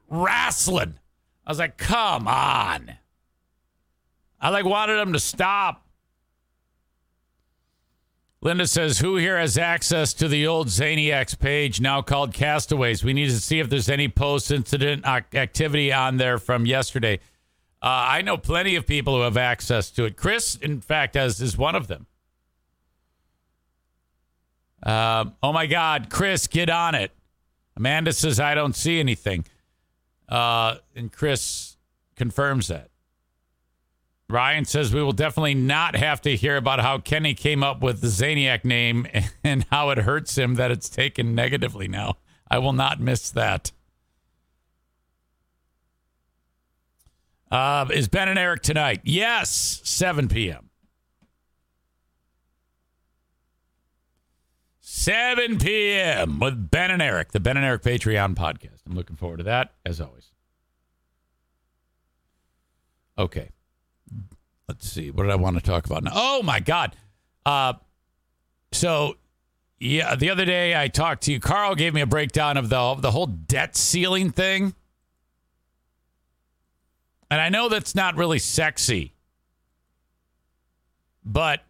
wrestling. 0.08 0.98
I 1.46 1.50
was 1.50 1.58
like, 1.58 1.78
Come 1.78 2.28
on. 2.28 2.92
I 4.40 4.50
like 4.50 4.66
wanted 4.66 4.96
them 4.96 5.14
to 5.14 5.20
stop. 5.20 5.86
Linda 8.42 8.66
says, 8.66 8.98
Who 8.98 9.16
here 9.16 9.38
has 9.38 9.56
access 9.56 10.12
to 10.14 10.28
the 10.28 10.46
old 10.46 10.68
Zaniacs 10.68 11.38
page 11.38 11.80
now 11.80 12.02
called 12.02 12.34
Castaways? 12.34 13.02
We 13.02 13.14
need 13.14 13.30
to 13.30 13.40
see 13.40 13.60
if 13.60 13.70
there's 13.70 13.88
any 13.88 14.08
post 14.08 14.50
incident 14.50 15.06
activity 15.06 15.90
on 15.90 16.18
there 16.18 16.36
from 16.36 16.66
yesterday. 16.66 17.20
Uh, 17.84 18.08
I 18.08 18.22
know 18.22 18.38
plenty 18.38 18.76
of 18.76 18.86
people 18.86 19.14
who 19.14 19.20
have 19.20 19.36
access 19.36 19.90
to 19.90 20.06
it. 20.06 20.16
Chris, 20.16 20.54
in 20.54 20.80
fact, 20.80 21.16
has 21.16 21.38
is 21.42 21.58
one 21.58 21.74
of 21.74 21.86
them. 21.86 22.06
Um, 24.82 25.34
oh 25.42 25.52
my 25.52 25.66
God, 25.66 26.08
Chris, 26.08 26.46
get 26.46 26.70
on 26.70 26.94
it. 26.94 27.12
Amanda 27.76 28.14
says 28.14 28.40
I 28.40 28.54
don't 28.54 28.74
see 28.74 29.00
anything, 29.00 29.44
uh, 30.30 30.76
and 30.96 31.12
Chris 31.12 31.76
confirms 32.16 32.68
that. 32.68 32.88
Ryan 34.30 34.64
says 34.64 34.94
we 34.94 35.02
will 35.02 35.12
definitely 35.12 35.54
not 35.54 35.94
have 35.94 36.22
to 36.22 36.34
hear 36.34 36.56
about 36.56 36.80
how 36.80 36.96
Kenney 36.96 37.34
came 37.34 37.62
up 37.62 37.82
with 37.82 38.00
the 38.00 38.06
Zaniac 38.06 38.64
name 38.64 39.06
and 39.44 39.66
how 39.70 39.90
it 39.90 39.98
hurts 39.98 40.38
him 40.38 40.54
that 40.54 40.70
it's 40.70 40.88
taken 40.88 41.34
negatively 41.34 41.88
now. 41.88 42.16
I 42.50 42.58
will 42.60 42.72
not 42.72 42.98
miss 42.98 43.30
that. 43.32 43.72
Uh, 47.54 47.86
is 47.92 48.08
Ben 48.08 48.28
and 48.28 48.36
Eric 48.36 48.62
tonight? 48.62 49.00
Yes, 49.04 49.80
7 49.84 50.26
p.m. 50.26 50.70
7 54.80 55.58
p.m. 55.60 56.40
with 56.40 56.68
Ben 56.68 56.90
and 56.90 57.00
Eric, 57.00 57.30
the 57.30 57.38
Ben 57.38 57.56
and 57.56 57.64
Eric 57.64 57.82
Patreon 57.82 58.34
podcast. 58.34 58.80
I'm 58.84 58.96
looking 58.96 59.14
forward 59.14 59.36
to 59.36 59.44
that, 59.44 59.72
as 59.86 60.00
always. 60.00 60.32
Okay. 63.16 63.50
let's 64.66 64.90
see. 64.90 65.12
What 65.12 65.22
did 65.22 65.30
I 65.30 65.36
want 65.36 65.56
to 65.56 65.62
talk 65.62 65.86
about 65.86 66.02
now? 66.02 66.10
Oh 66.12 66.42
my 66.42 66.58
God. 66.58 66.96
Uh, 67.46 67.74
so 68.72 69.14
yeah, 69.78 70.16
the 70.16 70.28
other 70.28 70.44
day 70.44 70.74
I 70.74 70.88
talked 70.88 71.22
to 71.24 71.32
you. 71.32 71.38
Carl 71.38 71.76
gave 71.76 71.94
me 71.94 72.00
a 72.00 72.06
breakdown 72.06 72.56
of 72.56 72.68
the 72.68 72.96
the 72.98 73.12
whole 73.12 73.26
debt 73.26 73.76
ceiling 73.76 74.32
thing, 74.32 74.74
and 77.34 77.40
I 77.40 77.48
know 77.48 77.68
that's 77.68 77.96
not 77.96 78.14
really 78.14 78.38
sexy, 78.38 79.12
but 81.24 81.64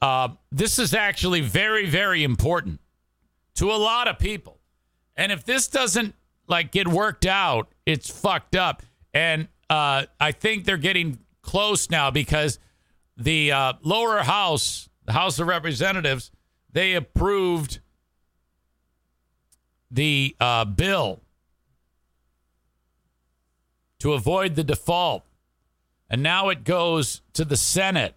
uh, 0.00 0.28
this 0.50 0.78
is 0.78 0.94
actually 0.94 1.42
very 1.42 1.84
very 1.84 2.24
important 2.24 2.80
to 3.56 3.70
a 3.70 3.76
lot 3.76 4.08
of 4.08 4.18
people. 4.18 4.58
And 5.18 5.32
if 5.32 5.44
this 5.44 5.68
doesn't 5.68 6.14
like 6.46 6.72
get 6.72 6.88
worked 6.88 7.26
out, 7.26 7.68
it's 7.84 8.08
fucked 8.08 8.56
up. 8.56 8.82
And 9.12 9.48
uh, 9.68 10.06
I 10.18 10.32
think 10.32 10.64
they're 10.64 10.78
getting 10.78 11.18
close 11.42 11.90
now 11.90 12.10
because 12.10 12.58
the 13.18 13.52
uh, 13.52 13.72
lower 13.82 14.20
house, 14.20 14.88
the 15.04 15.12
House 15.12 15.38
of 15.38 15.46
Representatives, 15.46 16.30
they 16.72 16.94
approved 16.94 17.80
the 19.90 20.34
uh, 20.40 20.64
bill 20.64 21.20
to 24.00 24.12
avoid 24.12 24.56
the 24.56 24.64
default. 24.64 25.24
And 26.08 26.22
now 26.22 26.48
it 26.48 26.64
goes 26.64 27.22
to 27.34 27.44
the 27.44 27.56
Senate. 27.56 28.16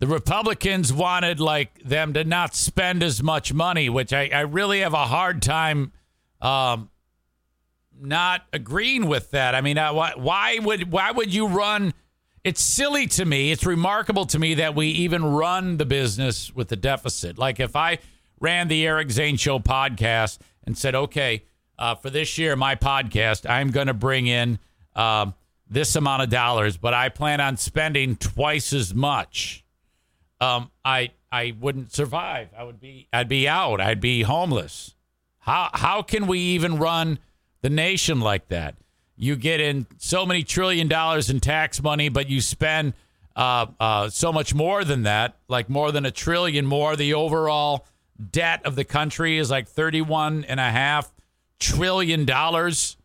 The 0.00 0.06
Republicans 0.06 0.92
wanted 0.92 1.40
like 1.40 1.82
them 1.82 2.12
to 2.14 2.24
not 2.24 2.54
spend 2.54 3.02
as 3.02 3.22
much 3.22 3.52
money, 3.52 3.88
which 3.88 4.12
I, 4.12 4.30
I 4.32 4.40
really 4.40 4.80
have 4.80 4.94
a 4.94 5.06
hard 5.06 5.42
time 5.42 5.92
um, 6.40 6.90
not 8.00 8.42
agreeing 8.52 9.06
with 9.06 9.32
that. 9.32 9.54
I 9.54 9.60
mean, 9.60 9.76
uh, 9.76 9.92
why, 9.92 10.12
why 10.16 10.58
would 10.60 10.92
why 10.92 11.10
would 11.10 11.34
you 11.34 11.48
run? 11.48 11.94
It's 12.44 12.62
silly 12.62 13.08
to 13.08 13.24
me. 13.24 13.50
It's 13.50 13.66
remarkable 13.66 14.24
to 14.26 14.38
me 14.38 14.54
that 14.54 14.76
we 14.76 14.86
even 14.88 15.24
run 15.24 15.76
the 15.76 15.84
business 15.84 16.54
with 16.54 16.68
the 16.68 16.76
deficit. 16.76 17.36
Like 17.36 17.58
if 17.58 17.74
I 17.74 17.98
ran 18.40 18.68
the 18.68 18.86
Eric 18.86 19.10
Zane 19.10 19.36
Show 19.36 19.58
podcast 19.58 20.38
and 20.64 20.78
said, 20.78 20.94
okay, 20.94 21.42
uh, 21.78 21.94
for 21.94 22.10
this 22.10 22.38
year, 22.38 22.56
my 22.56 22.74
podcast, 22.74 23.48
I'm 23.48 23.70
going 23.70 23.86
to 23.86 23.94
bring 23.94 24.26
in 24.26 24.58
um, 24.94 25.34
this 25.70 25.96
amount 25.96 26.22
of 26.22 26.30
dollars, 26.30 26.76
but 26.76 26.94
I 26.94 27.08
plan 27.08 27.40
on 27.40 27.56
spending 27.56 28.16
twice 28.16 28.72
as 28.72 28.94
much 28.94 29.64
um, 30.40 30.70
I 30.84 31.10
I 31.30 31.54
wouldn't 31.60 31.92
survive. 31.92 32.48
I 32.56 32.64
would 32.64 32.80
be 32.80 33.08
I'd 33.12 33.28
be 33.28 33.48
out. 33.48 33.80
I'd 33.80 34.00
be 34.00 34.22
homeless. 34.22 34.94
How 35.40 35.70
how 35.72 36.02
can 36.02 36.26
we 36.26 36.38
even 36.38 36.78
run 36.78 37.18
the 37.60 37.70
nation 37.70 38.20
like 38.20 38.48
that? 38.48 38.76
You 39.16 39.34
get 39.36 39.60
in 39.60 39.86
so 39.98 40.24
many 40.24 40.44
trillion 40.44 40.88
dollars 40.88 41.28
in 41.28 41.40
tax 41.40 41.82
money, 41.82 42.08
but 42.08 42.28
you 42.28 42.40
spend 42.40 42.94
uh, 43.34 43.66
uh, 43.80 44.08
so 44.10 44.32
much 44.32 44.54
more 44.54 44.84
than 44.84 45.02
that, 45.02 45.36
like 45.48 45.68
more 45.68 45.90
than 45.90 46.06
a 46.06 46.10
trillion 46.10 46.66
more. 46.66 46.96
The 46.96 47.14
overall 47.14 47.86
debt 48.30 48.64
of 48.64 48.76
the 48.76 48.84
country 48.84 49.38
is 49.38 49.50
like 49.50 49.68
thirty-one 49.68 50.44
and 50.44 50.60
a 50.60 50.70
half 50.70 51.12
trillion 51.58 52.24
dollars. 52.24 52.96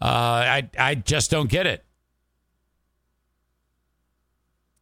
Uh, 0.00 0.04
I 0.06 0.70
I 0.78 0.94
just 0.94 1.30
don't 1.30 1.48
get 1.48 1.66
it. 1.66 1.84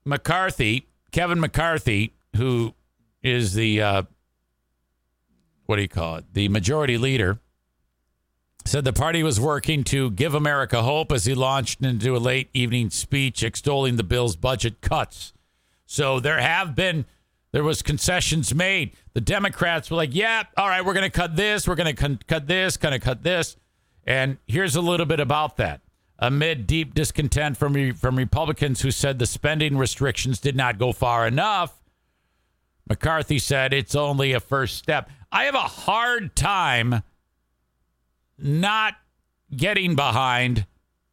McCarthy, 0.05 0.89
Kevin 1.13 1.39
McCarthy, 1.39 2.15
who 2.37 2.75
is 3.23 3.55
the 3.55 3.81
uh, 3.81 4.03
what 5.67 5.77
do 5.77 5.83
you 5.83 5.89
call 5.89 6.17
it? 6.17 6.25
The 6.33 6.49
majority 6.49 6.99
leader 6.99 7.39
said 8.65 8.85
the 8.85 8.93
party 8.93 9.23
was 9.23 9.41
working 9.41 9.85
to 9.85 10.11
give 10.11 10.35
America 10.35 10.83
hope 10.83 11.13
as 11.13 11.25
he 11.25 11.35
launched 11.35 11.83
into 11.83 12.17
a 12.17 12.19
late 12.19 12.49
evening 12.53 12.91
speech 12.91 13.43
extolling 13.43 13.97
the 13.97 14.05
bill's 14.05 14.37
budget 14.37 14.81
cuts. 14.81 15.33
So 15.87 16.21
there 16.21 16.41
have 16.41 16.75
been 16.75 17.05
there 17.53 17.65
was 17.65 17.83
concessions 17.83 18.55
made. 18.55 18.97
The 19.15 19.21
Democrats 19.21 19.91
were 19.91 19.97
like, 19.97 20.15
"Yeah, 20.15 20.45
all 20.57 20.69
right, 20.69 20.85
we're 20.85 20.95
going 20.95 21.11
to 21.11 21.11
cut 21.11 21.37
this, 21.37 21.69
we're 21.69 21.75
going 21.75 21.95
to 21.95 22.01
con- 22.01 22.21
cut 22.27 22.47
this, 22.47 22.77
going 22.77 22.93
to 22.93 22.99
cut 22.99 23.23
this." 23.23 23.57
And 24.07 24.39
here's 24.47 24.75
a 24.75 24.81
little 24.81 25.07
bit 25.07 25.21
about 25.21 25.57
that 25.59 25.81
amid 26.19 26.69
deep 26.69 26.95
discontent 26.95 27.57
from, 27.57 27.95
from 27.95 28.17
Republicans 28.17 28.81
who 28.81 28.93
said 28.93 29.19
the 29.19 29.27
spending 29.27 29.77
restrictions 29.77 30.39
did 30.39 30.55
not 30.57 30.79
go 30.79 30.93
far 30.93 31.27
enough. 31.27 31.83
McCarthy 32.89 33.41
said 33.41 33.73
it's 33.73 33.97
only 33.97 34.33
a 34.33 34.39
first 34.41 34.77
step. 34.77 35.11
I 35.33 35.45
have 35.45 35.55
a 35.55 35.61
hard 35.61 36.37
time 36.37 37.03
not 38.39 38.95
getting 39.55 39.97
behind 39.97 40.67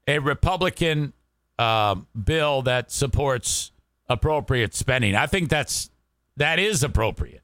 a 0.07 0.20
Republican 0.20 1.14
uh, 1.57 1.95
bill 2.24 2.61
that 2.64 2.91
supports 2.91 3.72
appropriate 4.07 4.76
spending. 4.76 5.16
I 5.16 5.26
think 5.26 5.49
that's 5.49 5.90
that 6.40 6.57
is 6.57 6.84
appropriate. 6.84 7.44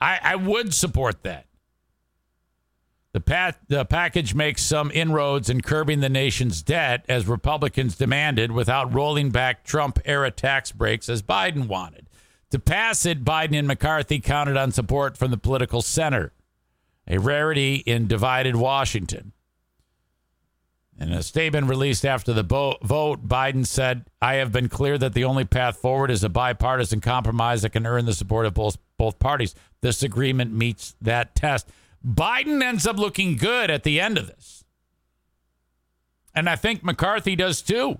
I, 0.00 0.20
I 0.22 0.36
would 0.36 0.72
support 0.72 1.22
that. 1.24 1.46
The, 3.12 3.20
pat, 3.20 3.58
the 3.66 3.84
package 3.84 4.34
makes 4.34 4.62
some 4.62 4.92
inroads 4.92 5.50
in 5.50 5.62
curbing 5.62 5.98
the 5.98 6.08
nation's 6.08 6.62
debt, 6.62 7.04
as 7.08 7.26
Republicans 7.26 7.96
demanded, 7.96 8.52
without 8.52 8.94
rolling 8.94 9.30
back 9.30 9.64
Trump 9.64 9.98
era 10.04 10.30
tax 10.30 10.70
breaks 10.70 11.08
as 11.08 11.22
Biden 11.22 11.66
wanted. 11.66 12.06
To 12.50 12.58
pass 12.58 13.04
it, 13.04 13.24
Biden 13.24 13.58
and 13.58 13.66
McCarthy 13.66 14.20
counted 14.20 14.56
on 14.56 14.70
support 14.70 15.16
from 15.16 15.32
the 15.32 15.38
political 15.38 15.82
center, 15.82 16.32
a 17.08 17.18
rarity 17.18 17.76
in 17.76 18.06
divided 18.06 18.56
Washington. 18.56 19.32
In 21.00 21.12
a 21.12 21.22
statement 21.22 21.66
released 21.66 22.04
after 22.04 22.34
the 22.34 22.42
vote, 22.42 23.26
Biden 23.26 23.66
said, 23.66 24.04
I 24.20 24.34
have 24.34 24.52
been 24.52 24.68
clear 24.68 24.98
that 24.98 25.14
the 25.14 25.24
only 25.24 25.46
path 25.46 25.78
forward 25.78 26.10
is 26.10 26.22
a 26.22 26.28
bipartisan 26.28 27.00
compromise 27.00 27.62
that 27.62 27.70
can 27.70 27.86
earn 27.86 28.04
the 28.04 28.12
support 28.12 28.44
of 28.44 28.52
both, 28.52 28.76
both 28.98 29.18
parties. 29.18 29.54
This 29.80 30.02
agreement 30.02 30.52
meets 30.52 30.94
that 31.00 31.34
test. 31.34 31.68
Biden 32.06 32.62
ends 32.62 32.86
up 32.86 32.98
looking 32.98 33.36
good 33.36 33.70
at 33.70 33.82
the 33.82 33.98
end 33.98 34.18
of 34.18 34.26
this. 34.26 34.62
And 36.34 36.50
I 36.50 36.56
think 36.56 36.84
McCarthy 36.84 37.34
does 37.34 37.62
too. 37.62 37.98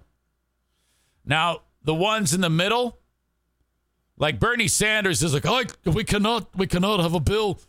Now, 1.24 1.62
the 1.82 1.94
ones 1.94 2.34
in 2.34 2.42
the 2.42 2.50
middle, 2.50 2.98
like 4.18 4.38
Bernie 4.38 4.68
Sanders 4.68 5.22
is 5.22 5.32
like, 5.32 5.46
oh, 5.46 5.64
we 5.86 6.04
cannot, 6.04 6.54
we 6.54 6.66
cannot 6.66 7.00
have 7.00 7.14
a 7.14 7.20
bill 7.20 7.60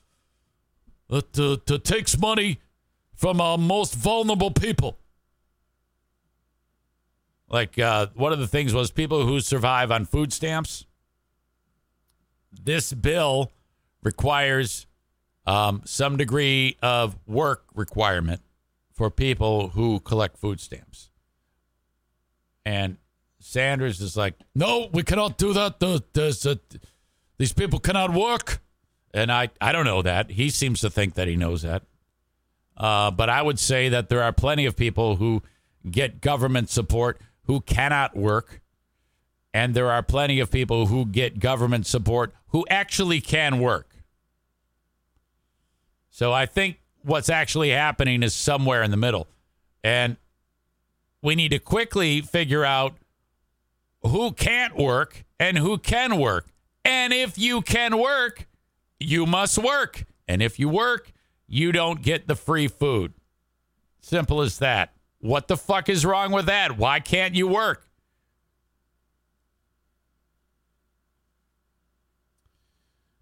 that, 1.08 1.40
uh, 1.40 1.56
that 1.68 1.86
takes 1.86 2.18
money 2.18 2.60
from 3.16 3.40
our 3.40 3.58
most 3.58 3.96
vulnerable 3.96 4.52
people. 4.52 4.98
Like 7.52 7.78
uh, 7.78 8.08
one 8.16 8.32
of 8.32 8.40
the 8.40 8.48
things 8.48 8.74
was 8.74 8.92
people 8.92 9.26
who 9.26 9.42
survive 9.42 9.92
on 9.92 10.06
food 10.06 10.32
stamps. 10.32 10.86
This 12.52 12.94
bill 12.94 13.52
requires 14.02 14.88
um, 15.46 15.82
some 15.86 16.16
degree 16.16 16.78
of 16.82 17.18
work 17.28 17.66
requirement 17.76 18.42
for 18.94 19.10
people 19.12 19.70
who 19.70 20.00
collect 20.00 20.38
food 20.38 20.62
stamps. 20.62 21.10
And 22.66 22.98
Sanders 23.40 24.00
is 24.00 24.16
like, 24.16 24.36
no, 24.56 24.88
we 24.94 25.04
cannot 25.04 25.38
do 25.38 25.52
that. 25.54 25.80
These 27.38 27.54
people 27.54 27.80
cannot 27.80 28.14
work. 28.14 28.62
And 29.14 29.30
I, 29.30 29.50
I 29.60 29.74
don't 29.74 29.86
know 29.86 30.02
that. 30.04 30.30
He 30.30 30.50
seems 30.50 30.80
to 30.82 30.90
think 30.90 31.16
that 31.16 31.28
he 31.28 31.36
knows 31.36 31.64
that. 31.64 31.84
Uh, 32.78 33.12
but 33.12 33.30
I 33.30 33.42
would 33.42 33.60
say 33.60 33.90
that 33.90 34.08
there 34.08 34.24
are 34.24 34.32
plenty 34.32 34.66
of 34.66 34.78
people 34.78 35.18
who 35.18 35.44
get 35.90 36.22
government 36.22 36.70
support 36.70 37.20
who 37.46 37.62
cannot 37.62 38.16
work. 38.16 38.62
And 39.54 39.74
there 39.74 39.92
are 39.92 40.02
plenty 40.02 40.40
of 40.40 40.52
people 40.52 40.88
who 40.88 41.06
get 41.06 41.40
government 41.40 41.86
support 41.86 42.34
who 42.50 42.66
actually 42.70 43.22
can 43.22 43.60
work. 43.60 43.96
So 46.10 46.32
I 46.32 46.46
think 46.46 46.80
what's 47.04 47.30
actually 47.30 47.70
happening 47.70 48.24
is 48.24 48.34
somewhere 48.34 48.84
in 48.84 48.92
the 48.92 48.98
middle. 48.98 49.28
And 49.84 50.18
we 51.22 51.36
need 51.36 51.50
to 51.50 51.60
quickly 51.60 52.22
figure 52.22 52.64
out 52.64 52.96
who 54.02 54.32
can't 54.32 54.76
work 54.76 55.24
and 55.40 55.58
who 55.58 55.78
can 55.78 56.18
work. 56.18 56.48
And 56.84 57.14
if 57.14 57.38
you 57.38 57.62
can 57.62 57.98
work, 57.98 58.48
you 59.00 59.26
must 59.26 59.58
work. 59.58 60.06
And 60.28 60.42
if 60.42 60.60
you 60.60 60.70
work, 60.70 61.12
you 61.48 61.72
don't 61.72 62.02
get 62.02 62.28
the 62.28 62.36
free 62.36 62.68
food. 62.68 63.14
Simple 64.00 64.42
as 64.42 64.60
that. 64.60 64.94
What 65.22 65.48
the 65.48 65.56
fuck 65.56 65.88
is 65.88 66.04
wrong 66.06 66.32
with 66.32 66.48
that? 66.48 66.78
Why 66.78 67.00
can't 67.00 67.36
you 67.36 67.48
work? 67.48 67.88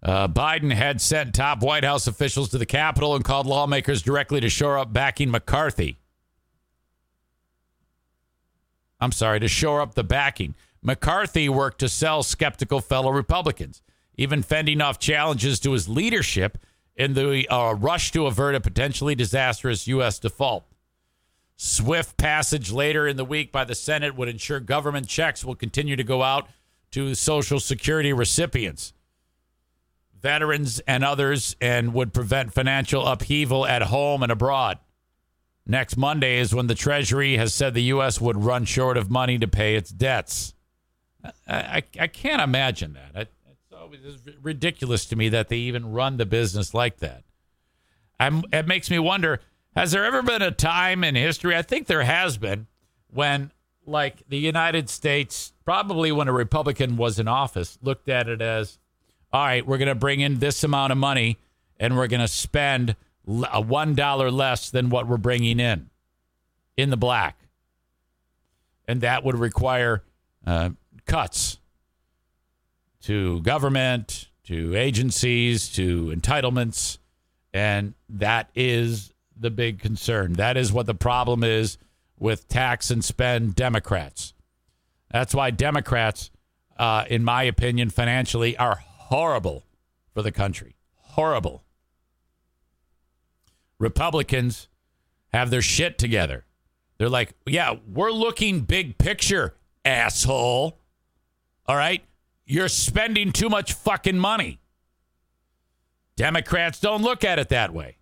Uh, 0.02 0.26
Biden 0.28 0.72
had 0.72 1.02
sent 1.02 1.34
top 1.34 1.62
White 1.62 1.84
House 1.84 2.06
officials 2.06 2.48
to 2.50 2.58
the 2.58 2.64
Capitol 2.64 3.14
and 3.14 3.22
called 3.22 3.46
lawmakers 3.46 4.00
directly 4.00 4.40
to 4.40 4.48
shore 4.48 4.78
up 4.78 4.94
backing 4.94 5.30
McCarthy. 5.30 5.98
I'm 8.98 9.12
sorry, 9.12 9.40
to 9.40 9.48
shore 9.48 9.82
up 9.82 9.94
the 9.94 10.04
backing. 10.04 10.54
McCarthy 10.82 11.50
worked 11.50 11.80
to 11.80 11.88
sell 11.88 12.22
skeptical 12.22 12.80
fellow 12.80 13.10
Republicans, 13.10 13.82
even 14.16 14.42
fending 14.42 14.80
off 14.80 14.98
challenges 14.98 15.60
to 15.60 15.72
his 15.72 15.86
leadership 15.86 16.56
in 16.96 17.12
the 17.12 17.46
uh, 17.48 17.74
rush 17.74 18.10
to 18.12 18.26
avert 18.26 18.54
a 18.54 18.60
potentially 18.60 19.14
disastrous 19.14 19.86
U.S. 19.86 20.18
default. 20.18 20.64
Swift 21.62 22.16
passage 22.16 22.72
later 22.72 23.06
in 23.06 23.18
the 23.18 23.24
week 23.24 23.52
by 23.52 23.64
the 23.64 23.74
Senate 23.74 24.16
would 24.16 24.30
ensure 24.30 24.60
government 24.60 25.06
checks 25.06 25.44
will 25.44 25.54
continue 25.54 25.94
to 25.94 26.02
go 26.02 26.22
out 26.22 26.48
to 26.90 27.14
Social 27.14 27.60
Security 27.60 28.14
recipients, 28.14 28.94
veterans, 30.18 30.80
and 30.86 31.04
others, 31.04 31.54
and 31.60 31.92
would 31.92 32.14
prevent 32.14 32.54
financial 32.54 33.06
upheaval 33.06 33.66
at 33.66 33.82
home 33.82 34.22
and 34.22 34.32
abroad. 34.32 34.78
Next 35.66 35.98
Monday 35.98 36.38
is 36.38 36.54
when 36.54 36.66
the 36.66 36.74
Treasury 36.74 37.36
has 37.36 37.52
said 37.52 37.74
the 37.74 37.82
U.S. 37.82 38.22
would 38.22 38.42
run 38.42 38.64
short 38.64 38.96
of 38.96 39.10
money 39.10 39.36
to 39.38 39.46
pay 39.46 39.76
its 39.76 39.90
debts. 39.90 40.54
I, 41.22 41.32
I, 41.46 41.82
I 42.00 42.06
can't 42.06 42.40
imagine 42.40 42.94
that. 42.94 43.10
I, 43.14 43.20
it's 43.20 43.72
always 43.78 44.00
it's 44.02 44.38
ridiculous 44.40 45.04
to 45.04 45.14
me 45.14 45.28
that 45.28 45.50
they 45.50 45.58
even 45.58 45.92
run 45.92 46.16
the 46.16 46.24
business 46.24 46.72
like 46.72 47.00
that. 47.00 47.24
I'm, 48.18 48.44
it 48.50 48.66
makes 48.66 48.90
me 48.90 48.98
wonder 48.98 49.40
has 49.76 49.92
there 49.92 50.04
ever 50.04 50.22
been 50.22 50.42
a 50.42 50.50
time 50.50 51.04
in 51.04 51.14
history? 51.14 51.56
I 51.56 51.62
think 51.62 51.86
there 51.86 52.02
has 52.02 52.38
been 52.38 52.66
when, 53.08 53.52
like, 53.86 54.22
the 54.28 54.38
United 54.38 54.88
States, 54.88 55.52
probably 55.64 56.10
when 56.12 56.28
a 56.28 56.32
Republican 56.32 56.96
was 56.96 57.18
in 57.18 57.28
office, 57.28 57.78
looked 57.82 58.08
at 58.08 58.28
it 58.28 58.42
as, 58.42 58.78
all 59.32 59.44
right, 59.44 59.66
we're 59.66 59.78
going 59.78 59.88
to 59.88 59.94
bring 59.94 60.20
in 60.20 60.38
this 60.38 60.64
amount 60.64 60.92
of 60.92 60.98
money 60.98 61.38
and 61.78 61.96
we're 61.96 62.08
going 62.08 62.20
to 62.20 62.28
spend 62.28 62.96
a 63.26 63.62
$1 63.62 64.32
less 64.32 64.70
than 64.70 64.90
what 64.90 65.06
we're 65.06 65.16
bringing 65.16 65.60
in 65.60 65.90
in 66.76 66.90
the 66.90 66.96
black. 66.96 67.38
And 68.88 69.02
that 69.02 69.24
would 69.24 69.38
require 69.38 70.02
uh, 70.46 70.70
cuts 71.06 71.58
to 73.02 73.40
government, 73.42 74.28
to 74.44 74.74
agencies, 74.74 75.68
to 75.70 76.06
entitlements. 76.06 76.98
And 77.52 77.94
that 78.08 78.50
is 78.54 79.12
the 79.40 79.50
big 79.50 79.80
concern. 79.80 80.34
That 80.34 80.56
is 80.56 80.72
what 80.72 80.86
the 80.86 80.94
problem 80.94 81.42
is 81.42 81.78
with 82.18 82.48
tax 82.48 82.90
and 82.90 83.04
spend 83.04 83.54
Democrats. 83.54 84.34
That's 85.10 85.34
why 85.34 85.50
Democrats, 85.50 86.30
uh, 86.78 87.04
in 87.08 87.24
my 87.24 87.44
opinion, 87.44 87.90
financially 87.90 88.56
are 88.56 88.76
horrible 88.76 89.64
for 90.12 90.22
the 90.22 90.30
country. 90.30 90.76
Horrible. 90.96 91.64
Republicans 93.78 94.68
have 95.32 95.50
their 95.50 95.62
shit 95.62 95.98
together. 95.98 96.44
They're 96.98 97.08
like, 97.08 97.32
yeah, 97.46 97.76
we're 97.90 98.12
looking 98.12 98.60
big 98.60 98.98
picture, 98.98 99.54
asshole. 99.84 100.78
All 101.66 101.76
right? 101.76 102.04
You're 102.44 102.68
spending 102.68 103.32
too 103.32 103.48
much 103.48 103.72
fucking 103.72 104.18
money. 104.18 104.60
Democrats 106.16 106.78
don't 106.80 107.02
look 107.02 107.24
at 107.24 107.38
it 107.38 107.48
that 107.48 107.72
way. 107.72 107.96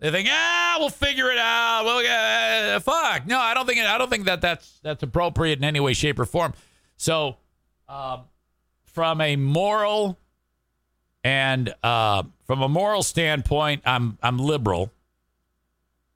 They 0.00 0.12
think, 0.12 0.28
ah, 0.30 0.76
we'll 0.78 0.90
figure 0.90 1.30
it 1.30 1.38
out. 1.38 1.82
Well, 1.84 2.76
uh, 2.76 2.80
fuck. 2.80 3.26
No, 3.26 3.38
I 3.38 3.52
don't 3.52 3.66
think. 3.66 3.80
I 3.80 3.98
don't 3.98 4.08
think 4.08 4.26
that 4.26 4.40
that's 4.40 4.78
that's 4.82 5.02
appropriate 5.02 5.58
in 5.58 5.64
any 5.64 5.80
way, 5.80 5.92
shape, 5.92 6.20
or 6.20 6.24
form. 6.24 6.54
So, 6.96 7.36
um, 7.88 8.22
from 8.84 9.20
a 9.20 9.34
moral 9.34 10.18
and 11.24 11.74
uh, 11.82 12.22
from 12.46 12.62
a 12.62 12.68
moral 12.68 13.02
standpoint, 13.02 13.82
I'm 13.84 14.18
I'm 14.22 14.38
liberal, 14.38 14.92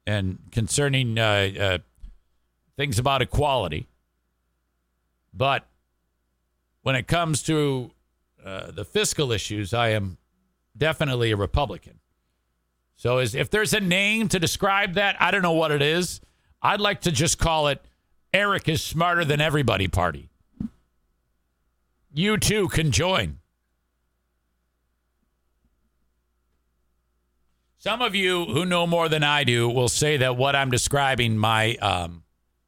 and 0.06 0.38
concerning 0.52 1.18
uh, 1.18 1.50
uh, 1.58 1.78
things 2.76 3.00
about 3.00 3.20
equality. 3.20 3.88
But 5.34 5.66
when 6.82 6.94
it 6.94 7.08
comes 7.08 7.42
to 7.44 7.90
uh, 8.44 8.70
the 8.70 8.84
fiscal 8.84 9.32
issues, 9.32 9.74
I 9.74 9.88
am 9.88 10.18
definitely 10.76 11.32
a 11.32 11.36
Republican. 11.36 11.98
So 13.02 13.18
is, 13.18 13.34
if 13.34 13.50
there's 13.50 13.74
a 13.74 13.80
name 13.80 14.28
to 14.28 14.38
describe 14.38 14.94
that, 14.94 15.16
I 15.18 15.32
don't 15.32 15.42
know 15.42 15.54
what 15.54 15.72
it 15.72 15.82
is. 15.82 16.20
I'd 16.62 16.80
like 16.80 17.00
to 17.00 17.10
just 17.10 17.36
call 17.36 17.66
it 17.66 17.84
Eric 18.32 18.68
is 18.68 18.80
smarter 18.80 19.24
than 19.24 19.40
everybody 19.40 19.88
party. 19.88 20.30
You 22.14 22.36
too 22.36 22.68
can 22.68 22.92
join. 22.92 23.40
Some 27.76 28.02
of 28.02 28.14
you 28.14 28.44
who 28.44 28.64
know 28.64 28.86
more 28.86 29.08
than 29.08 29.24
I 29.24 29.42
do 29.42 29.68
will 29.68 29.88
say 29.88 30.16
that 30.18 30.36
what 30.36 30.54
I'm 30.54 30.70
describing, 30.70 31.36
my 31.36 31.74
um, 31.78 32.22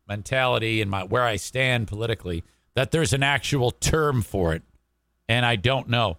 mentality 0.09 0.83
and 0.83 0.91
my 0.91 1.05
where 1.05 1.23
I 1.23 1.37
stand 1.37 1.87
politically, 1.87 2.43
that 2.75 2.91
there's 2.91 3.13
an 3.13 3.23
actual 3.23 3.71
term 3.71 4.21
for 4.21 4.53
it, 4.53 4.65
and 5.29 5.47
I 5.47 5.55
don't 5.55 5.89
know. 5.89 6.19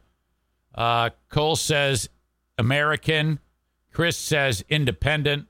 Uh, 0.74 1.10
Cole 1.28 1.58
says 1.58 2.08
American 2.58 3.42
Chris 3.96 4.18
says 4.18 4.62
independent. 4.68 5.48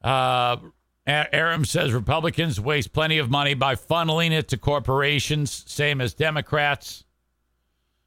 Uh, 0.00 0.58
Aram 1.04 1.64
says 1.64 1.92
Republicans 1.92 2.60
waste 2.60 2.92
plenty 2.92 3.18
of 3.18 3.28
money 3.28 3.54
by 3.54 3.74
funneling 3.74 4.30
it 4.30 4.46
to 4.46 4.56
corporations, 4.56 5.64
same 5.66 6.00
as 6.00 6.14
Democrats. 6.14 7.02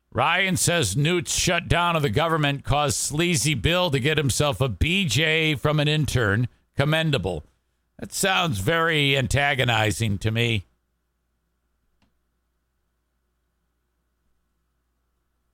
Ryan 0.10 0.56
says 0.56 0.96
Newt's 0.96 1.36
shutdown 1.36 1.98
of 1.98 2.02
the 2.02 2.10
government 2.10 2.64
caused 2.64 2.96
Sleazy 2.96 3.56
Bill 3.56 3.92
to 3.92 4.00
get 4.00 4.18
himself 4.18 4.62
a 4.62 4.70
BJ 4.70 5.60
from 5.60 5.82
an 5.82 5.90
intern. 5.90 6.48
Commendable. 6.78 7.46
That 8.00 8.14
sounds 8.14 8.60
very 8.60 9.18
antagonizing 9.18 10.18
to 10.20 10.32
me. 10.32 10.66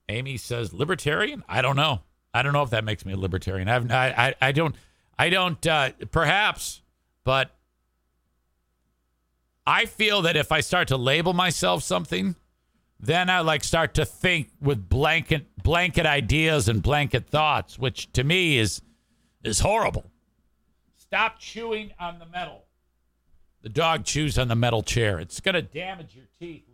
Amy 0.08 0.38
says 0.38 0.72
libertarian? 0.72 1.44
I 1.50 1.64
don't 1.64 1.76
know. 1.76 2.02
I 2.34 2.44
don't 2.44 2.54
know 2.54 2.64
if 2.64 2.70
that 2.72 2.84
makes 2.84 3.06
me 3.06 3.14
a 3.14 3.18
libertarian. 3.18 3.68
I've, 3.68 3.90
I, 3.92 4.36
I, 4.42 4.50
I 4.50 4.52
don't, 4.52 4.76
I 5.18 5.30
don't, 5.30 5.66
uh, 5.66 5.92
perhaps, 6.12 6.82
but 7.24 7.56
I 9.66 9.86
feel 9.86 10.22
that 10.24 10.36
if 10.36 10.52
I 10.52 10.62
start 10.62 10.88
to 10.90 10.98
label 10.98 11.34
myself 11.34 11.84
something, 11.84 12.36
then 13.00 13.30
I 13.30 13.40
like 13.42 13.64
start 13.64 13.94
to 13.96 14.06
think 14.06 14.50
with 14.62 14.90
blanket 14.90 15.48
blanket 15.64 16.06
ideas 16.06 16.68
and 16.68 16.82
blanket 16.82 17.28
thoughts, 17.28 17.80
which 17.80 18.12
to 18.14 18.24
me 18.24 18.58
is 18.58 18.82
is 19.44 19.60
horrible. 19.60 20.12
Stop 20.98 21.40
chewing 21.40 21.92
on 22.00 22.20
the 22.20 22.26
metal. 22.26 22.66
The 23.62 23.70
dog 23.70 24.06
chews 24.06 24.38
on 24.38 24.48
the 24.48 24.56
metal 24.56 24.84
chair. 24.84 25.20
It's 25.20 25.40
going 25.40 25.56
to 25.56 25.62
damage 25.62 26.16
your 26.16 26.26
teeth. 26.40 26.69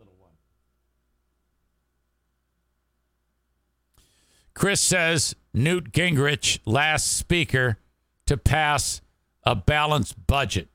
Chris 4.56 4.80
says 4.80 5.36
Newt 5.54 5.92
Gingrich, 5.92 6.60
last 6.66 7.14
speaker 7.14 7.78
to 8.26 8.38
pass 8.38 9.02
a 9.44 9.54
balanced 9.54 10.26
budget. 10.26 10.70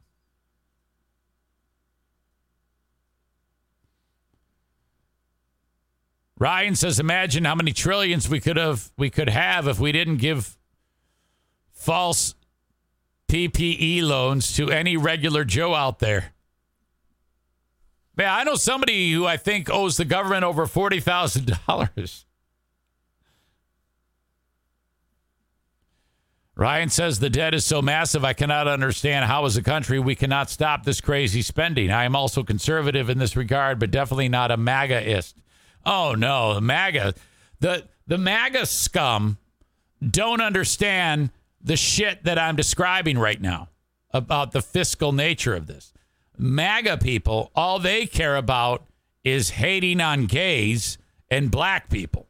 Ryan 6.39 6.74
says, 6.74 6.98
imagine 6.98 7.44
how 7.44 7.55
many 7.55 7.73
trillions 7.73 8.28
we 8.28 8.40
could 8.40 8.57
have 8.57 8.90
we 8.97 9.11
could 9.11 9.28
have 9.28 9.66
if 9.66 9.78
we 9.78 9.93
didn't 9.93 10.19
give 10.19 10.57
false 11.73 12.35
PPE 13.28 14.02
loans 14.02 14.55
to 14.55 14.70
any 14.70 14.97
regular 14.97 15.44
Joe 15.44 15.74
out 15.74 15.98
there. 15.98 16.32
Man, 18.16 18.28
I 18.28 18.44
know 18.44 18.55
somebody 18.55 19.12
who 19.12 19.27
I 19.27 19.36
think 19.36 19.70
owes 19.70 19.97
the 19.97 20.05
government 20.05 20.44
over 20.44 20.66
forty 20.66 21.01
thousand 21.01 21.59
dollars. 21.66 22.24
Ryan 26.61 26.91
says 26.91 27.19
the 27.19 27.31
debt 27.31 27.55
is 27.55 27.65
so 27.65 27.81
massive, 27.81 28.23
I 28.23 28.35
cannot 28.35 28.69
understand 28.69 29.24
how, 29.24 29.47
as 29.47 29.57
a 29.57 29.62
country, 29.62 29.99
we 29.99 30.15
cannot 30.15 30.51
stop 30.51 30.85
this 30.85 31.01
crazy 31.01 31.41
spending. 31.41 31.91
I 31.91 32.05
am 32.05 32.15
also 32.15 32.43
conservative 32.43 33.09
in 33.09 33.16
this 33.16 33.35
regard, 33.35 33.78
but 33.78 33.91
definitely 33.91 34.28
not 34.28 34.51
a 34.51 34.59
MAGAist. 34.59 35.32
Oh 35.87 36.15
no, 36.15 36.53
the 36.53 36.61
MAGA, 36.61 37.15
the 37.61 37.89
the 38.07 38.19
MAGA 38.19 38.66
scum 38.66 39.39
don't 40.07 40.43
understand 40.43 41.31
the 41.62 41.78
shit 41.78 42.24
that 42.24 42.39
I'm 42.39 42.57
describing 42.57 43.19
right 43.19 43.41
now 43.41 43.70
about 44.11 44.53
the 44.53 44.61
fiscal 44.61 45.12
nature 45.12 45.55
of 45.55 45.66
this. 45.66 45.95
MAGA 46.37 46.99
people, 46.99 47.51
all 47.55 47.78
they 47.78 48.05
care 48.05 48.37
about 48.37 48.85
is 49.24 49.49
hating 49.49 50.03
on 50.03 50.27
gays 50.27 50.99
and 51.31 51.51
black 51.51 51.89
people. 51.89 52.28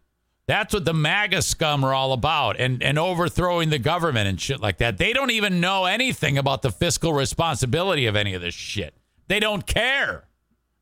That's 0.50 0.74
what 0.74 0.84
the 0.84 0.92
MAGA 0.92 1.42
scum 1.42 1.84
are 1.84 1.94
all 1.94 2.12
about 2.12 2.58
and, 2.58 2.82
and 2.82 2.98
overthrowing 2.98 3.70
the 3.70 3.78
government 3.78 4.26
and 4.26 4.40
shit 4.40 4.58
like 4.58 4.78
that. 4.78 4.98
They 4.98 5.12
don't 5.12 5.30
even 5.30 5.60
know 5.60 5.84
anything 5.84 6.36
about 6.36 6.62
the 6.62 6.72
fiscal 6.72 7.12
responsibility 7.12 8.06
of 8.06 8.16
any 8.16 8.34
of 8.34 8.42
this 8.42 8.52
shit. 8.52 8.92
They 9.28 9.38
don't 9.38 9.64
care. 9.64 10.24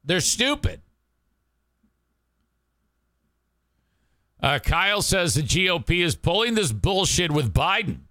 They're 0.02 0.22
stupid. 0.22 0.80
Uh, 4.42 4.58
Kyle 4.60 5.02
says 5.02 5.34
the 5.34 5.42
GOP 5.42 6.02
is 6.02 6.16
pulling 6.16 6.54
this 6.54 6.72
bullshit 6.72 7.30
with 7.30 7.52
Biden. 7.52 8.04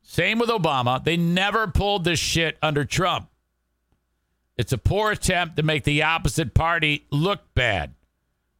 Same 0.00 0.38
with 0.38 0.48
Obama. 0.48 1.02
They 1.02 1.16
never 1.16 1.66
pulled 1.66 2.04
this 2.04 2.20
shit 2.20 2.56
under 2.62 2.84
Trump. 2.84 3.28
It's 4.56 4.72
a 4.72 4.78
poor 4.78 5.10
attempt 5.10 5.56
to 5.56 5.64
make 5.64 5.82
the 5.82 6.04
opposite 6.04 6.54
party 6.54 7.08
look 7.10 7.40
bad. 7.56 7.94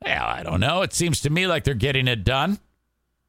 Well, 0.04 0.24
I 0.24 0.42
don't 0.42 0.60
know. 0.60 0.82
It 0.82 0.92
seems 0.92 1.20
to 1.20 1.30
me 1.30 1.46
like 1.46 1.64
they're 1.64 1.74
getting 1.74 2.08
it 2.08 2.24
done. 2.24 2.58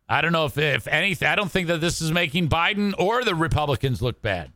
I 0.10 0.22
don't 0.22 0.32
know 0.32 0.46
if, 0.46 0.58
if 0.58 0.88
anything, 0.88 1.28
I 1.28 1.36
don't 1.36 1.52
think 1.52 1.68
that 1.68 1.82
this 1.82 2.02
is 2.02 2.12
making 2.12 2.50
Biden 2.50 2.94
or 2.98 3.24
the 3.24 3.36
Republicans 3.36 4.02
look 4.02 4.22
bad. 4.22 4.52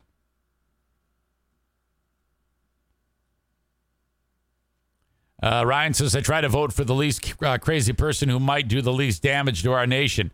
Uh, 5.40 5.62
Ryan 5.64 5.94
says, 5.94 6.16
I 6.16 6.20
try 6.20 6.40
to 6.40 6.48
vote 6.48 6.72
for 6.72 6.84
the 6.84 6.94
least 6.94 7.34
uh, 7.42 7.58
crazy 7.58 7.92
person 7.92 8.28
who 8.28 8.40
might 8.40 8.66
do 8.66 8.82
the 8.82 8.92
least 8.92 9.22
damage 9.22 9.62
to 9.62 9.72
our 9.72 9.86
nation. 9.86 10.32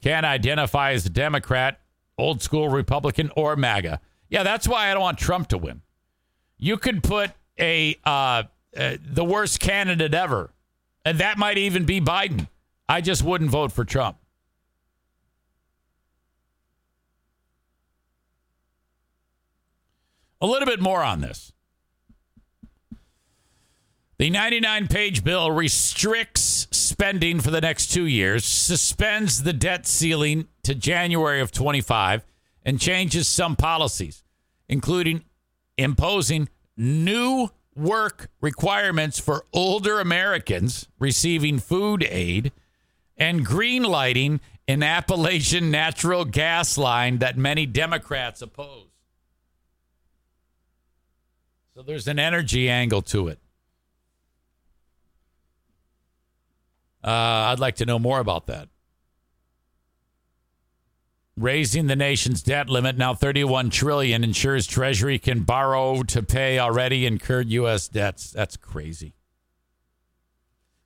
Can't 0.00 0.24
identify 0.24 0.92
as 0.92 1.04
a 1.06 1.10
Democrat, 1.10 1.80
old 2.16 2.40
school 2.40 2.68
Republican, 2.68 3.32
or 3.36 3.56
MAGA. 3.56 4.00
Yeah, 4.28 4.44
that's 4.44 4.68
why 4.68 4.90
I 4.90 4.94
don't 4.94 5.02
want 5.02 5.18
Trump 5.18 5.48
to 5.48 5.58
win. 5.58 5.82
You 6.56 6.76
could 6.76 7.02
put 7.02 7.32
a 7.58 7.98
uh, 8.04 8.44
uh 8.76 8.96
the 9.00 9.24
worst 9.24 9.60
candidate 9.60 10.14
ever 10.14 10.52
and 11.06 11.20
that 11.20 11.38
might 11.38 11.56
even 11.56 11.84
be 11.84 12.00
Biden. 12.00 12.48
I 12.88 13.00
just 13.00 13.22
wouldn't 13.22 13.48
vote 13.48 13.70
for 13.70 13.84
Trump. 13.84 14.18
A 20.40 20.46
little 20.46 20.66
bit 20.66 20.80
more 20.80 21.04
on 21.04 21.20
this. 21.20 21.52
The 24.18 24.30
99 24.30 24.88
page 24.88 25.22
bill 25.22 25.52
restricts 25.52 26.66
spending 26.72 27.40
for 27.40 27.52
the 27.52 27.60
next 27.60 27.92
two 27.92 28.06
years, 28.06 28.44
suspends 28.44 29.44
the 29.44 29.52
debt 29.52 29.86
ceiling 29.86 30.48
to 30.64 30.74
January 30.74 31.40
of 31.40 31.52
25, 31.52 32.24
and 32.64 32.80
changes 32.80 33.28
some 33.28 33.54
policies, 33.54 34.24
including 34.68 35.22
imposing 35.78 36.48
new 36.76 37.50
work 37.76 38.30
requirements 38.40 39.18
for 39.18 39.44
older 39.52 40.00
Americans 40.00 40.88
receiving 40.98 41.58
food 41.58 42.02
aid 42.08 42.52
and 43.16 43.44
green 43.44 43.82
lighting 43.82 44.40
an 44.68 44.82
Appalachian 44.82 45.70
natural 45.70 46.24
gas 46.24 46.76
line 46.76 47.18
that 47.18 47.36
many 47.36 47.66
Democrats 47.66 48.42
oppose. 48.42 48.88
So 51.74 51.82
there's 51.82 52.08
an 52.08 52.18
energy 52.18 52.68
angle 52.68 53.02
to 53.02 53.28
it. 53.28 53.38
Uh, 57.04 57.52
I'd 57.52 57.60
like 57.60 57.76
to 57.76 57.86
know 57.86 57.98
more 57.98 58.18
about 58.18 58.46
that. 58.46 58.68
Raising 61.38 61.86
the 61.86 61.96
nation's 61.96 62.42
debt 62.42 62.70
limit 62.70 62.96
now 62.96 63.12
31 63.12 63.68
trillion 63.68 64.24
ensures 64.24 64.66
Treasury 64.66 65.18
can 65.18 65.40
borrow 65.40 66.02
to 66.04 66.22
pay 66.22 66.58
already 66.58 67.04
incurred 67.04 67.50
U.S. 67.50 67.88
debts. 67.88 68.30
That's 68.30 68.56
crazy. 68.56 69.12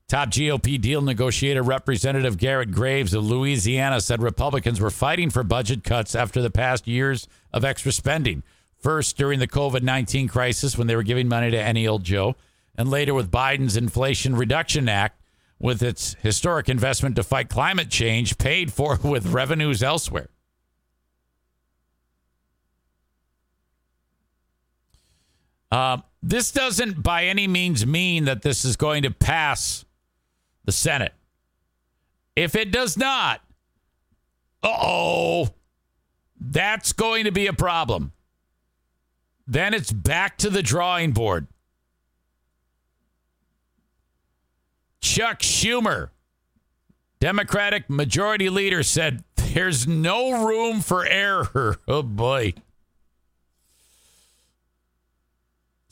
Top 0.09 0.31
GOP 0.31 0.81
deal 0.81 1.03
negotiator 1.03 1.63
Representative 1.63 2.37
Garrett 2.37 2.73
Graves 2.73 3.15
of 3.15 3.25
Louisiana 3.25 4.01
said 4.01 4.21
Republicans 4.21 4.81
were 4.81 4.91
fighting 4.91 5.31
for 5.31 5.45
budget 5.45 5.85
cuts 5.85 6.17
after 6.17 6.43
the 6.43 6.51
past 6.51 6.89
years 6.89 7.29
of 7.53 7.65
extra 7.65 7.93
spending. 7.93 8.43
First, 8.77 9.17
during 9.17 9.39
the 9.39 9.47
COVID 9.47 9.83
19 9.83 10.27
crisis, 10.27 10.77
when 10.77 10.89
they 10.89 10.97
were 10.97 11.05
giving 11.05 11.29
money 11.29 11.53
to 11.53 11.63
any 11.63 11.87
old 11.87 12.03
Joe, 12.03 12.35
and 12.75 12.91
later 12.91 13.15
with 13.15 13.31
Biden's 13.31 13.77
Inflation 13.77 14.35
Reduction 14.35 14.89
Act, 14.89 15.23
with 15.61 15.81
its 15.81 16.17
historic 16.23 16.69
investment 16.69 17.15
to 17.15 17.23
fight 17.23 17.49
climate 17.49 17.89
change 17.89 18.37
paid 18.37 18.73
for 18.73 18.99
with 19.05 19.27
revenues 19.27 19.81
elsewhere. 19.81 20.31
Uh, 25.71 25.99
this 26.23 26.51
doesn't 26.51 27.03
by 27.03 27.25
any 27.25 27.47
means 27.47 27.87
mean 27.87 28.25
that 28.25 28.43
this 28.43 28.65
is 28.65 28.77
going 28.77 29.03
to 29.03 29.11
pass 29.11 29.85
the 30.65 30.73
Senate. 30.73 31.15
If 32.37 32.55
it 32.55 32.71
does 32.71 32.97
not, 32.97 33.41
oh, 34.63 35.49
that's 36.41 36.93
going 36.93 37.25
to 37.25 37.33
be 37.33 37.47
a 37.47 37.53
problem. 37.53 38.13
Then 39.47 39.75
it's 39.75 39.93
back 39.93 40.39
to 40.39 40.51
the 40.51 40.63
drawing 40.63 41.13
board. 41.13 41.47
Chuck 45.01 45.41
Schumer, 45.41 46.11
Democratic 47.21 47.89
Majority 47.89 48.51
Leader, 48.51 48.83
said 48.83 49.25
there's 49.37 49.87
no 49.87 50.47
room 50.47 50.81
for 50.81 51.05
error. 51.07 51.79
Oh 51.89 52.03
boy. 52.03 52.55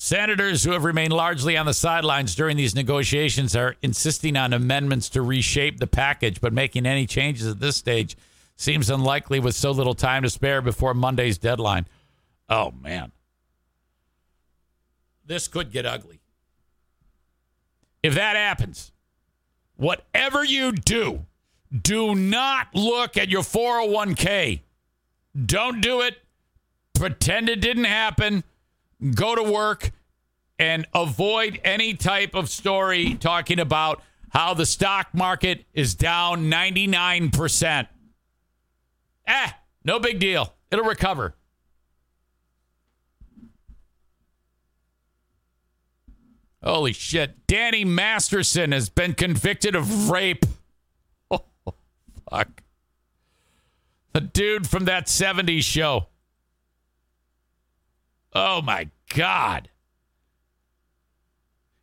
Senators 0.01 0.63
who 0.63 0.71
have 0.71 0.85
remained 0.85 1.13
largely 1.13 1.57
on 1.57 1.67
the 1.67 1.75
sidelines 1.75 2.37
during 2.37 2.57
these 2.57 2.73
negotiations 2.73 3.57
are 3.57 3.75
insisting 3.83 4.37
on 4.37 4.53
amendments 4.53 5.09
to 5.09 5.21
reshape 5.21 5.79
the 5.79 5.89
package, 5.89 6.41
but 6.41 6.53
making 6.53 6.87
any 6.87 7.05
changes 7.05 7.49
at 7.49 7.59
this 7.59 7.77
stage 7.77 8.17
seems 8.55 8.91
unlikely 8.91 9.41
with 9.41 9.57
so 9.57 9.73
little 9.73 9.97
time 9.97 10.23
to 10.23 10.31
spare 10.31 10.63
before 10.63 10.95
Monday's 10.95 11.37
deadline. 11.37 11.85
Oh, 12.49 12.71
man. 12.81 13.11
This 15.27 15.49
could 15.49 15.73
get 15.73 15.85
ugly. 15.85 16.21
If 18.01 18.15
that 18.15 18.37
happens, 18.37 18.93
whatever 19.75 20.45
you 20.45 20.71
do, 20.71 21.27
do 21.83 22.15
not 22.15 22.69
look 22.73 23.17
at 23.17 23.29
your 23.29 23.43
401k. 23.43 24.61
Don't 25.45 25.81
do 25.81 26.03
it. 26.03 26.19
Pretend 26.95 27.49
it 27.49 27.61
didn't 27.61 27.85
happen 27.85 28.45
go 29.15 29.35
to 29.35 29.43
work 29.43 29.93
and 30.59 30.87
avoid 30.95 31.61
any 31.65 31.95
type 31.95 32.35
of 32.35 32.49
story 32.49 33.15
talking 33.15 33.61
about 33.61 34.03
how 34.31 34.55
the 34.55 34.67
stock 34.67 35.09
market 35.15 35.65
is 35.73 35.95
down 35.95 36.51
99%. 36.51 37.89
Eh, 39.27 39.51
no 39.85 39.99
big 39.99 40.19
deal. 40.19 40.53
It'll 40.71 40.85
recover. 40.85 41.35
Holy 46.63 46.93
shit. 46.93 47.47
Danny 47.47 47.85
Masterson 47.85 48.73
has 48.73 48.89
been 48.89 49.15
convicted 49.15 49.75
of 49.75 50.11
rape. 50.11 50.45
Oh, 51.31 51.75
fuck. 52.31 52.63
The 54.15 54.23
dude 54.23 54.67
from 54.67 54.87
that 54.87 55.07
70s 55.07 55.63
show. 55.63 56.09
Oh 58.33 58.63
my 58.63 58.89
god. 59.15 59.69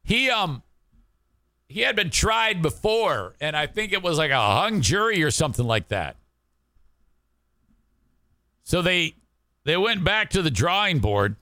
He 0.03 0.29
um 0.29 0.61
he 1.67 1.81
had 1.81 1.95
been 1.95 2.09
tried 2.09 2.61
before 2.61 3.35
and 3.41 3.55
I 3.55 3.67
think 3.67 3.91
it 3.91 4.03
was 4.03 4.17
like 4.17 4.31
a 4.31 4.39
hung 4.39 4.81
jury 4.81 5.23
or 5.23 5.31
something 5.31 5.65
like 5.65 5.87
that. 5.89 6.17
So 8.63 8.81
they 8.81 9.15
they 9.63 9.77
went 9.77 10.03
back 10.03 10.29
to 10.31 10.41
the 10.41 10.51
drawing 10.51 10.99
board 10.99 11.35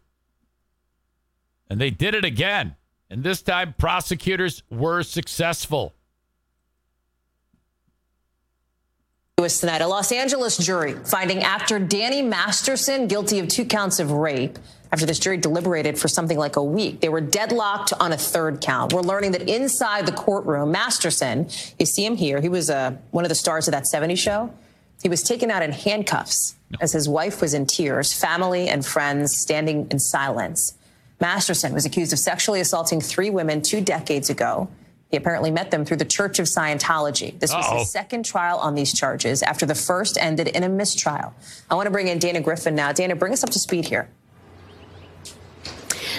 and 1.69 1.79
they 1.79 1.89
did 1.89 2.15
it 2.15 2.25
again. 2.25 2.75
And 3.09 3.23
this 3.23 3.41
time 3.41 3.75
prosecutors 3.77 4.63
were 4.69 5.03
successful. 5.03 5.93
tonight. 9.49 9.81
A 9.81 9.87
Los 9.87 10.11
Angeles 10.11 10.57
jury 10.57 10.93
finding 10.93 11.43
actor 11.43 11.77
Danny 11.77 12.21
Masterson 12.21 13.07
guilty 13.07 13.39
of 13.39 13.49
two 13.49 13.65
counts 13.65 13.99
of 13.99 14.11
rape. 14.11 14.57
After 14.93 15.07
this 15.07 15.17
jury 15.17 15.37
deliberated 15.37 15.97
for 15.97 16.07
something 16.07 16.37
like 16.37 16.55
a 16.55 16.63
week, 16.63 16.99
they 16.99 17.09
were 17.09 17.19
deadlocked 17.19 17.93
on 17.99 18.13
a 18.13 18.17
third 18.17 18.61
count. 18.61 18.93
We're 18.93 19.01
learning 19.01 19.31
that 19.31 19.49
inside 19.49 20.05
the 20.05 20.11
courtroom, 20.11 20.71
Masterson, 20.71 21.49
you 21.79 21.87
see 21.87 22.05
him 22.05 22.15
here, 22.15 22.39
he 22.39 22.47
was 22.47 22.69
uh, 22.69 22.91
one 23.09 23.25
of 23.25 23.29
the 23.29 23.35
stars 23.35 23.67
of 23.67 23.71
that 23.71 23.87
70 23.87 24.13
show. 24.15 24.53
He 25.01 25.09
was 25.09 25.23
taken 25.23 25.49
out 25.49 25.63
in 25.63 25.71
handcuffs 25.71 26.55
as 26.79 26.91
his 26.91 27.09
wife 27.09 27.41
was 27.41 27.55
in 27.55 27.65
tears, 27.65 28.13
family 28.13 28.69
and 28.69 28.85
friends 28.85 29.35
standing 29.35 29.87
in 29.89 29.97
silence. 29.97 30.77
Masterson 31.19 31.73
was 31.73 31.87
accused 31.87 32.13
of 32.13 32.19
sexually 32.19 32.59
assaulting 32.59 33.01
three 33.01 33.31
women 33.31 33.63
two 33.63 33.81
decades 33.81 34.29
ago. 34.29 34.69
He 35.09 35.17
apparently 35.17 35.49
met 35.49 35.71
them 35.71 35.85
through 35.85 35.97
the 35.97 36.05
Church 36.05 36.37
of 36.37 36.45
Scientology. 36.45 37.39
This 37.39 37.51
was 37.51 37.65
Uh-oh. 37.65 37.79
his 37.79 37.91
second 37.91 38.25
trial 38.25 38.59
on 38.59 38.75
these 38.75 38.93
charges 38.93 39.41
after 39.41 39.65
the 39.65 39.75
first 39.75 40.19
ended 40.19 40.49
in 40.49 40.61
a 40.61 40.69
mistrial. 40.69 41.33
I 41.67 41.73
want 41.73 41.87
to 41.87 41.91
bring 41.91 42.09
in 42.09 42.19
Dana 42.19 42.41
Griffin 42.41 42.75
now. 42.75 42.91
Dana, 42.91 43.15
bring 43.15 43.33
us 43.33 43.43
up 43.43 43.49
to 43.49 43.59
speed 43.59 43.87
here. 43.87 44.07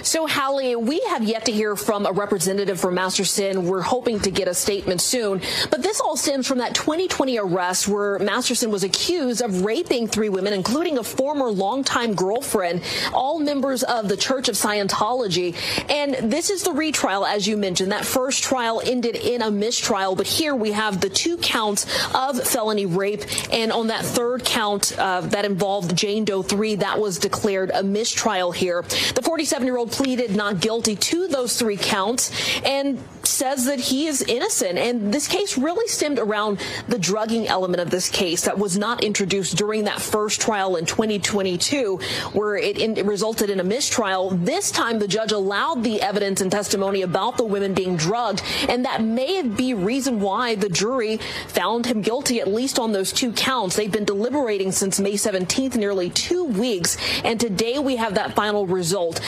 So, 0.05 0.27
Hallie, 0.27 0.77
we 0.77 1.01
have 1.09 1.25
yet 1.25 1.47
to 1.47 1.53
hear 1.53 1.77
from 1.77 2.05
a 2.05 2.13
representative 2.13 2.79
from 2.79 2.95
Masterson. 2.97 3.65
We're 3.65 3.81
hoping 3.81 4.21
to 4.21 4.31
get 4.31 4.49
a 4.49 4.55
statement 4.55 5.01
soon. 5.01 5.41
But 5.71 5.83
this 5.83 5.99
all 5.99 6.15
stems 6.15 6.47
from 6.47 6.59
that 6.59 6.75
2020 6.75 7.39
arrest 7.39 7.89
where 7.89 8.19
Masterson 8.19 8.71
was 8.71 8.85
accused 8.85 9.41
of 9.41 9.63
raping 9.63 10.07
three 10.07 10.29
women, 10.29 10.53
including 10.53 10.99
a 10.99 11.03
former 11.03 11.51
longtime 11.51 12.15
girlfriend, 12.15 12.83
all 13.15 13.39
members 13.39 13.83
of 13.83 14.11
the 14.11 14.17
Church 14.19 14.51
of 14.51 14.57
Scientology. 14.57 15.57
And 15.91 16.31
this 16.31 16.51
is 16.51 16.65
the 16.65 16.73
retrial, 16.73 17.25
as 17.25 17.47
you 17.47 17.57
mentioned. 17.57 17.91
That 17.91 18.05
first 18.05 18.43
trial 18.43 18.83
ended 18.85 19.17
in 19.17 19.41
a 19.41 19.51
mistrial, 19.51 20.17
but 20.17 20.27
here 20.27 20.55
we 20.55 20.73
have 20.73 21.01
the 21.01 21.09
two 21.09 21.39
counts 21.39 21.87
of 22.15 22.47
felony 22.47 22.85
rape. 22.85 23.25
And 23.51 23.73
on 23.73 23.87
that 23.87 24.05
third 24.05 24.45
count 24.45 24.99
uh, 24.99 25.23
that 25.23 25.47
involved 25.47 25.97
Jane 25.97 26.27
Doe 26.27 26.43
3, 26.43 26.75
that 26.77 27.01
was 27.01 27.19
declared 27.19 27.71
a 27.71 27.83
mistrial 27.83 28.53
here. 28.53 28.83
The 29.15 29.23
47 29.23 29.67
year 29.67 29.79
old 29.79 29.94
pleaded 29.97 30.35
not 30.35 30.61
guilty 30.61 30.97
to 30.97 31.29
those 31.29 31.57
three 31.57 31.77
counts 31.77 32.31
and 32.65 32.99
says 33.27 33.65
that 33.67 33.81
he 33.81 34.07
is 34.07 34.23
innocent. 34.23 34.79
And 34.79 35.13
this 35.13 35.29
case 35.29 35.59
really 35.59 35.89
stemmed 35.89 36.19
around 36.19 36.61
the 36.89 36.99
drugging 36.99 37.49
element 37.49 37.81
of 37.81 37.91
this 37.91 38.09
case 38.09 38.43
that 38.43 38.59
was 38.59 38.79
not 38.79 39.03
introduced 39.03 39.57
during 39.57 39.85
that 39.85 40.01
first 40.01 40.41
trial 40.41 40.77
in 40.77 40.87
2022, 40.87 41.99
where 42.33 42.57
it, 42.57 42.79
in, 42.79 42.97
it 42.97 43.05
resulted 43.05 43.51
in 43.51 43.61
a 43.61 43.65
mistrial. 43.65 44.31
This 44.31 44.71
time, 44.71 44.99
the 44.99 45.09
judge 45.09 45.33
allowed 45.33 45.83
the 45.83 46.01
evidence 46.01 46.41
and 46.41 46.51
testimony 46.51 47.03
about 47.03 47.37
the 47.37 47.45
women 47.45 47.75
being 47.75 47.97
drugged, 47.97 48.43
and 48.69 48.85
that 48.85 49.03
may 49.03 49.43
be 49.43 49.75
reason 49.75 50.21
why 50.21 50.55
the 50.55 50.69
jury 50.69 51.19
found 51.49 51.87
him 51.87 52.03
guilty, 52.03 52.41
at 52.41 52.49
least 52.49 52.79
on 52.79 52.93
those 52.93 53.13
two 53.13 53.33
counts. 53.33 53.77
They've 53.77 53.91
been 53.91 54.05
deliberating 54.05 54.73
since 54.73 55.01
May 55.01 55.15
17th, 55.15 55.77
nearly 55.77 56.11
two 56.11 56.45
weeks, 56.45 56.97
and 57.25 57.41
today 57.41 57.79
we 57.79 57.97
have 57.97 58.15
that 58.15 58.35
final 58.35 58.67
result. 58.67 59.21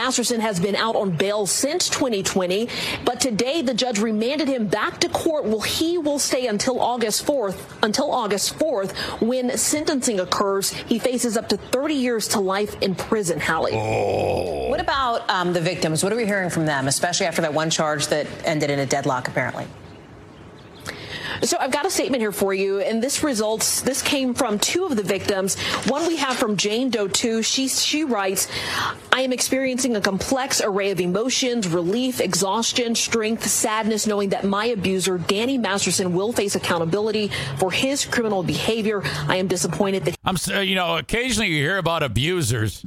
Masterson 0.00 0.40
has 0.40 0.58
been 0.58 0.76
out 0.76 0.96
on 0.96 1.10
bail 1.10 1.44
since 1.44 1.90
2020, 1.90 2.70
but 3.04 3.20
today 3.20 3.60
the 3.60 3.74
judge 3.74 3.98
remanded 3.98 4.48
him 4.48 4.66
back 4.66 4.98
to 5.00 5.10
court. 5.10 5.44
Well, 5.44 5.60
he 5.60 5.98
will 5.98 6.18
stay 6.18 6.46
until 6.46 6.80
August 6.80 7.26
4th, 7.26 7.60
until 7.82 8.10
August 8.10 8.58
4th, 8.58 8.92
when 9.20 9.58
sentencing 9.58 10.18
occurs. 10.18 10.70
He 10.70 10.98
faces 10.98 11.36
up 11.36 11.50
to 11.50 11.58
30 11.58 11.92
years 11.92 12.28
to 12.28 12.40
life 12.40 12.80
in 12.80 12.94
prison, 12.94 13.40
Hallie. 13.40 13.72
Oh. 13.74 14.70
What 14.70 14.80
about 14.80 15.28
um, 15.28 15.52
the 15.52 15.60
victims? 15.60 16.02
What 16.02 16.14
are 16.14 16.16
we 16.16 16.24
hearing 16.24 16.48
from 16.48 16.64
them, 16.64 16.88
especially 16.88 17.26
after 17.26 17.42
that 17.42 17.52
one 17.52 17.68
charge 17.68 18.06
that 18.06 18.26
ended 18.46 18.70
in 18.70 18.78
a 18.78 18.86
deadlock, 18.86 19.28
apparently? 19.28 19.66
So 21.42 21.56
I've 21.58 21.70
got 21.70 21.86
a 21.86 21.90
statement 21.90 22.20
here 22.20 22.32
for 22.32 22.52
you, 22.52 22.80
and 22.80 23.02
this 23.02 23.22
results. 23.22 23.80
This 23.80 24.02
came 24.02 24.34
from 24.34 24.58
two 24.58 24.84
of 24.84 24.96
the 24.96 25.02
victims. 25.02 25.58
One 25.88 26.06
we 26.06 26.16
have 26.16 26.36
from 26.36 26.56
Jane 26.56 26.90
Doe 26.90 27.08
2. 27.08 27.42
She 27.42 27.68
she 27.68 28.04
writes, 28.04 28.48
"I 29.12 29.22
am 29.22 29.32
experiencing 29.32 29.96
a 29.96 30.00
complex 30.00 30.60
array 30.60 30.90
of 30.90 31.00
emotions: 31.00 31.68
relief, 31.68 32.20
exhaustion, 32.20 32.94
strength, 32.94 33.46
sadness, 33.46 34.06
knowing 34.06 34.30
that 34.30 34.44
my 34.44 34.66
abuser, 34.66 35.18
Danny 35.18 35.58
Masterson, 35.58 36.14
will 36.14 36.32
face 36.32 36.54
accountability 36.54 37.30
for 37.58 37.70
his 37.70 38.04
criminal 38.04 38.42
behavior. 38.42 39.02
I 39.28 39.36
am 39.36 39.48
disappointed 39.48 40.04
that 40.04 40.16
I'm, 40.24 40.36
you 40.64 40.74
know, 40.74 40.96
occasionally 40.96 41.48
you 41.48 41.62
hear 41.62 41.78
about 41.78 42.02
abusers 42.02 42.84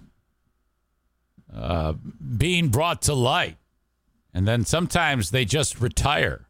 uh, 1.53 1.93
being 2.37 2.69
brought 2.69 3.03
to 3.03 3.13
light, 3.13 3.57
and 4.33 4.47
then 4.47 4.65
sometimes 4.65 5.31
they 5.31 5.45
just 5.45 5.79
retire 5.81 6.47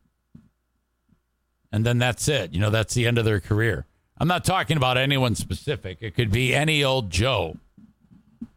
and 1.74 1.84
then 1.84 1.98
that's 1.98 2.28
it. 2.28 2.54
You 2.54 2.60
know, 2.60 2.70
that's 2.70 2.94
the 2.94 3.08
end 3.08 3.18
of 3.18 3.26
their 3.26 3.40
career. 3.40 3.86
I'm 4.20 4.28
not 4.28 4.46
talking 4.46 4.78
about 4.78 4.96
anyone 4.96 5.34
specific. 5.34 5.98
It 6.02 6.16
could 6.16 6.32
be 6.32 6.54
any 6.54 6.84
old 6.84 7.10
Joe 7.10 7.58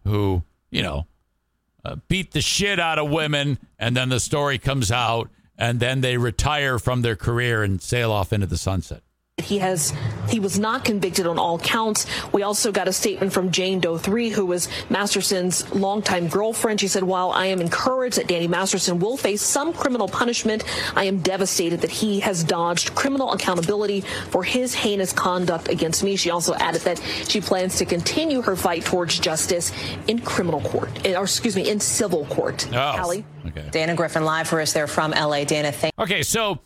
who, 0.04 0.42
you 0.70 0.82
know, 0.82 1.06
uh, 1.82 1.96
beat 2.08 2.32
the 2.32 2.42
shit 2.42 2.78
out 2.78 2.98
of 2.98 3.10
women, 3.10 3.58
and 3.78 3.96
then 3.96 4.10
the 4.10 4.20
story 4.20 4.58
comes 4.58 4.92
out, 4.92 5.30
and 5.56 5.80
then 5.80 6.02
they 6.02 6.18
retire 6.18 6.78
from 6.78 7.00
their 7.00 7.16
career 7.16 7.62
and 7.62 7.80
sail 7.80 8.12
off 8.12 8.32
into 8.34 8.46
the 8.46 8.58
sunset. 8.58 9.02
He 9.42 9.58
has 9.58 9.92
he 10.30 10.40
was 10.40 10.58
not 10.58 10.82
convicted 10.82 11.26
on 11.26 11.38
all 11.38 11.58
counts. 11.58 12.06
We 12.32 12.42
also 12.42 12.72
got 12.72 12.88
a 12.88 12.92
statement 12.92 13.34
from 13.34 13.50
Jane 13.50 13.80
Doe 13.80 13.98
3, 13.98 14.30
who 14.30 14.46
was 14.46 14.68
Masterson's 14.88 15.74
longtime 15.74 16.28
girlfriend. 16.28 16.80
She 16.80 16.88
said, 16.88 17.02
While 17.02 17.32
I 17.32 17.44
am 17.46 17.60
encouraged 17.60 18.16
that 18.16 18.28
Danny 18.28 18.48
Masterson 18.48 18.98
will 18.98 19.18
face 19.18 19.42
some 19.42 19.74
criminal 19.74 20.08
punishment, 20.08 20.64
I 20.96 21.04
am 21.04 21.18
devastated 21.18 21.82
that 21.82 21.90
he 21.90 22.20
has 22.20 22.44
dodged 22.44 22.94
criminal 22.94 23.30
accountability 23.34 24.00
for 24.30 24.42
his 24.42 24.74
heinous 24.74 25.12
conduct 25.12 25.68
against 25.68 26.02
me. 26.02 26.16
She 26.16 26.30
also 26.30 26.54
added 26.54 26.80
that 26.82 26.98
she 27.28 27.42
plans 27.42 27.76
to 27.76 27.84
continue 27.84 28.40
her 28.40 28.56
fight 28.56 28.86
towards 28.86 29.18
justice 29.18 29.70
in 30.08 30.18
criminal 30.18 30.62
court, 30.62 31.06
or 31.06 31.24
excuse 31.24 31.54
me, 31.54 31.68
in 31.68 31.78
civil 31.78 32.24
court. 32.24 32.66
Oh, 32.72 32.92
Hallie? 32.92 33.26
okay. 33.48 33.68
Dana 33.70 33.94
Griffin 33.94 34.24
live 34.24 34.48
for 34.48 34.62
us 34.62 34.72
there 34.72 34.86
from 34.86 35.10
LA. 35.10 35.44
Dana, 35.44 35.72
thank 35.72 35.92
Okay, 35.98 36.22
so 36.22 36.58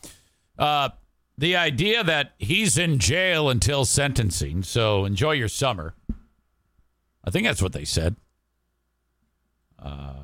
uh, 0.57 0.91
the 1.41 1.57
idea 1.57 2.05
that 2.05 2.33
he's 2.39 2.77
in 2.77 2.99
jail 2.99 3.49
until 3.49 3.87
sentencing, 3.87 4.63
so 4.63 5.07
enjoy 5.07 5.33
your 5.33 5.49
summer. 5.49 5.95
I 7.25 7.31
think 7.31 7.47
that's 7.47 7.63
what 7.63 7.73
they 7.73 7.87
said. 7.87 8.17
Uh, 9.79 10.17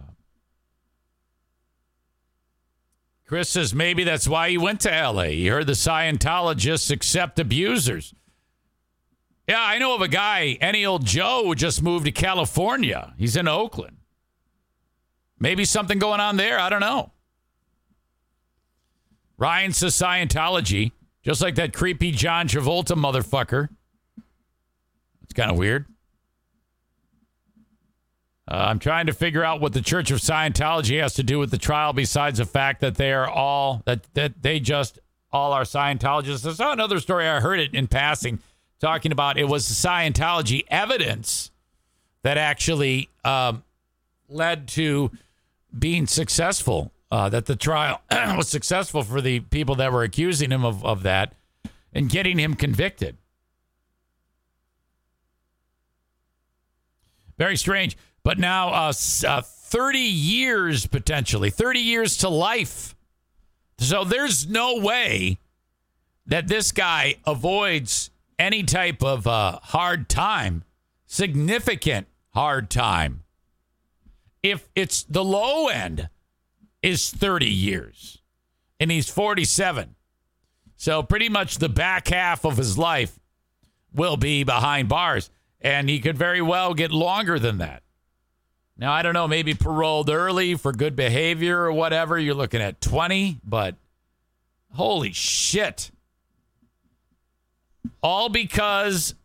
Chris 3.24 3.48
says 3.48 3.74
maybe 3.74 4.04
that's 4.04 4.28
why 4.28 4.50
he 4.50 4.58
went 4.58 4.82
to 4.82 4.90
LA. 4.90 5.22
He 5.22 5.46
heard 5.46 5.66
the 5.66 5.72
Scientologists 5.72 6.90
accept 6.90 7.38
abusers. 7.38 8.14
Yeah, 9.48 9.62
I 9.62 9.78
know 9.78 9.94
of 9.94 10.02
a 10.02 10.08
guy, 10.08 10.58
any 10.60 10.84
old 10.84 11.06
Joe, 11.06 11.44
who 11.46 11.54
just 11.54 11.82
moved 11.82 12.04
to 12.04 12.12
California. 12.12 13.14
He's 13.16 13.36
in 13.36 13.48
Oakland. 13.48 13.96
Maybe 15.38 15.64
something 15.64 15.98
going 15.98 16.20
on 16.20 16.36
there. 16.36 16.58
I 16.58 16.68
don't 16.68 16.80
know. 16.80 17.12
Ryan 19.38 19.72
says 19.72 19.94
Scientology. 19.94 20.92
Just 21.26 21.42
like 21.42 21.56
that 21.56 21.72
creepy 21.72 22.12
John 22.12 22.46
Travolta 22.46 22.94
motherfucker. 22.94 23.68
It's 25.24 25.32
kind 25.32 25.50
of 25.50 25.56
weird. 25.56 25.86
Uh, 28.48 28.66
I'm 28.68 28.78
trying 28.78 29.06
to 29.06 29.12
figure 29.12 29.42
out 29.42 29.60
what 29.60 29.72
the 29.72 29.82
Church 29.82 30.12
of 30.12 30.20
Scientology 30.20 31.02
has 31.02 31.14
to 31.14 31.24
do 31.24 31.40
with 31.40 31.50
the 31.50 31.58
trial, 31.58 31.92
besides 31.92 32.38
the 32.38 32.44
fact 32.44 32.80
that 32.80 32.94
they 32.94 33.12
are 33.12 33.28
all 33.28 33.82
that 33.86 34.04
that 34.14 34.40
they 34.40 34.60
just 34.60 35.00
all 35.32 35.52
are 35.52 35.64
Scientologists. 35.64 36.48
I 36.48 36.52
saw 36.52 36.72
another 36.72 37.00
story. 37.00 37.26
I 37.26 37.40
heard 37.40 37.58
it 37.58 37.74
in 37.74 37.88
passing, 37.88 38.38
talking 38.78 39.10
about 39.10 39.36
it 39.36 39.48
was 39.48 39.66
the 39.66 39.74
Scientology 39.74 40.62
evidence 40.68 41.50
that 42.22 42.38
actually 42.38 43.08
um, 43.24 43.64
led 44.28 44.68
to 44.68 45.10
being 45.76 46.06
successful 46.06 46.92
uh, 47.10 47.28
that 47.28 47.46
the 47.46 47.56
trial 47.56 48.00
was 48.10 48.48
successful 48.48 49.02
for 49.02 49.20
the 49.20 49.40
people 49.40 49.74
that 49.76 49.92
were 49.92 50.02
accusing 50.02 50.50
him 50.50 50.64
of, 50.64 50.84
of 50.84 51.02
that 51.04 51.34
and 51.92 52.08
getting 52.08 52.38
him 52.38 52.54
convicted. 52.54 53.16
Very 57.38 57.56
strange. 57.56 57.96
But 58.22 58.38
now, 58.38 58.70
uh, 58.70 58.92
uh, 59.26 59.42
30 59.42 59.98
years 59.98 60.86
potentially, 60.86 61.50
30 61.50 61.80
years 61.80 62.16
to 62.18 62.28
life. 62.28 62.96
So 63.78 64.04
there's 64.04 64.48
no 64.48 64.76
way 64.76 65.38
that 66.26 66.48
this 66.48 66.72
guy 66.72 67.16
avoids 67.26 68.10
any 68.38 68.62
type 68.62 69.02
of 69.02 69.26
uh, 69.26 69.60
hard 69.62 70.08
time, 70.08 70.64
significant 71.06 72.08
hard 72.30 72.68
time. 72.68 73.22
If 74.42 74.68
it's 74.74 75.02
the 75.04 75.24
low 75.24 75.68
end, 75.68 76.08
is 76.86 77.10
30 77.10 77.46
years 77.46 78.22
and 78.78 78.92
he's 78.92 79.10
47. 79.10 79.96
So 80.76 81.02
pretty 81.02 81.28
much 81.28 81.58
the 81.58 81.68
back 81.68 82.06
half 82.08 82.44
of 82.44 82.56
his 82.56 82.78
life 82.78 83.18
will 83.92 84.16
be 84.16 84.44
behind 84.44 84.88
bars 84.88 85.28
and 85.60 85.88
he 85.88 85.98
could 85.98 86.16
very 86.16 86.40
well 86.40 86.74
get 86.74 86.92
longer 86.92 87.40
than 87.40 87.58
that. 87.58 87.82
Now, 88.78 88.92
I 88.92 89.02
don't 89.02 89.14
know, 89.14 89.26
maybe 89.26 89.52
paroled 89.54 90.10
early 90.10 90.54
for 90.54 90.70
good 90.70 90.94
behavior 90.94 91.60
or 91.62 91.72
whatever. 91.72 92.18
You're 92.18 92.34
looking 92.34 92.60
at 92.60 92.80
20, 92.80 93.40
but 93.42 93.74
holy 94.74 95.12
shit. 95.12 95.90
All 98.00 98.28
because 98.28 99.16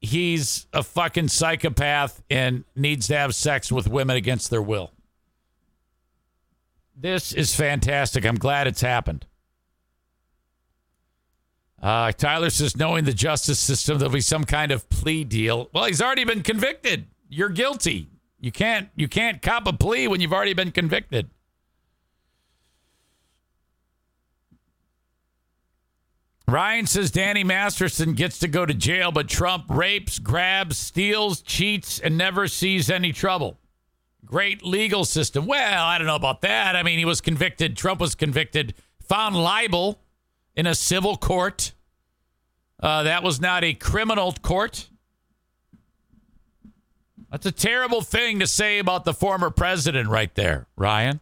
he's 0.00 0.66
a 0.72 0.84
fucking 0.84 1.28
psychopath 1.28 2.22
and 2.30 2.62
needs 2.76 3.08
to 3.08 3.16
have 3.16 3.34
sex 3.34 3.72
with 3.72 3.88
women 3.88 4.16
against 4.16 4.50
their 4.50 4.62
will. 4.62 4.92
This 7.00 7.32
is 7.32 7.54
fantastic. 7.54 8.26
I'm 8.26 8.34
glad 8.34 8.66
it's 8.66 8.82
happened. 8.82 9.24
Uh, 11.80 12.12
Tyler 12.12 12.50
says, 12.50 12.76
knowing 12.76 13.04
the 13.04 13.14
justice 13.14 13.58
system, 13.58 13.98
there'll 13.98 14.12
be 14.12 14.20
some 14.20 14.44
kind 14.44 14.70
of 14.70 14.86
plea 14.90 15.24
deal. 15.24 15.70
Well, 15.72 15.86
he's 15.86 16.02
already 16.02 16.24
been 16.24 16.42
convicted. 16.42 17.06
You're 17.30 17.48
guilty. 17.48 18.10
You 18.38 18.52
can't 18.52 18.88
you 18.96 19.08
can't 19.08 19.40
cop 19.40 19.66
a 19.66 19.72
plea 19.72 20.08
when 20.08 20.20
you've 20.20 20.32
already 20.32 20.54
been 20.54 20.72
convicted. 20.72 21.30
Ryan 26.48 26.86
says 26.86 27.10
Danny 27.10 27.44
Masterson 27.44 28.14
gets 28.14 28.40
to 28.40 28.48
go 28.48 28.66
to 28.66 28.74
jail, 28.74 29.12
but 29.12 29.28
Trump 29.28 29.66
rapes, 29.68 30.18
grabs, 30.18 30.76
steals, 30.76 31.42
cheats, 31.42 32.00
and 32.00 32.18
never 32.18 32.48
sees 32.48 32.90
any 32.90 33.12
trouble. 33.12 33.59
Great 34.24 34.64
legal 34.64 35.04
system. 35.04 35.46
Well, 35.46 35.84
I 35.84 35.98
don't 35.98 36.06
know 36.06 36.16
about 36.16 36.42
that. 36.42 36.76
I 36.76 36.82
mean, 36.82 36.98
he 36.98 37.04
was 37.04 37.20
convicted. 37.20 37.76
Trump 37.76 38.00
was 38.00 38.14
convicted, 38.14 38.74
found 39.02 39.36
libel 39.36 40.00
in 40.54 40.66
a 40.66 40.74
civil 40.74 41.16
court. 41.16 41.72
Uh, 42.78 43.02
that 43.02 43.22
was 43.22 43.40
not 43.40 43.64
a 43.64 43.74
criminal 43.74 44.32
court. 44.42 44.88
That's 47.30 47.46
a 47.46 47.52
terrible 47.52 48.02
thing 48.02 48.40
to 48.40 48.46
say 48.46 48.78
about 48.78 49.04
the 49.04 49.14
former 49.14 49.50
president, 49.50 50.08
right 50.08 50.34
there, 50.34 50.66
Ryan. 50.76 51.20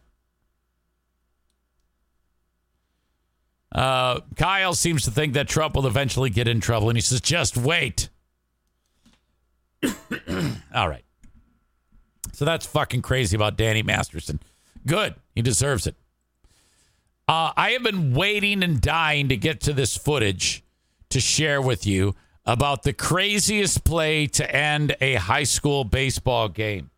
Uh, 3.71 4.21
Kyle 4.35 4.73
seems 4.73 5.03
to 5.03 5.11
think 5.11 5.33
that 5.33 5.47
Trump 5.47 5.75
will 5.75 5.85
eventually 5.85 6.31
get 6.31 6.47
in 6.47 6.59
trouble, 6.59 6.89
and 6.89 6.97
he 6.97 7.01
says, 7.01 7.21
just 7.21 7.55
wait. 7.55 8.09
All 10.73 10.89
right. 10.89 11.03
So 12.39 12.45
that's 12.45 12.65
fucking 12.65 13.01
crazy 13.01 13.35
about 13.35 13.57
Danny 13.57 13.83
Masterson. 13.83 14.39
Good. 14.87 15.15
He 15.35 15.41
deserves 15.41 15.85
it. 15.87 15.95
Uh, 17.27 17.51
I 17.57 17.71
have 17.71 17.83
been 17.83 18.13
waiting 18.13 18.63
and 18.63 18.79
dying 18.79 19.27
to 19.27 19.35
get 19.35 19.59
to 19.63 19.73
this 19.73 19.97
footage 19.97 20.63
to 21.09 21.19
share 21.19 21.61
with 21.61 21.85
you 21.85 22.15
about 22.45 22.83
the 22.83 22.93
craziest 22.93 23.83
play 23.83 24.25
to 24.27 24.55
end 24.55 24.95
a 25.01 25.15
high 25.15 25.43
school 25.43 25.83
baseball 25.83 26.47
game. 26.47 26.91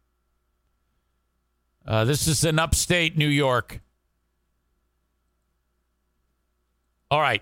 Uh, 1.88 2.06
this 2.06 2.28
is 2.28 2.44
in 2.44 2.60
upstate 2.60 3.18
New 3.18 3.28
York. 3.28 3.82
All 7.10 7.20
right. 7.20 7.42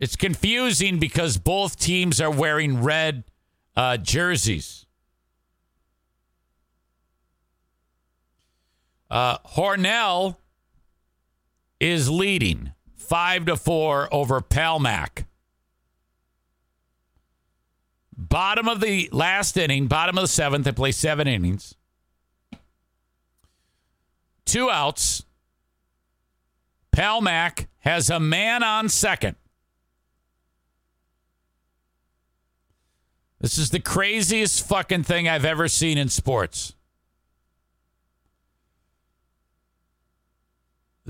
It's 0.00 0.16
confusing 0.16 0.98
because 0.98 1.38
both 1.38 1.78
teams 1.78 2.20
are 2.20 2.30
wearing 2.30 2.82
red 2.82 3.24
uh, 3.74 3.96
jerseys. 3.96 4.84
Uh, 9.10 9.38
Hornell 9.38 10.36
is 11.80 12.08
leading 12.08 12.72
five 12.94 13.46
to 13.46 13.56
four 13.56 14.08
over 14.12 14.40
Palmac. 14.40 15.24
Bottom 18.16 18.68
of 18.68 18.80
the 18.80 19.08
last 19.12 19.56
inning, 19.56 19.88
bottom 19.88 20.16
of 20.16 20.22
the 20.22 20.28
seventh, 20.28 20.64
they 20.64 20.72
play 20.72 20.92
seven 20.92 21.26
innings. 21.26 21.74
Two 24.44 24.70
outs. 24.70 25.24
Palmac 26.92 27.66
has 27.80 28.10
a 28.10 28.20
man 28.20 28.62
on 28.62 28.88
second. 28.88 29.36
This 33.40 33.56
is 33.56 33.70
the 33.70 33.80
craziest 33.80 34.68
fucking 34.68 35.04
thing 35.04 35.26
I've 35.26 35.46
ever 35.46 35.66
seen 35.66 35.96
in 35.96 36.10
sports. 36.10 36.74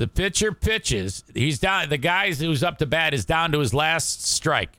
The 0.01 0.09
pitcher 0.09 0.53
pitches. 0.53 1.25
He's 1.35 1.59
down. 1.59 1.91
The 1.91 1.99
guy 1.99 2.33
who's 2.33 2.63
up 2.63 2.79
to 2.79 2.87
bat 2.87 3.13
is 3.13 3.27
down 3.27 3.53
to 3.53 3.59
his 3.59 3.75
last 3.75 4.27
strike. 4.27 4.79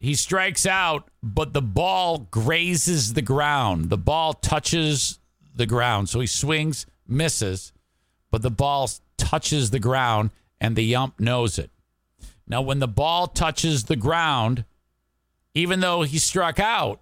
He 0.00 0.16
strikes 0.16 0.66
out, 0.66 1.08
but 1.22 1.52
the 1.52 1.62
ball 1.62 2.26
grazes 2.32 3.14
the 3.14 3.22
ground. 3.22 3.88
The 3.88 3.96
ball 3.96 4.32
touches 4.32 5.20
the 5.54 5.64
ground. 5.64 6.08
So 6.08 6.18
he 6.18 6.26
swings, 6.26 6.86
misses, 7.06 7.72
but 8.32 8.42
the 8.42 8.50
ball 8.50 8.90
touches 9.16 9.70
the 9.70 9.78
ground, 9.78 10.32
and 10.60 10.74
the 10.74 10.96
ump 10.96 11.20
knows 11.20 11.56
it. 11.56 11.70
Now, 12.48 12.62
when 12.62 12.80
the 12.80 12.88
ball 12.88 13.28
touches 13.28 13.84
the 13.84 13.94
ground, 13.94 14.64
even 15.54 15.78
though 15.78 16.02
he 16.02 16.18
struck 16.18 16.58
out, 16.58 17.00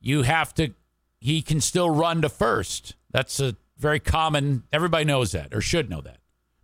you 0.00 0.22
have 0.22 0.52
to, 0.54 0.74
he 1.20 1.42
can 1.42 1.60
still 1.60 1.90
run 1.90 2.22
to 2.22 2.28
first. 2.28 2.96
That's 3.10 3.38
a 3.40 3.56
very 3.78 4.00
common, 4.00 4.64
everybody 4.72 5.04
knows 5.04 5.32
that 5.32 5.54
or 5.54 5.60
should 5.60 5.90
know 5.90 6.00
that. 6.00 6.18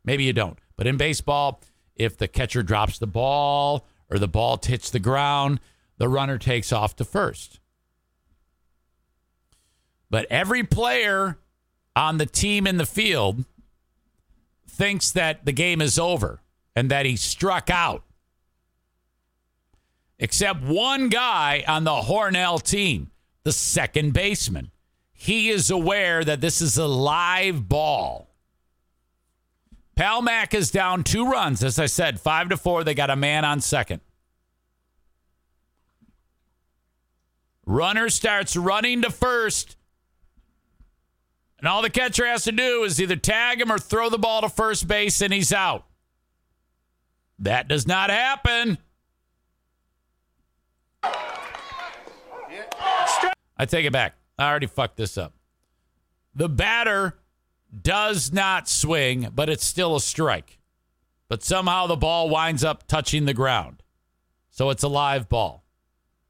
Maybe 0.05 0.25
you 0.25 0.33
don't. 0.33 0.59
But 0.77 0.87
in 0.87 0.97
baseball, 0.97 1.61
if 1.95 2.17
the 2.17 2.29
catcher 2.29 2.63
drops 2.63 2.99
the 2.99 3.07
ball 3.07 3.87
or 4.11 4.19
the 4.19 4.29
ball 4.29 4.61
hits 4.63 4.91
the 4.91 4.99
ground, 4.99 5.61
the 5.99 6.09
runner 6.09 6.39
takes 6.39 6.73
off 6.73 6.97
to 6.97 7.05
first. 7.05 7.61
But 10.11 10.27
every 10.31 10.63
player 10.63 11.39
on 11.95 12.19
the 12.19 12.27
team 12.27 12.67
in 12.67 12.77
the 12.77 12.87
field 12.87 13.45
thinks 14.69 15.11
that 15.13 15.45
the 15.45 15.53
game 15.53 15.81
is 15.81 15.99
over 15.99 16.41
and 16.75 16.91
that 16.91 17.07
he 17.07 17.17
struck 17.17 17.71
out. 17.71 18.05
Except 20.19 20.63
one 20.63 21.09
guy 21.09 21.65
on 21.67 21.85
the 21.85 22.03
Hornell 22.03 22.63
team, 22.63 23.11
the 23.47 23.53
second 23.53 24.13
baseman. 24.13 24.73
He 25.13 25.51
is 25.51 25.71
aware 25.71 26.25
that 26.25 26.41
this 26.41 26.61
is 26.61 26.77
a 26.79 26.87
live 26.89 27.69
ball. 27.69 28.35
Palmac 29.97 30.53
is 30.53 30.73
down 30.73 31.05
two 31.05 31.31
runs, 31.31 31.63
as 31.63 31.79
I 31.79 31.87
said, 31.87 32.19
five 32.19 32.49
to 32.49 32.57
four. 32.57 32.83
They 32.83 32.93
got 32.93 33.09
a 33.09 33.15
man 33.15 33.45
on 33.45 33.61
second. 33.61 34.01
Runner 37.65 38.09
starts 38.09 38.57
running 38.57 39.03
to 39.03 39.11
first. 39.11 39.77
And 41.61 41.69
all 41.69 41.83
the 41.83 41.89
catcher 41.89 42.27
has 42.27 42.43
to 42.45 42.53
do 42.53 42.83
is 42.83 43.01
either 43.01 43.15
tag 43.15 43.61
him 43.61 43.71
or 43.71 43.79
throw 43.79 44.11
the 44.11 44.19
ball 44.19 44.41
to 44.41 44.49
first 44.49 44.89
base, 44.89 45.21
and 45.21 45.33
he's 45.33 45.53
out. 45.53 45.85
That 47.39 47.69
does 47.69 47.87
not 47.87 48.11
happen. 48.11 48.79
I 53.57 53.65
take 53.67 53.87
it 53.87 53.93
back. 53.93 54.15
I 54.39 54.49
already 54.49 54.67
fucked 54.67 54.97
this 54.97 55.17
up. 55.17 55.35
The 56.35 56.49
batter 56.49 57.19
does 57.83 58.33
not 58.33 58.69
swing, 58.69 59.29
but 59.35 59.49
it's 59.49 59.65
still 59.65 59.97
a 59.97 60.01
strike. 60.01 60.59
But 61.29 61.43
somehow 61.43 61.87
the 61.87 61.97
ball 61.97 62.29
winds 62.29 62.63
up 62.63 62.87
touching 62.87 63.25
the 63.25 63.35
ground. 63.35 63.83
So 64.51 64.71
it's 64.71 64.83
a 64.83 64.89
live 64.89 65.29
ball. 65.29 65.65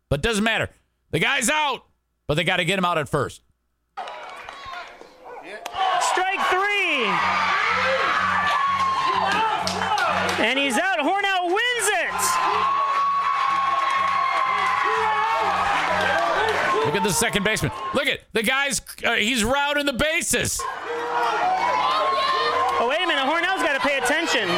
But 0.09 0.23
doesn't 0.23 0.45
matter. 0.45 0.71
The 1.11 1.19
guy's 1.19 1.51
out, 1.51 1.85
but 2.27 2.35
they 2.35 2.45
got 2.45 2.57
to 2.59 2.65
get 2.65 2.79
him 2.79 2.85
out 2.85 2.99
at 2.99 3.09
first. 3.09 3.43
Strike 6.01 6.41
three. 6.51 7.07
And 10.45 10.59
he's 10.59 10.79
out. 10.79 10.99
Hornell 11.01 11.26
at 16.97 17.03
the 17.03 17.13
second 17.13 17.45
baseman. 17.45 17.71
Look 17.95 18.07
at 18.07 18.21
the 18.33 18.43
guy's. 18.43 18.81
Uh, 19.05 19.15
he's 19.15 19.45
routing 19.45 19.87
the 19.87 19.93
bases. 19.93 20.61
Oh 22.79 22.87
wait 22.89 23.03
a 23.03 23.07
minute. 23.07 23.25
Hornell's 23.25 23.63
got 23.63 23.75
to 23.75 23.81
pay 23.81 23.99
attention. 23.99 24.49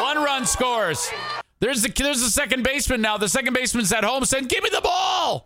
One 0.00 0.18
run 0.18 0.46
scores. 0.46 1.10
There's 1.60 1.82
the 1.82 1.90
there's 1.90 2.20
the 2.20 2.30
second 2.30 2.62
baseman 2.64 3.00
now. 3.02 3.18
The 3.18 3.28
second 3.28 3.54
baseman's 3.54 3.92
at 3.92 4.04
home 4.04 4.24
saying, 4.24 4.46
"Give 4.46 4.62
me 4.64 4.70
the 4.70 4.80
ball." 4.80 5.44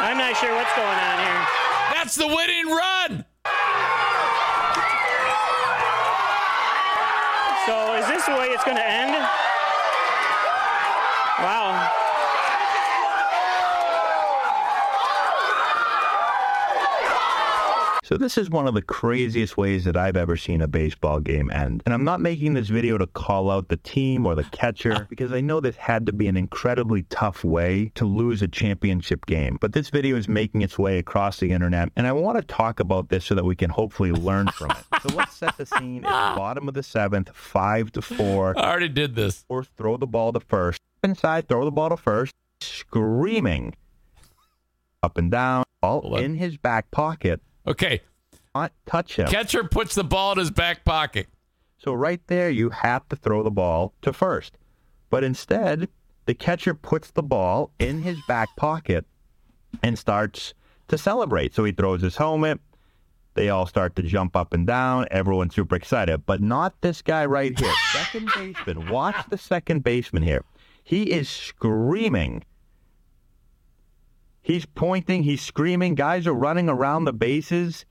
I'm 0.00 0.16
not 0.16 0.36
sure 0.36 0.54
what's 0.54 0.74
going 0.74 0.86
on 0.86 1.18
here. 1.18 1.46
That's 1.92 2.14
the 2.14 2.26
winning 2.26 2.68
run. 2.68 3.24
So 7.66 7.94
is 7.96 8.06
this 8.08 8.24
the 8.24 8.32
way 8.32 8.46
it's 8.48 8.64
going 8.64 8.78
to 8.78 8.88
end? 8.88 9.12
Wow. 11.40 11.97
So 18.08 18.16
this 18.16 18.38
is 18.38 18.48
one 18.48 18.66
of 18.66 18.72
the 18.72 18.80
craziest 18.80 19.58
ways 19.58 19.84
that 19.84 19.94
I've 19.94 20.16
ever 20.16 20.34
seen 20.34 20.62
a 20.62 20.66
baseball 20.66 21.20
game 21.20 21.50
end. 21.50 21.82
And 21.84 21.92
I'm 21.92 22.04
not 22.04 22.22
making 22.22 22.54
this 22.54 22.68
video 22.68 22.96
to 22.96 23.06
call 23.06 23.50
out 23.50 23.68
the 23.68 23.76
team 23.76 24.24
or 24.24 24.34
the 24.34 24.44
catcher 24.44 24.94
ah. 24.96 25.06
because 25.10 25.30
I 25.30 25.42
know 25.42 25.60
this 25.60 25.76
had 25.76 26.06
to 26.06 26.12
be 26.14 26.26
an 26.26 26.34
incredibly 26.34 27.02
tough 27.10 27.44
way 27.44 27.92
to 27.96 28.06
lose 28.06 28.40
a 28.40 28.48
championship 28.48 29.26
game. 29.26 29.58
But 29.60 29.74
this 29.74 29.90
video 29.90 30.16
is 30.16 30.26
making 30.26 30.62
its 30.62 30.78
way 30.78 30.96
across 30.96 31.38
the 31.38 31.50
internet 31.50 31.90
and 31.96 32.06
I 32.06 32.12
want 32.12 32.38
to 32.38 32.42
talk 32.42 32.80
about 32.80 33.10
this 33.10 33.26
so 33.26 33.34
that 33.34 33.44
we 33.44 33.54
can 33.54 33.68
hopefully 33.68 34.12
learn 34.12 34.48
from 34.48 34.70
it. 34.70 35.02
So 35.02 35.14
let's 35.14 35.36
set 35.36 35.58
the 35.58 35.66
scene. 35.66 35.98
It's 35.98 36.04
bottom 36.10 36.66
of 36.66 36.72
the 36.72 36.82
seventh, 36.82 37.28
five 37.34 37.92
to 37.92 38.00
four. 38.00 38.58
I 38.58 38.70
already 38.70 38.88
did 38.88 39.16
this. 39.16 39.44
Or 39.50 39.64
throw 39.64 39.98
the 39.98 40.06
ball 40.06 40.32
to 40.32 40.40
first. 40.40 40.80
Inside, 41.04 41.46
throw 41.46 41.66
the 41.66 41.70
ball 41.70 41.90
to 41.90 41.98
first, 41.98 42.32
screaming 42.62 43.76
up 45.02 45.18
and 45.18 45.30
down, 45.30 45.64
all 45.82 46.16
in 46.16 46.36
his 46.36 46.56
back 46.56 46.90
pocket 46.90 47.42
Okay. 47.68 48.00
not 48.54 48.72
touch 48.86 49.16
him. 49.16 49.28
Catcher 49.28 49.64
puts 49.64 49.94
the 49.94 50.04
ball 50.04 50.32
in 50.32 50.38
his 50.38 50.50
back 50.50 50.84
pocket. 50.84 51.28
So 51.78 51.92
right 51.92 52.20
there, 52.26 52.50
you 52.50 52.70
have 52.70 53.08
to 53.10 53.16
throw 53.16 53.42
the 53.42 53.50
ball 53.50 53.94
to 54.02 54.12
first. 54.12 54.58
But 55.10 55.22
instead, 55.22 55.88
the 56.26 56.34
catcher 56.34 56.74
puts 56.74 57.10
the 57.10 57.22
ball 57.22 57.70
in 57.78 58.02
his 58.02 58.18
back 58.26 58.48
pocket 58.56 59.06
and 59.82 59.98
starts 59.98 60.54
to 60.88 60.98
celebrate. 60.98 61.54
So 61.54 61.64
he 61.64 61.72
throws 61.72 62.02
his 62.02 62.16
helmet. 62.16 62.60
They 63.34 63.50
all 63.50 63.66
start 63.66 63.94
to 63.96 64.02
jump 64.02 64.34
up 64.34 64.52
and 64.52 64.66
down. 64.66 65.06
Everyone's 65.10 65.54
super 65.54 65.76
excited, 65.76 66.26
but 66.26 66.42
not 66.42 66.80
this 66.80 67.02
guy 67.02 67.24
right 67.24 67.56
here. 67.56 67.72
Second 67.92 68.30
baseman. 68.34 68.88
Watch 68.88 69.16
the 69.28 69.38
second 69.38 69.84
baseman 69.84 70.24
here. 70.24 70.42
He 70.82 71.04
is 71.04 71.28
screaming. 71.28 72.42
He's 74.48 74.64
pointing, 74.64 75.24
he's 75.24 75.42
screaming. 75.42 75.94
Guys 75.94 76.26
are 76.26 76.32
running 76.32 76.70
around 76.70 77.04
the 77.04 77.12
bases. 77.12 77.84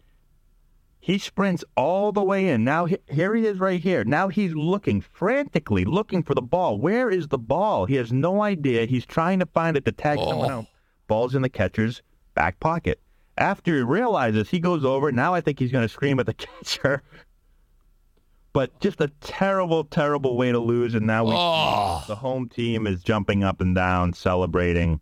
He 1.00 1.20
sprints 1.20 1.64
all 1.76 2.12
the 2.12 2.24
way 2.24 2.50
in. 2.50 2.64
Now, 2.64 2.88
here 3.08 3.36
he 3.36 3.46
is 3.46 3.60
right 3.60 3.80
here. 3.80 4.04
Now 4.04 4.30
he's 4.30 4.56
looking 4.56 5.00
frantically, 5.00 5.86
looking 5.86 6.24
for 6.24 6.34
the 6.34 6.42
ball. 6.42 6.80
Where 6.80 7.12
is 7.12 7.28
the 7.28 7.38
ball? 7.38 7.86
He 7.86 7.94
has 7.98 8.12
no 8.12 8.42
idea. 8.42 8.86
He's 8.88 9.06
trying 9.06 9.38
to 9.38 9.46
find 9.46 9.78
it 9.78 9.86
to 9.86 9.92
tag 9.92 10.18
oh. 10.20 10.30
someone 10.30 10.50
Oh. 10.50 10.54
out. 10.56 10.66
Ball's 11.06 11.36
in 11.36 11.44
the 11.44 11.50
catcher's 11.50 12.02
back 12.34 12.60
pocket. 12.60 13.00
After 13.38 13.76
he 13.76 13.84
realizes, 13.84 14.50
he 14.50 14.60
goes 14.60 14.84
over. 14.84 15.12
Now 15.12 15.36
I 15.36 15.42
think 15.42 15.60
he's 15.60 15.72
going 15.72 15.86
to 15.86 15.94
scream 15.94 16.20
at 16.20 16.26
the 16.26 16.34
catcher. 16.34 17.04
But 18.52 18.80
just 18.80 19.00
a 19.00 19.10
terrible, 19.22 19.84
terrible 19.84 20.36
way 20.36 20.52
to 20.52 20.58
lose. 20.58 20.96
And 20.96 21.06
now 21.06 21.24
we 21.26 21.34
Oh. 21.36 22.04
the 22.08 22.16
home 22.16 22.50
team 22.50 22.88
is 22.88 23.04
jumping 23.04 23.44
up 23.44 23.62
and 23.62 23.76
down, 23.76 24.14
celebrating. 24.14 25.00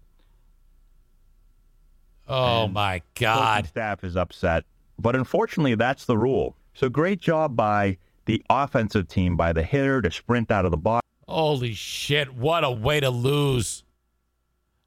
Oh 2.28 2.68
my 2.68 3.02
God. 3.16 3.68
staff 3.68 4.04
is 4.04 4.16
upset. 4.16 4.64
But 5.00 5.16
unfortunately, 5.16 5.76
that's 5.76 6.06
the 6.06 6.18
rule. 6.18 6.56
So 6.74 6.90
great 6.90 7.20
job 7.20 7.56
by 7.56 7.98
the 8.26 8.44
offensive 8.50 9.08
team, 9.08 9.36
by 9.38 9.54
the 9.54 9.64
hitter 9.64 10.02
to 10.02 10.12
sprint 10.12 10.52
out 10.52 10.66
of 10.66 10.72
the 10.72 10.78
box. 10.78 11.06
Holy 11.28 11.74
shit. 11.74 12.34
What 12.34 12.64
a 12.64 12.72
way 12.72 13.00
to 13.00 13.10
lose. 13.10 13.84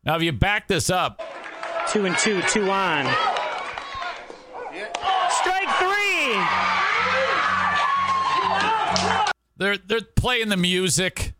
Now, 0.05 0.17
if 0.17 0.23
you 0.23 0.33
back 0.33 0.69
this 0.69 0.91
up, 0.91 1.23
Two 1.93 2.05
and 2.05 2.19
two, 2.19 2.43
two 2.43 2.71
on. 2.71 3.07
Strike 5.31 5.71
three. 5.79 6.37
they're 9.57 9.79
they're 9.79 10.03
playing 10.15 10.51
the 10.51 10.59
music. 10.59 11.33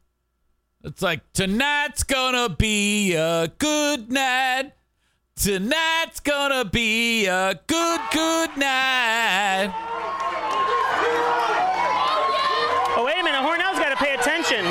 It's 0.83 1.03
like 1.03 1.21
tonight's 1.35 2.03
gonna 2.03 2.49
be 2.49 3.13
a 3.13 3.49
good 3.59 4.11
night. 4.11 4.73
Tonight's 5.39 6.19
gonna 6.19 6.65
be 6.65 7.27
a 7.27 7.61
good 7.69 8.01
good 8.13 8.57
night. 8.57 9.71
Oh, 12.99 13.05
wait 13.07 13.21
a 13.21 13.23
minute. 13.23 13.39
Hornell's 13.47 13.79
got 13.79 13.91
to 13.91 13.97
pay 14.03 14.15
attention. 14.15 14.67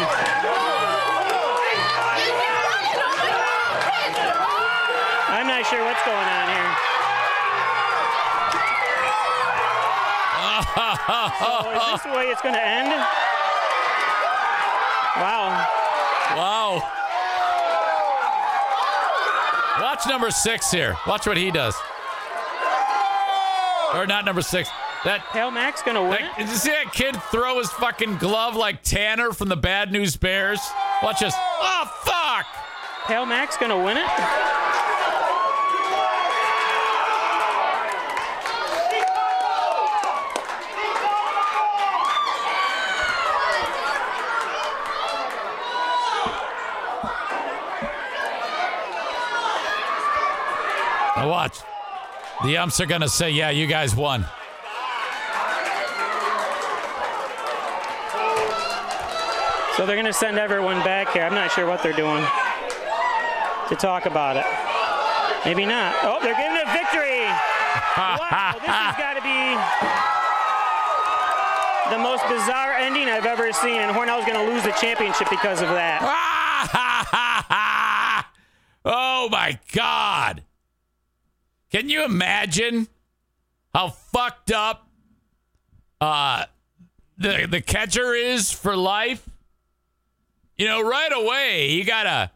I'm 5.32 5.48
not 5.48 5.66
sure 5.72 5.86
what's 5.86 6.04
going 6.04 6.28
on 6.28 6.48
here. 6.52 6.76
So 11.64 11.72
is 11.72 11.92
this 11.92 12.04
the 12.04 12.10
way 12.12 12.26
it's 12.26 12.42
going 12.42 12.56
to 12.56 12.68
end? 12.68 12.90
Wow. 15.16 15.48
Wow. 16.36 16.57
Watch 19.98 20.10
number 20.10 20.30
six 20.30 20.70
here. 20.70 20.96
Watch 21.08 21.26
what 21.26 21.38
he 21.38 21.50
does. 21.50 21.74
Or 23.96 24.06
not 24.06 24.26
number 24.26 24.44
six. 24.44 24.70
That 25.06 25.26
Palmac's 25.32 25.82
going 25.82 25.96
to 25.96 26.04
win 26.04 26.24
it? 26.24 26.38
did 26.38 26.50
you 26.50 26.56
see 26.56 26.70
that 26.70 26.94
kid 26.94 27.20
throw 27.32 27.58
his 27.58 27.72
fucking 27.72 28.18
glove 28.18 28.56
like 28.56 28.84
Tanner 28.84 29.32
from 29.32 29.50
the 29.50 29.58
Bad 29.58 29.92
News 29.92 30.16
Bears? 30.16 30.60
Watch 31.02 31.22
this. 31.22 31.34
Oh, 31.36 31.92
fuck! 32.04 32.46
Palmac's 33.06 33.58
going 33.58 33.72
to 33.72 33.78
win 33.78 33.98
it? 33.98 34.67
Now 51.18 51.30
watch. 51.30 51.60
The 52.44 52.58
umps 52.58 52.80
are 52.80 52.86
going 52.86 53.02
to 53.02 53.10
say, 53.10 53.32
yeah, 53.32 53.50
you 53.50 53.66
guys 53.66 53.96
won. 53.96 54.24
So 59.76 59.84
they're 59.86 59.96
going 59.96 60.06
to 60.06 60.14
send 60.14 60.38
everyone 60.38 60.84
back 60.84 61.14
here. 61.14 61.24
I'm 61.24 61.34
not 61.34 61.52
sure 61.52 61.66
what 61.66 61.82
they're 61.82 61.92
doing 61.92 62.24
to 63.70 63.76
talk 63.76 64.06
about 64.06 64.38
it. 64.38 64.46
Maybe 65.44 65.66
not. 65.66 65.96
Oh, 66.04 66.20
they're 66.22 66.38
giving 66.38 66.56
it 66.56 66.68
a 66.68 66.72
victory. 66.72 67.26
Wow, 67.98 68.54
this 68.54 68.70
has 68.70 68.96
got 68.98 69.14
to 69.14 69.22
be 69.22 69.56
the 71.96 71.98
most 71.98 72.28
bizarre 72.28 72.74
ending 72.74 73.08
I've 73.08 73.26
ever 73.26 73.52
seen, 73.54 73.82
and 73.82 73.96
Hornell's 73.96 74.26
going 74.26 74.38
to 74.38 74.44
lose 74.52 74.62
the 74.64 74.74
championship 74.80 75.30
because 75.32 75.62
of 75.62 75.70
that. 75.70 76.02
oh, 78.86 79.30
my 79.32 79.58
God. 79.74 80.44
Can 81.72 81.90
you 81.90 82.06
imagine 82.06 82.88
how 83.74 83.90
fucked 83.90 84.52
up 84.52 84.88
uh, 86.00 86.46
the, 87.18 87.48
the 87.50 87.62
catcher 87.62 88.14
is 88.14 88.52
for 88.52 88.76
life? 88.76 89.28
You 90.58 90.68
know, 90.68 90.82
right 90.82 91.12
away, 91.14 91.72
you 91.72 91.84
gotta 91.84 92.32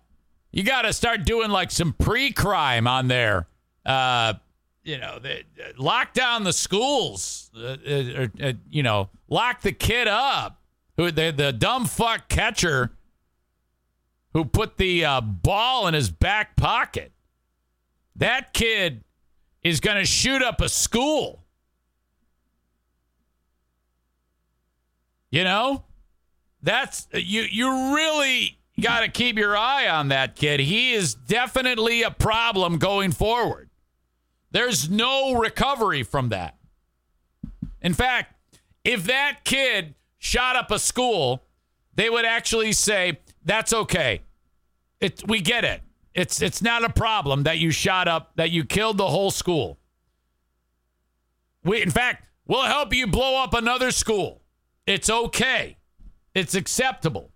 you 0.52 0.64
gotta 0.64 0.94
start 0.94 1.26
doing 1.26 1.50
like 1.50 1.72
some 1.72 1.94
pre-crime 1.94 2.88
on 2.88 3.08
there. 3.08 3.48
Uh, 3.86 4.36
you 4.84 4.98
know, 4.98 5.18
the, 5.20 5.44
lock 5.78 6.14
down 6.14 6.44
the 6.44 6.54
schools. 6.54 7.50
Uh, 7.56 7.78
uh, 7.88 8.28
uh, 8.42 8.54
you 8.70 8.84
know, 8.84 9.10
lock 9.28 9.62
the 9.62 9.72
kid 9.72 10.08
up. 10.08 10.60
Who 10.98 11.10
the 11.10 11.32
the 11.32 11.52
dumb 11.52 11.86
fuck 11.86 12.28
catcher 12.28 12.92
who 14.34 14.46
put 14.46 14.78
the 14.78 15.06
uh, 15.06 15.22
ball 15.22 15.88
in 15.88 15.94
his 15.94 16.10
back 16.10 16.56
pocket. 16.56 17.12
That 18.16 18.54
kid 18.54 19.04
is 19.64 19.80
gonna 19.80 20.06
shoot 20.06 20.42
up 20.42 20.62
a 20.62 20.70
school. 20.70 21.44
You 25.30 25.44
know, 25.46 25.86
that's 26.62 27.08
you. 27.14 27.44
You 27.44 27.96
really 27.96 28.58
got 28.80 29.02
to 29.02 29.08
keep 29.08 29.38
your 29.38 29.56
eye 29.56 29.88
on 29.88 30.10
that 30.10 30.36
kid. 30.36 30.60
He 30.60 30.94
is 30.94 31.14
definitely 31.14 32.04
a 32.04 32.12
problem 32.12 32.78
going 32.78 33.12
forward. 33.12 33.70
There's 34.52 34.90
no 34.90 35.34
recovery 35.34 36.04
from 36.04 36.30
that. 36.30 36.58
In 37.82 37.94
fact, 37.94 38.36
if 38.84 39.06
that 39.06 39.40
kid 39.44 39.96
shot 40.18 40.56
up 40.56 40.72
a 40.72 40.80
school, 40.80 41.44
they 41.96 42.10
would 42.10 42.26
actually 42.26 42.74
say 42.74 43.20
that's 43.46 43.72
okay. 43.72 44.22
It 45.00 45.24
we 45.28 45.42
get 45.42 45.64
it. 45.64 45.82
It's 46.14 46.42
it's 46.42 46.62
not 46.62 46.84
a 46.84 46.90
problem 46.90 47.44
that 47.44 47.60
you 47.60 47.72
shot 47.72 48.08
up 48.08 48.32
that 48.36 48.52
you 48.52 48.66
killed 48.66 48.98
the 48.98 49.08
whole 49.08 49.32
school. 49.32 49.80
We 51.64 51.82
in 51.82 51.92
fact, 51.92 52.26
we'll 52.46 52.64
help 52.64 52.94
you 52.94 53.08
blow 53.08 53.42
up 53.42 53.54
another 53.54 53.92
school. 53.92 54.42
It's 54.86 55.10
okay. 55.10 55.78
It's 56.34 56.56
acceptable. 56.56 57.32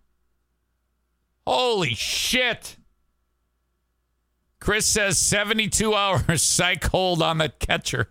Holy 1.45 1.93
shit. 1.93 2.77
Chris 4.59 4.87
says 4.87 5.19
72 5.19 5.93
hours 5.93 6.41
psych 6.41 6.85
hold 6.85 7.21
on 7.21 7.37
the 7.37 7.49
catcher. 7.49 8.09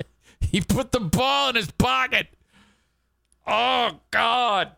He 0.40 0.60
put 0.60 0.92
the 0.92 1.00
ball 1.00 1.50
in 1.50 1.56
his 1.56 1.70
pocket. 1.70 2.28
Oh, 3.46 4.00
God. 4.10 4.72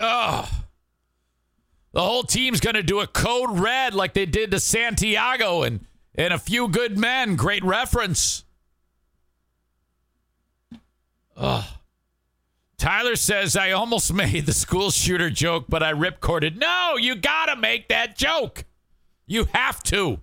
Oh. 0.00 0.61
The 1.92 2.02
whole 2.02 2.22
team's 2.22 2.60
going 2.60 2.74
to 2.74 2.82
do 2.82 3.00
a 3.00 3.06
code 3.06 3.58
red 3.58 3.94
like 3.94 4.14
they 4.14 4.26
did 4.26 4.50
to 4.50 4.60
Santiago 4.60 5.62
and, 5.62 5.84
and 6.14 6.32
a 6.32 6.38
few 6.38 6.68
good 6.68 6.98
men. 6.98 7.36
Great 7.36 7.62
reference. 7.62 8.44
Ugh. 11.36 11.64
Tyler 12.78 13.14
says, 13.14 13.56
I 13.56 13.72
almost 13.72 14.12
made 14.14 14.46
the 14.46 14.52
school 14.52 14.90
shooter 14.90 15.30
joke, 15.30 15.66
but 15.68 15.82
I 15.82 15.92
ripcorded. 15.92 16.56
No, 16.56 16.96
you 16.98 17.14
got 17.14 17.46
to 17.46 17.56
make 17.56 17.88
that 17.88 18.16
joke. 18.16 18.64
You 19.26 19.44
have 19.52 19.82
to. 19.84 20.20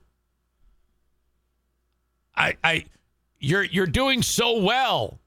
I, 2.35 2.57
I, 2.63 2.85
you're, 3.39 3.63
you're 3.63 3.85
doing 3.85 4.23
so 4.23 4.59
well 4.59 5.19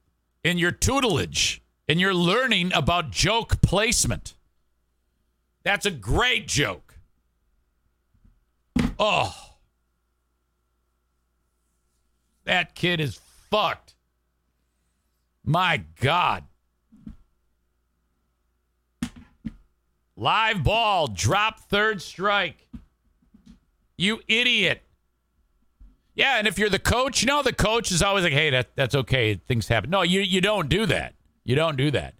in 0.42 0.58
your 0.58 0.72
tutelage 0.72 1.62
and 1.88 2.00
you're 2.00 2.14
learning 2.14 2.72
about 2.74 3.10
joke 3.10 3.60
placement. 3.60 4.34
That's 5.62 5.86
a 5.86 5.90
great 5.90 6.48
joke. 6.48 6.94
Oh, 8.98 9.34
that 12.44 12.74
kid 12.74 13.00
is 13.00 13.20
fucked. 13.50 13.94
My 15.44 15.84
God. 16.00 16.44
Live 20.16 20.62
ball, 20.62 21.08
drop 21.08 21.60
third 21.68 22.02
strike. 22.02 22.68
You 23.96 24.20
idiot. 24.28 24.82
Yeah, 26.14 26.38
and 26.38 26.46
if 26.46 26.58
you're 26.58 26.68
the 26.68 26.78
coach, 26.78 27.22
you 27.22 27.26
know 27.26 27.42
the 27.42 27.52
coach 27.52 27.90
is 27.90 28.02
always 28.02 28.24
like, 28.24 28.32
"Hey, 28.32 28.50
that 28.50 28.76
that's 28.76 28.94
okay. 28.94 29.34
Things 29.34 29.68
happen." 29.68 29.90
No, 29.90 30.02
you 30.02 30.20
you 30.20 30.40
don't 30.40 30.68
do 30.68 30.86
that. 30.86 31.14
You 31.44 31.56
don't 31.56 31.76
do 31.76 31.90
that. 31.92 32.14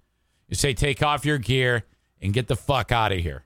You 0.48 0.56
say, 0.56 0.72
"Take 0.72 1.02
off 1.02 1.26
your 1.26 1.38
gear 1.38 1.84
and 2.22 2.32
get 2.32 2.48
the 2.48 2.56
fuck 2.56 2.90
out 2.90 3.12
of 3.12 3.18
here," 3.18 3.44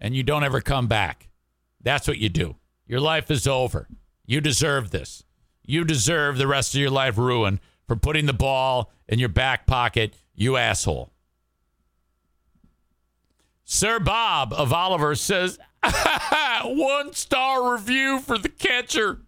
and 0.00 0.14
you 0.14 0.22
don't 0.22 0.44
ever 0.44 0.60
come 0.60 0.86
back. 0.86 1.28
That's 1.80 2.06
what 2.06 2.18
you 2.18 2.28
do. 2.28 2.56
Your 2.86 3.00
life 3.00 3.30
is 3.30 3.46
over. 3.48 3.88
You 4.26 4.40
deserve 4.40 4.90
this. 4.90 5.24
You 5.64 5.84
deserve 5.84 6.38
the 6.38 6.46
rest 6.46 6.74
of 6.74 6.80
your 6.80 6.90
life 6.90 7.18
ruined 7.18 7.60
for 7.86 7.96
putting 7.96 8.26
the 8.26 8.32
ball 8.32 8.92
in 9.08 9.18
your 9.18 9.28
back 9.28 9.66
pocket. 9.66 10.14
You 10.34 10.56
asshole. 10.56 11.10
Sir 13.64 13.98
Bob 13.98 14.52
of 14.54 14.72
Oliver 14.72 15.14
says, 15.14 15.58
one 16.64 17.12
star 17.12 17.72
review 17.72 18.18
for 18.18 18.38
the 18.38 18.48
catcher. 18.48 19.20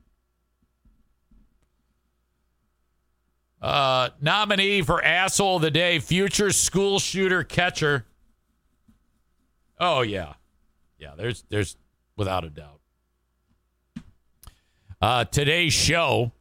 Uh, 3.60 4.08
nominee 4.20 4.80
for 4.80 5.04
asshole 5.04 5.56
of 5.56 5.62
the 5.62 5.70
day, 5.70 5.98
future 5.98 6.50
school 6.50 6.98
shooter 6.98 7.44
catcher. 7.44 8.06
Oh 9.80 10.02
yeah, 10.02 10.34
yeah. 10.98 11.12
There's 11.16 11.42
there's 11.48 11.76
without 12.16 12.44
a 12.44 12.50
doubt. 12.50 12.80
Uh, 15.00 15.24
today's 15.24 15.72
show, 15.72 16.32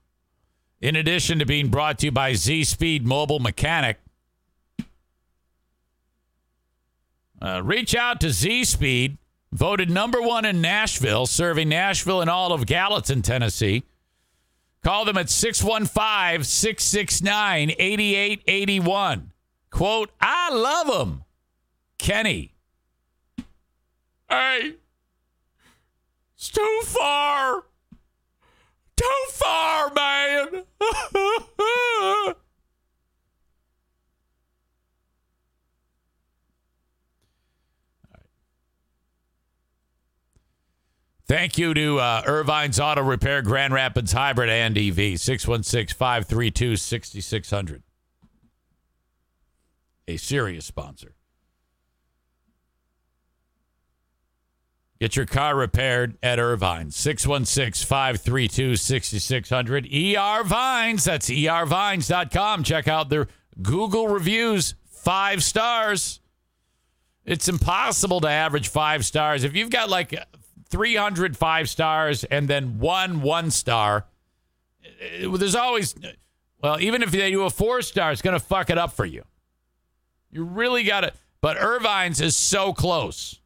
in 0.82 0.98
addition 0.98 1.40
to 1.40 1.45
being 1.45 1.70
brought 1.70 1.99
to 1.99 2.07
you 2.07 2.11
by 2.11 2.34
Z 2.34 2.66
Speed 2.66 3.07
Mobile 3.07 3.40
Mechanic, 3.40 3.98
uh, 7.41 7.61
reach 7.64 7.95
out 7.95 8.20
to 8.20 8.32
Z 8.32 8.66
Speed, 8.66 9.18
voted 9.53 9.90
number 9.90 10.22
one 10.22 10.44
in 10.44 10.60
Nashville, 10.60 11.26
serving 11.26 11.70
Nashville 11.70 12.20
and 12.20 12.30
all 12.30 12.52
of 12.52 12.66
Gallatin, 12.66 13.22
Tennessee. 13.22 13.84
Call 14.84 15.06
them 15.06 15.18
at 15.18 15.30
615 15.30 16.44
669 16.44 17.72
8881. 17.80 19.32
Quote, 19.70 20.11
I 20.20 20.53
love 20.53 20.88
them. 20.88 21.24
Kenney. 21.98 22.53
Hey, 24.30 24.76
it's 26.35 26.49
too 26.49 26.81
far. 26.84 27.64
Too 28.95 29.26
far, 29.30 29.91
man. 29.93 30.64
Thank 41.30 41.60
you 41.60 41.76
to 41.76 41.99
uh, 41.99 42.23
Ervine's 42.23 42.80
Auto 42.80 43.03
Repair, 43.03 43.43
Grand 43.43 43.72
Rapids 43.72 44.11
Hybrid 44.14 44.49
and 44.49 44.76
EV, 44.76 45.19
616 45.19 45.95
532 45.95 46.76
6600. 46.76 47.84
A 50.07 50.18
serious 50.18 50.65
sponsor. 50.65 51.14
Get 55.00 55.16
your 55.16 55.26
car 55.26 55.56
repaired 55.56 56.18
at 56.22 56.40
Ervine, 56.40 56.92
616 56.92 57.88
532 57.88 58.76
6600. 58.76 59.86
ER 59.86 60.44
Vines, 60.44 61.06
that's 61.06 61.30
ervines.com. 61.30 62.64
Check 62.64 62.88
out 62.88 63.10
their 63.10 63.28
Google 63.62 64.10
reviews, 64.10 64.76
five 64.90 65.42
stars. 65.42 66.20
It's 67.26 67.48
impossible 67.48 68.20
to 68.22 68.30
average 68.30 68.68
five 68.68 69.06
stars. 69.06 69.44
If 69.44 69.56
you've 69.56 69.70
got 69.70 69.90
like 69.90 70.14
300 70.70 71.36
five 71.36 71.70
stars 71.70 72.24
and 72.24 72.48
then 72.48 72.80
one 72.80 73.22
one 73.22 73.52
star. 73.52 74.06
There's 75.20 75.56
always, 75.56 75.96
well, 76.62 76.80
even 76.80 77.04
if 77.04 77.12
they 77.12 77.32
do 77.32 77.44
a 77.44 77.50
four 77.50 77.82
star, 77.82 78.12
it's 78.12 78.22
going 78.22 78.38
to 78.38 78.44
fuck 78.44 78.70
it 78.70 78.78
up 78.78 78.94
for 78.94 79.06
you. 79.06 79.24
You 80.32 80.44
really 80.44 80.84
got 80.84 81.02
to, 81.02 81.14
but 81.42 81.58
Ervine's 81.58 82.22
is 82.22 82.38
so 82.38 82.74
close. 82.74 83.40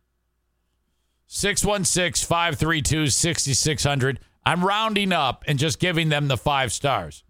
616 1.35 2.27
532 2.27 3.07
6600. 3.07 4.19
I'm 4.45 4.63
rounding 4.63 5.11
up 5.11 5.43
and 5.47 5.57
just 5.57 5.79
giving 5.79 6.09
them 6.09 6.27
the 6.27 6.37
five 6.37 6.71
stars. 6.71 7.23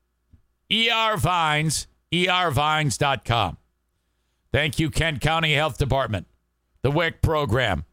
ER 0.70 1.16
Vines, 1.16 1.88
ervines.com. 2.12 3.58
Thank 4.52 4.78
you, 4.78 4.90
Kent 4.90 5.22
County 5.22 5.54
Health 5.54 5.78
Department, 5.78 6.28
the 6.82 6.92
WIC 6.92 7.22
program. 7.22 7.86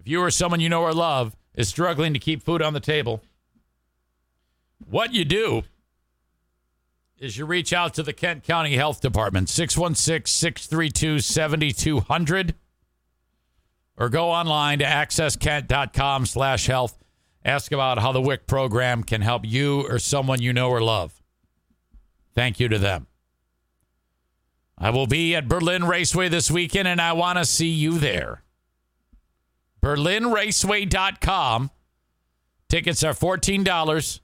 If 0.00 0.08
you 0.08 0.20
or 0.20 0.32
someone 0.32 0.58
you 0.58 0.68
know 0.68 0.82
or 0.82 0.92
love 0.92 1.36
is 1.54 1.68
struggling 1.68 2.12
to 2.12 2.18
keep 2.18 2.42
food 2.42 2.60
on 2.60 2.72
the 2.72 2.80
table, 2.80 3.22
what 4.84 5.14
you 5.14 5.24
do 5.24 5.62
is 7.18 7.38
you 7.38 7.46
reach 7.46 7.72
out 7.72 7.94
to 7.94 8.02
the 8.02 8.12
Kent 8.12 8.42
County 8.42 8.74
Health 8.74 9.00
Department, 9.00 9.48
616 9.48 10.26
632 10.26 11.20
7200, 11.20 12.54
or 13.96 14.08
go 14.08 14.30
online 14.30 14.78
to 14.80 14.84
accesskent.com 14.84 16.26
slash 16.26 16.66
health. 16.66 16.98
Ask 17.44 17.72
about 17.72 17.98
how 17.98 18.12
the 18.12 18.20
WIC 18.20 18.46
program 18.46 19.02
can 19.02 19.20
help 19.20 19.44
you 19.44 19.82
or 19.88 19.98
someone 19.98 20.40
you 20.40 20.52
know 20.52 20.70
or 20.70 20.80
love. 20.80 21.20
Thank 22.34 22.60
you 22.60 22.68
to 22.68 22.78
them. 22.78 23.06
I 24.78 24.90
will 24.90 25.06
be 25.06 25.34
at 25.34 25.48
Berlin 25.48 25.84
Raceway 25.84 26.28
this 26.28 26.50
weekend, 26.50 26.88
and 26.88 27.00
I 27.00 27.12
want 27.12 27.38
to 27.38 27.44
see 27.44 27.68
you 27.68 27.98
there. 27.98 28.42
BerlinRaceway.com. 29.82 31.70
Tickets 32.68 33.04
are 33.04 33.12
$14 33.12 34.20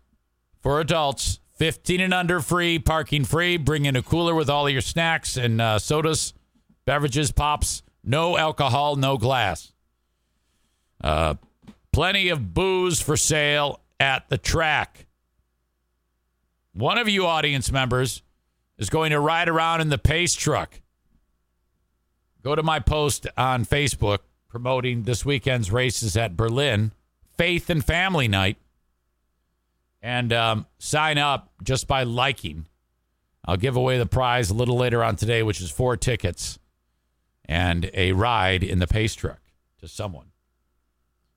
for 0.60 0.80
adults, 0.80 1.40
15 1.56 2.00
and 2.00 2.14
under 2.14 2.40
free, 2.40 2.78
parking 2.78 3.24
free. 3.24 3.56
Bring 3.56 3.84
in 3.84 3.94
a 3.94 4.02
cooler 4.02 4.34
with 4.34 4.48
all 4.48 4.70
your 4.70 4.80
snacks 4.80 5.36
and 5.36 5.60
uh, 5.60 5.78
sodas, 5.78 6.32
beverages, 6.86 7.30
pops. 7.30 7.82
No 8.08 8.38
alcohol, 8.38 8.96
no 8.96 9.18
glass. 9.18 9.70
Uh, 11.04 11.34
plenty 11.92 12.30
of 12.30 12.54
booze 12.54 13.02
for 13.02 13.18
sale 13.18 13.82
at 14.00 14.30
the 14.30 14.38
track. 14.38 15.06
One 16.72 16.96
of 16.96 17.06
you 17.06 17.26
audience 17.26 17.70
members 17.70 18.22
is 18.78 18.88
going 18.88 19.10
to 19.10 19.20
ride 19.20 19.46
around 19.50 19.82
in 19.82 19.90
the 19.90 19.98
pace 19.98 20.32
truck. 20.32 20.80
Go 22.42 22.54
to 22.54 22.62
my 22.62 22.80
post 22.80 23.26
on 23.36 23.66
Facebook 23.66 24.20
promoting 24.48 25.02
this 25.02 25.26
weekend's 25.26 25.70
races 25.70 26.16
at 26.16 26.34
Berlin, 26.34 26.92
Faith 27.36 27.68
and 27.68 27.84
Family 27.84 28.26
Night, 28.26 28.56
and 30.00 30.32
um, 30.32 30.64
sign 30.78 31.18
up 31.18 31.52
just 31.62 31.86
by 31.86 32.04
liking. 32.04 32.68
I'll 33.44 33.58
give 33.58 33.76
away 33.76 33.98
the 33.98 34.06
prize 34.06 34.48
a 34.48 34.54
little 34.54 34.78
later 34.78 35.04
on 35.04 35.16
today, 35.16 35.42
which 35.42 35.60
is 35.60 35.70
four 35.70 35.98
tickets 35.98 36.58
and 37.48 37.90
a 37.94 38.12
ride 38.12 38.62
in 38.62 38.78
the 38.78 38.86
pace 38.86 39.14
truck 39.14 39.40
to 39.80 39.88
someone. 39.88 40.26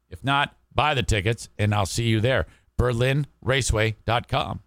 If 0.09 0.23
not, 0.23 0.55
buy 0.73 0.93
the 0.93 1.03
tickets 1.03 1.49
and 1.57 1.73
I'll 1.73 1.85
see 1.85 2.05
you 2.05 2.19
there. 2.19 2.47
BerlinRaceway.com. 2.77 4.59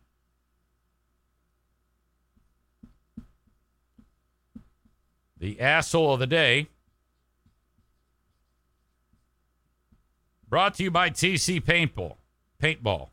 The 5.36 5.60
asshole 5.60 6.14
of 6.14 6.20
the 6.20 6.26
day 6.26 6.68
Brought 10.54 10.74
to 10.74 10.84
you 10.84 10.90
by 10.92 11.10
TC 11.10 11.60
Paintball. 11.60 12.14
Paintball. 12.62 13.08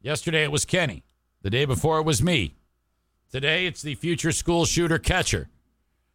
Yesterday 0.00 0.42
it 0.42 0.50
was 0.50 0.64
Kenney. 0.64 1.04
The 1.42 1.50
day 1.50 1.64
before 1.64 1.98
it 1.98 2.04
was 2.04 2.22
me. 2.22 2.54
Today 3.30 3.66
it's 3.66 3.82
the 3.82 3.94
future 3.96 4.32
school 4.32 4.64
shooter 4.64 4.98
catcher. 4.98 5.48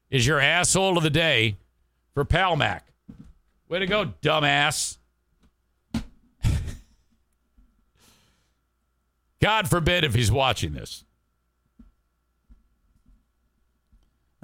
Is 0.10 0.26
your 0.26 0.40
asshole 0.40 0.98
of 0.98 1.04
the 1.04 1.10
day 1.10 1.58
for 2.14 2.24
Palmac. 2.24 2.82
Way 3.68 3.80
to 3.80 3.86
go, 3.86 4.14
dumbass. 4.22 4.98
God 9.42 9.70
forbid 9.70 10.06
if 10.06 10.16
he's 10.16 10.32
watching 10.32 10.72
this. 10.72 11.04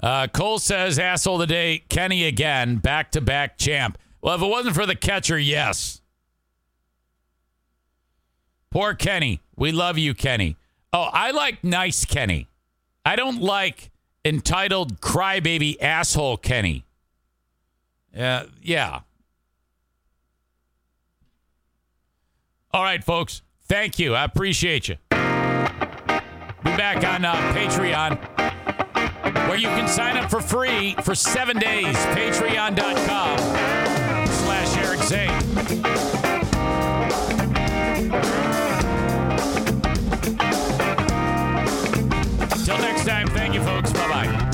Uh, 0.02 0.26
Cole 0.26 0.58
says, 0.58 0.98
asshole 0.98 1.36
of 1.36 1.40
the 1.40 1.46
day, 1.46 1.82
Kenney 1.88 2.26
again, 2.26 2.76
back 2.76 3.10
to 3.12 3.22
back 3.22 3.56
champ. 3.56 3.96
Well, 4.20 4.34
if 4.34 4.42
it 4.42 4.46
wasn't 4.46 4.74
for 4.74 4.84
the 4.84 4.94
catcher, 4.94 5.38
yes. 5.38 6.02
Poor 8.70 8.92
Kenney. 8.92 9.40
We 9.56 9.72
love 9.72 9.96
you, 9.96 10.12
Kenney. 10.12 10.56
Oh, 10.94 11.10
I 11.12 11.32
like 11.32 11.64
nice 11.64 12.04
Kenney. 12.04 12.46
I 13.04 13.16
don't 13.16 13.42
like 13.42 13.90
entitled 14.24 15.00
crybaby 15.00 15.76
asshole 15.82 16.36
Kenney. 16.36 16.84
Yeah, 18.14 18.44
yeah. 18.62 19.00
All 22.72 22.84
right, 22.84 23.02
folks. 23.02 23.42
Thank 23.64 23.98
you. 23.98 24.14
I 24.14 24.22
appreciate 24.22 24.86
you. 24.86 24.94
Be 25.10 25.16
back 26.76 27.04
on 27.04 27.24
uh, 27.24 27.34
Patreon, 27.52 28.16
where 29.48 29.58
you 29.58 29.66
can 29.66 29.88
sign 29.88 30.16
up 30.16 30.30
for 30.30 30.40
free 30.40 30.94
for 31.02 31.16
seven 31.16 31.58
days. 31.58 31.96
Patreon.com 32.14 33.38
slash 34.28 34.76
Eric 34.78 35.00
Zane. 35.00 35.42
Till 42.64 42.78
next 42.78 43.04
time, 43.04 43.26
thank 43.28 43.52
you, 43.52 43.62
folks. 43.62 43.92
Bye 43.92 44.08
bye. 44.08 44.53